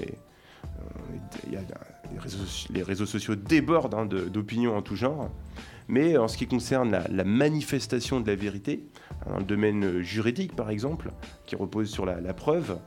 les, 1.49 2.83
réseaux, 2.83 3.05
sociaux 3.05 3.35
débordent 3.35 3.95
hein, 3.95 4.05
d'opinions 4.05 4.77
en 4.77 4.81
tout 4.81 4.95
genre. 4.95 5.29
Mais 5.87 6.17
en 6.17 6.27
ce 6.27 6.37
qui 6.37 6.47
concerne 6.47 6.99
la, 7.09 7.23
manifestation 7.23 8.19
de 8.19 8.27
la 8.27 8.35
vérité, 8.35 8.85
hein, 9.21 9.31
dans 9.31 9.37
le 9.37 9.43
domaine 9.43 10.01
juridique 10.01 10.55
par 10.55 10.69
exemple, 10.69 11.11
qui 11.45 11.55
repose 11.55 11.89
sur 11.89 12.05
la 12.05 12.33
preuve, 12.33 12.77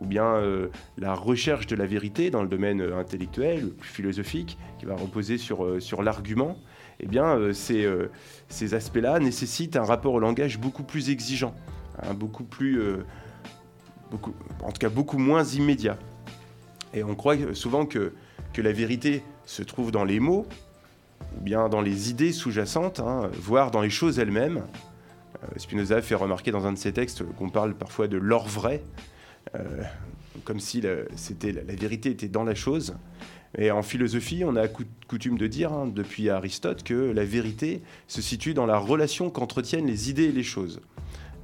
ou 0.00 0.06
bien 0.06 0.24
euh, 0.24 0.68
la 0.98 1.14
recherche 1.14 1.66
de 1.66 1.76
la 1.76 1.86
vérité 1.86 2.30
dans 2.30 2.42
le 2.42 2.48
domaine 2.48 2.80
euh, 2.80 2.98
intellectuel, 2.98 3.72
philosophique, 3.80 4.58
qui 4.78 4.86
va 4.86 4.96
reposer 4.96 5.38
sur, 5.38 5.64
euh, 5.64 5.80
sur 5.80 6.02
l'argument, 6.02 6.58
eh 7.00 7.06
bien, 7.06 7.52
ces, 7.52 7.88
ces 8.48 8.74
aspects-là 8.74 9.18
nécessitent 9.18 9.74
un 9.74 9.82
rapport 9.82 10.14
au 10.14 10.20
langage 10.20 10.60
beaucoup 10.60 10.84
plus 10.84 11.10
exigeant, 11.10 11.52
hein, 12.00 12.14
beaucoup 12.14 12.44
plus, 12.44 12.80
beaucoup, 14.12 14.32
en 14.62 14.70
tout 14.70 14.78
cas 14.78 14.88
beaucoup 14.88 15.18
moins 15.18 15.42
immédiat. 15.42 15.98
Et 16.94 17.02
on 17.02 17.16
croit 17.16 17.52
souvent 17.52 17.84
que, 17.84 18.12
que 18.52 18.62
la 18.62 18.70
vérité 18.70 19.24
se 19.44 19.64
trouve 19.64 19.90
dans 19.90 20.04
les 20.04 20.20
mots, 20.20 20.46
ou 21.36 21.40
bien 21.40 21.68
dans 21.68 21.80
les 21.80 22.10
idées 22.10 22.30
sous-jacentes, 22.30 23.00
hein, 23.00 23.28
voire 23.32 23.72
dans 23.72 23.82
les 23.82 23.90
choses 23.90 24.20
elles-mêmes. 24.20 24.62
Spinoza 25.56 26.00
fait 26.00 26.14
remarquer 26.14 26.52
dans 26.52 26.64
un 26.64 26.72
de 26.72 26.78
ses 26.78 26.92
textes 26.92 27.24
qu'on 27.36 27.50
parle 27.50 27.74
parfois 27.74 28.06
de 28.06 28.18
l'or 28.18 28.46
vrai, 28.46 28.84
comme 30.44 30.60
si 30.60 30.82
c'était, 31.16 31.52
la, 31.52 31.62
vérité 31.62 32.10
était 32.10 32.28
dans 32.28 32.44
la 32.44 32.54
chose. 32.54 32.94
Et 33.56 33.70
en 33.70 33.82
philosophie, 33.82 34.42
on 34.44 34.56
a 34.56 34.66
cou- 34.66 34.84
coutume 35.06 35.38
de 35.38 35.46
dire, 35.46 35.72
hein, 35.72 35.86
depuis 35.86 36.28
Aristote, 36.28 36.82
que 36.82 37.12
la 37.12 37.24
vérité 37.24 37.82
se 38.08 38.20
situe 38.20 38.52
dans 38.52 38.66
la 38.66 38.78
relation 38.78 39.30
qu'entretiennent 39.30 39.86
les 39.86 40.10
idées 40.10 40.24
et 40.24 40.32
les 40.32 40.42
choses, 40.42 40.80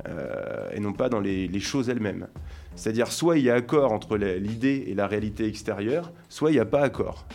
euh, 0.09 0.69
et 0.73 0.81
non 0.81 0.93
pas 0.93 1.09
dans 1.09 1.21
les, 1.21 1.61
choses 1.61 1.89
elles-mêmes. 1.89 2.27
C'est-à-dire, 2.75 3.13
soit 3.13 3.39
il 3.39 3.45
y 3.45 3.51
a 3.51 3.55
accord 3.55 3.93
entre 3.93 4.17
l'idée 4.17 4.85
et 4.89 4.95
la 4.95 5.07
réalité 5.07 5.47
extérieure, 5.47 6.13
soit 6.29 6.51
il 6.51 6.55
n'y 6.55 6.61
a 6.61 6.67
pas 6.67 6.83
accord. 6.83 7.27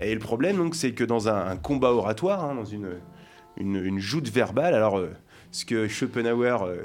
Et 0.00 0.12
le 0.12 0.20
problème, 0.20 0.56
donc, 0.56 0.74
c'est 0.74 0.92
que 0.92 1.04
dans 1.04 1.28
un, 1.28 1.56
combat 1.56 1.92
oratoire, 1.92 2.44
hein, 2.44 2.54
dans 2.54 2.64
une, 2.64 3.98
joute 3.98 4.28
verbale, 4.28 4.74
alors 4.74 4.98
euh, 4.98 5.10
ce 5.50 5.64
que 5.64 5.88
Schopenhauer, 5.88 6.62
euh, 6.62 6.82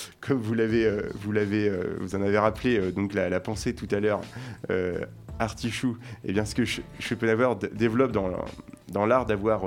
comme 0.20 0.38
vous 0.40 0.54
l'avez, 0.54 0.84
euh, 0.84 1.10
vous 1.14 1.32
l'avez, 1.32 1.68
euh, 1.68 1.96
vous 2.00 2.14
en 2.14 2.22
avez 2.22 2.38
rappelé, 2.38 2.78
euh, 2.78 2.92
donc 2.92 3.14
la, 3.14 3.40
pensée 3.40 3.74
tout 3.74 3.88
à 3.90 4.00
l'heure, 4.00 4.20
Artichou, 5.38 5.98
et 6.24 6.32
bien 6.32 6.44
ce 6.44 6.54
que 6.54 6.62
Sch- 6.62 6.82
Schopenhauer 7.00 7.56
développe 7.72 8.12
dans, 8.12 8.30
dans 8.88 9.06
l'art 9.06 9.26
d'avoir 9.26 9.62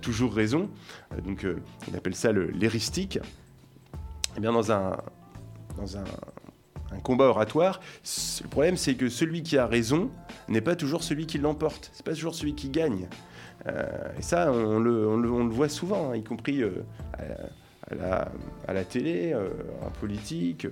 toujours 0.00 0.32
raison, 0.34 0.70
donc 1.24 1.46
on 1.90 1.96
appelle 1.96 2.14
ça 2.14 2.30
l'éristique, 2.32 3.18
et 4.36 4.40
bien 4.40 4.52
dans 4.52 4.70
un, 4.70 4.96
dans 5.76 5.96
un, 5.96 6.04
combat 7.02 7.24
oratoire, 7.24 7.80
le 8.42 8.48
problème 8.48 8.76
c'est 8.76 8.94
que 8.94 9.08
celui 9.08 9.42
qui 9.42 9.58
a 9.58 9.66
raison 9.66 10.10
n'est 10.46 10.60
pas 10.60 10.76
toujours 10.76 11.02
celui 11.02 11.26
qui 11.26 11.38
l'emporte, 11.38 11.90
c'est 11.92 12.06
pas 12.06 12.12
toujours 12.12 12.36
celui 12.36 12.54
qui 12.54 12.68
gagne. 12.68 13.08
Et 14.18 14.22
ça, 14.22 14.52
on 14.52 14.78
le, 14.78 15.08
on 15.08 15.16
le- 15.16 15.52
voit 15.54 15.68
souvent, 15.70 16.10
hein, 16.10 16.16
y 16.16 16.22
compris 16.22 16.62
à, 18.02 18.72
la, 18.72 18.84
télé, 18.84 19.32
euh, 19.32 19.48
en 19.82 19.90
politique. 19.90 20.66
euh. 20.66 20.70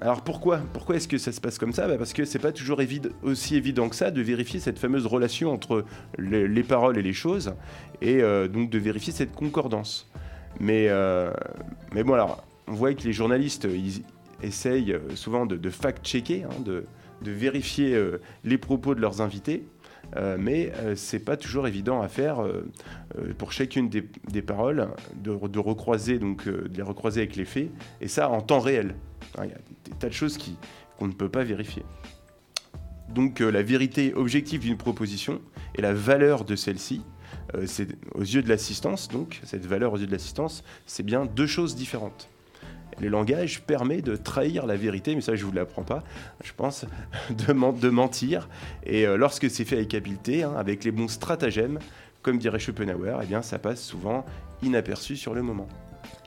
Alors 0.00 0.22
pourquoi 0.22 0.60
Pourquoi 0.72 0.96
est-ce 0.96 1.08
que 1.08 1.18
ça 1.18 1.32
se 1.32 1.40
passe 1.40 1.58
comme 1.58 1.72
ça? 1.72 1.86
Bah 1.86 1.98
Parce 1.98 2.12
que 2.12 2.24
c'est 2.24 2.38
pas 2.38 2.52
toujours 2.52 2.80
aussi 3.22 3.56
évident 3.56 3.88
que 3.88 3.96
ça 3.96 4.10
de 4.10 4.22
vérifier 4.22 4.60
cette 4.60 4.78
fameuse 4.78 5.06
relation 5.06 5.52
entre 5.52 5.84
les, 6.18 6.48
les 6.48 6.62
paroles 6.62 6.98
et 6.98 7.02
les 7.02 7.12
choses, 7.12 7.54
et 8.00 8.22
euh, 8.22 8.48
donc 8.48 8.70
de 8.70 8.78
vérifier 8.78 9.12
cette 9.12 9.32
concordance. 9.32 10.10
Mais, 10.60 10.90
mais 11.94 12.04
bon, 12.04 12.12
alors, 12.12 12.44
on 12.68 12.72
voit 12.72 12.92
que 12.92 13.04
les 13.04 13.12
journalistes, 13.12 13.66
ils 13.72 14.02
essayent 14.42 14.96
souvent 15.14 15.46
de, 15.46 15.70
fact-checker, 15.70 16.44
hein, 16.44 16.60
de, 16.62 16.84
vérifier 17.22 17.98
les 18.44 18.58
propos 18.58 18.94
de 18.94 19.00
leurs 19.00 19.22
invités. 19.22 19.64
Euh, 20.16 20.36
mais 20.38 20.72
euh, 20.76 20.94
c'est 20.94 21.18
pas 21.20 21.36
toujours 21.36 21.66
évident 21.66 22.02
à 22.02 22.08
faire 22.08 22.42
euh, 22.42 22.70
pour 23.38 23.52
chacune 23.52 23.88
des, 23.88 24.42
paroles, 24.42 24.88
de, 25.16 25.34
de 25.34 25.58
recroiser 25.58 26.18
donc 26.18 26.46
de 26.46 26.70
les 26.76 26.82
recroiser 26.82 27.22
avec 27.22 27.36
les 27.36 27.44
faits, 27.46 27.70
et 28.00 28.08
ça 28.08 28.28
en 28.28 28.40
temps 28.42 28.60
réel. 28.60 28.94
Hein, 29.38 29.44
Il 29.44 29.50
y 29.50 29.54
a 29.54 29.58
des 29.84 29.90
tas 29.98 30.08
de 30.08 30.12
choses 30.12 30.36
qui- 30.36 30.56
qu'on 30.98 31.06
ne 31.06 31.12
peut 31.12 31.30
pas 31.30 31.44
vérifier. 31.44 31.82
Donc 33.08 33.40
la 33.40 33.62
vérité 33.62 34.14
objective 34.14 34.60
d'une 34.60 34.76
proposition 34.76 35.40
et 35.74 35.82
la 35.82 35.92
valeur 35.92 36.44
de 36.44 36.56
celle-ci, 36.56 37.02
c'est 37.66 37.88
aux 38.14 38.22
yeux 38.22 38.42
de 38.42 38.48
l'assistance, 38.48 39.08
donc 39.08 39.40
cette 39.44 39.66
valeur 39.66 39.92
aux 39.92 39.98
yeux 39.98 40.06
de 40.06 40.12
l'assistance, 40.12 40.64
c'est 40.86 41.02
bien 41.02 41.26
deux 41.26 41.46
choses 41.46 41.74
différentes. 41.76 42.28
Le 43.00 43.08
langage 43.08 43.62
permet 43.62 44.02
de 44.02 44.16
trahir 44.16 44.66
la 44.66 44.76
vérité, 44.76 45.14
mais 45.14 45.20
ça 45.20 45.34
je 45.34 45.44
vous 45.44 45.52
l'apprends 45.52 45.82
pas, 45.82 46.02
je 46.44 46.52
pense, 46.56 46.84
de, 47.30 47.52
men- 47.52 47.78
de 47.78 47.88
mentir. 47.88 48.48
Et 48.84 49.06
euh, 49.06 49.16
lorsque 49.16 49.48
c'est 49.50 49.64
fait 49.64 49.76
avec 49.76 49.94
habileté, 49.94 50.42
hein, 50.44 50.54
avec 50.56 50.84
les 50.84 50.90
bons 50.92 51.08
stratagèmes, 51.08 51.78
comme 52.22 52.38
dirait 52.38 52.58
Schopenhauer, 52.58 53.18
eh 53.22 53.26
bien 53.26 53.42
ça 53.42 53.58
passe 53.58 53.82
souvent 53.82 54.24
inaperçu 54.62 55.16
sur 55.16 55.34
le 55.34 55.42
moment. 55.42 55.66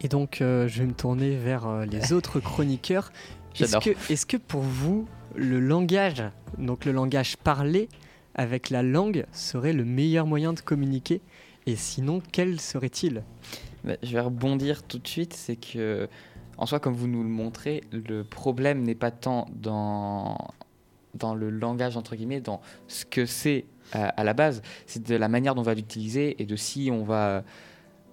Et 0.01 0.07
donc, 0.09 0.41
euh, 0.41 0.67
je 0.67 0.79
vais 0.81 0.87
me 0.87 0.93
tourner 0.93 1.35
vers 1.37 1.67
euh, 1.67 1.85
les 1.85 2.11
autres 2.13 2.39
chroniqueurs. 2.39 3.11
Est-ce 3.55 3.65
J'adore. 3.71 3.83
que, 3.83 4.11
est-ce 4.11 4.25
que 4.25 4.35
pour 4.37 4.61
vous, 4.61 5.07
le 5.35 5.59
langage, 5.59 6.23
donc 6.57 6.83
le 6.85 6.91
langage 6.91 7.37
parlé 7.37 7.87
avec 8.33 8.69
la 8.69 8.83
langue, 8.83 9.25
serait 9.31 9.71
le 9.71 9.85
meilleur 9.85 10.25
moyen 10.27 10.51
de 10.51 10.59
communiquer? 10.59 11.21
Et 11.65 11.75
sinon, 11.77 12.21
quel 12.33 12.59
serait-il? 12.59 13.23
Bah, 13.85 13.93
je 14.03 14.11
vais 14.11 14.19
rebondir 14.19 14.83
tout 14.83 14.99
de 14.99 15.07
suite, 15.07 15.33
c'est 15.33 15.55
que, 15.55 16.09
en 16.57 16.65
soi, 16.65 16.79
comme 16.79 16.93
vous 16.93 17.07
nous 17.07 17.23
le 17.23 17.29
montrez, 17.29 17.83
le 17.91 18.23
problème 18.23 18.81
n'est 18.83 18.95
pas 18.95 19.11
tant 19.11 19.47
dans, 19.53 20.37
dans 21.13 21.35
le 21.35 21.49
langage, 21.49 21.97
entre 21.97 22.15
guillemets, 22.15 22.41
dans 22.41 22.61
ce 22.87 23.05
que 23.05 23.25
c'est 23.25 23.65
euh, 23.95 24.07
à 24.15 24.23
la 24.23 24.33
base, 24.33 24.61
c'est 24.85 25.03
de 25.03 25.15
la 25.15 25.27
manière 25.27 25.55
dont 25.55 25.61
on 25.61 25.65
va 25.65 25.73
l'utiliser 25.73 26.41
et 26.41 26.45
de 26.45 26.55
si 26.55 26.89
on 26.91 27.03
va, 27.03 27.43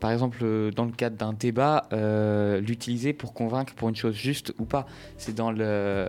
par 0.01 0.11
exemple, 0.11 0.39
euh, 0.43 0.71
dans 0.71 0.85
le 0.85 0.93
cadre 0.93 1.17
d'un 1.17 1.33
débat, 1.33 1.89
euh, 1.93 2.61
l'utiliser 2.61 3.13
pour 3.13 3.33
convaincre 3.33 3.75
pour 3.75 3.89
une 3.89 3.97
chose 3.97 4.15
juste 4.15 4.53
ou 4.59 4.65
pas. 4.65 4.87
C'est 5.17 5.35
dans 5.35 5.51
le... 5.51 6.09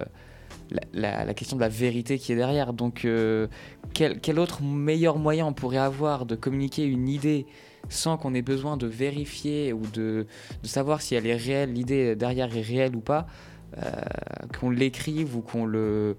La, 0.94 1.26
la- 1.26 1.34
question 1.34 1.58
de 1.58 1.62
la 1.62 1.70
vérité 1.70 2.18
qui 2.18 2.32
est 2.32 2.36
derrière. 2.36 2.74
Donc, 2.74 3.06
quel, 3.94 4.20
quel 4.22 4.40
autre 4.40 4.64
meilleur 4.64 5.18
moyen 5.18 5.46
on 5.48 5.54
pourrait 5.54 5.78
avoir 5.78 6.26
de 6.26 6.36
communiquer 6.36 6.86
une 6.86 7.10
idée 7.10 7.46
sans 7.90 8.18
qu'on 8.18 8.34
ait 8.34 8.42
besoin 8.42 8.78
de 8.78 8.88
vérifier 8.88 9.74
ou 9.74 9.82
de, 9.94 10.26
de 10.62 10.68
savoir 10.68 11.02
si 11.02 11.16
elle 11.16 11.28
est 11.28 11.36
réelle, 11.36 11.74
l'idée 11.74 12.16
derrière 12.16 12.56
est 12.56 12.62
réelle 12.62 12.96
ou 12.96 13.02
pas, 13.02 13.28
euh, 13.78 13.92
qu'on 14.60 14.70
l'écrive 14.70 15.36
ou 15.36 15.42
qu'on 15.42 15.66
le 15.66 16.16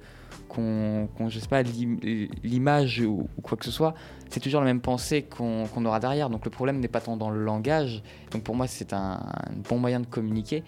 qu'on 0.48 1.08
je 1.28 1.38
sais 1.40 1.48
pas 1.48 1.62
l'im- 1.62 1.98
l'image 2.44 3.00
ou, 3.00 3.28
ou 3.36 3.40
quoi 3.42 3.56
que 3.58 3.64
ce 3.64 3.72
soit, 3.72 3.94
c'est 4.28 4.38
toujours 4.40 4.60
la 4.60 4.66
même 4.66 4.80
pensée 4.80 5.22
qu'on 5.22 5.84
aura 5.84 5.98
derrière. 5.98 6.30
Donc 6.30 6.44
le 6.44 6.50
problème 6.50 6.78
n'est 6.78 6.88
pas 6.88 7.00
tant 7.00 7.16
dans 7.16 7.30
le 7.30 7.42
langage. 7.42 8.02
Donc 8.30 8.44
pour 8.44 8.54
moi 8.54 8.66
c'est 8.68 8.92
un, 8.92 9.20
un 9.20 9.52
bon 9.68 9.78
moyen 9.78 9.98
de 10.00 10.06
communiquer. 10.06 10.62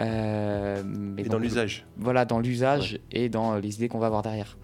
Euh, 0.00 0.82
mais 0.84 1.22
Et 1.22 1.28
dans 1.28 1.38
l'usage. 1.38 1.86
Voilà, 1.96 2.24
dans 2.24 2.38
l'usage 2.40 3.00
et 3.12 3.28
dans 3.28 3.56
les 3.56 3.76
idées 3.76 3.88
qu'on 3.88 3.98
va 3.98 4.06
avoir 4.06 4.22
derrière. 4.22 4.56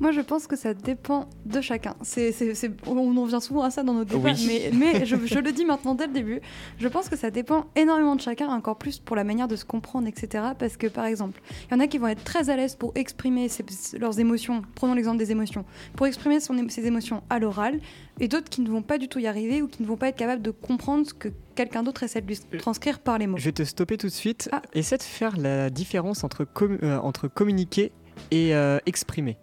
Moi, 0.00 0.12
je 0.12 0.20
pense 0.20 0.46
que 0.46 0.56
ça 0.56 0.74
dépend 0.74 1.28
de 1.44 1.60
chacun. 1.60 1.94
C'est, 2.02 2.32
c'est- 2.32 2.54
c'est- 2.54 2.72
on 2.86 3.16
en 3.16 3.24
vient 3.24 3.40
souvent 3.40 3.62
à 3.62 3.70
ça 3.70 3.82
dans 3.82 3.94
nos 3.94 4.04
débats, 4.04 4.30
Oui. 4.32 4.70
mais, 4.72 4.92
mais 4.92 5.06
je, 5.06 5.16
je 5.24 5.38
le 5.38 5.52
dis 5.52 5.64
maintenant 5.64 5.94
dès 5.94 6.06
le 6.06 6.12
début. 6.12 6.40
Je 6.78 6.88
pense 6.88 7.08
que 7.08 7.16
ça 7.16 7.30
dépend 7.30 7.66
énormément 7.76 8.14
de 8.16 8.20
chacun, 8.20 8.48
encore 8.48 8.76
plus 8.78 8.98
pour 8.98 9.16
la 9.16 9.24
manière 9.24 9.48
de 9.48 9.56
se 9.56 9.64
comprendre, 9.64 10.06
etc. 10.06 10.44
Parce 10.58 10.76
que, 10.76 10.86
par 10.86 11.06
exemple, 11.06 11.40
il 11.70 11.74
y 11.74 11.76
en 11.76 11.80
a 11.80 11.86
qui 11.86 11.98
vont 11.98 12.08
être 12.08 12.24
très 12.24 12.50
à 12.50 12.56
l'aise 12.56 12.74
pour 12.76 12.92
exprimer 12.94 13.48
ses- 13.48 13.64
leurs 13.98 14.18
émotions. 14.20 14.62
Prenons 14.74 14.94
l'exemple 14.94 15.18
des 15.18 15.30
émotions. 15.32 15.64
Pour 15.96 16.06
exprimer 16.06 16.40
son 16.40 16.56
ses 16.68 16.86
émotions 16.86 17.22
à 17.30 17.38
l'oral, 17.38 17.80
et 18.20 18.28
d'autres 18.28 18.48
qui 18.48 18.60
ne 18.62 18.68
vont 18.70 18.82
pas 18.82 18.98
du 18.98 19.08
tout 19.08 19.18
y 19.18 19.26
arriver 19.26 19.60
ou 19.62 19.68
qui 19.68 19.82
ne 19.82 19.86
vont 19.88 19.96
pas 19.96 20.08
être 20.08 20.16
capables 20.16 20.42
de 20.42 20.50
comprendre 20.50 21.06
ce 21.06 21.12
que 21.14 21.28
quelqu'un 21.54 21.82
d'autre 21.82 22.02
essaie 22.02 22.20
de 22.20 22.26
lui 22.26 22.38
transcrire 22.58 22.98
par 22.98 23.18
les 23.18 23.26
mots. 23.26 23.36
Je 23.36 23.44
vais 23.44 23.52
te 23.52 23.62
stopper 23.62 23.96
tout 23.98 24.06
de 24.08 24.12
suite. 24.12 24.48
Ah. 24.52 24.62
Essaie 24.74 24.96
de 24.98 25.02
faire 25.02 25.36
la 25.36 25.70
différence 25.70 26.24
entre, 26.24 26.44
com- 26.44 26.78
euh, 26.82 26.98
entre 26.98 27.28
communiquer 27.28 27.92
et 28.30 28.54
euh, 28.54 28.78
exprimer. 28.86 29.36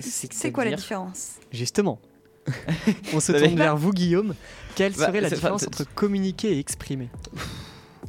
C'est 0.00 0.52
quoi 0.52 0.64
la 0.64 0.74
différence? 0.76 1.32
Justement. 1.52 1.98
On 3.14 3.20
se 3.20 3.32
tourne 3.32 3.54
vers 3.56 3.76
vous, 3.76 3.92
Guillaume. 3.92 4.34
Quelle 4.74 4.92
Bah, 4.94 5.06
serait 5.06 5.20
la 5.20 5.30
différence 5.30 5.64
entre 5.66 5.84
communiquer 5.94 6.52
et 6.56 6.58
exprimer? 6.58 7.08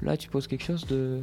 Là 0.01 0.17
tu 0.17 0.27
poses 0.29 0.47
quelque 0.47 0.63
chose 0.63 0.85
de... 0.87 1.21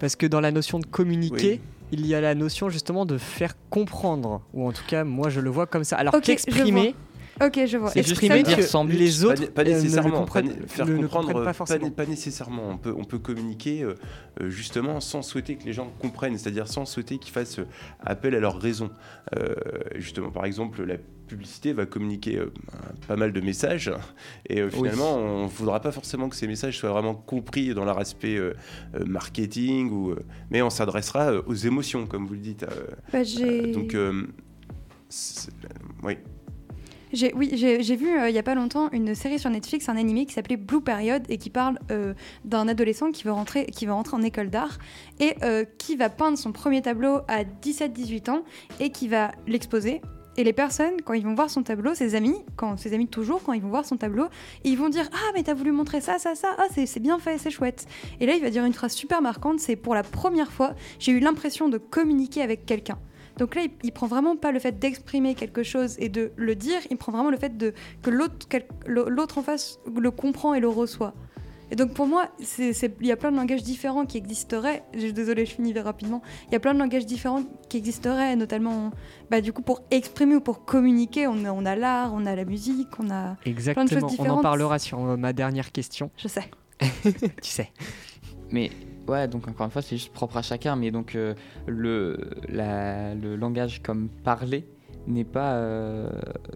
Parce 0.00 0.16
que 0.16 0.26
dans 0.26 0.40
la 0.40 0.50
notion 0.50 0.78
de 0.80 0.86
communiquer, 0.86 1.60
Oui. 1.92 2.00
il 2.00 2.06
y 2.06 2.14
a 2.14 2.20
la 2.20 2.34
notion 2.34 2.68
justement 2.68 3.06
de 3.06 3.16
faire 3.16 3.54
comprendre. 3.70 4.42
Ou 4.52 4.66
en 4.66 4.72
tout 4.72 4.82
cas, 4.86 5.04
moi 5.04 5.30
je 5.30 5.40
le 5.40 5.50
vois 5.50 5.66
comme 5.66 5.84
ça. 5.84 5.96
Alors 5.96 6.20
qu'exprimer, 6.20 6.94
Ok, 7.40 7.60
je 7.66 7.76
vois. 7.78 7.90
C'est 7.90 8.00
juste 8.00 8.10
exprimer 8.22 8.42
dire 8.42 8.56
que 8.56 8.62
sans 8.62 8.84
but. 8.84 8.92
les 8.94 9.10
Pas, 9.10 9.24
autres 9.32 9.50
pas 9.52 9.62
euh, 9.62 9.64
nécessairement. 9.64 10.24
pas 10.26 10.42
faire 10.66 10.86
ne- 10.86 10.92
ne 10.92 10.96
comprendre, 11.02 11.26
comprennent 11.26 11.42
euh, 11.42 11.44
pas 11.44 11.52
forcément. 11.52 11.90
pas 11.90 12.06
nécessairement. 12.06 12.68
On 12.70 12.76
peut, 12.78 12.94
on 12.96 13.04
peut 13.04 13.18
communiquer 13.18 13.82
euh, 13.84 13.94
justement 14.48 15.00
sans 15.00 15.22
souhaiter 15.22 15.56
que 15.56 15.64
les 15.64 15.72
gens 15.72 15.90
comprennent, 16.00 16.36
c'est-à-dire 16.36 16.68
sans 16.68 16.84
souhaiter 16.84 17.18
qu'ils 17.18 17.32
fassent 17.32 17.60
appel 18.00 18.34
à 18.34 18.40
leur 18.40 18.60
raison. 18.60 18.90
Euh, 19.38 19.54
justement, 19.96 20.30
par 20.30 20.44
exemple, 20.44 20.82
la 20.84 20.96
publicité 21.26 21.72
va 21.72 21.86
communiquer 21.86 22.36
euh, 22.36 22.52
un- 22.74 23.06
pas 23.06 23.16
mal 23.16 23.32
de 23.32 23.40
messages 23.40 23.90
et 24.50 24.60
euh, 24.60 24.68
finalement, 24.68 25.16
on 25.16 25.44
ne 25.44 25.48
voudra 25.48 25.80
pas 25.80 25.90
forcément 25.92 26.28
que 26.28 26.36
ces 26.36 26.46
messages 26.46 26.76
soient 26.78 26.90
vraiment 26.90 27.14
compris 27.14 27.72
dans 27.72 27.86
leur 27.86 27.98
aspect 27.98 28.36
euh, 28.36 28.52
euh, 28.94 29.04
marketing, 29.06 29.90
ou, 29.90 30.10
euh, 30.10 30.16
mais 30.50 30.60
on 30.60 30.68
s'adressera 30.70 31.32
euh, 31.32 31.42
aux 31.46 31.54
émotions, 31.54 32.06
comme 32.06 32.26
vous 32.26 32.34
le 32.34 32.40
dites. 32.40 32.64
euh, 32.64 32.86
Bah, 33.12 33.20
donc, 33.72 33.94
euh, 33.94 34.26
oui. 36.02 36.18
Oui, 37.34 37.50
j'ai, 37.52 37.96
vu 37.96 38.18
euh, 38.18 38.30
il 38.30 38.34
y 38.34 38.38
a 38.38 38.42
pas 38.42 38.54
longtemps 38.54 38.88
une 38.90 39.14
série 39.14 39.38
sur 39.38 39.50
Netflix, 39.50 39.88
un 39.90 39.96
animé 39.96 40.24
qui 40.24 40.32
s'appelait 40.32 40.56
Blue 40.56 40.80
Period 40.80 41.22
et 41.28 41.36
qui 41.36 41.50
parle 41.50 41.78
euh, 41.90 42.14
d'un 42.46 42.68
adolescent 42.68 43.12
qui 43.12 43.24
veut 43.24 43.32
rentrer, 43.32 43.66
qui 43.66 43.84
va 43.84 43.92
rentrer 43.92 44.16
en 44.16 44.22
école 44.22 44.48
d'art 44.48 44.78
et 45.20 45.34
euh, 45.42 45.64
qui 45.76 45.96
va 45.96 46.08
peindre 46.08 46.38
son 46.38 46.52
premier 46.52 46.80
tableau 46.80 47.20
à 47.28 47.44
17-18 47.44 48.30
ans 48.30 48.42
et 48.80 48.90
qui 48.90 49.08
va 49.08 49.32
l'exposer. 49.46 50.00
Et 50.38 50.44
les 50.44 50.54
personnes, 50.54 51.02
quand 51.04 51.12
ils 51.12 51.24
vont 51.24 51.34
voir 51.34 51.50
son 51.50 51.62
tableau, 51.62 51.94
ses 51.94 52.14
amis, 52.14 52.36
quand 52.56 52.78
ses 52.78 52.94
amis 52.94 53.08
toujours, 53.08 53.42
quand 53.42 53.52
ils 53.52 53.60
vont 53.60 53.68
voir 53.68 53.84
son 53.84 53.98
tableau, 53.98 54.28
ils 54.64 54.78
vont 54.78 54.88
dire 54.88 55.06
ah 55.12 55.32
mais 55.34 55.42
t'as 55.42 55.52
voulu 55.52 55.72
montrer 55.72 56.00
ça, 56.00 56.18
ça, 56.18 56.34
ça, 56.34 56.56
ah 56.56 56.64
c'est 56.72 57.00
bien 57.00 57.18
fait, 57.18 57.36
c'est 57.36 57.50
chouette. 57.50 57.86
Et 58.20 58.26
là 58.26 58.34
il 58.34 58.40
va 58.40 58.48
dire 58.48 58.64
une 58.64 58.72
phrase 58.72 58.92
super 58.92 59.20
marquante, 59.20 59.60
c'est 59.60 59.76
pour 59.76 59.94
la 59.94 60.02
première 60.02 60.50
fois 60.50 60.74
j'ai 60.98 61.12
eu 61.12 61.20
l'impression 61.20 61.68
de 61.68 61.76
communiquer 61.76 62.40
avec 62.40 62.64
quelqu'un. 62.64 62.98
Donc 63.38 63.54
là, 63.54 63.62
il, 63.62 63.70
il 63.82 63.92
prend 63.92 64.06
vraiment 64.06 64.36
pas 64.36 64.52
le 64.52 64.58
fait 64.58 64.78
d'exprimer 64.78 65.34
quelque 65.34 65.62
chose 65.62 65.96
et 65.98 66.08
de 66.08 66.32
le 66.36 66.54
dire, 66.54 66.78
il 66.90 66.96
prend 66.96 67.12
vraiment 67.12 67.30
le 67.30 67.36
fait 67.38 67.56
de 67.56 67.72
que 68.02 68.10
l'autre, 68.10 68.46
quel- 68.48 68.66
l'au- 68.86 69.08
l'autre 69.08 69.38
en 69.38 69.42
face 69.42 69.78
le 69.96 70.10
comprend 70.10 70.54
et 70.54 70.60
le 70.60 70.68
reçoit. 70.68 71.14
Et 71.70 71.74
donc 71.74 71.94
pour 71.94 72.06
moi, 72.06 72.28
il 72.58 72.74
y 73.06 73.10
a 73.12 73.16
plein 73.16 73.32
de 73.32 73.36
langages 73.38 73.62
différents 73.62 74.04
qui 74.04 74.18
existeraient. 74.18 74.82
Je 74.94 75.06
désolée, 75.06 75.46
je 75.46 75.54
finis 75.54 75.72
rapidement. 75.78 76.20
Il 76.48 76.52
y 76.52 76.56
a 76.56 76.60
plein 76.60 76.74
de 76.74 76.78
langages 76.78 77.06
différents 77.06 77.44
qui 77.70 77.78
existeraient, 77.78 78.36
notamment, 78.36 78.90
bah, 79.30 79.40
du 79.40 79.54
coup, 79.54 79.62
pour 79.62 79.80
exprimer 79.90 80.36
ou 80.36 80.42
pour 80.42 80.66
communiquer. 80.66 81.26
On 81.28 81.46
a, 81.46 81.50
on 81.50 81.64
a 81.64 81.74
l'art, 81.74 82.12
on 82.12 82.26
a 82.26 82.36
la 82.36 82.44
musique, 82.44 82.88
on 82.98 83.10
a. 83.10 83.38
Exactement. 83.46 83.86
On 83.90 84.04
en 84.04 84.06
différentes. 84.06 84.42
parlera 84.42 84.78
sur 84.78 84.98
euh, 85.02 85.16
ma 85.16 85.32
dernière 85.32 85.72
question. 85.72 86.10
Je 86.18 86.28
sais. 86.28 86.50
tu 87.02 87.50
sais. 87.50 87.70
Mais 88.50 88.70
ouais, 89.08 89.28
donc 89.28 89.48
encore 89.48 89.66
une 89.66 89.72
fois, 89.72 89.82
c'est 89.82 89.96
juste 89.96 90.12
propre 90.12 90.36
à 90.36 90.42
chacun. 90.42 90.76
Mais 90.76 90.90
donc 90.90 91.14
euh, 91.14 91.34
le, 91.66 92.18
la- 92.48 93.14
le 93.14 93.36
langage 93.36 93.82
comme 93.82 94.08
parler 94.24 94.66
n'est 95.06 95.24
pas, 95.24 95.54
euh, 95.54 96.08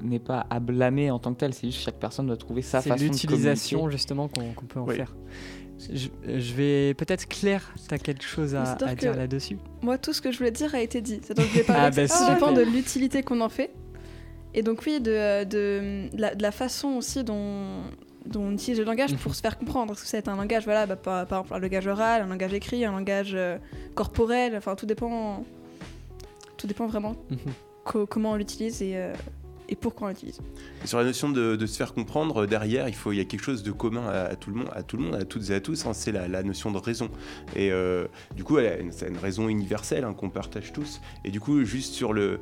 n'est 0.02 0.18
pas 0.20 0.46
à 0.50 0.60
blâmer 0.60 1.10
en 1.10 1.18
tant 1.18 1.32
que 1.34 1.38
tel. 1.40 1.52
C'est 1.54 1.66
juste 1.68 1.80
chaque 1.82 1.98
personne 1.98 2.26
doit 2.26 2.36
trouver 2.36 2.62
sa 2.62 2.80
façon 2.80 2.96
de 3.04 3.08
l'utilisation 3.10 3.90
justement 3.90 4.28
qu'on 4.28 4.64
peut 4.66 4.80
en 4.80 4.86
Oui. 4.86 4.96
faire. 4.96 5.14
Je, 5.92 6.08
je 6.24 6.54
vais 6.54 6.94
peut-être 6.94 7.26
Claire, 7.28 7.74
tu 7.86 7.92
as 7.94 7.98
quelque 7.98 8.24
chose 8.24 8.54
à, 8.54 8.76
dire 8.94 9.14
là-dessus? 9.14 9.58
Moi, 9.82 9.98
tout 9.98 10.14
ce 10.14 10.22
que 10.22 10.32
je 10.32 10.38
voulais 10.38 10.50
dire 10.50 10.74
a 10.74 10.80
été 10.80 11.02
dit. 11.02 11.18
Pas 11.66 11.74
Ah, 11.76 11.90
bah, 11.90 12.08
ça 12.08 12.32
dépend 12.32 12.52
de 12.52 12.62
l'utilité 12.62 13.22
qu'on 13.22 13.42
en 13.42 13.50
fait. 13.50 13.74
Et 14.54 14.62
donc, 14.62 14.84
oui, 14.86 15.00
de, 15.02 15.44
de, 15.44 16.08
de 16.16 16.18
la, 16.18 16.34
de 16.34 16.40
la 16.42 16.50
façon 16.50 16.88
aussi 16.92 17.24
dont, 17.24 17.82
dont 18.26 18.42
on 18.44 18.52
utilise 18.52 18.78
le 18.78 18.84
langage 18.84 19.12
Mhm. 19.12 19.18
pour 19.18 19.34
se 19.34 19.40
faire 19.40 19.56
comprendre. 19.58 19.88
Parce 19.88 20.02
que 20.02 20.08
c'est 20.08 20.28
un 20.28 20.36
langage, 20.36 20.64
voilà, 20.64 20.86
bah, 20.86 20.96
par, 20.96 21.26
par 21.26 21.38
exemple, 21.40 21.54
un 21.54 21.58
langage 21.58 21.86
oral, 21.86 22.22
un 22.22 22.26
langage 22.26 22.52
écrit, 22.54 22.84
un 22.84 22.92
langage 22.92 23.32
euh, 23.34 23.58
corporel. 23.94 24.56
Enfin, 24.56 24.74
tout 24.76 24.86
dépend, 24.86 25.44
tout 26.56 26.66
dépend 26.66 26.86
vraiment 26.86 27.16
Mhm. 27.30 27.38
co- 27.84 28.06
comment 28.06 28.32
on 28.32 28.36
l'utilise 28.36 28.82
et, 28.82 28.96
euh, 28.96 29.12
et 29.68 29.76
pourquoi 29.76 30.08
on 30.08 30.10
l'utilise. 30.10 30.40
Sur 30.84 30.98
la 30.98 31.04
notion 31.04 31.30
de, 31.30 31.66
se 31.66 31.76
faire 31.76 31.94
comprendre, 31.94 32.42
euh, 32.42 32.46
derrière, 32.46 32.88
il, 32.88 33.16
y 33.16 33.20
a 33.20 33.24
quelque 33.24 33.42
chose 33.42 33.62
de 33.62 33.72
commun 33.72 34.06
à, 34.08 34.36
tout 34.36 34.50
le 34.50 34.56
monde, 34.56 34.70
à 35.14 35.24
toutes 35.24 35.50
et 35.50 35.54
à 35.54 35.60
tous, 35.60 35.86
hein, 35.86 35.92
c'est 35.92 36.12
la, 36.12 36.42
notion 36.42 36.70
de 36.70 36.78
raison. 36.78 37.10
Et 37.54 37.72
euh, 37.72 38.06
du 38.36 38.44
coup, 38.44 38.58
c'est 38.90 39.08
une 39.08 39.18
raison 39.18 39.48
universelle 39.48 40.04
hein, 40.04 40.14
qu'on 40.14 40.30
partage 40.30 40.72
tous. 40.72 41.00
Et 41.24 41.30
du 41.30 41.40
coup, 41.40 41.64
juste 41.64 41.94
sur 41.94 42.12
le, 42.12 42.40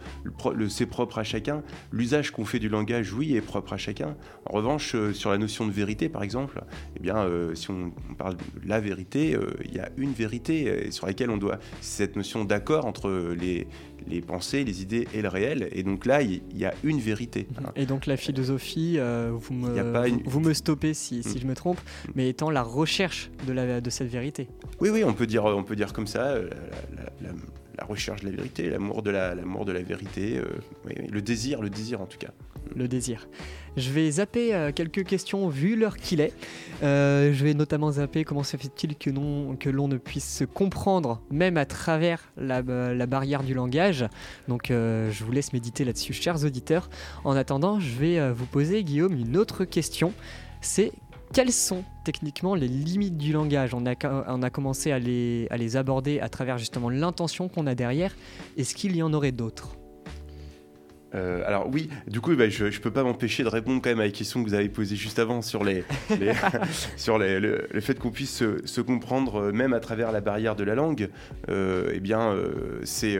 le, 0.54 0.68
c'est 0.68 0.86
propre 0.86 1.18
à 1.18 1.24
chacun, 1.24 1.62
l'usage 1.92 2.30
qu'on 2.30 2.44
fait 2.44 2.58
du 2.58 2.68
langage, 2.68 3.12
oui, 3.12 3.34
est 3.34 3.40
propre 3.40 3.72
à 3.72 3.76
chacun. 3.78 4.16
En 4.46 4.52
revanche, 4.54 4.94
euh, 4.94 5.12
sur 5.12 5.30
la 5.30 5.38
notion 5.38 5.66
de 5.66 5.72
vérité, 5.72 6.08
par 6.08 6.22
exemple, 6.22 6.62
eh 6.96 7.00
bien, 7.00 7.26
si 7.54 7.70
on, 7.70 7.92
parle 8.18 8.36
de 8.36 8.68
la 8.68 8.80
vérité, 8.80 9.36
il 9.64 9.74
y 9.74 9.78
a 9.78 9.88
une 9.96 10.12
vérité 10.12 10.90
sur 10.90 11.06
laquelle 11.06 11.30
on 11.30 11.36
doit 11.36 11.58
cette 11.80 12.16
notion 12.16 12.44
d'accord 12.44 12.86
entre 12.86 13.34
les, 13.34 14.20
pensées, 14.20 14.64
les 14.64 14.82
idées 14.82 15.08
et 15.14 15.22
le 15.22 15.28
réel. 15.28 15.68
Et 15.72 15.82
donc 15.82 16.06
là, 16.06 16.22
il 16.22 16.42
y 16.54 16.64
a 16.64 16.74
une 16.84 17.00
vérité. 17.00 17.13
Et 17.76 17.86
donc 17.86 18.06
la 18.06 18.16
philosophie, 18.16 18.96
euh, 18.98 19.30
vous, 19.32 19.54
me, 19.54 19.68
vous, 19.68 20.04
une- 20.04 20.22
vous 20.24 20.40
me 20.40 20.52
stoppez 20.54 20.94
si, 20.94 21.22
si 21.22 21.36
Mm. 21.36 21.40
je 21.40 21.46
me 21.46 21.54
trompe, 21.54 21.80
mais 22.14 22.28
étant 22.28 22.50
la 22.50 22.62
recherche 22.62 23.30
de, 23.46 23.52
la, 23.52 23.80
de 23.80 23.90
cette 23.90 24.08
vérité. 24.08 24.48
Oui, 24.80 24.90
oui, 24.90 25.04
on 25.04 25.12
peut 25.14 25.26
dire, 25.26 25.44
on 25.44 25.62
peut 25.62 25.76
dire 25.76 25.92
comme 25.92 26.06
ça. 26.06 26.22
euh, 26.26 26.48
la- 26.96 27.28
la- 27.28 27.34
la- 27.78 27.84
recherche 27.84 28.20
de 28.22 28.30
la 28.30 28.36
vérité, 28.36 28.70
l'amour 28.70 29.02
de 29.02 29.10
la, 29.10 29.34
l'amour 29.34 29.64
de 29.64 29.72
la 29.72 29.82
vérité, 29.82 30.38
euh, 30.38 30.44
le 31.10 31.22
désir, 31.22 31.60
le 31.62 31.70
désir 31.70 32.00
en 32.00 32.06
tout 32.06 32.18
cas. 32.18 32.30
le 32.74 32.88
désir. 32.88 33.28
Je 33.76 33.90
vais 33.90 34.10
zapper 34.10 34.54
euh, 34.54 34.70
quelques 34.72 35.04
questions 35.04 35.48
vu 35.48 35.76
l'heure 35.76 35.96
qu'il 35.96 36.20
est. 36.20 36.32
Euh, 36.82 37.32
je 37.32 37.44
vais 37.44 37.54
notamment 37.54 37.90
zapper 37.92 38.24
comment 38.24 38.42
se 38.42 38.56
fait-il 38.56 38.96
que, 38.96 39.10
non- 39.10 39.56
que 39.56 39.68
l'on 39.68 39.88
ne 39.88 39.96
puisse 39.96 40.38
se 40.38 40.44
comprendre 40.44 41.20
même 41.30 41.56
à 41.56 41.66
travers 41.66 42.30
la, 42.36 42.62
barrière 42.62 43.42
du 43.42 43.52
langage. 43.54 44.04
Donc 44.48 44.66
je 44.70 45.24
vous 45.24 45.32
laisse 45.32 45.52
méditer 45.52 45.84
là-dessus, 45.84 46.12
chers 46.12 46.44
auditeurs. 46.44 46.88
En 47.24 47.36
attendant, 47.36 47.80
je 47.80 47.90
vais 47.98 48.30
vous 48.32 48.46
poser, 48.46 48.84
Guillaume, 48.84 49.14
une 49.14 49.36
autre 49.36 49.64
question. 49.64 50.12
C'est 50.60 50.92
quelles 51.34 51.52
sont 51.52 51.82
techniquement 52.04 52.54
les 52.54 52.68
limites 52.68 53.18
du 53.18 53.32
langage? 53.32 53.74
On 53.74 53.84
a, 53.86 53.94
on 54.28 54.42
a 54.42 54.50
commencé 54.50 54.92
à 54.92 54.98
les, 55.00 55.46
à 55.50 55.56
les 55.56 55.76
aborder 55.76 56.20
à 56.20 56.28
travers 56.28 56.58
justement 56.58 56.88
l'intention 56.88 57.48
qu'on 57.48 57.66
a 57.66 57.74
derrière. 57.74 58.14
Est-ce 58.56 58.74
qu'il 58.74 58.94
y 58.96 59.02
en 59.02 59.12
aurait 59.12 59.32
d'autres? 59.32 59.76
Euh, 61.16 61.42
alors 61.46 61.68
oui, 61.72 61.88
du 62.08 62.20
coup, 62.20 62.34
bah, 62.34 62.48
je 62.48 62.64
ne 62.64 62.70
peux 62.70 62.90
pas 62.90 63.04
m'empêcher 63.04 63.44
de 63.44 63.48
répondre 63.48 63.80
quand 63.82 63.90
même 63.90 64.00
à 64.00 64.04
la 64.04 64.10
question 64.10 64.42
que 64.42 64.48
vous 64.48 64.54
avez 64.54 64.68
posée 64.68 64.96
juste 64.96 65.20
avant 65.20 65.42
sur, 65.42 65.62
les, 65.62 65.84
les- 66.20 66.32
sur 66.96 67.18
les- 67.18 67.38
le, 67.38 67.68
le 67.70 67.80
fait 67.80 67.98
qu'on 67.98 68.10
puisse 68.10 68.34
se, 68.34 68.66
se 68.66 68.80
comprendre 68.80 69.36
euh, 69.40 69.52
même 69.52 69.74
à 69.74 69.80
travers 69.80 70.10
la 70.10 70.20
barrière 70.20 70.56
de 70.56 70.64
la 70.64 70.74
langue. 70.74 71.10
Euh, 71.50 71.90
eh 71.94 72.00
bien, 72.00 72.34
c'est- 72.84 73.18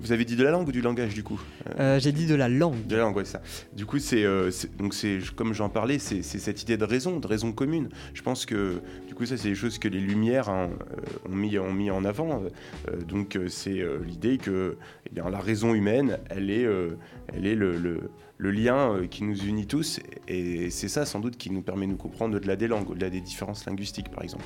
Vous 0.00 0.12
avez 0.12 0.24
dit 0.24 0.36
de 0.36 0.44
la 0.44 0.50
langue 0.50 0.68
ou 0.68 0.72
du 0.72 0.80
langage 0.82 1.14
du 1.14 1.22
coup 1.22 1.40
Euh, 1.80 1.98
J'ai 1.98 2.12
dit 2.12 2.26
de 2.26 2.34
la 2.34 2.48
langue. 2.48 2.86
De 2.86 2.94
la 2.96 3.02
langue, 3.02 3.16
ouais, 3.16 3.24
ça. 3.24 3.42
Du 3.74 3.86
coup, 3.86 3.98
c'est 3.98 4.24
euh, 4.24 4.50
c'est- 4.50 4.76
donc 4.76 4.94
c'est 4.94 5.18
comme 5.34 5.52
j'en 5.52 5.68
parlais, 5.68 5.98
c'est 5.98 6.22
cette 6.22 6.62
idée 6.62 6.76
de 6.76 6.84
raison, 6.84 7.18
de 7.18 7.26
raison 7.26 7.52
commune. 7.52 7.88
Je 8.14 8.22
pense 8.22 8.46
que 8.46 8.80
du 9.08 9.14
coup, 9.14 9.26
ça, 9.26 9.36
c'est 9.36 9.48
des 9.48 9.54
choses 9.54 9.78
que 9.78 9.88
les 9.88 10.00
Lumières 10.00 10.48
hein, 10.48 10.70
euh, 11.26 11.28
ont, 11.32 11.34
mis, 11.34 11.58
ont 11.58 11.72
mis 11.72 11.90
en 11.90 12.04
avant. 12.04 12.42
Euh, 12.88 13.00
donc, 13.02 13.36
euh, 13.36 13.48
c'est 13.48 13.80
euh, 13.80 13.98
l'idée 14.06 14.38
que 14.38 14.76
eh 15.10 15.14
bien, 15.14 15.28
la 15.28 15.40
raison 15.40 15.74
humaine, 15.74 16.18
elle 16.30 16.50
est, 16.50 16.64
euh, 16.64 16.90
elle 17.34 17.46
est 17.46 17.56
le, 17.56 17.76
le- 17.76 18.10
le 18.36 18.50
lien 18.50 18.92
euh, 18.92 19.06
qui 19.06 19.22
nous 19.24 19.38
unit 19.44 19.66
tous, 19.66 20.00
et 20.28 20.68
c'est 20.70 20.88
ça 20.88 21.06
sans 21.06 21.20
doute 21.20 21.36
qui 21.36 21.50
nous 21.50 21.62
permet 21.62 21.86
de 21.86 21.92
nous 21.92 21.96
comprendre 21.96 22.36
au-delà 22.36 22.56
des 22.56 22.66
langues, 22.68 22.90
au-delà 22.90 23.08
des 23.08 23.20
différences 23.20 23.64
linguistiques, 23.64 24.10
par 24.10 24.22
exemple. 24.24 24.44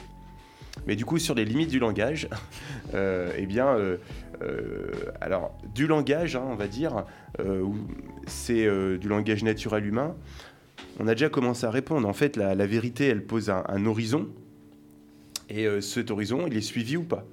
Mais 0.87 0.95
du 0.95 1.05
coup, 1.05 1.18
sur 1.18 1.35
les 1.35 1.45
limites 1.45 1.70
du 1.70 1.79
langage, 1.81 2.29
euh, 2.95 3.33
eh 3.37 3.47
bien, 3.47 3.66
euh, 3.68 3.97
euh, 3.97 4.28
alors 5.20 5.57
du 5.74 5.86
langage, 5.86 6.36
hein, 6.36 6.45
on 6.47 6.55
va 6.55 6.68
dire, 6.68 7.05
euh, 7.41 7.66
c'est 8.26 8.66
euh, 8.66 8.99
du 8.99 9.09
langage 9.09 9.43
naturel 9.45 9.86
humain. 9.86 10.14
On 11.01 11.09
a 11.09 11.14
déjà 11.14 11.28
commencé 11.28 11.66
à 11.66 11.70
répondre. 11.70 12.09
En 12.09 12.12
fait, 12.12 12.36
la, 12.36 12.55
vérité, 12.66 13.07
elle 13.07 13.24
pose 13.24 13.51
un, 13.51 13.86
horizon, 13.86 14.28
et 15.49 15.66
euh, 15.66 15.80
cet 15.80 16.11
horizon, 16.11 16.47
il 16.47 16.57
est 16.57 16.62
suivi 16.62 16.97
ou 16.97 17.05
pas? 17.05 17.24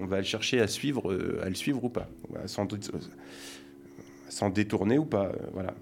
On, 0.00 0.06
va 0.06 0.18
le 0.18 0.24
chercher 0.24 0.60
à 0.60 0.68
suivre, 0.68 1.10
euh, 1.10 1.40
à 1.42 1.48
le 1.48 1.54
suivre 1.54 1.82
ou 1.84 1.88
pas, 1.88 2.08
sans, 2.46 2.72
euh, 2.72 2.76
sans 4.28 4.50
détourner 4.50 4.98
ou 4.98 5.04
pas? 5.04 5.26
euh, 5.26 5.32
voilà. 5.52 5.74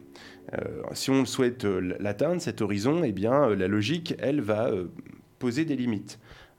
Euh, 0.55 0.82
si 0.92 1.11
on 1.11 1.24
souhaite 1.24 1.64
euh, 1.64 1.97
l'atteindre, 2.01 2.40
cet 2.40 2.61
horizon, 2.61 3.03
eh 3.05 3.12
bien, 3.12 3.49
euh, 3.49 3.57
la 3.57 3.68
logique, 3.68 4.14
elle 4.18 4.40
va 4.40 4.68
euh, 4.68 4.86
poser 5.38 5.64
des 5.64 5.76
limites. 5.76 6.18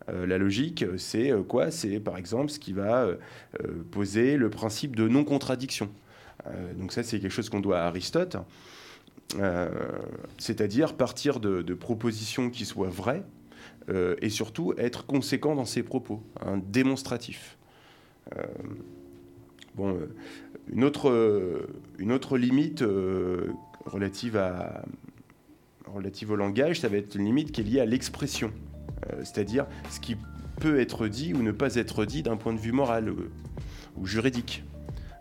Euh, 0.09 0.25
la 0.25 0.37
logique, 0.37 0.83
euh, 0.83 0.97
c'est 0.97 1.31
euh, 1.31 1.41
quoi? 1.41 1.71
C'est 1.71 1.99
par 1.99 2.17
exemple 2.17 2.51
ce 2.51 2.59
qui 2.59 2.73
va 2.73 3.07
poser 3.91 4.37
le 4.37 4.49
principe 4.49 4.95
de 4.95 5.07
non-contradiction. 5.07 5.89
Donc 6.77 6.91
ça, 6.91 7.01
c'est 7.01 7.19
quelque 7.19 7.31
chose 7.31 7.49
qu'on 7.49 7.59
doit 7.59 7.79
à 7.79 7.87
Aristote, 7.87 8.37
c'est-à-dire 10.37 10.93
partir 10.93 11.39
de, 11.39 11.73
propositions 11.73 12.51
qui 12.51 12.65
soient 12.65 12.89
vraies 12.89 13.23
et 14.21 14.29
surtout 14.29 14.73
être 14.77 15.07
conséquent 15.07 15.55
dans 15.55 15.65
ses 15.65 15.81
propos, 15.81 16.21
un 16.45 16.57
démonstratif. 16.57 17.57
Bon, 19.73 19.97
une 20.71 20.83
autre, 20.83 21.65
une 21.97 22.11
autre 22.11 22.37
limite 22.37 22.83
relative, 23.85 24.37
à, 24.37 24.85
relative 25.87 26.31
au 26.31 26.35
langage, 26.35 26.81
ça 26.81 26.89
va 26.89 26.97
être 26.97 27.15
une 27.15 27.25
limite 27.25 27.51
qui 27.51 27.61
est 27.61 27.63
liée 27.63 27.79
à 27.79 27.85
l'expression, 27.85 28.51
c'est-à-dire 29.23 29.65
ce 29.89 29.99
qui 29.99 30.17
peut 30.59 30.79
être 30.79 31.07
dit 31.07 31.33
ou 31.33 31.41
ne 31.41 31.51
pas 31.51 31.75
être 31.75 32.05
dit 32.05 32.23
d'un 32.23 32.37
point 32.37 32.53
de 32.53 32.59
vue 32.59 32.71
moral 32.71 33.09
euh, 33.09 33.31
ou 33.97 34.05
juridique. 34.05 34.63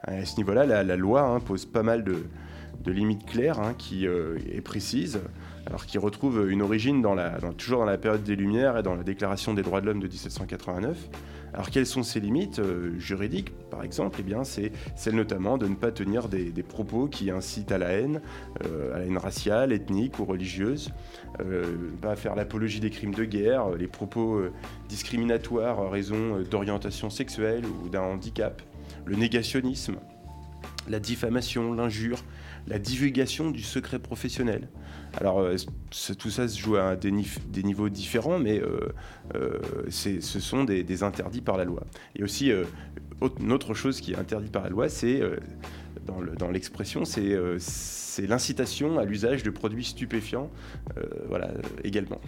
À 0.02 0.24
ce 0.24 0.36
niveau-là, 0.36 0.66
la, 0.82 0.96
loi 0.96 1.22
hein, 1.22 1.40
pose 1.40 1.64
pas 1.64 1.82
mal 1.82 2.04
de, 2.04 2.26
de 2.84 2.92
limites 2.92 3.24
claires 3.24 3.58
hein, 3.58 3.74
qui 3.76 4.06
euh, 4.06 4.38
est 4.52 4.60
précise, 4.60 5.20
alors 5.66 5.86
qui 5.86 5.98
retrouve 5.98 6.50
une 6.50 6.62
origine 6.62 7.04
toujours 7.56 7.80
dans 7.80 7.84
la 7.86 7.98
période 7.98 8.22
des 8.22 8.36
Lumières 8.36 8.78
et 8.78 8.82
dans 8.82 8.94
la 8.94 9.02
Déclaration 9.02 9.54
des 9.54 9.62
droits 9.62 9.80
de 9.80 9.86
l'homme 9.86 10.00
de 10.00 10.06
1789. 10.06 11.08
Alors 11.54 11.70
quelles 11.70 11.86
sont 11.86 12.02
ces 12.02 12.18
limites 12.18 12.58
euh, 12.58 12.98
juridiques, 12.98 13.52
par 13.70 13.84
exemple? 13.84 14.16
Eh 14.18 14.22
bien, 14.24 14.42
c'est 14.42 14.72
celle 14.96 15.14
notamment 15.14 15.56
de 15.56 15.68
ne 15.68 15.76
pas 15.76 15.92
tenir 15.92 16.28
des, 16.28 16.50
propos 16.64 17.06
qui 17.06 17.30
incitent 17.30 17.70
à 17.70 17.78
la 17.78 17.90
haine, 17.90 18.20
euh, 18.64 18.92
à 18.92 18.98
la 18.98 19.04
haine 19.04 19.18
raciale, 19.18 19.72
ethnique 19.72 20.18
ou 20.18 20.24
religieuse, 20.24 20.90
euh, 21.40 21.64
ne 21.92 21.96
pas 21.96 22.16
faire 22.16 22.34
l'apologie 22.34 22.80
des 22.80 22.90
crimes 22.90 23.14
de 23.14 23.24
guerre, 23.24 23.66
euh, 23.66 23.76
les 23.76 23.86
propos 23.86 24.36
euh, 24.36 24.52
discriminatoires 24.88 25.78
à 25.78 25.90
raison 25.90 26.38
euh, 26.38 26.44
d'orientation 26.44 27.08
sexuelle 27.08 27.64
ou 27.66 27.88
d'un 27.88 28.02
handicap, 28.02 28.60
le 29.04 29.14
négationnisme, 29.14 29.96
la 30.88 30.98
diffamation, 30.98 31.72
l'injure, 31.72 32.18
la 32.66 32.78
divulgation 32.78 33.50
du 33.50 33.62
secret 33.62 33.98
professionnel. 33.98 34.68
Alors, 35.20 35.40
euh, 35.40 35.56
tout 36.18 36.30
ça 36.30 36.48
se 36.48 36.58
joue 36.58 36.76
à 36.76 36.96
des, 36.96 37.12
niveaux 37.12 37.88
différents, 37.88 38.38
mais 38.38 38.60
euh, 38.60 38.88
euh, 39.34 39.60
ce 39.88 40.40
sont 40.40 40.64
des, 40.64 40.82
des 40.82 41.02
interdits 41.02 41.40
par 41.40 41.56
la 41.56 41.64
loi. 41.64 41.84
Et 42.16 42.24
aussi, 42.24 42.52
autre- 43.20 43.36
une 43.40 43.52
autre 43.52 43.74
chose 43.74 44.00
qui 44.00 44.12
est 44.12 44.16
interdite 44.18 44.50
par 44.52 44.64
la 44.64 44.70
loi, 44.70 44.88
c'est, 44.88 45.20
dans 46.06 46.20
le- 46.20 46.34
dans 46.34 46.50
l'expression, 46.50 47.04
c'est 47.04 47.32
euh, 47.32 47.58
l'incitation 48.26 48.98
à 48.98 49.04
l'usage 49.04 49.42
de 49.42 49.50
produits 49.50 49.84
stupéfiants, 49.84 50.50
euh, 50.98 51.02
voilà, 51.28 51.50
également. 51.84 52.20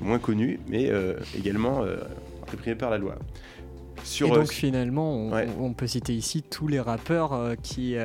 Moins 0.00 0.18
connu, 0.18 0.60
mais 0.68 0.90
euh, 0.90 1.14
également 1.36 1.82
réprimé 2.46 2.76
par 2.76 2.90
la 2.90 2.98
loi. 2.98 3.16
Sur, 4.04 4.28
et 4.28 4.30
donc 4.30 4.52
finalement, 4.52 5.12
on, 5.12 5.32
ouais. 5.32 5.48
on 5.58 5.72
peut 5.72 5.88
citer 5.88 6.14
ici 6.14 6.42
tous 6.42 6.68
les 6.68 6.78
rappeurs 6.78 7.54
qui, 7.62 7.96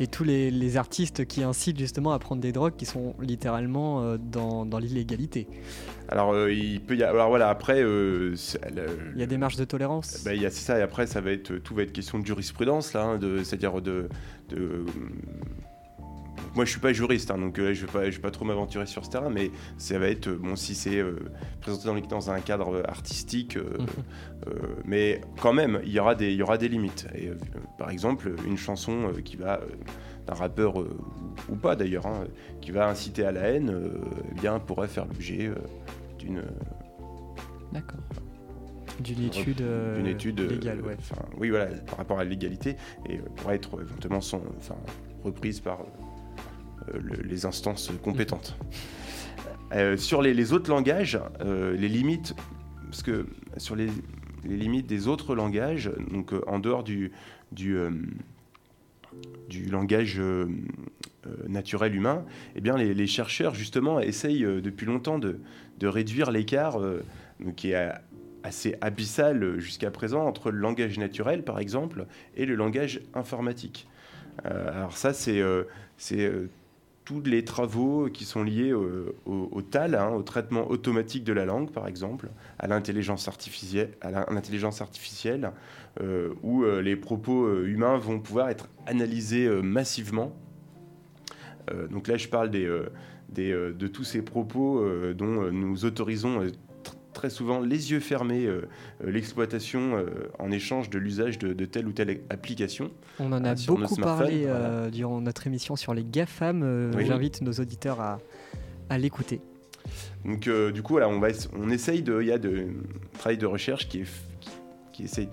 et 0.00 0.06
tous 0.06 0.24
les, 0.24 0.50
les 0.50 0.76
artistes 0.76 1.24
qui 1.26 1.42
incitent 1.42 1.78
justement 1.78 2.12
à 2.12 2.18
prendre 2.18 2.40
des 2.40 2.52
drogues 2.52 2.74
qui 2.76 2.86
sont 2.86 3.14
littéralement 3.20 4.02
euh, 4.02 4.16
dans, 4.18 4.64
dans 4.66 4.78
l'illégalité. 4.78 5.46
Alors, 6.08 6.32
euh, 6.32 6.52
il 6.52 6.80
peut 6.80 6.96
y 6.96 7.02
avoir, 7.02 7.14
alors 7.14 7.28
voilà, 7.30 7.48
après, 7.50 7.82
euh, 7.82 8.34
le- 8.74 8.86
Il 9.14 9.20
y 9.20 9.22
a 9.22 9.26
des 9.26 9.36
marges 9.38 9.56
de 9.56 9.64
tolérance. 9.64 10.22
bah, 10.24 10.34
il 10.34 10.40
y 10.42 10.46
a 10.46 10.50
c'est 10.50 10.64
ça, 10.64 10.78
et 10.78 10.82
après, 10.82 11.06
ça 11.06 11.20
va 11.20 11.30
être, 11.32 11.56
tout 11.58 11.74
va 11.74 11.82
être 11.82 11.92
question 11.92 12.18
de 12.18 12.26
jurisprudence, 12.26 12.92
là, 12.94 13.04
hein, 13.04 13.20
c'est-à-dire 13.44 13.80
de, 13.82 14.08
de- 14.48 14.84
Moi, 16.54 16.64
je 16.64 16.70
suis 16.70 16.80
pas 16.80 16.92
juriste, 16.92 17.30
hein, 17.30 17.38
donc 17.38 17.58
euh, 17.58 17.72
je 17.74 17.86
vais 17.86 17.92
pas, 17.92 18.04
je 18.10 18.16
vais 18.16 18.22
pas 18.22 18.30
trop 18.30 18.44
m'aventurer 18.44 18.86
sur 18.86 19.04
ce 19.04 19.10
terrain, 19.10 19.30
mais 19.30 19.50
ça 19.76 19.98
va 19.98 20.08
être, 20.08 20.28
euh, 20.28 20.38
bon, 20.40 20.56
si 20.56 20.74
c'est 20.74 20.98
euh, 20.98 21.16
présenté 21.60 22.00
dans, 22.08 22.30
un 22.30 22.40
cadre 22.40 22.82
artistique, 22.88 23.56
euh, 23.56 23.78
Mhm. 23.78 24.52
mais 24.84 25.20
quand 25.40 25.52
même, 25.52 25.80
il 25.84 25.92
y 25.92 26.00
aura 26.00 26.14
des, 26.14 26.30
il 26.32 26.36
y 26.36 26.42
aura 26.42 26.58
des 26.58 26.68
limites. 26.68 27.06
Et, 27.14 27.30
par 27.78 27.90
exemple, 27.90 28.34
une 28.46 28.56
chanson 28.56 29.12
qui 29.24 29.36
va 29.36 29.60
d'un 30.26 30.34
rappeur 30.34 30.76
ou, 31.48 31.56
pas 31.56 31.76
d'ailleurs, 31.76 32.06
hein, 32.06 32.24
qui 32.60 32.70
va 32.70 32.88
inciter 32.88 33.24
à 33.24 33.32
la 33.32 33.42
haine, 33.42 33.72
eh 34.30 34.40
bien, 34.40 34.58
pourrait 34.58 34.88
faire 34.88 35.06
l'objet 35.06 35.50
d'une 36.18 36.42
D'accord. 37.72 38.00
D'une 39.00 39.24
étude, 39.24 39.62
d'une 39.96 40.06
étude 40.06 40.40
légale, 40.40 40.80
ouais. 40.80 40.96
oui, 41.38 41.50
voilà, 41.50 41.66
par 41.66 41.98
rapport 41.98 42.18
à 42.18 42.24
la 42.24 42.30
légalité, 42.30 42.76
et 43.08 43.18
pourrait 43.36 43.56
être 43.56 43.80
éventuellement 43.80 44.20
son, 44.20 44.42
reprise 45.24 45.60
par 45.60 45.84
le- 46.92 47.22
les 47.22 47.46
instances 47.46 47.90
compétentes. 48.02 48.56
Euh, 49.72 49.96
sur 49.96 50.22
les, 50.22 50.32
les 50.32 50.52
autres 50.52 50.70
langages, 50.70 51.20
euh, 51.40 51.76
les 51.76 51.88
limites, 51.88 52.34
parce 52.84 53.02
que 53.02 53.26
sur 53.58 53.76
les, 53.76 53.88
les 54.44 54.56
limites 54.56 54.86
des 54.86 55.08
autres 55.08 55.34
langages, 55.34 55.90
donc 56.10 56.32
euh, 56.32 56.40
en 56.46 56.58
dehors 56.58 56.82
du, 56.82 57.12
du, 57.52 57.76
euh, 57.76 57.90
du 59.48 59.66
langage 59.66 60.18
euh, 60.18 60.46
euh, 61.26 61.30
naturel 61.48 61.94
humain, 61.94 62.24
eh 62.56 62.60
bien 62.62 62.76
les, 62.78 62.94
les 62.94 63.06
chercheurs 63.06 63.54
justement 63.54 64.00
essayent 64.00 64.44
euh, 64.44 64.60
depuis 64.62 64.86
longtemps 64.86 65.18
de, 65.18 65.38
de 65.78 65.86
réduire 65.86 66.30
l'écart 66.30 66.80
euh, 66.80 67.04
qui 67.56 67.72
est 67.72 67.90
assez 68.42 68.76
abyssal 68.80 69.42
euh, 69.42 69.58
jusqu'à 69.58 69.90
présent 69.90 70.24
entre 70.24 70.50
le 70.50 70.58
langage 70.58 70.98
naturel, 70.98 71.42
par 71.42 71.58
exemple, 71.58 72.06
et 72.36 72.46
le 72.46 72.54
langage 72.54 73.02
informatique. 73.12 73.86
Euh, 74.46 74.72
alors 74.72 74.96
ça, 74.96 75.12
c'est 75.12 75.40
euh, 75.40 75.64
c'est, 75.98 76.24
euh, 76.24 76.48
tous 77.08 77.22
les 77.22 77.42
travaux 77.42 78.10
qui 78.12 78.26
sont 78.26 78.42
liés 78.42 78.74
au, 78.74 79.62
TAL, 79.62 79.94
hein, 79.94 80.10
au 80.10 80.22
traitement 80.22 80.68
automatique 80.70 81.24
de 81.24 81.32
la 81.32 81.46
langue, 81.46 81.70
par 81.70 81.88
exemple, 81.88 82.28
à 82.58 82.66
l'intelligence 82.66 83.28
artificielle, 83.28 83.92
à 84.02 84.10
l'intelligence 84.30 84.82
artificielle, 84.82 85.52
euh, 86.02 86.34
où 86.42 86.64
euh, 86.64 86.82
les 86.82 86.96
propos 86.96 87.46
euh, 87.46 87.66
humains 87.66 87.96
vont 87.96 88.20
pouvoir 88.20 88.50
être 88.50 88.68
analysés 88.84 89.48
massivement. 89.62 90.36
Donc 91.90 92.08
là, 92.08 92.18
je 92.18 92.28
parle 92.28 92.50
de 92.50 93.86
tous 93.86 94.04
ces 94.04 94.20
propos 94.20 94.84
dont 95.14 95.50
nous 95.50 95.84
autorisons 95.84 96.46
très 97.18 97.30
souvent 97.30 97.60
les 97.60 97.90
yeux 97.90 97.98
fermés 97.98 98.46
euh, 98.46 98.68
euh, 99.04 99.10
l'exploitation 99.10 99.96
euh, 99.96 100.30
en 100.38 100.52
échange 100.52 100.88
de 100.88 100.98
l'usage 100.98 101.36
de, 101.38 101.52
de 101.52 101.64
telle 101.64 101.88
ou 101.88 101.92
telle 101.92 102.20
application. 102.30 102.92
On 103.18 103.32
en 103.32 103.44
a 103.44 103.54
beaucoup 103.66 103.96
parlé 103.96 104.46
voilà. 104.46 104.88
durant 104.88 105.20
notre 105.20 105.46
émission 105.48 105.74
sur 105.74 105.94
les 105.94 106.04
GAFAM. 106.04 106.92
Oui. 106.96 107.04
J'invite 107.06 107.42
nos 107.42 107.52
auditeurs 107.52 108.00
à, 108.00 108.18
à 108.88 108.98
l'écouter. 108.98 109.40
Donc 110.24 110.48
du 110.48 110.82
coup, 110.82 110.92
voilà, 110.94 111.08
on, 111.08 111.18
va, 111.18 111.28
on 111.58 111.70
essaye 111.70 112.02
de, 112.02 112.20
il 112.20 112.28
y 112.28 112.32
a 112.32 112.38
de, 112.38 112.68
un 113.14 113.18
travail 113.18 113.38
de 113.38 113.46
recherche 113.46 113.88
qui 113.88 114.00
est 114.00 114.06
qui, 114.98 115.04
essaye, 115.04 115.28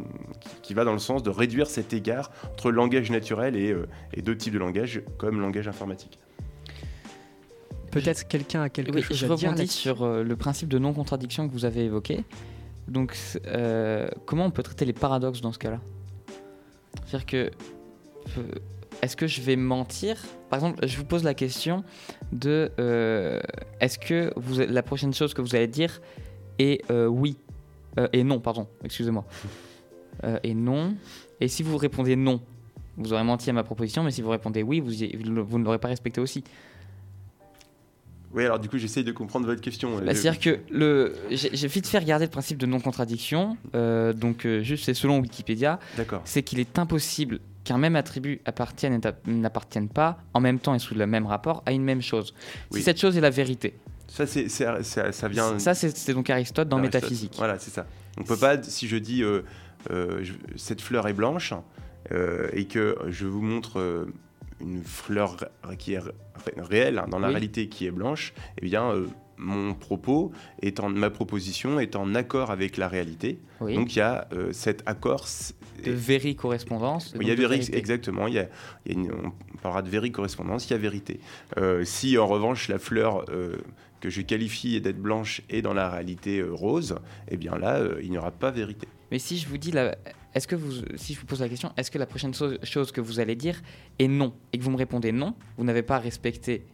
qui, 0.61 0.75
va 0.75 0.83
dans 0.83 0.93
le 0.93 0.99
sens 0.99 1.23
de 1.23 1.31
réduire 1.31 1.65
cet 1.65 1.91
écart 1.91 2.31
entre 2.51 2.69
langage 2.69 3.09
naturel 3.09 3.55
et, 3.55 3.71
euh, 3.71 3.87
et 4.13 4.21
d'autres 4.21 4.37
types 4.37 4.53
de 4.53 4.59
langage 4.59 5.01
comme 5.17 5.41
langage 5.41 5.67
informatique. 5.67 6.19
Peut-être 8.01 8.27
quelqu'un 8.27 8.61
a 8.63 8.69
quelque 8.69 8.93
Oui, 8.95 9.01
chose 9.01 9.17
je 9.17 9.25
à 9.25 9.29
dire 9.35 9.37
rebondis 9.49 9.61
là-dessus. 9.63 9.77
sur 9.79 10.03
euh, 10.03 10.23
le 10.23 10.35
principe 10.35 10.69
de 10.69 10.77
non-contradiction 10.79 11.47
que 11.47 11.53
vous 11.53 11.65
avez 11.65 11.85
évoqué. 11.85 12.23
Donc, 12.87 13.15
euh, 13.47 14.07
comment 14.25 14.45
on 14.45 14.51
peut 14.51 14.63
traiter 14.63 14.85
les 14.85 14.93
paradoxes 14.93 15.41
dans 15.41 15.51
ce 15.51 15.59
cas-là? 15.59 15.79
C'est-à-dire 17.05 17.25
que. 17.25 17.51
euh, 18.37 18.41
Est-ce 19.01 19.15
que 19.17 19.27
je 19.27 19.41
vais 19.41 19.55
mentir? 19.55 20.17
Par 20.49 20.59
exemple, 20.59 20.87
je 20.87 20.95
vous 20.97 21.03
pose 21.05 21.23
la 21.23 21.33
question 21.33 21.83
de 22.31 22.71
euh, 22.79 23.39
est-ce 23.81 23.97
que 23.99 24.31
vous, 24.37 24.59
la 24.61 24.83
prochaine 24.83 25.13
chose 25.13 25.33
que 25.33 25.41
vous 25.41 25.55
allez 25.55 25.67
dire 25.67 26.01
est 26.59 26.79
euh, 26.91 27.07
oui? 27.07 27.37
Et 28.13 28.23
non, 28.25 28.39
pardon, 28.41 28.67
excusez-moi. 28.83 29.23
Et 30.43 30.53
non. 30.53 30.95
Et 31.39 31.47
si 31.47 31.63
vous 31.63 31.77
répondez 31.77 32.15
non, 32.17 32.41
vous 32.97 33.13
aurez 33.13 33.23
menti 33.23 33.49
à 33.49 33.53
ma 33.53 33.63
proposition, 33.63 34.03
mais 34.03 34.11
si 34.11 34.21
vous 34.21 34.29
répondez 34.31 34.63
oui, 34.63 34.79
vous 34.81 35.59
ne 35.59 35.63
l'aurez 35.63 35.77
pas 35.79 35.87
respecté 35.89 36.19
aussi. 36.21 36.43
Oui, 38.35 38.43
alors 38.43 38.59
du 38.59 38.67
coup, 38.69 38.77
j'essaye 38.77 39.03
de 39.05 39.11
comprendre 39.13 39.45
votre 39.45 39.61
question. 39.61 39.95
Bah, 39.95 40.01
Euh, 40.07 40.13
C'est-à-dire 40.13 40.39
que 40.39 40.59
le, 40.69 41.13
j'ai 41.31 41.67
vite 41.67 41.87
fait 41.87 41.99
regarder 41.99 42.25
le 42.25 42.31
principe 42.31 42.57
de 42.57 42.65
non-contradiction. 42.65 43.57
euh, 43.75 44.11
donc, 44.13 44.45
euh, 44.45 44.61
juste, 44.61 44.83
c'est 44.85 44.93
selon 44.93 45.19
Wikipédia, 45.19 45.79
D'accord. 45.97 46.21
c'est 46.25 46.43
qu'il 46.43 46.59
est 46.59 46.77
impossible 46.77 47.39
qu'un 47.63 47.77
même 47.77 47.95
attribut 47.95 48.41
appartienne 48.45 48.93
et 49.01 49.31
n'appartienne 49.31 49.87
pas 49.89 50.19
en 50.33 50.39
même 50.41 50.59
temps 50.59 50.75
et 50.75 50.79
sous 50.79 50.93
le 50.95 51.07
même 51.07 51.25
rapport 51.25 51.63
à 51.65 51.71
une 51.71 51.83
même 51.83 52.01
chose. 52.01 52.33
Oui. 52.71 52.79
Si 52.79 52.83
cette 52.83 52.99
chose 52.99 53.17
est 53.17 53.21
la 53.21 53.29
vérité. 53.31 53.73
Ça, 54.07 54.27
c'est, 54.27 54.49
c'est- 54.49 54.83
ça, 54.83 55.11
ça 55.11 55.27
vient. 55.27 55.57
Ça, 55.57 55.73
c'est 55.73 55.95
c'est 55.97 56.13
donc 56.13 56.29
Aristote 56.29 56.67
dans. 56.69 56.77
Métaphysique. 56.77 57.33
Voilà, 57.37 57.57
c'est 57.57 57.71
ça. 57.71 57.87
On 58.19 58.23
peut 58.23 58.37
pas, 58.37 58.61
si 58.61 58.87
je 58.87 58.97
dis 58.97 59.23
euh, 59.23 59.41
je- 59.89 60.33
cette 60.57 60.81
fleur 60.81 61.07
est 61.07 61.13
blanche 61.13 61.53
et 62.53 62.65
que 62.65 62.95
je 63.09 63.25
vous 63.25 63.41
montre 63.41 64.05
une 64.65 64.83
fleur 64.83 65.37
qui 65.77 65.93
est 65.93 65.99
ré- 65.99 66.11
réelle 66.57 66.99
hein, 66.99 67.07
dans 67.09 67.19
la 67.19 67.27
Oui. 67.27 67.33
réalité 67.33 67.67
qui 67.69 67.85
est 67.85 67.91
blanche, 67.91 68.33
eh 68.61 68.65
bien 68.65 68.89
euh, 68.91 69.07
mon 69.37 69.73
propos 69.73 70.31
est 70.61 70.79
en, 70.79 70.89
ma 70.89 71.09
proposition 71.09 71.79
est 71.79 71.95
en 71.95 72.15
accord 72.15 72.51
avec 72.51 72.77
la 72.77 72.87
réalité. 72.87 73.39
Oui. 73.61 73.75
Donc 73.75 73.95
il 73.95 73.99
y 73.99 74.01
a 74.01 74.27
euh, 74.33 74.51
cet 74.53 74.81
accord. 74.85 75.27
de 75.83 75.91
véri-correspondance. 75.91 77.13
oui, 77.17 77.25
il 77.25 77.27
y 77.27 77.31
a 77.31 77.35
véri, 77.35 77.57
vérité. 77.57 77.77
exactement. 77.77 78.27
Il 78.27 78.33
y 78.35 78.39
a, 78.39 78.47
il 78.85 78.93
y 78.93 78.95
a 78.95 78.99
une- 78.99 79.11
on 79.11 79.57
parlera 79.61 79.81
de 79.81 79.89
véri-correspondance, 79.89 80.69
il 80.69 80.71
y 80.71 80.75
a 80.75 80.79
vérité. 80.79 81.19
Euh, 81.57 81.83
si 81.85 82.17
en 82.17 82.27
revanche 82.27 82.67
la 82.69 82.79
fleur 82.79 83.25
que 84.01 84.09
je 84.09 84.21
qualifie 84.21 84.79
d'être 84.81 85.01
blanche 85.01 85.41
est 85.49 85.61
dans 85.61 85.73
la 85.73 85.89
réalité 85.89 86.41
rose, 86.43 86.95
eh 87.29 87.37
bien 87.37 87.57
là, 87.57 87.81
il 88.01 88.09
n'y 88.11 88.17
aura 88.17 88.31
pas 88.31 88.51
vérité. 88.51 88.87
Mais 89.11 89.19
si 89.19 89.37
je 89.37 89.47
vous 89.47 89.57
dis, 89.57 89.71
la... 89.71 89.95
est-ce 90.35 90.47
que 90.47 90.55
vous, 90.55 90.71
si 90.95 91.13
je 91.13 91.19
vous 91.19 91.25
pose 91.25 91.41
la 91.41 91.49
question, 91.49 91.71
est-ce 91.77 91.89
que 91.89 91.97
la 91.97 92.05
prochaine 92.05 92.33
so- 92.33 92.57
chose 92.63 92.91
que 92.91 93.01
vous 93.01 93.19
allez 93.19 93.35
dire 93.35 93.61
est 93.97 94.07
non 94.07 94.33
et 94.53 94.57
que 94.59 94.63
vous 94.63 94.71
me 94.71 94.77
répondez 94.77 95.11
non, 95.11 95.33
vous 95.57 95.63
n'avez 95.63 95.81
pas 95.81 95.97
respecté, 95.97 96.65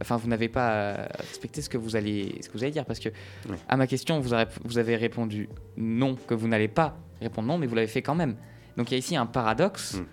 enfin 0.00 0.16
vous 0.16 0.26
n'avez 0.28 0.48
pas 0.48 0.70
euh, 0.72 1.06
respecté 1.18 1.62
ce 1.62 1.68
que 1.68 1.78
vous 1.78 1.94
allez, 1.96 2.38
ce 2.42 2.48
que 2.48 2.54
vous 2.54 2.64
allez 2.64 2.72
dire 2.72 2.84
parce 2.86 2.98
que 2.98 3.10
Oui. 3.48 3.56
à 3.68 3.76
ma 3.76 3.86
question 3.86 4.18
vous 4.20 4.32
avez, 4.32 4.50
vous 4.64 4.78
avez 4.78 4.96
répondu 4.96 5.48
non 5.76 6.16
que 6.16 6.34
vous 6.34 6.48
n'allez 6.48 6.68
pas 6.68 6.96
répondre 7.20 7.46
non, 7.48 7.58
mais 7.58 7.66
vous 7.66 7.74
l'avez 7.74 7.86
fait 7.86 8.02
quand 8.02 8.14
même. 8.14 8.36
Donc 8.76 8.90
il 8.90 8.94
y 8.94 8.96
a 8.96 8.98
ici 8.98 9.14
un 9.16 9.26
paradoxe. 9.26 9.94
Mm. 9.94 10.04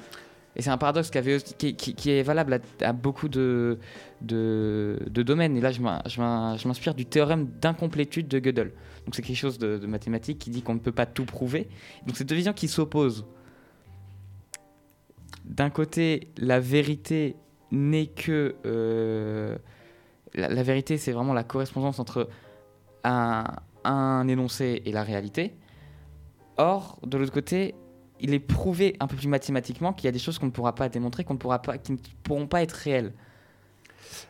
Et 0.58 0.64
c'est 0.64 0.72
un 0.72 0.78
paradoxe 0.78 1.12
qui, 1.12 1.20
avait 1.20 1.38
qui, 1.40 2.10
est 2.10 2.24
valable 2.24 2.60
à, 2.82 2.92
beaucoup 2.92 3.30
de, 3.30 3.78
domaines. 4.22 5.56
Et 5.56 5.62
là, 5.62 5.72
je 5.72 5.82
m'in- 5.82 6.02
je 6.08 6.20
m'in- 6.20 6.58
je 6.58 6.68
m'inspire 6.68 6.96
du 6.96 7.06
théorème 7.06 7.48
d'incomplétude 7.62 8.28
de 8.28 8.40
Gödel. 8.40 8.74
Donc 9.06 9.14
c'est 9.14 9.22
quelque 9.22 9.38
chose 9.38 9.60
de, 9.60 9.78
mathématique 9.86 10.40
qui 10.40 10.50
dit 10.50 10.64
qu'on 10.64 10.74
ne 10.74 10.80
peut 10.80 10.92
pas 10.92 11.06
tout 11.06 11.26
prouver. 11.26 11.70
Donc 12.08 12.18
c'est 12.18 12.24
deux 12.24 12.36
visions 12.36 12.54
qui 12.54 12.68
s'opposent. 12.68 13.26
D'un 15.46 15.70
côté, 15.70 16.32
la 16.38 16.60
vérité 16.60 17.36
n'est 17.72 18.08
que... 18.08 18.56
euh, 18.66 19.56
la, 20.34 20.64
vérité, 20.64 20.98
c'est 20.98 21.12
vraiment 21.12 21.34
la 21.36 21.44
correspondance 21.44 22.00
entre 22.00 22.30
un 23.04 24.28
énoncé 24.28 24.82
et 24.86 24.92
la 24.92 25.04
réalité. 25.04 25.54
Or, 26.58 27.00
de 27.06 27.18
l'autre 27.20 27.32
côté, 27.32 27.76
il 28.20 28.34
est 28.34 28.40
prouvé 28.40 28.96
un 29.00 29.08
peu 29.08 29.16
plus 29.16 29.28
mathématiquement 29.28 29.94
qu'il 29.94 30.06
y 30.06 30.08
a 30.08 30.12
des 30.12 30.20
choses 30.20 30.40
qu'on 30.40 30.48
ne 30.48 30.52
pourra 30.52 30.74
pas 30.76 30.90
démontrer, 30.90 31.24
qu'on 31.24 31.34
ne 31.36 31.40
pourra 31.40 31.62
pas, 31.62 31.78
qui 31.78 31.92
ne 31.94 31.98
pourront 32.24 32.48
pas 32.48 32.62
être 32.62 32.72
réelles. 32.74 33.14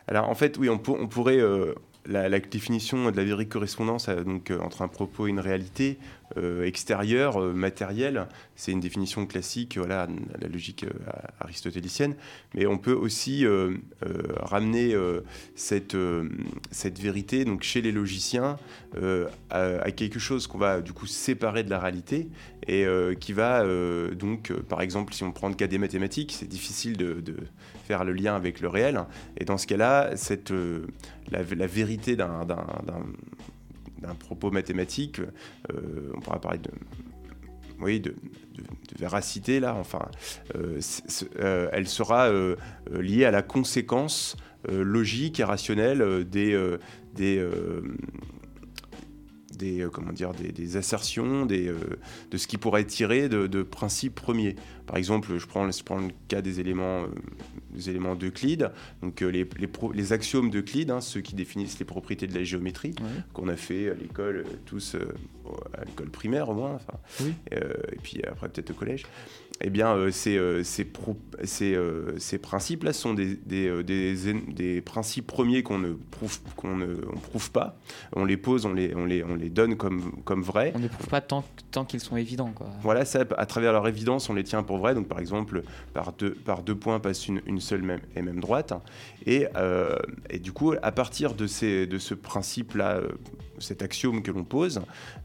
Alors 0.06 0.28
en 0.28 0.34
fait, 0.34 0.56
oui, 0.58 0.68
on, 0.68 0.78
pour- 0.78 0.98
on 1.00 1.06
pourrait. 1.08 1.38
euh, 1.40 1.74
la, 2.06 2.26
la 2.30 2.40
définition 2.40 3.10
de 3.10 3.16
la 3.16 3.24
vérité 3.24 3.50
correspondance 3.50 4.08
euh, 4.08 4.24
donc, 4.24 4.50
euh, 4.50 4.58
entre 4.60 4.80
un 4.80 4.88
propos 4.88 5.26
et 5.26 5.30
une 5.30 5.40
réalité 5.40 5.98
euh, 6.36 6.64
extérieure, 6.64 7.40
euh, 7.42 7.52
matérielle, 7.54 8.26
c'est 8.54 8.70
une 8.70 8.80
définition 8.80 9.24
classique, 9.24 9.78
voilà, 9.78 10.06
la 10.40 10.48
logique 10.48 10.84
euh, 10.84 10.90
aristotélicienne. 11.40 12.16
Mais 12.54 12.66
on 12.66 12.76
peut 12.76 12.92
aussi 12.92 13.46
ramener 14.40 14.94
cette, 15.54 15.96
cette 16.70 16.98
vérité 16.98 17.44
donc, 17.44 17.62
chez 17.62 17.80
les 17.82 17.92
logiciens 17.92 18.58
à, 19.50 19.90
quelque 19.90 20.18
chose 20.18 20.46
qu'on 20.46 20.58
va 20.58 20.80
du 20.80 20.92
coup 20.92 21.06
séparer 21.06 21.62
de 21.62 21.70
la 21.70 21.78
réalité 21.78 22.28
et 22.66 22.86
qui 23.20 23.32
va 23.32 23.64
donc, 24.14 24.52
par 24.68 24.80
exemple, 24.80 25.14
si 25.14 25.24
on 25.24 25.32
prend 25.32 25.48
le 25.48 25.54
cas 25.54 25.66
des 25.66 25.78
mathématiques, 25.78 26.32
c'est 26.32 26.48
difficile 26.48 26.96
de, 26.96 27.22
faire 27.86 28.04
le 28.04 28.12
lien 28.12 28.34
avec 28.34 28.60
le 28.60 28.68
réel. 28.68 29.04
Et 29.36 29.44
dans 29.44 29.58
ce 29.58 29.66
cas-là, 29.66 30.16
cette, 30.16 30.52
la 31.30 31.66
vérité 31.66 32.16
d'un, 32.16 32.46
d'un- 33.98 34.14
propos 34.14 34.50
mathématique, 34.50 35.20
euh, 35.20 36.12
on 36.14 36.20
pourra 36.20 36.40
parler 36.40 36.58
de, 36.58 36.70
oui, 37.80 38.00
de, 38.00 38.14
véracité 38.98 39.60
là, 39.60 39.76
enfin, 39.76 40.08
euh, 40.56 40.80
euh, 41.38 41.68
elle 41.72 41.86
sera 41.86 42.28
liée 42.90 43.24
à 43.24 43.30
la 43.30 43.42
conséquence 43.42 44.36
logique 44.68 45.38
et 45.38 45.44
rationnelle 45.44 46.28
des, 46.28 46.58
des, 47.14 47.46
comment 49.92 50.12
dire, 50.12 50.32
des, 50.32 50.76
assertions, 50.76 51.46
des, 51.46 51.72
de 52.30 52.36
ce 52.36 52.48
qui 52.48 52.58
pourrait 52.58 52.84
tiré 52.84 53.28
de, 53.28 53.46
de 53.46 53.62
principes 53.62 54.16
premiers. 54.16 54.56
Par 54.86 54.96
exemple, 54.96 55.38
je 55.38 55.46
prends, 55.46 55.70
je 55.70 55.84
prends 55.84 55.98
le 55.98 56.10
cas 56.26 56.42
des 56.42 56.58
éléments, 56.58 57.04
des 57.70 57.90
éléments 57.90 58.14
d'Euclide, 58.14 58.70
donc 59.02 59.22
euh, 59.22 59.28
les, 59.30 59.46
les, 59.58 59.66
pro- 59.66 59.92
les 59.92 60.12
axiomes 60.12 60.50
d'Euclide, 60.50 60.90
hein, 60.90 61.00
ceux 61.00 61.20
qui 61.20 61.34
définissent 61.34 61.78
les 61.78 61.84
propriétés 61.84 62.26
de 62.26 62.34
la 62.34 62.44
géométrie, 62.44 62.94
Ouais. 63.00 63.22
qu'on 63.32 63.48
a 63.48 63.56
fait 63.56 63.90
à 63.90 63.94
l'école, 63.94 64.44
euh, 64.46 64.52
tous 64.66 64.94
euh, 64.94 65.08
à 65.76 65.84
l'école 65.84 66.08
primaire 66.10 66.48
au 66.48 66.54
moins, 66.54 66.74
enfin, 66.74 66.98
Oui. 67.20 67.34
et 67.52 67.96
puis 68.02 68.22
après 68.24 68.48
peut-être 68.48 68.70
au 68.70 68.74
collège. 68.74 69.04
Eh 69.60 69.70
bien, 69.70 69.92
euh, 69.92 70.12
ces, 70.12 70.36
euh, 70.38 70.62
ces, 70.62 70.84
pro- 70.84 71.18
ces, 71.42 71.74
euh, 71.74 72.16
ces 72.18 72.38
principes-là 72.38 72.92
sont 72.92 73.12
des, 73.12 73.34
des, 73.34 73.82
des, 73.82 74.14
des 74.34 74.80
principes 74.80 75.26
premiers 75.26 75.64
qu'on 75.64 75.78
ne 75.78 75.94
prouve, 75.94 76.38
qu'on 76.54 76.76
ne 76.76 76.94
on 77.12 77.18
prouve 77.18 77.50
pas. 77.50 77.76
On 78.12 78.24
les 78.24 78.36
pose, 78.36 78.66
on 78.66 78.72
les, 78.72 78.94
on 78.94 79.04
les, 79.04 79.24
on 79.24 79.34
les 79.34 79.50
donne 79.50 79.76
comme, 79.76 80.12
comme 80.24 80.42
vrais. 80.42 80.72
On 80.76 80.78
ne 80.78 80.86
prouve 80.86 81.08
pas 81.08 81.20
tant, 81.20 81.44
tant 81.72 81.84
qu'ils 81.84 81.98
sont 81.98 82.16
évidents. 82.16 82.52
Quoi. 82.54 82.68
Voilà, 82.82 83.04
ça, 83.04 83.24
à 83.36 83.46
travers 83.46 83.72
leur 83.72 83.88
évidence, 83.88 84.30
on 84.30 84.34
les 84.34 84.44
tient 84.44 84.62
pour 84.62 84.78
vrais. 84.78 84.94
Donc, 84.94 85.08
par 85.08 85.18
exemple, 85.18 85.64
par 85.92 86.12
deux, 86.12 86.34
par 86.34 86.62
deux 86.62 86.76
points 86.76 87.00
passe 87.00 87.26
une, 87.26 87.42
une 87.46 87.60
seule 87.60 87.82
même, 87.82 88.00
et 88.14 88.22
même 88.22 88.38
droite. 88.38 88.72
Et, 89.26 89.46
et 90.30 90.38
du 90.38 90.52
coup, 90.52 90.74
à 90.80 90.92
partir 90.92 91.34
de, 91.34 91.48
ces, 91.48 91.88
de 91.88 91.98
ce 91.98 92.14
principe-là, 92.14 93.00
cet 93.60 93.82
axiome 93.82 94.22
que 94.22 94.30
l'on 94.30 94.44
pose, 94.44 94.80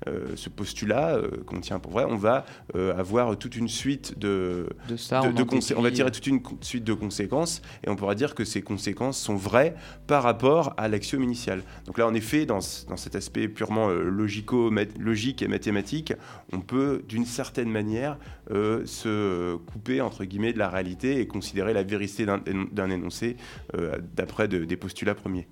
euh, 0.08 0.28
ce 0.36 0.50
postulat 0.50 1.16
euh, 1.16 1.30
qu'on 1.46 1.60
tient 1.60 1.80
pour 1.80 1.92
vrai, 1.92 2.06
on 2.08 2.16
va 2.18 2.46
euh, 2.76 2.96
avoir 2.98 3.38
toute 3.38 3.56
une 3.56 3.68
suite 3.68 4.18
de, 4.20 4.68
De 4.88 4.98
ça, 4.98 5.22
de- 5.22 5.28
on, 5.76 5.80
de 5.82 5.84
va 5.84 5.92
tirer 5.92 6.12
toute 6.12 6.28
une 6.28 6.42
suite 6.62 6.84
de 6.84 6.94
conséquences 6.94 7.62
et 7.86 7.90
on 7.90 7.96
pourra 7.96 8.16
dire 8.16 8.36
que 8.36 8.46
ces 8.46 8.62
conséquences 8.62 9.18
sont 9.20 9.36
vraies 9.36 9.76
par 10.08 10.24
rapport 10.24 10.74
à 10.78 10.88
l'axiome 10.88 11.24
initial. 11.24 11.64
Donc 11.86 11.98
là, 11.98 12.08
en 12.08 12.14
effet, 12.14 12.46
dans, 12.46 12.60
dans 12.90 12.98
cet 12.98 13.16
aspect 13.16 13.48
purement 13.48 13.90
logico 13.90 14.72
logique 15.00 15.42
et 15.42 15.48
mathématique, 15.48 16.14
on 16.52 16.60
peut 16.62 17.04
d'une 17.08 17.26
certaine 17.26 17.70
manière 17.70 18.18
euh, 18.52 18.86
se 18.86 19.56
couper 19.56 20.02
entre 20.02 20.26
guillemets 20.26 20.54
de 20.54 20.60
la 20.60 20.70
réalité 20.70 21.20
et 21.20 21.28
considérer 21.28 21.74
la 21.74 21.84
vérité 21.84 22.26
d'un 22.26 22.42
d'un 22.72 22.90
énoncé 22.90 23.38
euh, 23.76 23.98
d'après 24.16 24.48
de- 24.48 24.66
des 24.66 24.78
postulats 24.78 25.16
premiers. 25.16 25.48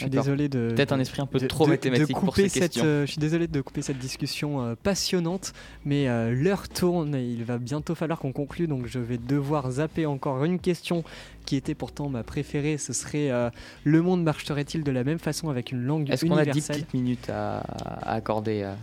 Je 0.00 0.04
suis 0.04 0.10
désolé 0.10 0.48
de. 0.48 0.72
Peut-être 0.74 0.92
un 0.92 0.98
esprit 1.00 1.20
un 1.20 1.26
peu 1.26 1.38
de- 1.38 1.46
trop 1.46 1.64
de- 1.64 1.70
de 1.70 1.74
mathématique 1.74 2.16
pour 2.16 2.30
couper 2.30 2.42
ces 2.48 2.60
cette, 2.60 2.72
questions. 2.72 2.84
euh, 2.84 3.06
je 3.06 3.10
suis 3.12 3.20
désolé 3.20 3.46
de 3.46 3.60
couper 3.60 3.82
cette 3.82 3.98
discussion 3.98 4.62
euh, 4.62 4.74
passionnante, 4.82 5.52
mais 5.84 6.08
euh, 6.08 6.32
l'heure 6.34 6.68
tourne 6.68 7.14
et 7.14 7.24
il 7.24 7.44
va 7.44 7.58
bientôt 7.58 7.94
falloir 7.94 8.18
qu'on 8.18 8.32
conclue, 8.32 8.66
donc 8.66 8.86
je 8.86 8.98
vais 8.98 9.18
devoir 9.18 9.70
zapper 9.70 10.06
encore 10.06 10.44
une 10.44 10.58
question 10.58 11.04
qui 11.46 11.56
était 11.56 11.74
pourtant 11.74 12.08
ma 12.08 12.22
préférée, 12.22 12.78
ce 12.78 12.92
serait 12.92 13.30
euh, 13.30 13.50
Le 13.84 14.02
monde 14.02 14.22
marcherait-il 14.22 14.84
de 14.84 14.90
la 14.90 15.04
même 15.04 15.18
façon 15.18 15.48
avec 15.50 15.72
une 15.72 15.82
langue 15.84 16.08
Est-ce 16.10 16.24
qu'on 16.24 16.36
a 16.36 16.44
10 16.44 16.50
universelle? 16.50 16.76
petites 16.76 16.94
minutes 16.94 17.28
à, 17.30 17.58
à 17.58 18.14
accorder 18.14 18.62
euh? 18.62 18.74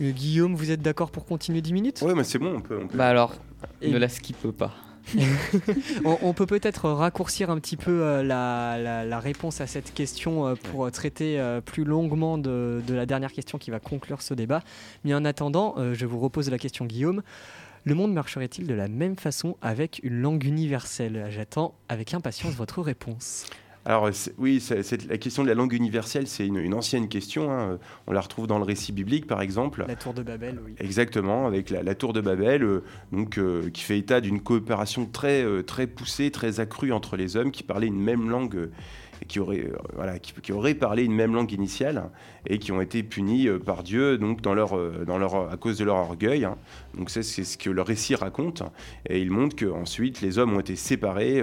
Euh, 0.00 0.10
Guillaume, 0.12 0.54
vous 0.54 0.70
êtes 0.70 0.82
d'accord 0.82 1.10
pour 1.10 1.24
continuer 1.24 1.60
10 1.60 1.72
minutes? 1.72 2.02
Ouais, 2.02 2.14
mais 2.14 2.24
c'est 2.24 2.38
bon, 2.38 2.54
on 2.56 2.60
peut. 2.60 2.78
On 2.82 2.86
peut. 2.88 2.96
Bah 2.96 3.08
alors, 3.08 3.34
Et- 3.82 3.90
ne 3.90 3.98
la 3.98 4.08
skippe 4.08 4.50
pas. 4.52 4.74
on, 6.04 6.18
on 6.22 6.32
peut 6.32 6.46
peut-être 6.46 6.88
raccourcir 6.90 7.50
un 7.50 7.58
petit 7.58 7.76
peu 7.76 8.02
euh, 8.02 8.22
la, 8.22 8.76
la- 8.78 9.04
la 9.04 9.18
réponse 9.20 9.60
à 9.60 9.66
cette 9.66 9.94
question 9.94 10.46
euh, 10.46 10.54
pour 10.54 10.86
euh, 10.86 10.90
traiter 10.90 11.40
plus 11.64 11.84
longuement 11.84 12.38
de, 12.38 12.82
de 12.86 12.94
la 12.94 13.06
dernière 13.06 13.32
question 13.32 13.58
qui 13.58 13.70
va 13.70 13.80
conclure 13.80 14.22
ce 14.22 14.34
débat. 14.34 14.62
Mais 15.04 15.14
en 15.14 15.24
attendant, 15.24 15.76
je 15.92 16.06
vous 16.06 16.18
repose 16.18 16.50
la 16.50 16.58
question, 16.58 16.84
Guillaume. 16.84 17.22
Le 17.84 17.94
monde 17.94 18.12
marcherait-il 18.12 18.66
de 18.66 18.74
la 18.74 18.88
même 18.88 19.16
façon 19.16 19.56
avec 19.62 20.00
une 20.02 20.20
langue 20.20 20.44
universelle? 20.44 21.26
J'attends 21.30 21.74
avec 21.88 22.12
impatience 22.14 22.54
votre 22.54 22.82
réponse. 22.82 23.46
Alors 23.88 24.10
oui, 24.36 24.62
la 25.08 25.16
question 25.16 25.42
de 25.42 25.48
la 25.48 25.54
langue 25.54 25.72
universelle, 25.72 26.26
c'est 26.26 26.46
une, 26.46 26.58
une 26.58 26.74
ancienne 26.74 27.08
question. 27.08 27.50
hein. 27.50 27.78
On 28.06 28.12
la 28.12 28.20
retrouve 28.20 28.46
dans 28.46 28.58
le 28.58 28.64
récit 28.64 28.92
biblique, 28.92 29.26
par 29.26 29.40
exemple. 29.40 29.82
La 29.88 29.96
tour 29.96 30.12
de 30.12 30.22
Babel, 30.22 30.60
oui. 30.62 30.74
Exactement, 30.78 31.46
avec 31.46 31.70
la, 31.70 31.82
la 31.82 31.94
tour 31.94 32.12
de 32.12 32.20
Babel, 32.20 32.64
euh, 32.64 32.84
donc, 33.12 33.38
euh, 33.38 33.70
qui 33.70 33.82
fait 33.82 33.96
état 33.96 34.20
d'une 34.20 34.40
coopération 34.42 35.06
très, 35.06 35.42
euh, 35.42 35.62
très 35.62 35.86
poussée, 35.86 36.30
très 36.30 36.60
accrue 36.60 36.92
entre 36.92 37.16
les 37.16 37.38
hommes 37.38 37.50
qui 37.50 37.62
parlaient 37.62 37.86
une 37.86 37.98
même 37.98 38.28
langue, 38.28 38.68
qui 39.26 39.40
auraient, 39.40 39.66
euh, 39.98 40.18
qui, 40.18 40.52
auraient 40.52 40.74
parlé 40.74 41.04
une 41.04 41.14
même 41.14 41.34
langue 41.34 41.52
initiale, 41.52 42.10
et 42.46 42.58
qui 42.58 42.72
ont 42.72 42.80
été 42.80 43.02
punis 43.02 43.48
euh, 43.48 43.58
par 43.58 43.82
Dieu 43.82 44.18
donc, 44.18 44.46
euh, 44.46 45.48
à 45.50 45.56
cause 45.56 45.78
de 45.78 45.84
leur 45.84 45.96
orgueil. 45.96 46.44
hein. 46.44 46.56
Donc 46.96 47.10
c'est 47.10 47.22
ce 47.22 47.58
que 47.58 47.70
le 47.70 47.82
récit 47.82 48.14
raconte, 48.14 48.62
et 49.08 49.20
il 49.20 49.30
montre 49.30 49.56
qu'ensuite 49.56 50.20
les 50.20 50.38
hommes 50.38 50.54
ont 50.54 50.60
été 50.60 50.76
séparés 50.76 51.42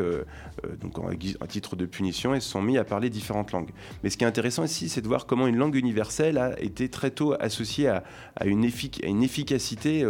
donc 0.81 0.99
en, 0.99 1.07
à 1.07 1.47
titre 1.47 1.75
de 1.75 1.85
punition 1.85 2.33
et 2.33 2.39
se 2.39 2.49
sont 2.49 2.61
mis 2.61 2.77
à 2.77 2.83
parler 2.83 3.09
différentes 3.09 3.51
langues. 3.51 3.71
Mais 4.03 4.09
ce 4.09 4.17
qui 4.17 4.23
est 4.23 4.27
intéressant 4.27 4.63
ici, 4.63 4.89
c'est 4.89 5.01
de 5.01 5.07
voir 5.07 5.25
comment 5.25 5.47
une 5.47 5.57
langue 5.57 5.75
universelle 5.75 6.37
a 6.37 6.59
été 6.61 6.89
très 6.89 7.11
tôt 7.11 7.35
associée 7.39 7.87
à, 7.87 8.03
une, 8.45 8.63
efficacité 8.63 10.05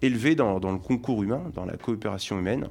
élevée 0.00 0.34
dans 0.34 0.58
le 0.58 0.78
concours 0.78 1.22
humain, 1.22 1.42
dans 1.54 1.64
la 1.64 1.76
coopération 1.76 2.38
humaine. 2.38 2.68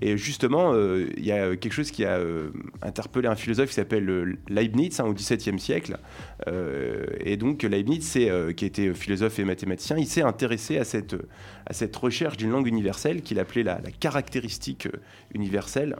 Et 0.00 0.16
justement, 0.16 0.72
euh, 0.74 1.06
il 1.16 1.24
y 1.24 1.32
a 1.32 1.56
quelque 1.56 1.72
chose 1.72 1.90
qui 1.90 2.04
a 2.04 2.18
euh, 2.18 2.50
interpellé 2.82 3.26
un 3.26 3.34
philosophe 3.34 3.68
qui 3.68 3.74
s'appelle 3.74 4.08
euh, 4.08 4.36
Leibniz 4.48 5.00
hein, 5.00 5.04
au 5.04 5.12
XVIIe 5.12 5.58
siècle. 5.58 5.98
Et 7.20 7.36
donc 7.36 7.62
Leibniz, 7.62 8.16
qui 8.56 8.64
était 8.64 8.94
philosophe 8.94 9.38
et 9.38 9.44
mathématicien, 9.44 9.98
il 9.98 10.06
s'est 10.06 10.22
intéressé 10.22 10.78
à 10.78 10.84
cette, 10.84 11.14
à 11.66 11.72
cette 11.72 11.94
recherche 11.94 12.36
d'une 12.36 12.50
langue 12.50 12.66
universelle 12.66 13.22
qu'il 13.22 13.38
appelait 13.38 13.62
la, 13.62 13.80
caractéristique 14.00 14.88
universelle, 15.34 15.96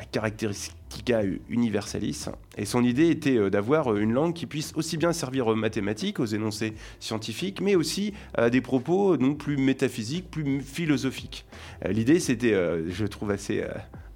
la 0.00 0.06
Characteristica 0.10 1.22
Universalis. 1.48 2.26
Et 2.56 2.64
son 2.64 2.82
idée 2.84 3.10
était 3.10 3.36
euh, 3.36 3.50
d'avoir 3.50 3.92
euh, 3.92 4.00
une 4.00 4.12
langue 4.12 4.34
qui 4.34 4.46
puisse 4.46 4.72
aussi 4.74 4.96
bien 4.96 5.12
servir 5.12 5.46
aux 5.46 5.54
mathématiques, 5.54 6.20
aux 6.20 6.26
énoncés 6.26 6.74
scientifiques, 7.00 7.60
mais 7.60 7.74
aussi 7.74 8.14
à 8.34 8.50
des 8.50 8.60
propos 8.60 9.14
euh, 9.14 9.16
donc 9.18 9.38
plus 9.38 9.56
métaphysiques, 9.56 10.30
plus 10.30 10.60
philosophiques. 10.62 11.44
L'idée, 11.88 12.18
c'était, 12.18 12.54
je 12.88 13.06
trouve 13.06 13.30
assez 13.30 13.64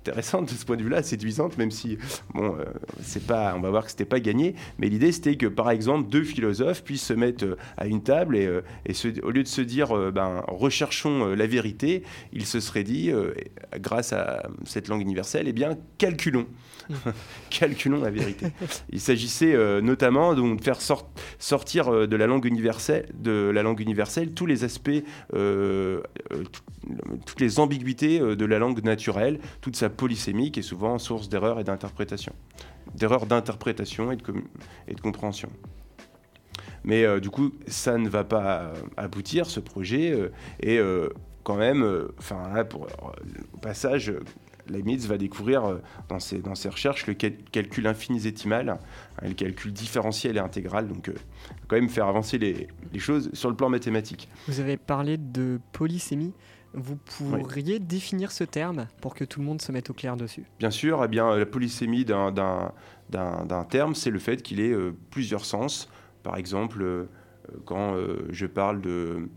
intéressante 0.09 0.53
de 0.53 0.55
ce 0.55 0.65
point 0.67 0.77
de 0.77 0.83
vue-là, 0.83 1.03
séduisante, 1.03 1.57
même 1.57 1.71
si, 1.71 1.97
bon, 2.35 2.57
euh, 2.59 2.65
pas, 3.27 3.55
on 3.57 3.61
va 3.61 3.71
voir 3.71 3.85
que 3.85 3.91
c'était 3.91 4.05
pas 4.05 4.21
gagné, 4.21 4.55
mais 4.79 4.89
l'idée, 4.89 5.13
c'était 5.13 5.37
que, 5.37 5.47
par 5.47 5.71
exemple, 5.71 6.11
deux 6.11 6.25
philosophes 6.25 6.85
puissent 6.85 7.07
se 7.07 7.15
mettre 7.15 7.45
euh, 7.45 7.57
à 7.79 7.87
une 7.87 8.03
table 8.03 8.37
et, 8.37 8.45
euh, 8.47 8.61
et 8.85 8.93
au 9.23 9.31
lieu 9.31 9.43
de 9.43 9.49
se 9.49 9.63
dire, 9.63 9.95
ben, 10.13 10.43
recherchons 10.49 11.29
la 11.35 11.47
vérité, 11.47 12.03
ils 12.35 12.45
se 12.45 12.61
seraient 12.61 12.83
dit, 12.85 13.11
grâce 13.79 14.13
à 14.13 14.43
cette 14.65 14.89
langue 14.89 15.01
universelle, 15.01 15.47
eh 15.49 15.53
bien, 15.53 15.79
calculons. 15.99 16.47
calculons 17.51 18.03
la 18.03 18.11
vérité. 18.11 18.47
Il 18.91 19.01
s'agissait 19.01 19.57
notamment 19.81 20.35
de 20.35 20.63
faire 20.63 20.81
sort- 20.83 21.09
sortir 21.39 22.07
de 22.07 22.17
la 22.17 22.27
langue 22.27 22.45
universelle, 22.45 23.09
de 23.15 23.51
la 23.55 23.63
langue 23.63 23.81
universelle 23.81 24.33
tous 24.35 24.45
les 24.47 24.65
aspects, 24.65 24.91
tout- 25.33 26.63
toutes 27.27 27.41
les 27.41 27.59
ambiguïtés 27.59 28.19
de 28.19 28.45
la 28.45 28.59
langue 28.59 28.83
naturelle, 28.85 29.39
toute 29.63 29.77
sa 29.77 29.89
polysémie 29.95 30.51
qui 30.51 30.61
est 30.61 30.65
souvent 30.65 30.99
source 30.99 31.29
d'erreurs 31.29 31.61
et 31.61 31.65
d'interprétation, 31.65 32.33
d'erreurs 32.95 33.27
d'interprétation 33.27 34.12
et 34.12 34.16
de, 34.16 35.01
compréhension. 35.01 35.51
Mais 36.85 37.05
euh, 37.05 37.21
du 37.21 37.31
coup, 37.31 37.53
ça 37.66 37.97
ne 37.97 38.09
va 38.09 38.25
pas 38.25 38.61
euh, 38.61 38.75
aboutir, 38.97 39.47
ce 39.47 39.61
projet. 39.61 40.12
euh, 40.12 40.31
et 40.61 40.81
quand 41.43 41.57
même, 41.57 42.09
enfin, 42.19 42.65
au 43.53 43.59
passage, 43.59 44.11
Leibniz 44.66 45.07
va 45.07 45.19
découvrir 45.19 45.79
dans, 46.09 46.19
ses, 46.19 46.41
recherches 46.71 47.07
le 47.07 47.12
cal- 47.12 47.37
calcul 47.53 47.87
infinisésimal, 47.87 48.71
hein, 48.71 48.79
le 49.23 49.35
calcul 49.35 49.71
différentiel 49.71 50.39
et 50.39 50.41
intégral. 50.41 50.89
Donc, 50.89 51.11
quand 51.69 51.77
même 51.77 51.91
faire 51.91 52.07
avancer 52.07 52.39
les 52.39 52.99
choses 52.99 53.29
sur 53.35 53.51
le 53.51 53.57
plan 53.57 53.69
mathématique. 53.69 54.31
Vous 54.49 54.59
avez 54.61 54.79
parlé 54.79 55.19
de 55.19 55.61
polysémie. 55.73 56.33
Vous 56.75 56.97
pourriez 56.97 57.79
définir 57.79 58.33
ce 58.33 58.45
terme 58.45 58.87
pour 59.01 59.15
que 59.15 59.25
tout 59.25 59.41
le 59.41 59.47
monde 59.47 59.63
se 59.63 59.71
mette 59.73 59.91
au 59.91 59.95
clair 59.95 60.17
dessus? 60.17 60.45
Bien 60.59 60.71
sûr, 60.71 61.03
eh 61.05 61.09
bien, 61.09 61.37
la 61.37 61.47
polysémie 61.47 62.05
d'un- 62.05 62.33
d'un 62.33 62.73
d'un- 63.11 63.45
d'un 63.45 63.65
terme, 63.65 63.95
c'est 63.95 64.11
le 64.11 64.19
fait 64.19 64.43
qu'il 64.43 64.61
ait 64.61 64.73
euh, 64.73 64.93
plusieurs 65.11 65.45
sens. 65.45 65.89
Par 66.23 66.37
exemple, 66.37 66.83
euh, 66.83 67.05
quand 67.67 67.95
euh, 67.97 68.27
je 68.31 68.47
parle 68.47 68.81
de... 68.81 69.29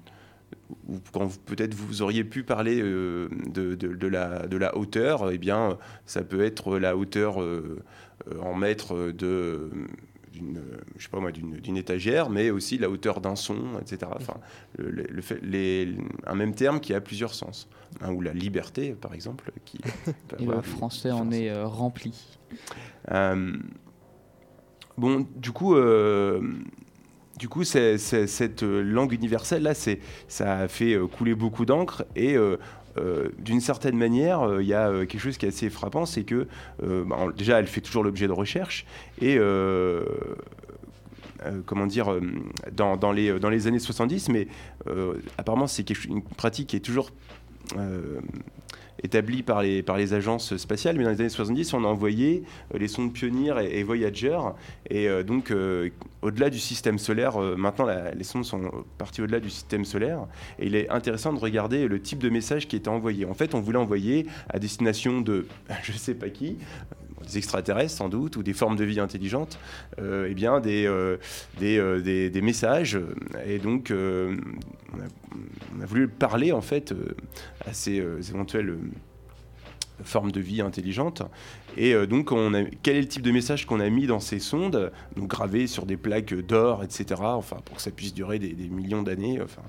ou 0.88 0.95
quand 1.11 1.38
peut-être 1.45 1.73
vous 1.76 2.01
auriez 2.01 2.23
pu 2.23 2.43
parler 2.43 2.81
de, 2.81 3.30
de- 3.53 3.76
de 3.76 4.07
la, 4.07 4.47
de 4.47 4.55
la 4.57 4.77
hauteur, 4.77 5.30
eh 5.31 5.38
bien, 5.38 5.77
ça 6.05 6.23
peut 6.23 6.41
être 6.43 6.77
la 6.80 6.95
hauteur 6.95 7.38
en 8.41 8.53
mètres 8.55 9.11
de 9.11 9.69
d'une 10.38 10.59
je 10.97 11.03
sais 11.03 11.09
pas 11.09 11.19
moi 11.19 11.31
d'une 11.31 11.57
d'une 11.57 11.77
étagère 11.77 12.30
mais 12.30 12.49
aussi 12.49 12.77
la 12.77 12.89
hauteur 12.89 13.22
d'un 13.22 13.35
son 13.35 13.80
etc 13.81 14.11
enfin 14.15 14.35
le- 14.77 15.22
fait- 15.22 15.39
les- 15.43 15.95
un 16.26 16.35
même 16.35 16.53
terme 16.55 16.80
qui 16.80 16.93
a 16.93 17.01
plusieurs 17.01 17.34
sens. 17.34 17.68
Hein, 18.01 18.11
ou 18.11 18.22
la 18.22 18.34
liberté 18.34 18.93
par 18.93 19.14
exemple 19.14 19.51
qui 19.65 19.80
Et 20.39 20.45
le 20.45 20.61
français 20.61 21.11
en 21.11 21.31
est 21.31 21.49
euh, 21.49 21.65
rempli. 21.65 22.14
Euh, 23.11 23.53
bon, 24.97 25.26
du 25.35 25.51
coup, 25.51 25.76
euh, 25.76 26.41
du 27.39 27.47
coup, 27.49 27.64
c'est- 27.64 27.97
c'est- 27.97 28.27
cette 28.27 28.64
langue 28.64 29.14
universelle 29.14 29.64
là, 29.64 29.73
c'est 29.73 29.99
ça 30.27 30.57
a 30.57 30.68
fait 30.68 30.97
couler 31.18 31.35
beaucoup 31.35 31.65
d'encre 31.65 32.05
et 32.15 32.35
euh, 32.35 32.57
euh, 32.97 33.29
d'une 33.39 33.61
certaine 33.61 33.97
manière, 33.97 34.41
euh, 34.41 34.61
il 34.61 34.67
y 34.67 34.73
a 34.73 34.89
euh, 34.89 35.05
quelque 35.05 35.21
chose 35.21 35.37
qui 35.37 35.45
est 35.45 35.49
assez 35.49 35.69
frappant, 35.69 36.05
c'est 36.05 36.23
que 36.23 36.47
bah, 36.81 37.27
déjà, 37.35 37.59
elle 37.59 37.67
fait 37.67 37.81
toujours 37.81 38.03
l'objet 38.03 38.27
de 38.27 38.31
recherche 38.31 38.85
et 39.21 39.39
comment 41.65 41.85
dire, 41.85 42.13
dans, 42.71 43.11
les, 43.11 43.39
dans 43.39 43.49
les 43.49 43.67
années 43.67 43.79
70, 43.79 44.29
mais 44.29 44.47
apparemment 45.37 45.67
c'est 45.67 45.89
une 46.05 46.21
pratique 46.21 46.67
qui 46.67 46.75
est 46.75 46.81
toujours 46.81 47.11
établie 49.03 49.43
par 49.43 49.61
les, 49.61 49.83
par 49.83 49.97
les 49.97 50.13
agences 50.13 50.57
spatiales, 50.57 50.97
mais 50.97 51.03
dans 51.03 51.11
les 51.11 51.19
années 51.19 51.29
70, 51.29 51.73
on 51.73 51.83
a 51.83 51.87
envoyé 51.87 52.43
euh, 52.73 52.77
les 52.77 52.87
sondes 52.87 53.13
Pioneer 53.13 53.59
et, 53.59 53.83
Voyager, 53.83 54.39
et 54.89 55.07
euh, 55.07 55.23
donc 55.23 55.51
euh, 55.51 55.89
au-delà 56.21 56.49
du 56.49 56.59
système 56.59 56.97
solaire, 56.97 57.37
maintenant 57.39 57.87
les 58.15 58.23
sondes 58.23 58.45
sont 58.45 58.71
parties 58.97 59.21
au-delà 59.21 59.39
du 59.39 59.49
système 59.49 59.85
solaire, 59.85 60.27
et 60.59 60.65
il 60.67 60.75
est 60.75 60.89
intéressant 60.89 61.31
de 61.33 61.39
regarder 61.39 61.87
le 61.87 62.01
type 62.01 62.19
de 62.19 62.29
message 62.29 62.67
qui 62.67 62.75
était 62.75 62.89
envoyé. 62.89 63.25
En 63.25 63.33
fait, 63.33 63.53
on 63.55 63.59
voulait 63.59 63.77
envoyer 63.77 64.25
à 64.49 64.59
destination 64.59 65.21
de 65.21 65.47
je 65.83 65.93
sais 65.93 66.15
pas 66.15 66.29
qui, 66.29 66.57
extraterrestres 67.35 67.95
sans 67.95 68.09
doute, 68.09 68.37
ou 68.37 68.43
des 68.43 68.53
formes 68.53 68.75
de 68.75 68.83
vie 68.83 68.99
intelligentes, 68.99 69.59
euh, 69.99 70.27
eh 70.29 70.33
bien 70.33 70.59
des, 70.59 70.85
euh, 70.85 71.17
euh, 71.61 71.99
des- 72.29 72.41
messages. 72.41 72.99
Et 73.45 73.59
donc, 73.59 73.91
on, 73.91 75.81
a, 75.81 75.85
voulu 75.85 76.07
parler 76.07 76.51
en 76.51 76.61
fait 76.61 76.93
à 77.65 77.73
ces 77.73 77.99
euh, 77.99 78.21
formes 80.03 80.31
de 80.31 80.39
vie 80.39 80.61
intelligentes. 80.61 81.23
Et 81.75 81.93
euh, 81.93 82.07
donc, 82.07 82.31
quel 82.81 82.95
est 82.95 83.01
le 83.01 83.07
type 83.07 83.21
de 83.21 83.31
message 83.31 83.65
qu'on 83.65 83.79
a 83.79 83.89
mis 83.89 84.07
dans 84.07 84.19
ces 84.19 84.39
sondes, 84.39 84.91
donc 85.15 85.27
gravés 85.27 85.67
sur 85.67 85.85
des 85.85 85.97
plaques 85.97 86.33
d'or, 86.33 86.83
etc., 86.83 87.21
enfin, 87.21 87.57
pour 87.65 87.75
que 87.75 87.81
ça 87.81 87.91
puisse 87.91 88.13
durer 88.13 88.39
des, 88.39 88.53
millions 88.69 89.03
d'années, 89.03 89.39
enfin, 89.41 89.61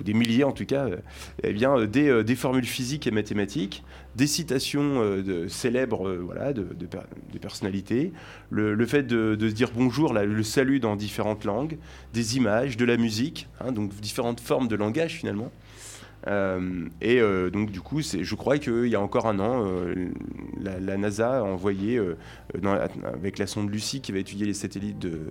ou 0.00 0.02
des 0.02 0.14
milliers 0.14 0.44
en 0.44 0.52
tout 0.52 0.66
cas, 0.66 0.86
euh, 0.86 0.96
eh 1.42 1.52
bien, 1.52 1.76
euh, 1.78 2.22
des, 2.22 2.36
formules 2.36 2.64
physiques 2.64 3.06
et 3.06 3.12
mathématiques, 3.12 3.84
des 4.16 4.26
citations 4.26 5.00
de, 5.00 5.46
célèbres 5.48 6.12
voilà, 6.12 6.52
de, 6.52 6.62
de 6.62 6.86
per- 6.86 7.00
de 7.32 7.38
personnalités, 7.38 8.12
le, 8.50 8.86
fait 8.86 9.04
de, 9.04 9.36
se 9.40 9.54
dire 9.54 9.70
bonjour, 9.74 10.12
le 10.12 10.42
salut 10.42 10.80
dans 10.80 10.96
différentes 10.96 11.44
langues, 11.44 11.78
des 12.12 12.36
images, 12.36 12.76
de 12.76 12.84
la 12.84 12.96
musique, 12.96 13.48
hein, 13.60 13.72
donc 13.72 13.94
différentes 14.00 14.40
formes 14.40 14.68
de 14.68 14.76
langage 14.76 15.14
finalement. 15.14 15.50
Euh, 16.26 16.88
et 17.00 17.20
euh, 17.20 17.50
donc 17.50 17.70
du 17.70 17.80
coup, 17.80 18.00
je 18.00 18.34
crois 18.34 18.58
qu'il 18.58 18.86
y 18.86 18.94
a 18.94 19.00
encore 19.00 19.26
un 19.26 19.38
an, 19.38 19.66
euh, 19.66 20.10
la, 20.60 20.96
NASA 20.96 21.38
a 21.38 21.42
envoyé, 21.42 22.00
avec 23.04 23.38
la 23.38 23.46
sonde 23.46 23.70
Lucie 23.70 24.00
qui 24.00 24.12
va 24.12 24.18
étudier 24.18 24.46
les 24.46 24.54
satellites 24.54 24.98
de, 24.98 25.30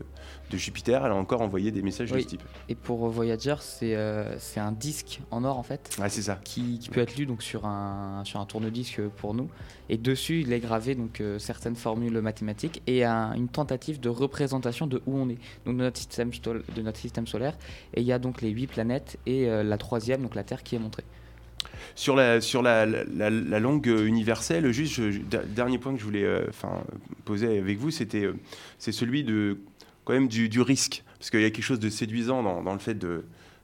de 0.53 0.57
Jupiter, 0.57 1.03
elle 1.05 1.11
a 1.11 1.15
encore 1.15 1.41
envoyé 1.41 1.71
des 1.71 1.81
messages 1.81 2.11
Oui. 2.11 2.19
de 2.19 2.23
ce 2.23 2.27
type. 2.29 2.41
Et 2.69 2.75
pour 2.75 3.07
Voyager, 3.09 3.55
c'est 3.59 3.95
euh, 3.95 4.37
un 4.57 4.71
disque 4.71 5.19
en 5.31 5.43
or 5.43 5.57
en 5.57 5.63
fait. 5.63 5.89
Ah, 6.01 6.09
c'est 6.09 6.21
ça. 6.21 6.39
qui, 6.43 6.79
qui 6.79 6.89
peut 6.89 7.01
être 7.01 7.15
lu 7.17 7.25
donc 7.25 7.41
sur 7.43 7.65
un, 7.65 8.21
sur 8.25 8.39
un 8.39 8.45
tourne-disque 8.45 9.01
pour 9.17 9.33
nous. 9.33 9.49
Et 9.89 9.97
dessus, 9.97 10.41
il 10.41 10.53
est 10.53 10.59
gravé 10.59 10.95
donc, 10.95 11.19
euh, 11.19 11.39
certaines 11.39 11.75
formules 11.75 12.21
mathématiques 12.21 12.81
et 12.87 13.03
un- 13.03 13.33
une 13.33 13.49
tentative 13.49 13.99
de 13.99 14.09
représentation 14.09 14.87
de 14.87 15.01
où 15.07 15.17
on 15.17 15.27
est, 15.29 15.37
donc 15.65 15.77
de 15.77 15.83
notre 15.83 15.97
système, 15.97 16.29
de 16.75 16.81
notre 16.81 16.99
système 16.99 17.27
solaire. 17.27 17.57
Et 17.95 18.01
il 18.01 18.07
y 18.07 18.11
a 18.13 18.19
donc 18.19 18.41
les 18.41 18.49
huit 18.51 18.67
planètes 18.67 19.17
et 19.25 19.49
euh, 19.49 19.63
la 19.63 19.77
troisième, 19.77 20.21
donc 20.21 20.35
la 20.35 20.43
Terre, 20.43 20.63
qui 20.63 20.75
est 20.75 20.79
montrée. 20.79 21.03
Sur 21.95 22.15
la, 22.15 22.41
sur 22.41 22.61
la, 22.61 22.85
la, 22.85 23.29
la 23.29 23.59
langue 23.59 23.87
euh, 23.87 24.05
universelle, 24.05 24.71
juste, 24.71 24.93
je- 24.93 25.11
je- 25.11 25.19
der- 25.19 25.45
dernier 25.45 25.77
point 25.77 25.93
que 25.93 25.99
je 25.99 26.03
voulais 26.05 26.23
euh, 26.23 26.45
enfin, 26.49 26.81
poser 27.25 27.57
avec 27.59 27.77
vous, 27.77 27.91
c'était 27.91 28.23
euh, 28.25 28.35
c'est 28.79 28.91
celui 28.91 29.23
de, 29.23 29.57
quand 30.05 30.13
même 30.13 30.27
du, 30.27 30.61
risque. 30.61 31.03
Parce 31.19 31.29
qu'il 31.29 31.41
y 31.41 31.45
a 31.45 31.49
quelque 31.51 31.63
chose 31.63 31.79
de 31.79 31.89
séduisant 31.89 32.43
dans, 32.43 32.73
le 32.73 32.79
fait 32.79 32.97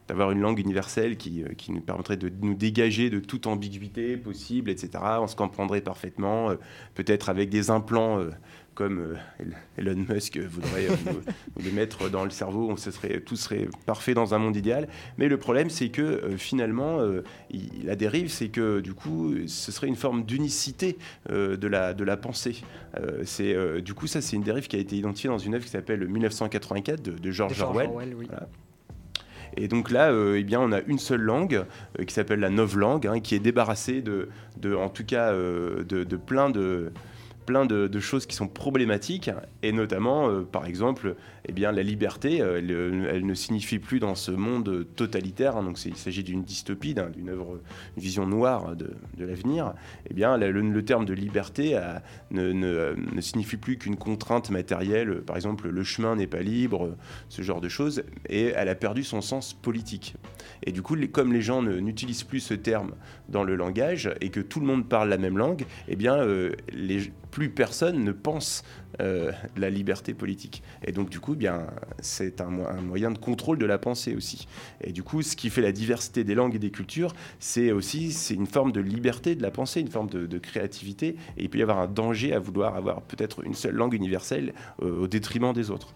d'avoir 0.08 0.32
une 0.32 0.40
langue 0.40 0.60
universelle 0.60 1.18
qui, 1.18 1.44
euh, 1.44 1.50
qui 1.58 1.72
nous 1.72 1.82
permettrait 1.82 2.18
de 2.18 2.32
nous 2.42 2.56
dégager 2.56 3.10
de 3.10 3.20
toute 3.20 3.48
ambiguïté 3.48 4.18
possible, 4.18 4.70
etc. 4.70 4.90
On 5.20 5.28
se 5.28 5.36
comprendrait 5.36 5.82
parfaitement, 5.82 6.52
euh, 6.52 6.56
peut-être 6.96 7.30
avec 7.30 7.50
des 7.50 7.70
implants 7.70 8.20
euh, 8.20 8.32
comme 8.80 9.14
euh, 9.42 9.46
Elon 9.78 10.06
Musk 10.08 10.38
voudrait 10.38 10.90
euh, 10.90 10.96
nous, 11.06 11.20
nous 11.58 11.64
les 11.66 11.72
mettre 11.74 12.10
dans 12.10 12.24
le 12.24 12.30
cerveau, 12.30 12.70
on 12.72 12.78
se 12.78 12.92
serait, 12.92 13.20
tout 13.20 13.36
serait 13.36 13.68
parfait 13.86 14.14
dans 14.14 14.34
un 14.34 14.38
monde 14.40 14.56
idéal. 14.56 14.88
Mais 15.18 15.28
le 15.28 15.36
problème, 15.38 15.70
c'est 15.70 15.90
que 15.90 16.02
euh, 16.02 16.38
finalement, 16.38 17.02
euh, 17.02 17.24
il- 17.52 17.70
la 17.86 17.98
dérive, 17.98 18.30
c'est 18.30 18.48
que 18.48 18.80
du 18.80 18.94
coup, 18.94 19.34
ce 19.48 19.74
serait 19.74 19.88
une 19.88 19.98
forme 19.98 20.24
d'unicité 20.24 20.98
euh, 21.30 21.58
de, 21.58 21.68
la, 21.68 21.94
de 21.94 22.06
la 22.06 22.16
pensée. 22.16 22.62
Euh, 22.98 23.22
c'est, 23.26 23.54
euh, 23.54 23.82
du 23.82 23.94
coup, 23.94 24.08
ça, 24.08 24.22
c'est 24.22 24.38
une 24.38 24.44
dérive 24.44 24.68
qui 24.70 24.78
a 24.78 24.80
été 24.80 24.96
identifiée 24.96 25.30
dans 25.30 25.38
une 25.38 25.56
œuvre 25.56 25.66
qui 25.66 25.72
s'appelle 25.72 26.08
1984 26.08 27.02
de, 27.02 27.12
de 27.12 27.32
George, 27.32 27.52
De 27.52 27.58
George 27.58 27.70
Orwell. 27.76 27.90
Orwell, 27.90 28.14
oui. 28.18 28.28
Voilà. 28.30 28.48
Et 29.58 29.68
donc 29.68 29.92
là, 29.92 30.12
euh, 30.12 30.38
eh 30.40 30.44
bien, 30.44 30.62
on 30.62 30.72
a 30.72 30.80
une 30.82 31.00
seule 31.00 31.22
langue 31.22 31.66
euh, 32.00 32.06
qui 32.06 32.14
s'appelle 32.14 32.40
la 32.40 32.50
novlangue, 32.50 33.08
hein, 33.08 33.20
qui 33.20 33.36
est 33.36 33.40
débarrassée 33.40 34.02
de, 34.02 34.30
de 34.62 34.74
en 34.74 34.88
tout 34.90 35.04
cas, 35.04 35.34
euh, 35.34 35.84
de, 35.84 36.06
de 36.06 36.16
plein 36.16 36.50
de 36.50 36.92
plein 37.50 37.66
de, 37.66 38.00
choses 38.00 38.28
qui 38.28 38.36
sont 38.36 38.48
problématiques 38.48 39.32
et 39.64 39.72
notamment 39.72 40.30
euh, 40.30 40.42
par 40.44 40.68
exemple 40.68 41.16
eh 41.48 41.52
bien 41.52 41.72
la 41.72 41.82
liberté 41.82 42.42
euh, 42.42 42.60
elle, 42.60 42.72
euh, 42.72 43.10
elle 43.12 43.26
ne 43.26 43.34
signifie 43.34 43.80
plus 43.80 44.00
dans 44.00 44.14
ce 44.14 44.30
monde 44.30 44.86
totalitaire 44.96 45.58
hein, 45.58 45.64
donc 45.64 45.84
il 45.84 45.96
s'agit 45.96 46.24
d'une 46.24 46.44
dystopie 46.44 46.94
d'un- 46.94 47.10
d'une 47.10 47.30
œuvre 47.30 47.60
une 47.98 48.04
vision 48.04 48.28
noire 48.28 48.76
de, 48.76 48.92
de 49.18 49.26
l'avenir 49.26 49.74
eh 50.08 50.14
bien 50.14 50.38
le, 50.38 50.86
terme 50.86 51.06
de 51.06 51.14
liberté 51.14 51.76
ne, 52.30 52.52
ne, 52.52 53.22
signifie 53.22 53.58
plus 53.58 53.80
qu'une 53.80 53.96
contrainte 53.96 54.52
matérielle 54.52 55.22
par 55.22 55.36
exemple 55.36 55.70
le 55.70 55.84
chemin 55.84 56.16
n'est 56.16 56.28
pas 56.28 56.42
libre 56.42 56.96
ce 57.30 57.42
genre 57.42 57.62
de 57.62 57.70
choses 57.70 58.04
et 58.28 58.54
elle 58.56 58.70
a 58.70 58.76
perdu 58.76 59.04
son 59.04 59.22
sens 59.22 59.54
politique. 59.54 60.14
Et 60.64 60.72
du 60.72 60.84
coup 60.84 60.96
comme 61.12 61.34
les 61.34 61.42
gens 61.42 61.64
n'utilisent 61.64 62.24
plus 62.24 62.42
ce 62.42 62.54
terme 62.54 62.92
dans 63.28 63.44
le 63.44 63.56
langage 63.56 64.12
et 64.22 64.30
que 64.30 64.40
tout 64.40 64.60
le 64.60 64.68
monde 64.68 64.88
parle 64.88 65.10
la 65.10 65.18
même 65.18 65.38
langue 65.38 65.66
eh 65.88 65.96
bien 65.96 66.24
les, 66.72 67.12
plus 67.32 67.39
personne 67.48 68.04
ne 68.04 68.12
pense 68.12 68.64
euh, 69.00 69.32
la 69.56 69.70
liberté 69.70 70.14
politique. 70.14 70.62
Et 70.84 70.92
donc, 70.92 71.10
du 71.10 71.22
coup, 71.22 71.34
eh 71.34 71.38
bien, 71.38 71.68
c'est 72.00 72.42
un, 72.42 72.50
mo- 72.50 72.68
un 72.68 72.82
moyen 72.82 73.12
de 73.12 73.18
contrôle 73.18 73.58
de 73.58 73.66
la 73.66 73.78
pensée 73.78 74.16
aussi. 74.16 74.48
Et 74.82 74.92
du 74.92 75.04
coup, 75.04 75.22
ce 75.22 75.38
qui 75.38 75.50
fait 75.50 75.62
la 75.62 75.72
diversité 75.72 76.26
des 76.26 76.36
langues 76.36 76.56
et 76.56 76.60
des 76.60 76.72
cultures, 76.72 77.14
c'est 77.40 77.72
aussi 77.72 78.12
c'est 78.12 78.34
une 78.34 78.48
forme 78.48 78.74
de 78.74 78.82
liberté 78.82 79.36
de 79.36 79.42
la 79.42 79.52
pensée, 79.52 79.80
une 79.80 79.88
forme 79.92 80.10
de, 80.10 80.38
créativité. 80.40 81.16
Et 81.38 81.44
il 81.44 81.50
peut 81.50 81.60
y 81.60 81.62
avoir 81.62 81.80
un 81.80 81.88
danger 81.88 82.34
à 82.34 82.40
vouloir 82.40 82.76
avoir 82.76 83.02
peut-être 83.04 83.46
une 83.46 83.54
seule 83.54 83.76
langue 83.76 83.94
universelle 83.94 84.54
euh, 84.82 85.04
au 85.04 85.08
détriment 85.08 85.54
des 85.54 85.72
autres. 85.72 85.94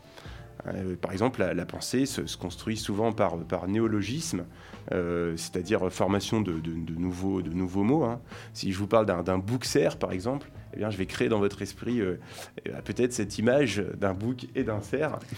Euh, 0.68 0.96
par 0.96 1.12
exemple, 1.12 1.44
la, 1.44 1.66
pensée 1.66 2.06
se, 2.06 2.22
construit 2.38 2.78
souvent 2.78 3.12
par, 3.12 3.38
par 3.38 3.68
néologisme, 3.68 4.46
c'est-à-dire 4.92 5.92
formation 5.92 6.42
de, 6.42 6.54
de- 6.60 6.94
nouveaux, 6.96 7.42
de 7.42 7.52
nouveaux 7.52 7.84
mots. 7.84 8.04
hein. 8.04 8.22
Si 8.54 8.72
je 8.72 8.78
vous 8.78 8.88
parle 8.88 9.06
d'un 9.06 9.38
bouc-cerf, 9.40 9.98
par 9.98 10.12
exemple, 10.12 10.52
eh 10.74 10.78
bien, 10.78 10.90
je 10.90 10.98
vais 10.98 11.06
créer 11.06 11.30
dans 11.30 11.40
votre 11.40 11.62
esprit 11.62 12.02
euh, 12.02 12.20
euh, 12.68 12.82
peut-être 12.84 13.14
cette 13.14 13.38
image 13.38 13.84
d'un 14.00 14.14
bouc 14.14 14.48
et 14.56 14.64
d'un 14.64 14.82
cerf. 14.82 15.20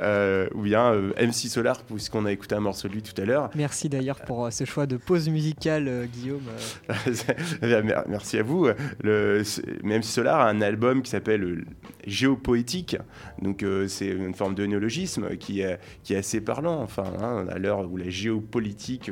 Euh, 0.00 0.48
ou 0.54 0.62
bien 0.62 0.92
MC 0.92 1.48
Solar, 1.48 1.82
puisqu'on 1.82 2.26
a 2.26 2.32
écouté 2.32 2.54
un 2.54 2.60
morceau 2.60 2.88
de 2.88 2.92
lui 2.92 3.02
tout 3.02 3.18
à 3.20 3.24
l'heure. 3.24 3.50
Merci 3.54 3.88
d'ailleurs 3.88 4.20
pour 4.20 4.52
ce 4.52 4.64
choix 4.64 4.86
de 4.86 4.96
pause 4.96 5.28
musicale, 5.28 6.06
Guillaume. 6.12 6.42
Eh 7.62 7.82
Merci 8.08 8.38
à 8.38 8.42
vous. 8.42 8.68
Le, 9.02 9.42
MC 9.82 10.04
Solar 10.04 10.40
a 10.40 10.50
un 10.50 10.60
album 10.60 11.02
qui 11.02 11.10
s'appelle 11.10 11.64
Géopoétique. 12.06 12.98
Donc, 13.40 13.64
c'est 13.88 14.08
une 14.08 14.34
forme 14.34 14.54
de 14.54 14.66
néologisme 14.66 15.36
qui 15.36 15.60
est, 15.60 15.78
qui 16.02 16.14
est 16.14 16.18
assez 16.18 16.40
parlant. 16.40 16.82
Enfin, 16.82 17.12
hein, 17.20 17.46
à 17.48 17.58
l'heure 17.58 17.90
où 17.90 17.96
la 17.96 18.10
géopolitique 18.10 19.10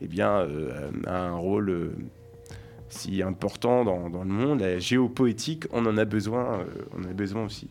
eh 0.00 0.06
bien, 0.06 0.46
a 1.06 1.18
un 1.18 1.36
rôle 1.36 1.92
si 2.92 3.22
important 3.22 3.84
dans, 3.84 4.10
dans 4.10 4.22
le 4.22 4.30
monde, 4.30 4.62
géopoétique, 4.78 5.64
on 5.72 5.86
en 5.86 5.96
a 5.96 6.04
besoin, 6.04 6.60
euh, 6.60 6.64
on 6.94 7.00
en 7.00 7.10
a 7.10 7.14
besoin 7.14 7.44
aussi. 7.44 7.68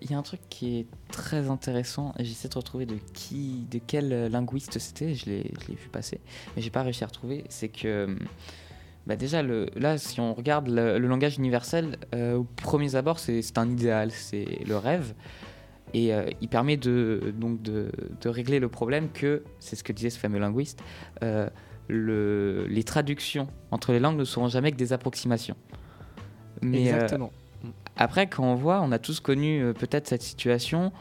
Il 0.00 0.10
y 0.10 0.14
a 0.14 0.18
un 0.18 0.22
truc 0.22 0.40
qui 0.48 0.78
est 0.78 0.86
très 1.12 1.50
intéressant, 1.50 2.14
j'essaie 2.18 2.48
de 2.48 2.54
retrouver 2.54 2.86
de 2.86 2.96
qui, 3.12 3.66
de 3.70 3.78
quel 3.84 4.28
linguiste 4.28 4.78
c'était, 4.78 5.14
je 5.14 5.26
l'ai 5.26 5.52
vu 5.68 5.88
passer, 5.92 6.20
mais 6.54 6.62
j'ai 6.62 6.70
pas 6.70 6.82
réussi 6.82 7.04
à 7.04 7.06
retrouver. 7.06 7.44
C'est 7.50 7.68
que, 7.68 8.16
bah 9.06 9.16
déjà, 9.16 9.42
là, 9.42 9.98
si 9.98 10.20
on 10.20 10.32
regarde 10.32 10.68
le, 10.68 10.98
langage 10.98 11.36
universel, 11.36 11.98
euh, 12.14 12.36
au 12.36 12.44
premier 12.44 12.94
abord, 12.94 13.18
c'est 13.18 13.58
un 13.58 13.68
idéal, 13.68 14.10
c'est 14.10 14.64
le 14.66 14.76
rêve, 14.78 15.12
et 15.92 16.14
euh, 16.14 16.30
il 16.40 16.48
permet 16.48 16.78
de, 16.78 17.34
donc 17.36 17.60
de 17.60 17.90
régler 18.24 18.58
le 18.58 18.68
problème 18.68 19.10
que, 19.12 19.42
c'est 19.58 19.76
ce 19.76 19.84
que 19.84 19.92
disait 19.92 20.10
ce 20.10 20.18
fameux 20.18 20.38
linguiste, 20.38 20.82
euh, 21.22 21.50
le, 21.90 22.66
les 22.68 22.84
traductions 22.84 23.48
entre 23.70 23.92
les 23.92 24.00
langues 24.00 24.16
ne 24.16 24.24
seront 24.24 24.48
jamais 24.48 24.70
que 24.72 24.76
des 24.76 24.92
approximations. 24.92 25.56
Mais, 26.62 26.92
euh, 26.92 26.94
Exactement. 26.94 27.32
après, 27.96 28.28
quand 28.28 28.44
on 28.44 28.54
voit, 28.54 28.80
on 28.82 28.92
a 28.92 28.98
tous 28.98 29.20
connu 29.20 29.62
euh, 29.62 29.72
peut-être 29.72 30.06
cette 30.06 30.22
situation 30.22 30.92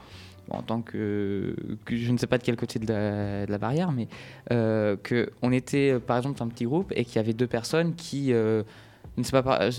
en 0.52 0.64
tant 0.64 0.82
que, 0.82 1.56
que 1.86 1.96
je 1.96 2.12
ne 2.12 2.18
sais 2.18 2.26
pas 2.26 2.40
de 2.40 2.44
quel 2.44 2.56
côté 2.56 2.80
de 2.80 2.92
la, 2.92 3.46
de 3.46 3.52
la 3.52 3.58
barrière, 3.60 3.92
mais 3.92 4.08
euh, 4.52 4.98
que 4.98 5.32
on 5.44 5.52
était 5.52 5.92
euh, 5.92 6.00
par 6.00 6.18
exemple 6.18 6.42
un 6.42 6.48
petit 6.48 6.66
groupe 6.66 6.92
et 6.96 7.06
qu'il 7.06 7.18
y 7.18 7.20
avait 7.20 7.34
deux 7.34 7.46
personnes 7.46 7.94
qui 7.94 8.32
ne 8.32 8.64
sais 9.22 9.32
pas 9.32 9.70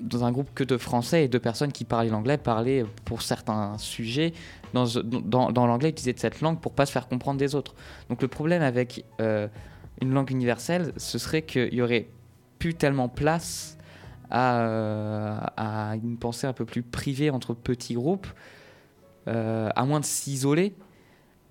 dans 0.00 0.24
un 0.24 0.32
groupe 0.32 0.50
que 0.54 0.64
de 0.64 0.76
Français 0.76 1.24
et 1.24 1.28
deux 1.28 1.38
personnes 1.38 1.72
qui 1.72 1.84
parlaient 1.84 2.10
l'anglais 2.10 2.36
parlaient 2.36 2.84
pour 3.04 3.22
certains 3.22 3.78
sujets 3.78 4.34
dans, 4.74 4.84
dans, 5.04 5.52
dans 5.52 5.66
l'anglais 5.66 5.90
utilisaient 5.90 6.12
de 6.12 6.18
cette 6.18 6.40
langue 6.40 6.60
pour 6.60 6.72
pas 6.72 6.86
se 6.86 6.92
faire 6.92 7.08
comprendre 7.08 7.38
des 7.38 7.54
autres. 7.54 7.74
Donc 8.10 8.20
le 8.20 8.28
problème 8.28 8.62
avec 8.62 9.04
une 10.02 10.12
langue 10.12 10.30
universelle, 10.30 10.92
ce 10.96 11.18
serait 11.18 11.42
qu'il 11.42 11.72
y 11.74 11.82
aurait 11.82 12.08
plus 12.58 12.74
tellement 12.74 13.08
place 13.08 13.76
à, 14.30 14.60
euh, 14.62 15.38
à 15.56 15.94
une 16.02 16.16
pensée 16.18 16.46
un 16.46 16.52
peu 16.52 16.64
plus 16.64 16.82
privée 16.82 17.30
entre 17.30 17.54
petits 17.54 17.94
groupes, 17.94 18.26
euh, 19.28 19.70
à 19.74 19.84
moins 19.84 20.00
de 20.00 20.04
s'isoler. 20.04 20.74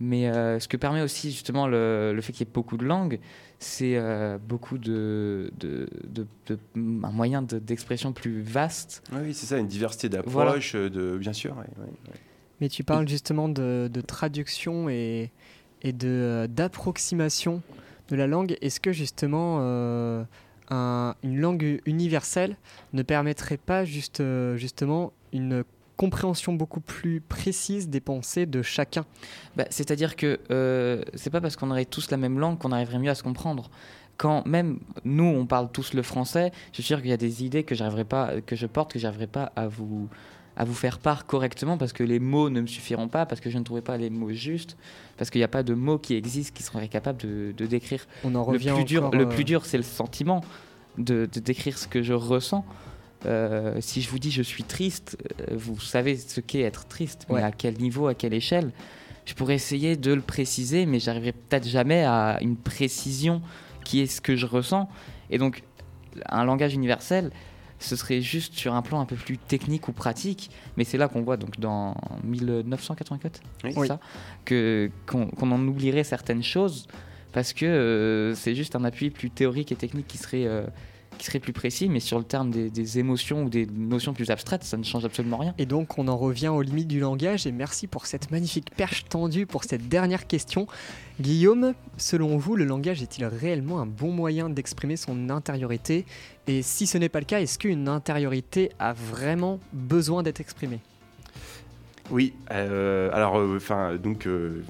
Mais 0.01 0.27
euh, 0.27 0.59
ce 0.59 0.67
que 0.67 0.75
permet 0.75 1.01
aussi 1.01 1.31
justement 1.31 1.67
le, 1.67 2.11
le 2.13 2.21
fait 2.21 2.33
qu'il 2.33 2.45
y 2.45 2.49
ait 2.49 2.53
beaucoup 2.53 2.75
de 2.75 2.83
langues, 2.83 3.19
c'est 3.59 3.95
euh, 3.95 4.37
beaucoup 4.37 4.77
de, 4.77 5.49
de, 5.57 5.87
de- 6.09 6.27
de- 6.47 6.59
un 6.75 7.11
moyen 7.11 7.41
de- 7.41 7.59
d'expression 7.59 8.11
plus 8.11 8.41
vaste. 8.41 9.01
Oui, 9.13 9.19
oui, 9.27 9.33
c'est 9.33 9.45
ça, 9.45 9.57
une 9.57 9.67
diversité 9.67 10.09
d'approches, 10.09 10.75
de, 10.75 11.17
bien 11.17 11.31
sûr. 11.31 11.51
ouais, 11.55 11.63
ouais, 11.77 11.85
ouais. 12.09 12.19
Mais 12.59 12.67
tu 12.67 12.83
parles 12.83 13.07
justement 13.07 13.47
de, 13.47 13.89
de 13.91 14.01
traduction 14.01 14.89
et, 14.89 15.31
et 15.81 15.93
de, 15.93 16.07
euh, 16.09 16.47
d'approximation 16.47 17.61
de 18.09 18.15
la 18.15 18.27
langue. 18.27 18.57
Est-ce 18.61 18.79
que 18.79 18.91
justement 18.91 19.57
euh, 19.61 20.23
un- 20.69 21.15
une 21.23 21.39
langue 21.39 21.81
universelle 21.85 22.55
ne 22.93 23.01
permettrait 23.03 23.57
pas 23.57 23.83
euh, 24.19 24.55
justement 24.57 25.11
une 25.33 25.63
compréhension 25.97 26.53
beaucoup 26.53 26.81
plus 26.81 27.21
précise 27.21 27.89
des 27.89 28.01
pensées 28.01 28.45
de 28.45 28.61
chacun? 28.61 29.05
Bah, 29.55 29.65
C'est-à-dire 29.69 30.15
que 30.15 30.39
euh, 30.51 31.03
c'est 31.13 31.29
pas 31.29 31.41
parce 31.41 31.55
qu'on 31.55 31.71
aurait 31.71 31.85
tous 31.85 32.11
la 32.11 32.17
même 32.17 32.39
langue 32.39 32.57
qu'on 32.57 32.71
arriverait 32.71 32.99
mieux 32.99 33.11
à 33.11 33.15
se 33.15 33.23
comprendre. 33.23 33.69
Quand 34.17 34.45
même 34.45 34.79
nous 35.03 35.25
on 35.25 35.45
parle 35.45 35.69
tous 35.71 35.93
le 35.93 36.01
français, 36.01 36.51
je 36.71 36.75
suis 36.75 36.83
sûr 36.83 37.01
qu'il 37.01 37.09
y 37.09 37.13
a 37.13 37.17
des 37.17 37.43
idées 37.43 37.63
que 37.63 37.75
pas, 38.05 38.39
que 38.45 38.55
je 38.55 38.65
porte, 38.65 38.93
que 38.93 38.99
pas 39.27 39.51
à 39.57 39.67
vous 39.67 40.07
à 40.57 40.63
vous 40.63 40.73
faire 40.73 40.99
part 40.99 41.25
correctement 41.25 41.77
parce 41.77 41.93
que 41.93 42.03
les 42.03 42.19
mots 42.19 42.49
ne 42.49 42.61
me 42.61 42.67
suffiront 42.67 43.07
pas, 43.07 43.25
parce 43.25 43.41
que 43.41 43.49
je 43.49 43.57
ne 43.57 43.63
trouverai 43.63 43.81
pas 43.81 43.97
les 43.97 44.09
mots 44.09 44.31
justes, 44.31 44.77
parce 45.17 45.29
qu'il 45.29 45.39
n'y 45.39 45.45
a 45.45 45.49
pas 45.49 45.63
de 45.63 45.73
mots 45.73 45.97
qui 45.97 46.15
existent 46.15 46.53
qui 46.55 46.63
seraient 46.63 46.87
capables 46.87 47.21
de, 47.21 47.53
de 47.55 47.65
décrire. 47.65 48.05
On 48.23 48.35
en 48.35 48.49
Le 48.51 48.59
plus 48.59 48.83
dur, 48.85 49.11
le 49.11 49.23
euh, 49.23 49.25
plus 49.25 49.43
dur, 49.43 49.65
c'est 49.65 49.77
le 49.77 49.83
sentiment 49.83 50.41
de, 50.97 51.27
de 51.31 51.39
décrire 51.39 51.77
ce 51.77 51.87
que 51.87 52.01
je 52.01 52.13
ressens. 52.13 52.65
Euh, 53.25 53.77
si 53.79 54.01
je 54.01 54.09
vous 54.09 54.19
dis 54.19 54.31
je 54.31 54.43
suis 54.43 54.63
triste, 54.63 55.17
euh, 55.41 55.55
vous 55.55 55.79
savez 55.79 56.15
ce 56.15 56.41
qu'est 56.41 56.61
être 56.61 56.85
triste, 56.85 57.25
mais 57.29 57.41
à 57.41 57.51
quel 57.51 57.75
niveau, 57.77 58.07
à 58.07 58.13
quelle 58.13 58.33
échelle? 58.33 58.71
Je 59.25 59.33
pourrais 59.33 59.55
essayer 59.55 59.97
de 59.97 60.13
le 60.13 60.21
préciser, 60.21 60.85
mais 60.85 60.99
j'arriverai 60.99 61.31
peut-être 61.31 61.67
jamais 61.67 62.03
à 62.03 62.37
une 62.41 62.55
précision 62.55 63.41
qui 63.83 64.01
est 64.01 64.05
ce 64.05 64.21
que 64.21 64.35
je 64.35 64.45
ressens. 64.45 64.87
Et 65.31 65.39
donc, 65.39 65.63
un 66.29 66.45
langage 66.45 66.75
universel 66.75 67.31
ce 67.79 67.95
serait 67.95 68.21
juste 68.21 68.53
sur 68.55 68.73
un 68.73 68.81
plan 68.81 68.99
un 69.01 69.05
peu 69.05 69.15
plus 69.15 69.37
technique 69.37 69.87
ou 69.87 69.91
pratique. 69.91 70.49
Mais 70.77 70.83
c'est 70.83 70.97
là 70.97 71.07
qu'on 71.07 71.21
voit, 71.23 71.37
donc 71.37 71.59
dans 71.59 71.95
1984, 72.23 73.41
Oui. 73.63 73.71
c'est 73.73 73.79
Oui. 73.79 73.87
ça, 73.87 73.99
que, 74.45 74.89
qu'on, 75.05 75.27
qu'on 75.27 75.51
en 75.51 75.61
oublierait 75.67 76.03
certaines 76.03 76.43
choses 76.43 76.87
parce 77.33 77.51
que 77.53 77.65
euh, 77.65 78.33
c'est 78.35 78.55
juste 78.55 78.75
un 78.75 78.83
appui 78.85 79.09
plus 79.09 79.29
théorique 79.29 79.71
et 79.71 79.75
technique 79.75 80.07
qui 80.07 80.17
serait, 80.17 80.45
euh, 80.47 80.63
qui 81.17 81.25
serait 81.25 81.39
plus 81.39 81.53
précis. 81.53 81.89
Mais 81.89 81.99
sur 81.99 82.17
le 82.17 82.23
terme 82.23 82.51
des, 82.51 82.69
des 82.69 82.99
émotions 82.99 83.43
ou 83.43 83.49
des 83.49 83.65
notions 83.65 84.13
plus 84.13 84.29
abstraites, 84.29 84.63
ça 84.63 84.77
ne 84.77 84.83
change 84.83 85.05
absolument 85.05 85.37
rien. 85.37 85.53
Et 85.57 85.65
donc 85.65 85.97
on 85.97 86.07
en 86.07 86.17
revient 86.17 86.49
aux 86.49 86.61
limites 86.61 86.87
du 86.87 86.99
langage 86.99 87.47
et 87.47 87.51
merci 87.51 87.87
pour 87.87 88.05
cette 88.05 88.31
magnifique 88.31 88.71
perche 88.75 89.05
tendue 89.05 89.45
pour 89.45 89.63
cette 89.63 89.87
dernière 89.87 90.27
question. 90.27 90.67
Guillaume, 91.19 91.73
selon 91.97 92.37
vous, 92.37 92.55
le 92.55 92.65
langage 92.65 93.01
est-il 93.01 93.25
réellement 93.25 93.79
un 93.79 93.85
bon 93.85 94.11
moyen 94.11 94.49
d'exprimer 94.49 94.97
son 94.97 95.29
intériorité? 95.29 96.05
Et 96.47 96.61
si 96.61 96.87
ce 96.87 96.97
n'est 96.97 97.09
pas 97.09 97.19
le 97.19 97.25
cas, 97.25 97.39
est-ce 97.39 97.57
qu'une 97.57 97.87
intériorité 97.87 98.71
a 98.79 98.93
vraiment 98.93 99.59
besoin 99.71 100.23
d'être 100.23 100.41
exprimée? 100.41 100.81
Oui, 102.11 102.33
euh, 102.51 103.09
alors, 103.13 103.39
euh, 103.39 103.55
enfin, 103.57 103.95
donc, 103.95 104.27
euh, 104.27 104.63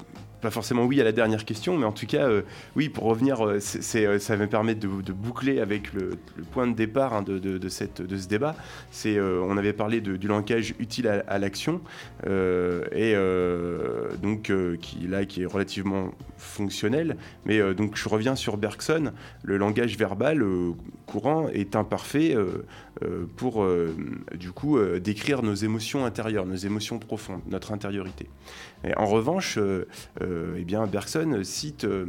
forcément 0.50 0.84
oui 0.84 1.00
à 1.00 1.04
la 1.04 1.12
dernière 1.12 1.44
question, 1.44 1.76
mais 1.76 1.84
en 1.84 1.92
tout 1.92 2.06
cas, 2.06 2.28
euh, 2.28 2.42
oui, 2.74 2.88
pour 2.88 3.04
revenir, 3.04 3.46
euh, 3.46 3.58
c'est, 3.60 4.06
euh, 4.06 4.18
ça 4.18 4.36
me 4.36 4.46
permettre 4.46 4.80
de, 4.80 5.12
boucler 5.12 5.60
avec 5.60 5.92
le, 5.92 6.18
point 6.52 6.66
de 6.66 6.74
départ 6.74 7.14
hein, 7.14 7.22
de, 7.22 7.68
cette, 7.68 8.02
de 8.02 8.16
ce 8.16 8.28
débat. 8.28 8.54
C'est, 8.90 9.20
on 9.20 9.56
avait 9.56 9.72
parlé 9.72 10.00
du 10.00 10.28
langage 10.28 10.74
utile 10.78 11.08
à, 11.08 11.38
l'action, 11.38 11.80
et 12.24 13.14
donc, 14.22 14.52
qui, 14.80 15.06
là, 15.08 15.24
qui 15.24 15.42
est 15.42 15.46
relativement 15.46 16.12
fonctionnel, 16.36 17.16
mais 17.44 17.74
donc 17.74 17.96
je 17.96 18.08
reviens 18.08 18.36
sur 18.36 18.56
Bergson, 18.56 19.12
le 19.42 19.56
langage 19.56 19.96
verbal 19.96 20.44
courant 21.06 21.48
est 21.48 21.76
imparfait 21.76 22.36
pour, 23.36 23.62
euh, 23.62 23.94
du 24.34 24.52
coup, 24.52 24.78
euh, 24.78 25.00
décrire 25.00 25.42
nos 25.42 25.54
émotions 25.54 26.04
intérieures, 26.04 26.46
nos 26.46 26.56
émotions 26.56 26.98
profondes, 26.98 27.42
notre 27.48 27.72
intériorité. 27.72 28.28
Et 28.84 28.96
en 28.96 29.06
revanche, 29.06 29.58
euh, 29.58 29.86
euh, 30.22 30.56
eh 30.58 30.64
bien, 30.64 30.86
Bergson 30.86 31.40
cite 31.42 31.84
euh, 31.84 32.06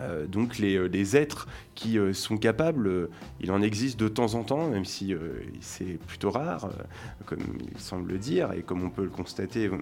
euh, 0.00 0.26
donc 0.26 0.58
les, 0.58 0.76
euh, 0.76 0.86
les 0.86 1.16
êtres 1.16 1.46
qui 1.74 1.98
euh, 1.98 2.12
sont 2.12 2.36
capables, 2.36 2.88
euh, 2.88 3.10
il 3.40 3.52
en 3.52 3.62
existe 3.62 3.98
de 3.98 4.08
temps 4.08 4.34
en 4.34 4.42
temps, 4.42 4.68
même 4.68 4.84
si 4.84 5.14
euh, 5.14 5.40
c'est 5.60 5.98
plutôt 6.06 6.30
rare, 6.30 6.64
euh, 6.64 6.82
comme 7.26 7.40
il 7.60 7.78
semble 7.80 8.10
le 8.10 8.18
dire, 8.18 8.52
et 8.52 8.62
comme 8.62 8.82
on 8.82 8.90
peut 8.90 9.04
le 9.04 9.10
constater 9.10 9.66
euh, 9.66 9.78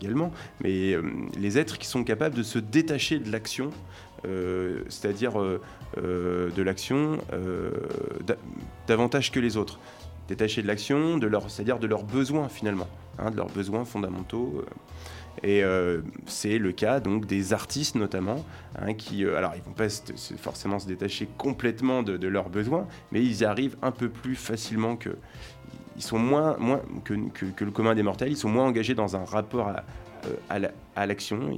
également, 0.00 0.32
mais 0.62 0.94
euh, 0.94 1.02
les 1.38 1.58
êtres 1.58 1.78
qui 1.78 1.86
sont 1.86 2.04
capables 2.04 2.34
de 2.34 2.42
se 2.42 2.58
détacher 2.58 3.18
de 3.18 3.30
l'action, 3.30 3.70
euh, 4.26 4.82
c'est-à-dire 4.88 5.40
euh, 5.40 5.60
euh, 5.98 6.50
de 6.50 6.62
l'action 6.62 7.18
da- 8.26 8.36
davantage 8.86 9.30
que 9.30 9.40
les 9.40 9.56
autres. 9.56 9.78
Détacher 10.28 10.60
de 10.62 10.66
l'action, 10.66 11.18
c'est-à-dire 11.48 11.78
de 11.78 11.86
leurs 11.86 12.04
besoins 12.04 12.48
finalement, 12.48 12.88
hein, 13.18 13.30
de 13.30 13.36
leurs 13.36 13.48
besoins 13.48 13.84
fondamentaux. 13.84 14.62
Et 15.42 15.62
c'est 16.26 16.58
le 16.58 16.72
cas 16.72 17.00
donc 17.00 17.24
des 17.24 17.52
artistes 17.52 17.94
notamment, 17.94 18.44
hein, 18.76 18.92
qui, 18.92 19.24
alors 19.24 19.52
ils 19.56 19.62
vont 19.62 19.72
pas 19.72 19.88
forcément 20.36 20.78
se 20.80 20.86
détacher 20.86 21.28
complètement 21.38 22.02
de, 22.02 22.26
leurs 22.26 22.50
besoins, 22.50 22.86
mais 23.10 23.24
ils 23.24 23.40
y 23.40 23.44
arrivent 23.44 23.76
un 23.80 23.92
peu 23.92 24.08
plus 24.10 24.34
facilement 24.34 24.96
que, 24.96 25.10
ils 25.96 26.02
sont 26.02 26.18
moins, 26.18 26.56
moins 26.58 26.82
que, 27.04 27.14
le 27.64 27.70
commun 27.70 27.94
des 27.94 28.02
mortels, 28.02 28.30
ils 28.32 28.36
sont 28.36 28.50
moins 28.50 28.66
engagés 28.66 28.94
dans 28.94 29.16
un 29.16 29.24
rapport 29.24 29.68
à, 29.68 29.84
à 30.50 30.58
la- 30.58 30.72
à 30.96 31.06
l'action, 31.06 31.56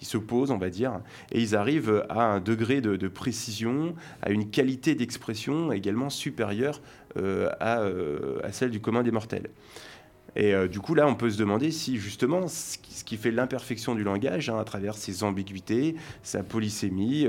ils 0.00 0.06
se 0.06 0.18
posent, 0.18 0.50
on 0.50 0.58
va 0.58 0.70
dire, 0.70 1.00
et 1.32 1.40
ils 1.40 1.56
arrivent 1.56 2.04
à 2.08 2.24
un 2.24 2.40
degré 2.40 2.80
de, 2.80 3.08
précision, 3.08 3.94
à 4.22 4.30
une 4.30 4.50
qualité 4.50 4.94
d'expression 4.94 5.72
également 5.72 6.10
supérieure 6.10 6.80
euh, 7.16 7.48
à, 7.60 7.80
euh, 7.80 8.38
à 8.42 8.52
celle 8.52 8.70
du 8.70 8.80
commun 8.80 9.02
des 9.02 9.10
mortels. 9.10 9.48
Et 10.34 10.52
euh, 10.54 10.68
du 10.68 10.80
coup, 10.80 10.94
là, 10.94 11.06
on 11.08 11.14
peut 11.14 11.30
se 11.30 11.38
demander 11.38 11.70
si 11.70 11.96
justement 11.96 12.46
ce 12.46 12.76
qui, 12.78 13.16
fait 13.16 13.30
l'imperfection 13.30 13.94
du 13.94 14.04
langage, 14.04 14.50
hein, 14.50 14.58
à 14.58 14.64
travers 14.64 14.96
ses 14.96 15.24
ambiguïtés, 15.24 15.96
sa 16.22 16.42
polysémie, 16.42 17.26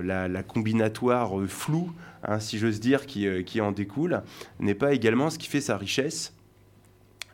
la, 0.00 0.28
la 0.28 0.42
combinatoire 0.44 1.32
floue, 1.48 1.90
hein, 2.22 2.38
si 2.38 2.58
j'ose 2.58 2.78
dire, 2.78 3.06
qui 3.06 3.60
en 3.60 3.72
découle, 3.72 4.22
n'est 4.60 4.76
pas 4.76 4.92
également 4.92 5.30
ce 5.30 5.38
qui 5.38 5.48
fait 5.48 5.60
sa 5.60 5.76
richesse. 5.76 6.32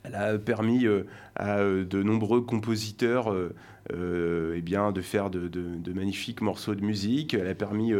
Elle 0.04 0.14
a 0.14 0.38
permis 0.38 0.86
euh, 0.86 1.06
à 1.34 1.58
euh, 1.58 1.84
de 1.84 2.02
nombreux 2.02 2.40
compositeurs 2.40 3.32
euh, 3.32 4.54
eh 4.56 4.60
bien, 4.60 4.92
de 4.92 5.00
faire 5.00 5.30
de, 5.30 5.92
magnifiques 5.92 6.40
morceaux 6.40 6.74
de 6.74 6.84
musique. 6.84 7.34
Elle 7.34 7.48
a 7.48 7.54
permis 7.54 7.94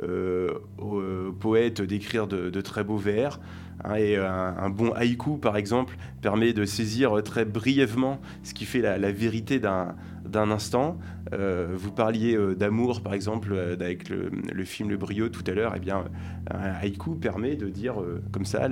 aux 0.00 1.32
poètes 1.38 1.82
d'écrire 1.82 2.26
de, 2.26 2.60
très 2.60 2.82
beaux 2.82 2.96
vers. 2.96 3.40
hein, 3.84 3.96
et 3.96 4.16
un, 4.16 4.56
un 4.58 4.70
bon 4.70 4.92
haïku, 4.92 5.36
par 5.36 5.56
exemple, 5.56 5.96
permet 6.22 6.52
de 6.54 6.64
saisir 6.64 7.22
très 7.22 7.44
brièvement 7.44 8.20
ce 8.42 8.54
qui 8.54 8.64
fait 8.64 8.80
la, 8.80 8.96
la 8.96 9.12
vérité 9.12 9.58
d'un 9.58 9.94
d'un 10.24 10.50
instant. 10.50 10.98
Euh, 11.32 11.68
vous 11.74 11.90
parliez 11.90 12.36
euh, 12.36 12.54
d'amour, 12.54 13.02
par 13.02 13.14
exemple, 13.14 13.52
euh, 13.52 13.74
avec 13.74 14.08
le, 14.08 14.30
film 14.64 14.90
Le 14.90 14.96
Brio 14.96 15.28
tout 15.28 15.44
à 15.46 15.52
l'heure. 15.52 15.74
Eh 15.76 15.80
bien, 15.80 16.04
un 16.50 16.58
haïku 16.58 17.14
permet 17.14 17.56
de 17.56 17.68
dire 17.68 17.96
comme 18.32 18.44
ça 18.44 18.68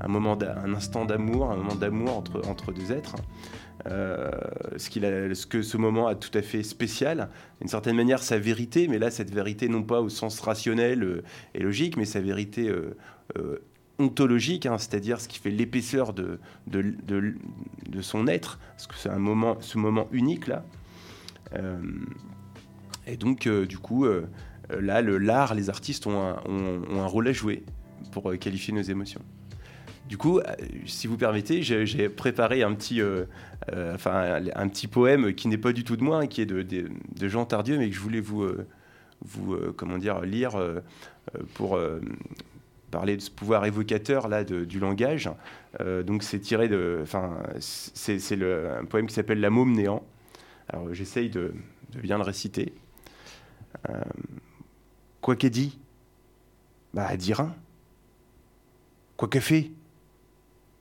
un 0.00 0.08
moment, 0.08 0.38
un 0.42 0.74
instant 0.74 1.04
d'amour, 1.04 1.50
un 1.50 1.56
moment 1.56 1.74
d'amour 1.74 2.16
entre, 2.16 2.46
entre 2.48 2.72
deux 2.72 2.92
êtres. 2.92 3.16
Ce, 3.86 5.46
que 5.46 5.62
ce 5.62 5.76
moment 5.76 6.06
a 6.06 6.14
tout 6.14 6.36
à 6.36 6.42
fait 6.42 6.62
spécial, 6.62 7.28
d'une 7.60 7.68
certaine 7.68 7.96
manière 7.96 8.22
sa 8.22 8.38
vérité, 8.38 8.88
mais 8.88 8.98
là 8.98 9.10
cette 9.10 9.32
vérité 9.32 9.68
non 9.68 9.82
pas 9.82 10.00
au 10.00 10.08
sens 10.10 10.38
rationnel 10.40 11.22
et 11.54 11.60
logique, 11.60 11.96
mais 11.96 12.04
sa 12.04 12.20
vérité 12.20 12.70
ontologique, 13.98 14.66
hein, 14.66 14.78
c'est-à-dire 14.78 15.20
ce 15.20 15.28
qui 15.28 15.38
fait 15.38 15.50
l'épaisseur 15.50 16.12
de, 16.12 16.38
de, 16.66 16.94
de- 17.06 17.34
de 17.88 18.00
son 18.02 18.26
être, 18.26 18.58
parce 18.72 18.86
que 18.86 18.94
c'est 18.96 19.10
un 19.10 19.18
moment, 19.18 19.56
ce 19.60 19.78
moment 19.78 20.08
unique 20.12 20.46
là. 20.46 20.64
Euh, 21.56 21.78
et 23.06 23.16
donc 23.16 23.46
euh, 23.46 23.66
du 23.66 23.78
coup, 23.78 24.04
euh, 24.04 24.26
là, 24.68 25.02
l'art, 25.02 25.54
les 25.54 25.70
artistes 25.70 26.06
ont 26.06 26.20
un, 26.20 27.06
rôle 27.06 27.28
à 27.28 27.32
jouer 27.32 27.64
pour 28.12 28.32
qualifier 28.38 28.72
nos 28.74 28.82
émotions. 28.82 29.22
Du 30.08 30.16
coup, 30.16 30.40
si 30.86 31.06
vous 31.06 31.16
permettez, 31.16 31.62
j'ai 31.62 32.08
préparé 32.08 32.64
un 32.64 32.74
petit, 32.74 33.00
enfin, 33.94 34.42
un, 34.56 34.68
petit 34.68 34.88
poème 34.88 35.34
qui 35.34 35.46
n'est 35.46 35.58
pas 35.58 35.72
du 35.72 35.84
tout 35.84 35.96
de 35.96 36.02
moi, 36.02 36.22
hein, 36.22 36.26
qui 36.26 36.40
est 36.40 36.46
de, 36.46 36.90
Jean 37.28 37.44
Tardieu, 37.44 37.78
mais 37.78 37.88
que 37.88 37.94
je 37.94 38.00
voulais 38.00 38.20
vous, 38.20 38.44
vous 39.24 39.56
comment 39.76 39.98
dire, 39.98 40.22
lire 40.22 40.58
pour 41.54 41.78
parler 42.90 43.16
de 43.16 43.22
ce 43.22 43.30
pouvoir 43.30 43.64
évocateur 43.66 44.26
là 44.26 44.42
du 44.42 44.80
langage. 44.80 45.30
Donc 45.78 46.24
c'est 46.24 46.40
tiré 46.40 46.68
de, 46.68 46.98
enfin, 47.04 47.36
c'est 47.60 48.18
un 48.42 48.84
poème 48.86 49.06
qui 49.06 49.14
s'appelle 49.14 49.38
La 49.38 49.50
môme 49.50 49.72
néant. 49.72 50.02
Alors 50.72 50.94
j'essaye 50.94 51.30
de, 51.30 51.52
bien 51.94 52.16
le 52.16 52.22
réciter. 52.22 52.72
Euh, 53.88 54.00
quoi 55.20 55.34
qu'elle 55.34 55.50
dit 55.50 55.78
Bah, 56.94 57.16
dit 57.16 57.34
rien. 57.34 57.54
Quoi 59.16 59.28
qu'elle 59.28 59.42
fait 59.42 59.72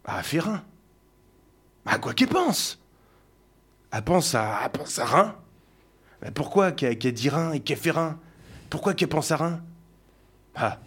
Bah, 0.05 0.21
fait 0.21 0.39
rien. 0.39 0.63
Bah, 1.85 1.97
quoi 1.97 2.13
qu'elle 2.13 2.27
pense 2.27 2.79
Elle 3.91 4.03
pense 4.03 4.35
à, 4.35 4.65
à 4.65 4.71
rien. 5.05 5.35
Pourquoi 6.35 6.71
qu'elle 6.71 6.97
qu'elle 6.97 7.13
dit 7.13 7.29
rien 7.29 7.53
et 7.53 7.59
qu'elle 7.59 7.77
fait 7.77 7.91
rien 7.91 8.19
Pourquoi 8.69 8.93
qu'elle 8.93 9.09
pense 9.09 9.31
à 9.31 9.37
rien 9.37 9.63
Bah, 10.53 10.79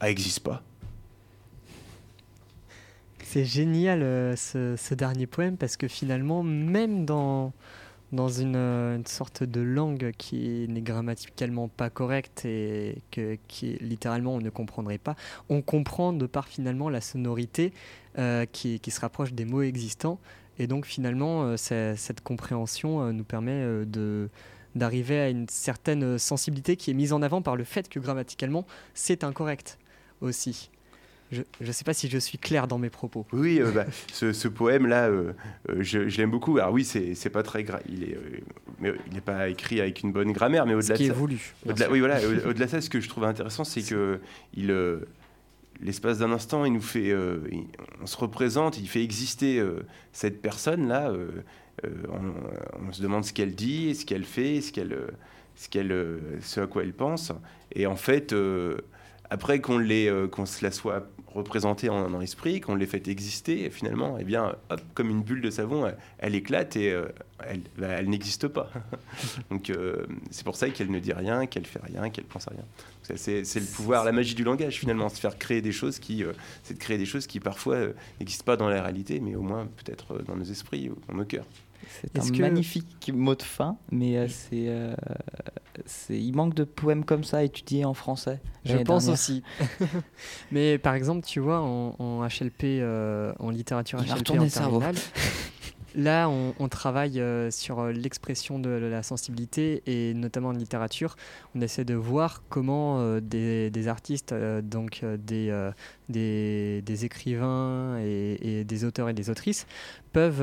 elle 0.00 0.08
existe 0.08 0.40
pas. 0.40 0.62
C'est 3.22 3.44
génial 3.44 4.02
euh, 4.02 4.34
ce 4.36 4.94
dernier 4.94 5.26
poème 5.26 5.56
parce 5.56 5.76
que 5.76 5.86
finalement, 5.86 6.42
même 6.42 7.06
dans, 7.06 7.52
dans 8.12 8.28
une, 8.28 8.56
euh, 8.56 8.96
une 8.96 9.06
sorte 9.06 9.42
de 9.42 9.60
langue 9.60 10.12
qui 10.16 10.66
n'est 10.68 10.82
grammaticalement 10.82 11.68
pas 11.68 11.90
correcte 11.90 12.44
et 12.44 12.98
que, 13.10 13.38
qui 13.48 13.78
littéralement 13.80 14.34
on 14.34 14.40
ne 14.40 14.50
comprendrait 14.50 14.98
pas, 14.98 15.16
on 15.48 15.62
comprend 15.62 16.12
de 16.12 16.26
par 16.26 16.46
finalement 16.46 16.88
la 16.88 17.00
sonorité 17.00 17.72
euh, 18.18 18.44
qui, 18.44 18.80
se 18.86 19.00
rapproche 19.00 19.32
des 19.32 19.44
mots 19.44 19.62
existants. 19.62 20.18
Et 20.58 20.66
donc 20.66 20.84
finalement, 20.84 21.44
euh, 21.44 21.56
cette 21.56 22.20
compréhension 22.20 23.10
nous 23.12 23.24
permet 23.24 23.64
d'arriver 24.74 25.18
à 25.18 25.30
une 25.30 25.48
certaine 25.48 26.18
sensibilité 26.18 26.76
qui 26.76 26.90
est 26.90 26.94
mise 26.94 27.14
en 27.14 27.22
avant 27.22 27.40
par 27.40 27.56
le 27.56 27.64
fait 27.64 27.88
que 27.88 27.98
grammaticalement 27.98 28.66
c'est 28.94 29.24
incorrect 29.24 29.78
aussi. 30.20 30.70
Je 31.32 31.66
ne 31.66 31.72
sais 31.72 31.84
pas 31.84 31.94
si 31.94 32.08
je 32.10 32.18
suis 32.18 32.36
clair 32.38 32.68
dans 32.68 32.78
mes 32.78 32.90
propos. 32.90 33.26
Oui, 33.32 33.58
euh, 33.60 33.70
bah, 33.72 33.86
ce, 34.12 34.32
ce 34.32 34.48
poème-là, 34.48 35.08
euh, 35.08 35.32
euh, 35.70 35.76
je, 35.80 36.08
je 36.08 36.18
l'aime 36.18 36.30
beaucoup. 36.30 36.58
Alors 36.58 36.72
oui, 36.72 36.84
c'est 36.84 37.30
pas 37.30 37.42
très 37.42 37.62
gra- 37.64 37.80
il 37.88 38.04
est, 38.04 38.16
euh, 38.84 38.96
il 39.06 39.14
n'est 39.14 39.20
pas 39.22 39.48
écrit 39.48 39.80
avec 39.80 40.02
une 40.02 40.12
bonne 40.12 40.32
grammaire, 40.32 40.66
mais 40.66 40.74
au-delà 40.74 40.94
qui 40.94 41.04
de 41.04 41.08
est 41.08 41.12
ça, 41.12 41.18
voulu. 41.18 41.54
Au-delà, 41.66 41.90
oui, 41.90 42.00
voilà. 42.00 42.18
au- 42.20 42.48
Au-delà 42.50 42.66
de 42.66 42.70
ça, 42.70 42.80
ce 42.82 42.90
que 42.90 43.00
je 43.00 43.08
trouve 43.08 43.24
intéressant, 43.24 43.64
c'est 43.64 43.82
que 43.82 44.20
il, 44.54 44.74
l'espace 45.80 46.18
d'un 46.18 46.32
instant, 46.32 46.64
il 46.64 46.72
nous 46.74 46.80
fait, 46.82 47.08
il- 47.50 47.64
on 48.02 48.06
se 48.06 48.16
représente, 48.16 48.78
il 48.78 48.86
fait 48.88 49.02
exister 49.02 49.62
cette 50.12 50.42
personne 50.42 50.86
là. 50.88 51.12
on, 51.84 52.86
on 52.88 52.92
se 52.92 53.00
demande 53.02 53.24
ce 53.24 53.32
qu'elle 53.32 53.54
dit, 53.54 53.94
ce 53.94 54.04
qu'elle 54.04 54.24
fait, 54.24 54.60
ce 54.60 54.70
qu'elle, 54.72 54.96
ce 55.56 55.68
qu'elle, 55.68 56.18
ce 56.42 56.60
à 56.60 56.66
quoi 56.66 56.82
elle 56.82 56.92
pense. 56.92 57.32
Et 57.74 57.86
en 57.86 57.96
fait, 57.96 58.34
après 59.30 59.60
qu'on 59.62 59.78
l'ait, 59.78 60.08
euh, 60.08 60.28
qu'on 60.28 60.44
se 60.46 60.62
la 60.62 60.70
soit 60.70 61.08
représentées 61.34 61.88
en, 61.88 62.08
dans 62.10 62.18
l'esprit, 62.18 62.60
qu'on 62.60 62.74
les 62.74 62.86
fait 62.86 63.08
exister, 63.08 63.64
et 63.64 63.70
finalement, 63.70 64.16
eh 64.18 64.24
bien, 64.24 64.54
comme 64.94 65.10
une 65.10 65.22
bulle 65.22 65.40
de 65.40 65.50
savon, 65.50 65.90
elle, 66.18 66.34
éclate 66.34 66.76
et 66.76 66.90
euh, 66.90 67.06
elle, 67.46 67.60
bah, 67.78 67.88
elle 67.88 68.08
n'existe 68.08 68.48
pas. 68.48 68.70
Donc 69.50 69.70
euh, 69.70 70.06
c'est 70.30 70.44
pour 70.44 70.56
ça 70.56 70.70
qu'elle 70.70 70.90
ne 70.90 70.98
dit 70.98 71.12
rien, 71.12 71.46
qu'elle 71.46 71.66
fait 71.66 71.80
rien, 71.82 72.10
qu'elle 72.10 72.24
pense 72.24 72.48
à 72.48 72.52
rien. 72.52 72.64
C'est 73.16 73.40
le 73.40 73.74
pouvoir, 73.74 74.04
la 74.04 74.12
magie 74.12 74.34
du 74.34 74.44
langage 74.44 74.78
finalement, 74.78 75.08
c'est 75.08 75.20
faire 75.20 75.38
créer 75.38 75.60
des 75.60 75.72
choses 75.72 75.98
qui, 75.98 76.24
euh, 76.24 76.32
c'est 76.62 76.74
de 76.74 76.78
créer 76.78 76.98
des 76.98 77.06
choses 77.06 77.26
qui 77.26 77.40
parfois 77.40 77.78
n'existent 78.20 78.44
pas 78.44 78.56
dans 78.56 78.68
la 78.68 78.82
réalité, 78.82 79.20
mais 79.20 79.34
au 79.34 79.42
moins 79.42 79.68
peut-être 79.76 80.22
dans 80.22 80.36
nos 80.36 80.44
esprits 80.44 80.88
ou 80.88 80.96
dans 81.08 81.16
nos 81.16 81.24
cœurs. 81.24 81.46
C'est 81.88 82.18
un 82.18 82.30
que- 82.30 82.40
magnifique 82.42 83.10
mot 83.14 83.34
de 83.34 83.42
fin, 83.42 83.76
mais 83.90 84.16
euh, 84.16 84.28
c'est, 84.28 84.68
euh, 84.68 84.94
c'est, 85.86 86.20
il 86.20 86.32
manque 86.34 86.54
de 86.54 86.64
poèmes 86.64 87.04
comme 87.04 87.24
ça 87.24 87.42
étudiés 87.44 87.84
en 87.84 87.94
français. 87.94 88.40
Je 88.64 88.76
pense 88.78 89.04
dernière. 89.04 89.14
aussi. 89.14 89.42
Mais 90.52 90.78
par 90.78 90.94
exemple, 90.94 91.26
tu 91.26 91.40
vois, 91.40 91.60
en, 91.60 91.96
en 91.98 92.22
HLP, 92.26 92.64
euh, 92.64 93.32
en 93.38 93.50
littérature 93.50 93.98
Il 94.00 94.08
HLP 94.08 94.30
en 94.38 94.46
terminale, 94.48 94.94
là, 95.94 96.28
on, 96.28 96.68
travaille 96.68 97.20
euh, 97.20 97.50
sur 97.50 97.80
euh, 97.80 97.92
l'expression 97.92 98.58
de 98.58 98.70
la 98.70 99.02
sensibilité 99.02 99.82
et 99.86 100.14
notamment 100.14 100.48
en 100.48 100.52
littérature, 100.52 101.16
on 101.54 101.60
essaie 101.60 101.84
de 101.84 101.94
voir 101.94 102.42
comment 102.48 103.00
euh, 103.00 103.20
des, 103.20 103.88
artistes, 103.88 104.34
donc 104.62 105.04
des, 105.04 107.04
écrivains 107.04 107.98
et, 108.00 108.60
et 108.60 108.64
des 108.64 108.84
auteurs 108.84 109.08
et 109.08 109.14
des 109.14 109.30
autrices, 109.30 109.66
peuvent 110.12 110.42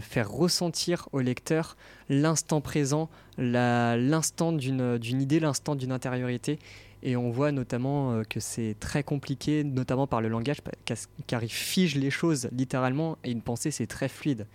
faire 0.00 0.30
ressentir 0.30 1.08
au 1.12 1.20
lecteur 1.20 1.76
l'instant 2.08 2.60
présent, 2.60 3.08
l'instant 3.38 4.52
d'une 4.52 5.20
idée, 5.20 5.40
l'instant 5.40 5.74
d'une 5.74 5.92
intériorité. 5.92 6.58
Et 7.02 7.16
on 7.16 7.30
voit 7.30 7.50
notamment 7.52 8.12
euh, 8.12 8.22
que 8.22 8.38
c'est 8.40 8.76
très 8.78 9.02
compliqué, 9.02 9.64
notamment 9.64 10.06
par 10.06 10.20
le 10.20 10.28
langage, 10.28 10.58
car 11.26 11.42
il 11.42 11.50
fige 11.52 11.96
les 11.96 12.10
choses 12.10 12.48
littéralement, 12.52 13.18
et 13.24 13.32
une 13.32 13.42
pensée, 13.42 13.70
c'est 13.70 13.86
très 13.86 14.08
fluide. 14.08 14.46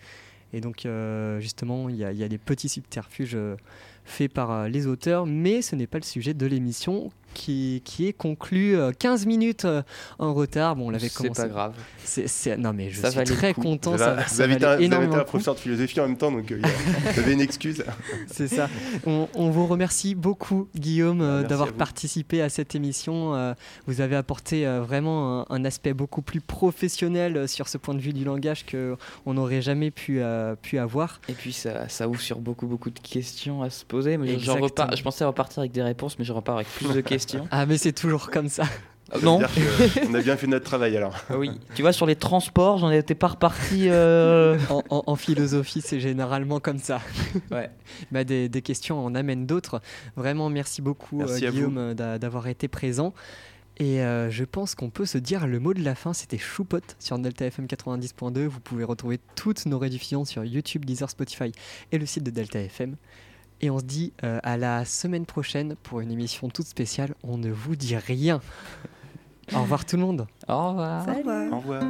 Et 0.54 0.62
donc, 0.62 0.86
euh, 0.86 1.42
justement, 1.42 1.90
il 1.90 1.98
y, 1.98 2.06
a- 2.06 2.28
des 2.30 2.38
petits 2.38 2.70
subterfuges 2.70 3.36
euh, 3.36 3.58
faits 4.06 4.32
par 4.32 4.70
les 4.70 4.88
auteurs, 4.88 5.26
mais 5.26 5.62
ce 5.62 5.76
n'est 5.76 5.88
pas 5.88 5.98
le 5.98 6.06
sujet 6.06 6.34
de 6.34 6.46
l'émission 6.46 7.12
qui, 7.38 7.82
qui 7.86 8.08
est 8.08 8.14
conclu 8.14 8.76
euh, 8.76 8.92
15 8.98 9.26
minutes 9.28 9.66
euh, 9.66 9.84
en 10.18 10.34
retard. 10.34 10.76
Bon, 10.76 10.88
on 10.88 10.90
l'avait 10.90 11.08
C'est 11.08 11.16
commencé. 11.18 11.42
pas 11.44 11.48
grave. 11.48 11.74
C'est- 12.04 12.28
c'est- 12.28 12.58
non, 12.58 12.74
mais 12.74 12.90
je 12.90 13.00
Ça 13.00 13.12
suis 13.12 13.24
très 13.24 13.54
content. 13.54 13.92
vous 13.92 13.98
ça, 14.00 14.12
avez, 14.14 14.22
ça 14.24 14.28
vous 14.36 14.42
avez 14.42 14.54
été, 14.56 14.66
un- 14.66 14.68
vous 14.70 14.74
avez 14.74 14.86
été 14.86 14.86
énormément 14.86 15.14
un 15.14 15.18
le 15.18 15.24
coup. 15.24 15.30
professeur 15.30 15.54
de 15.56 15.60
philosophie 15.60 16.00
en 16.00 16.08
même 16.08 16.18
temps, 16.18 16.32
donc 16.32 16.52
euh, 16.52 16.60
vous 17.14 17.20
avez 17.20 17.34
une 17.34 17.42
excuse. 17.42 17.84
C'est 18.32 18.48
ça. 18.48 18.70
On, 19.06 19.28
on 19.36 19.50
vous 19.52 19.68
remercie 19.68 20.16
beaucoup, 20.16 20.68
Guillaume, 20.76 21.22
euh, 21.22 21.44
d'avoir 21.44 21.74
participé 21.74 22.42
à 22.42 22.50
cette 22.50 22.74
émission. 22.76 23.36
Euh, 23.36 23.54
vous 23.86 24.02
avez 24.02 24.16
apporté 24.16 24.66
euh, 24.66 24.82
vraiment 24.82 25.42
un, 25.42 25.46
un 25.50 25.66
aspect 25.66 25.94
beaucoup 25.94 26.22
plus 26.24 26.42
professionnel 26.42 27.38
euh, 27.38 27.48
sur 27.48 27.68
ce 27.68 27.78
point 27.78 27.94
de 27.94 28.00
vue 28.00 28.14
du 28.14 28.24
langage 28.24 28.66
que 28.66 28.96
on 29.26 29.36
n'aurait 29.36 29.62
jamais 29.62 29.92
pu, 29.92 30.22
euh, 30.22 30.56
pu 30.56 30.80
avoir. 30.80 31.22
Et 31.30 31.34
puis 31.34 31.54
ça, 31.54 31.88
ça 31.90 32.08
ouvre 32.08 32.22
sur 32.22 32.40
beaucoup 32.40 32.66
beaucoup 32.68 32.90
de 32.90 33.00
questions 33.00 33.62
à 33.62 33.70
se 33.70 33.86
poser. 33.86 34.18
Mais 34.18 34.36
repars, 34.48 34.96
je 34.96 35.04
pensais 35.04 35.24
repartir 35.26 35.60
avec 35.60 35.72
des 35.72 35.84
réponses, 35.84 36.18
mais 36.18 36.26
je 36.26 36.34
repars 36.34 36.56
avec 36.56 36.68
plus 36.68 36.94
de 36.94 37.02
questions. 37.02 37.27
Ah, 37.52 37.66
mais 37.66 37.78
c'est 37.78 37.94
toujours 37.94 38.30
comme 38.30 38.50
ça. 38.50 38.64
Ça 39.12 39.20
veut 39.20 39.26
non, 39.26 39.38
dire 39.38 39.50
que, 39.56 40.08
on 40.10 40.14
a 40.16 40.22
bien 40.22 40.36
fait 40.36 40.48
notre 40.48 40.66
travail 40.66 40.98
alors. 40.98 41.16
Ah 41.30 41.38
oui. 41.38 41.50
Tu 41.76 41.82
vois, 41.82 41.94
sur 41.94 42.06
les 42.06 42.18
transports, 42.18 42.78
j'en 42.80 42.92
étais 42.92 43.16
pas 43.16 43.28
reparti. 43.28 43.88
euh, 43.90 44.58
En, 44.70 44.84
en- 44.90 45.04
en 45.08 45.16
philosophie, 45.16 45.82
c'est 45.82 46.02
généralement 46.02 46.60
comme 46.60 46.80
ça. 46.80 47.00
Ouais. 47.52 47.70
Bah, 48.12 48.26
des, 48.26 48.50
des 48.50 48.62
questions 48.62 49.00
en 49.06 49.16
amènent 49.16 49.46
d'autres. 49.46 49.82
Vraiment, 50.18 50.50
merci 50.50 50.82
beaucoup, 50.82 51.20
Merci 51.20 51.46
euh, 51.46 51.48
à 51.48 51.52
vous. 51.52 51.58
Guillaume, 51.58 51.78
euh, 51.78 51.94
d'a- 51.94 52.20
d'avoir 52.20 52.48
été 52.48 52.68
présent. 52.68 53.14
Et 53.80 54.02
euh, 54.02 54.30
je 54.32 54.44
pense 54.44 54.74
qu'on 54.76 54.90
peut 54.90 55.06
se 55.06 55.20
dire 55.20 55.46
le 55.46 55.60
mot 55.60 55.74
de 55.74 55.84
la 55.84 55.94
fin, 55.94 56.12
c'était 56.12 56.40
Choupot 56.40 56.80
sur 57.00 57.18
Delta 57.20 57.46
FM 57.46 57.68
90.2. 57.68 58.46
Vous 58.48 58.60
pouvez 58.60 58.84
retrouver 58.84 59.20
toutes 59.36 59.68
nos 59.68 59.78
rediffusions 59.78 60.26
sur 60.26 60.44
YouTube, 60.44 60.84
Deezer, 60.84 61.10
Spotify 61.10 61.52
et 61.92 61.98
le 62.00 62.06
site 62.08 62.24
de 62.24 62.32
Delta 62.32 62.60
FM. 62.60 62.96
Et 63.62 63.70
on 63.70 63.80
se 63.80 63.86
dit 63.86 64.14
euh, 64.24 64.40
à 64.44 64.58
la 64.58 64.86
semaine 64.86 65.26
prochaine 65.26 65.76
pour 65.84 66.00
une 66.00 66.12
émission 66.12 66.50
toute 66.50 66.68
spéciale. 66.68 67.16
On 67.24 67.38
ne 67.38 67.50
vous 67.50 67.76
dit 67.76 67.96
rien. 67.96 68.40
Au 69.56 69.62
revoir 69.62 69.86
tout 69.86 69.96
le 69.96 70.04
monde. 70.04 70.28
Au 70.48 70.70
revoir. 70.70 71.08
Au 71.08 71.14
revoir. 71.14 71.54
Au 71.54 71.58
revoir. 71.60 71.84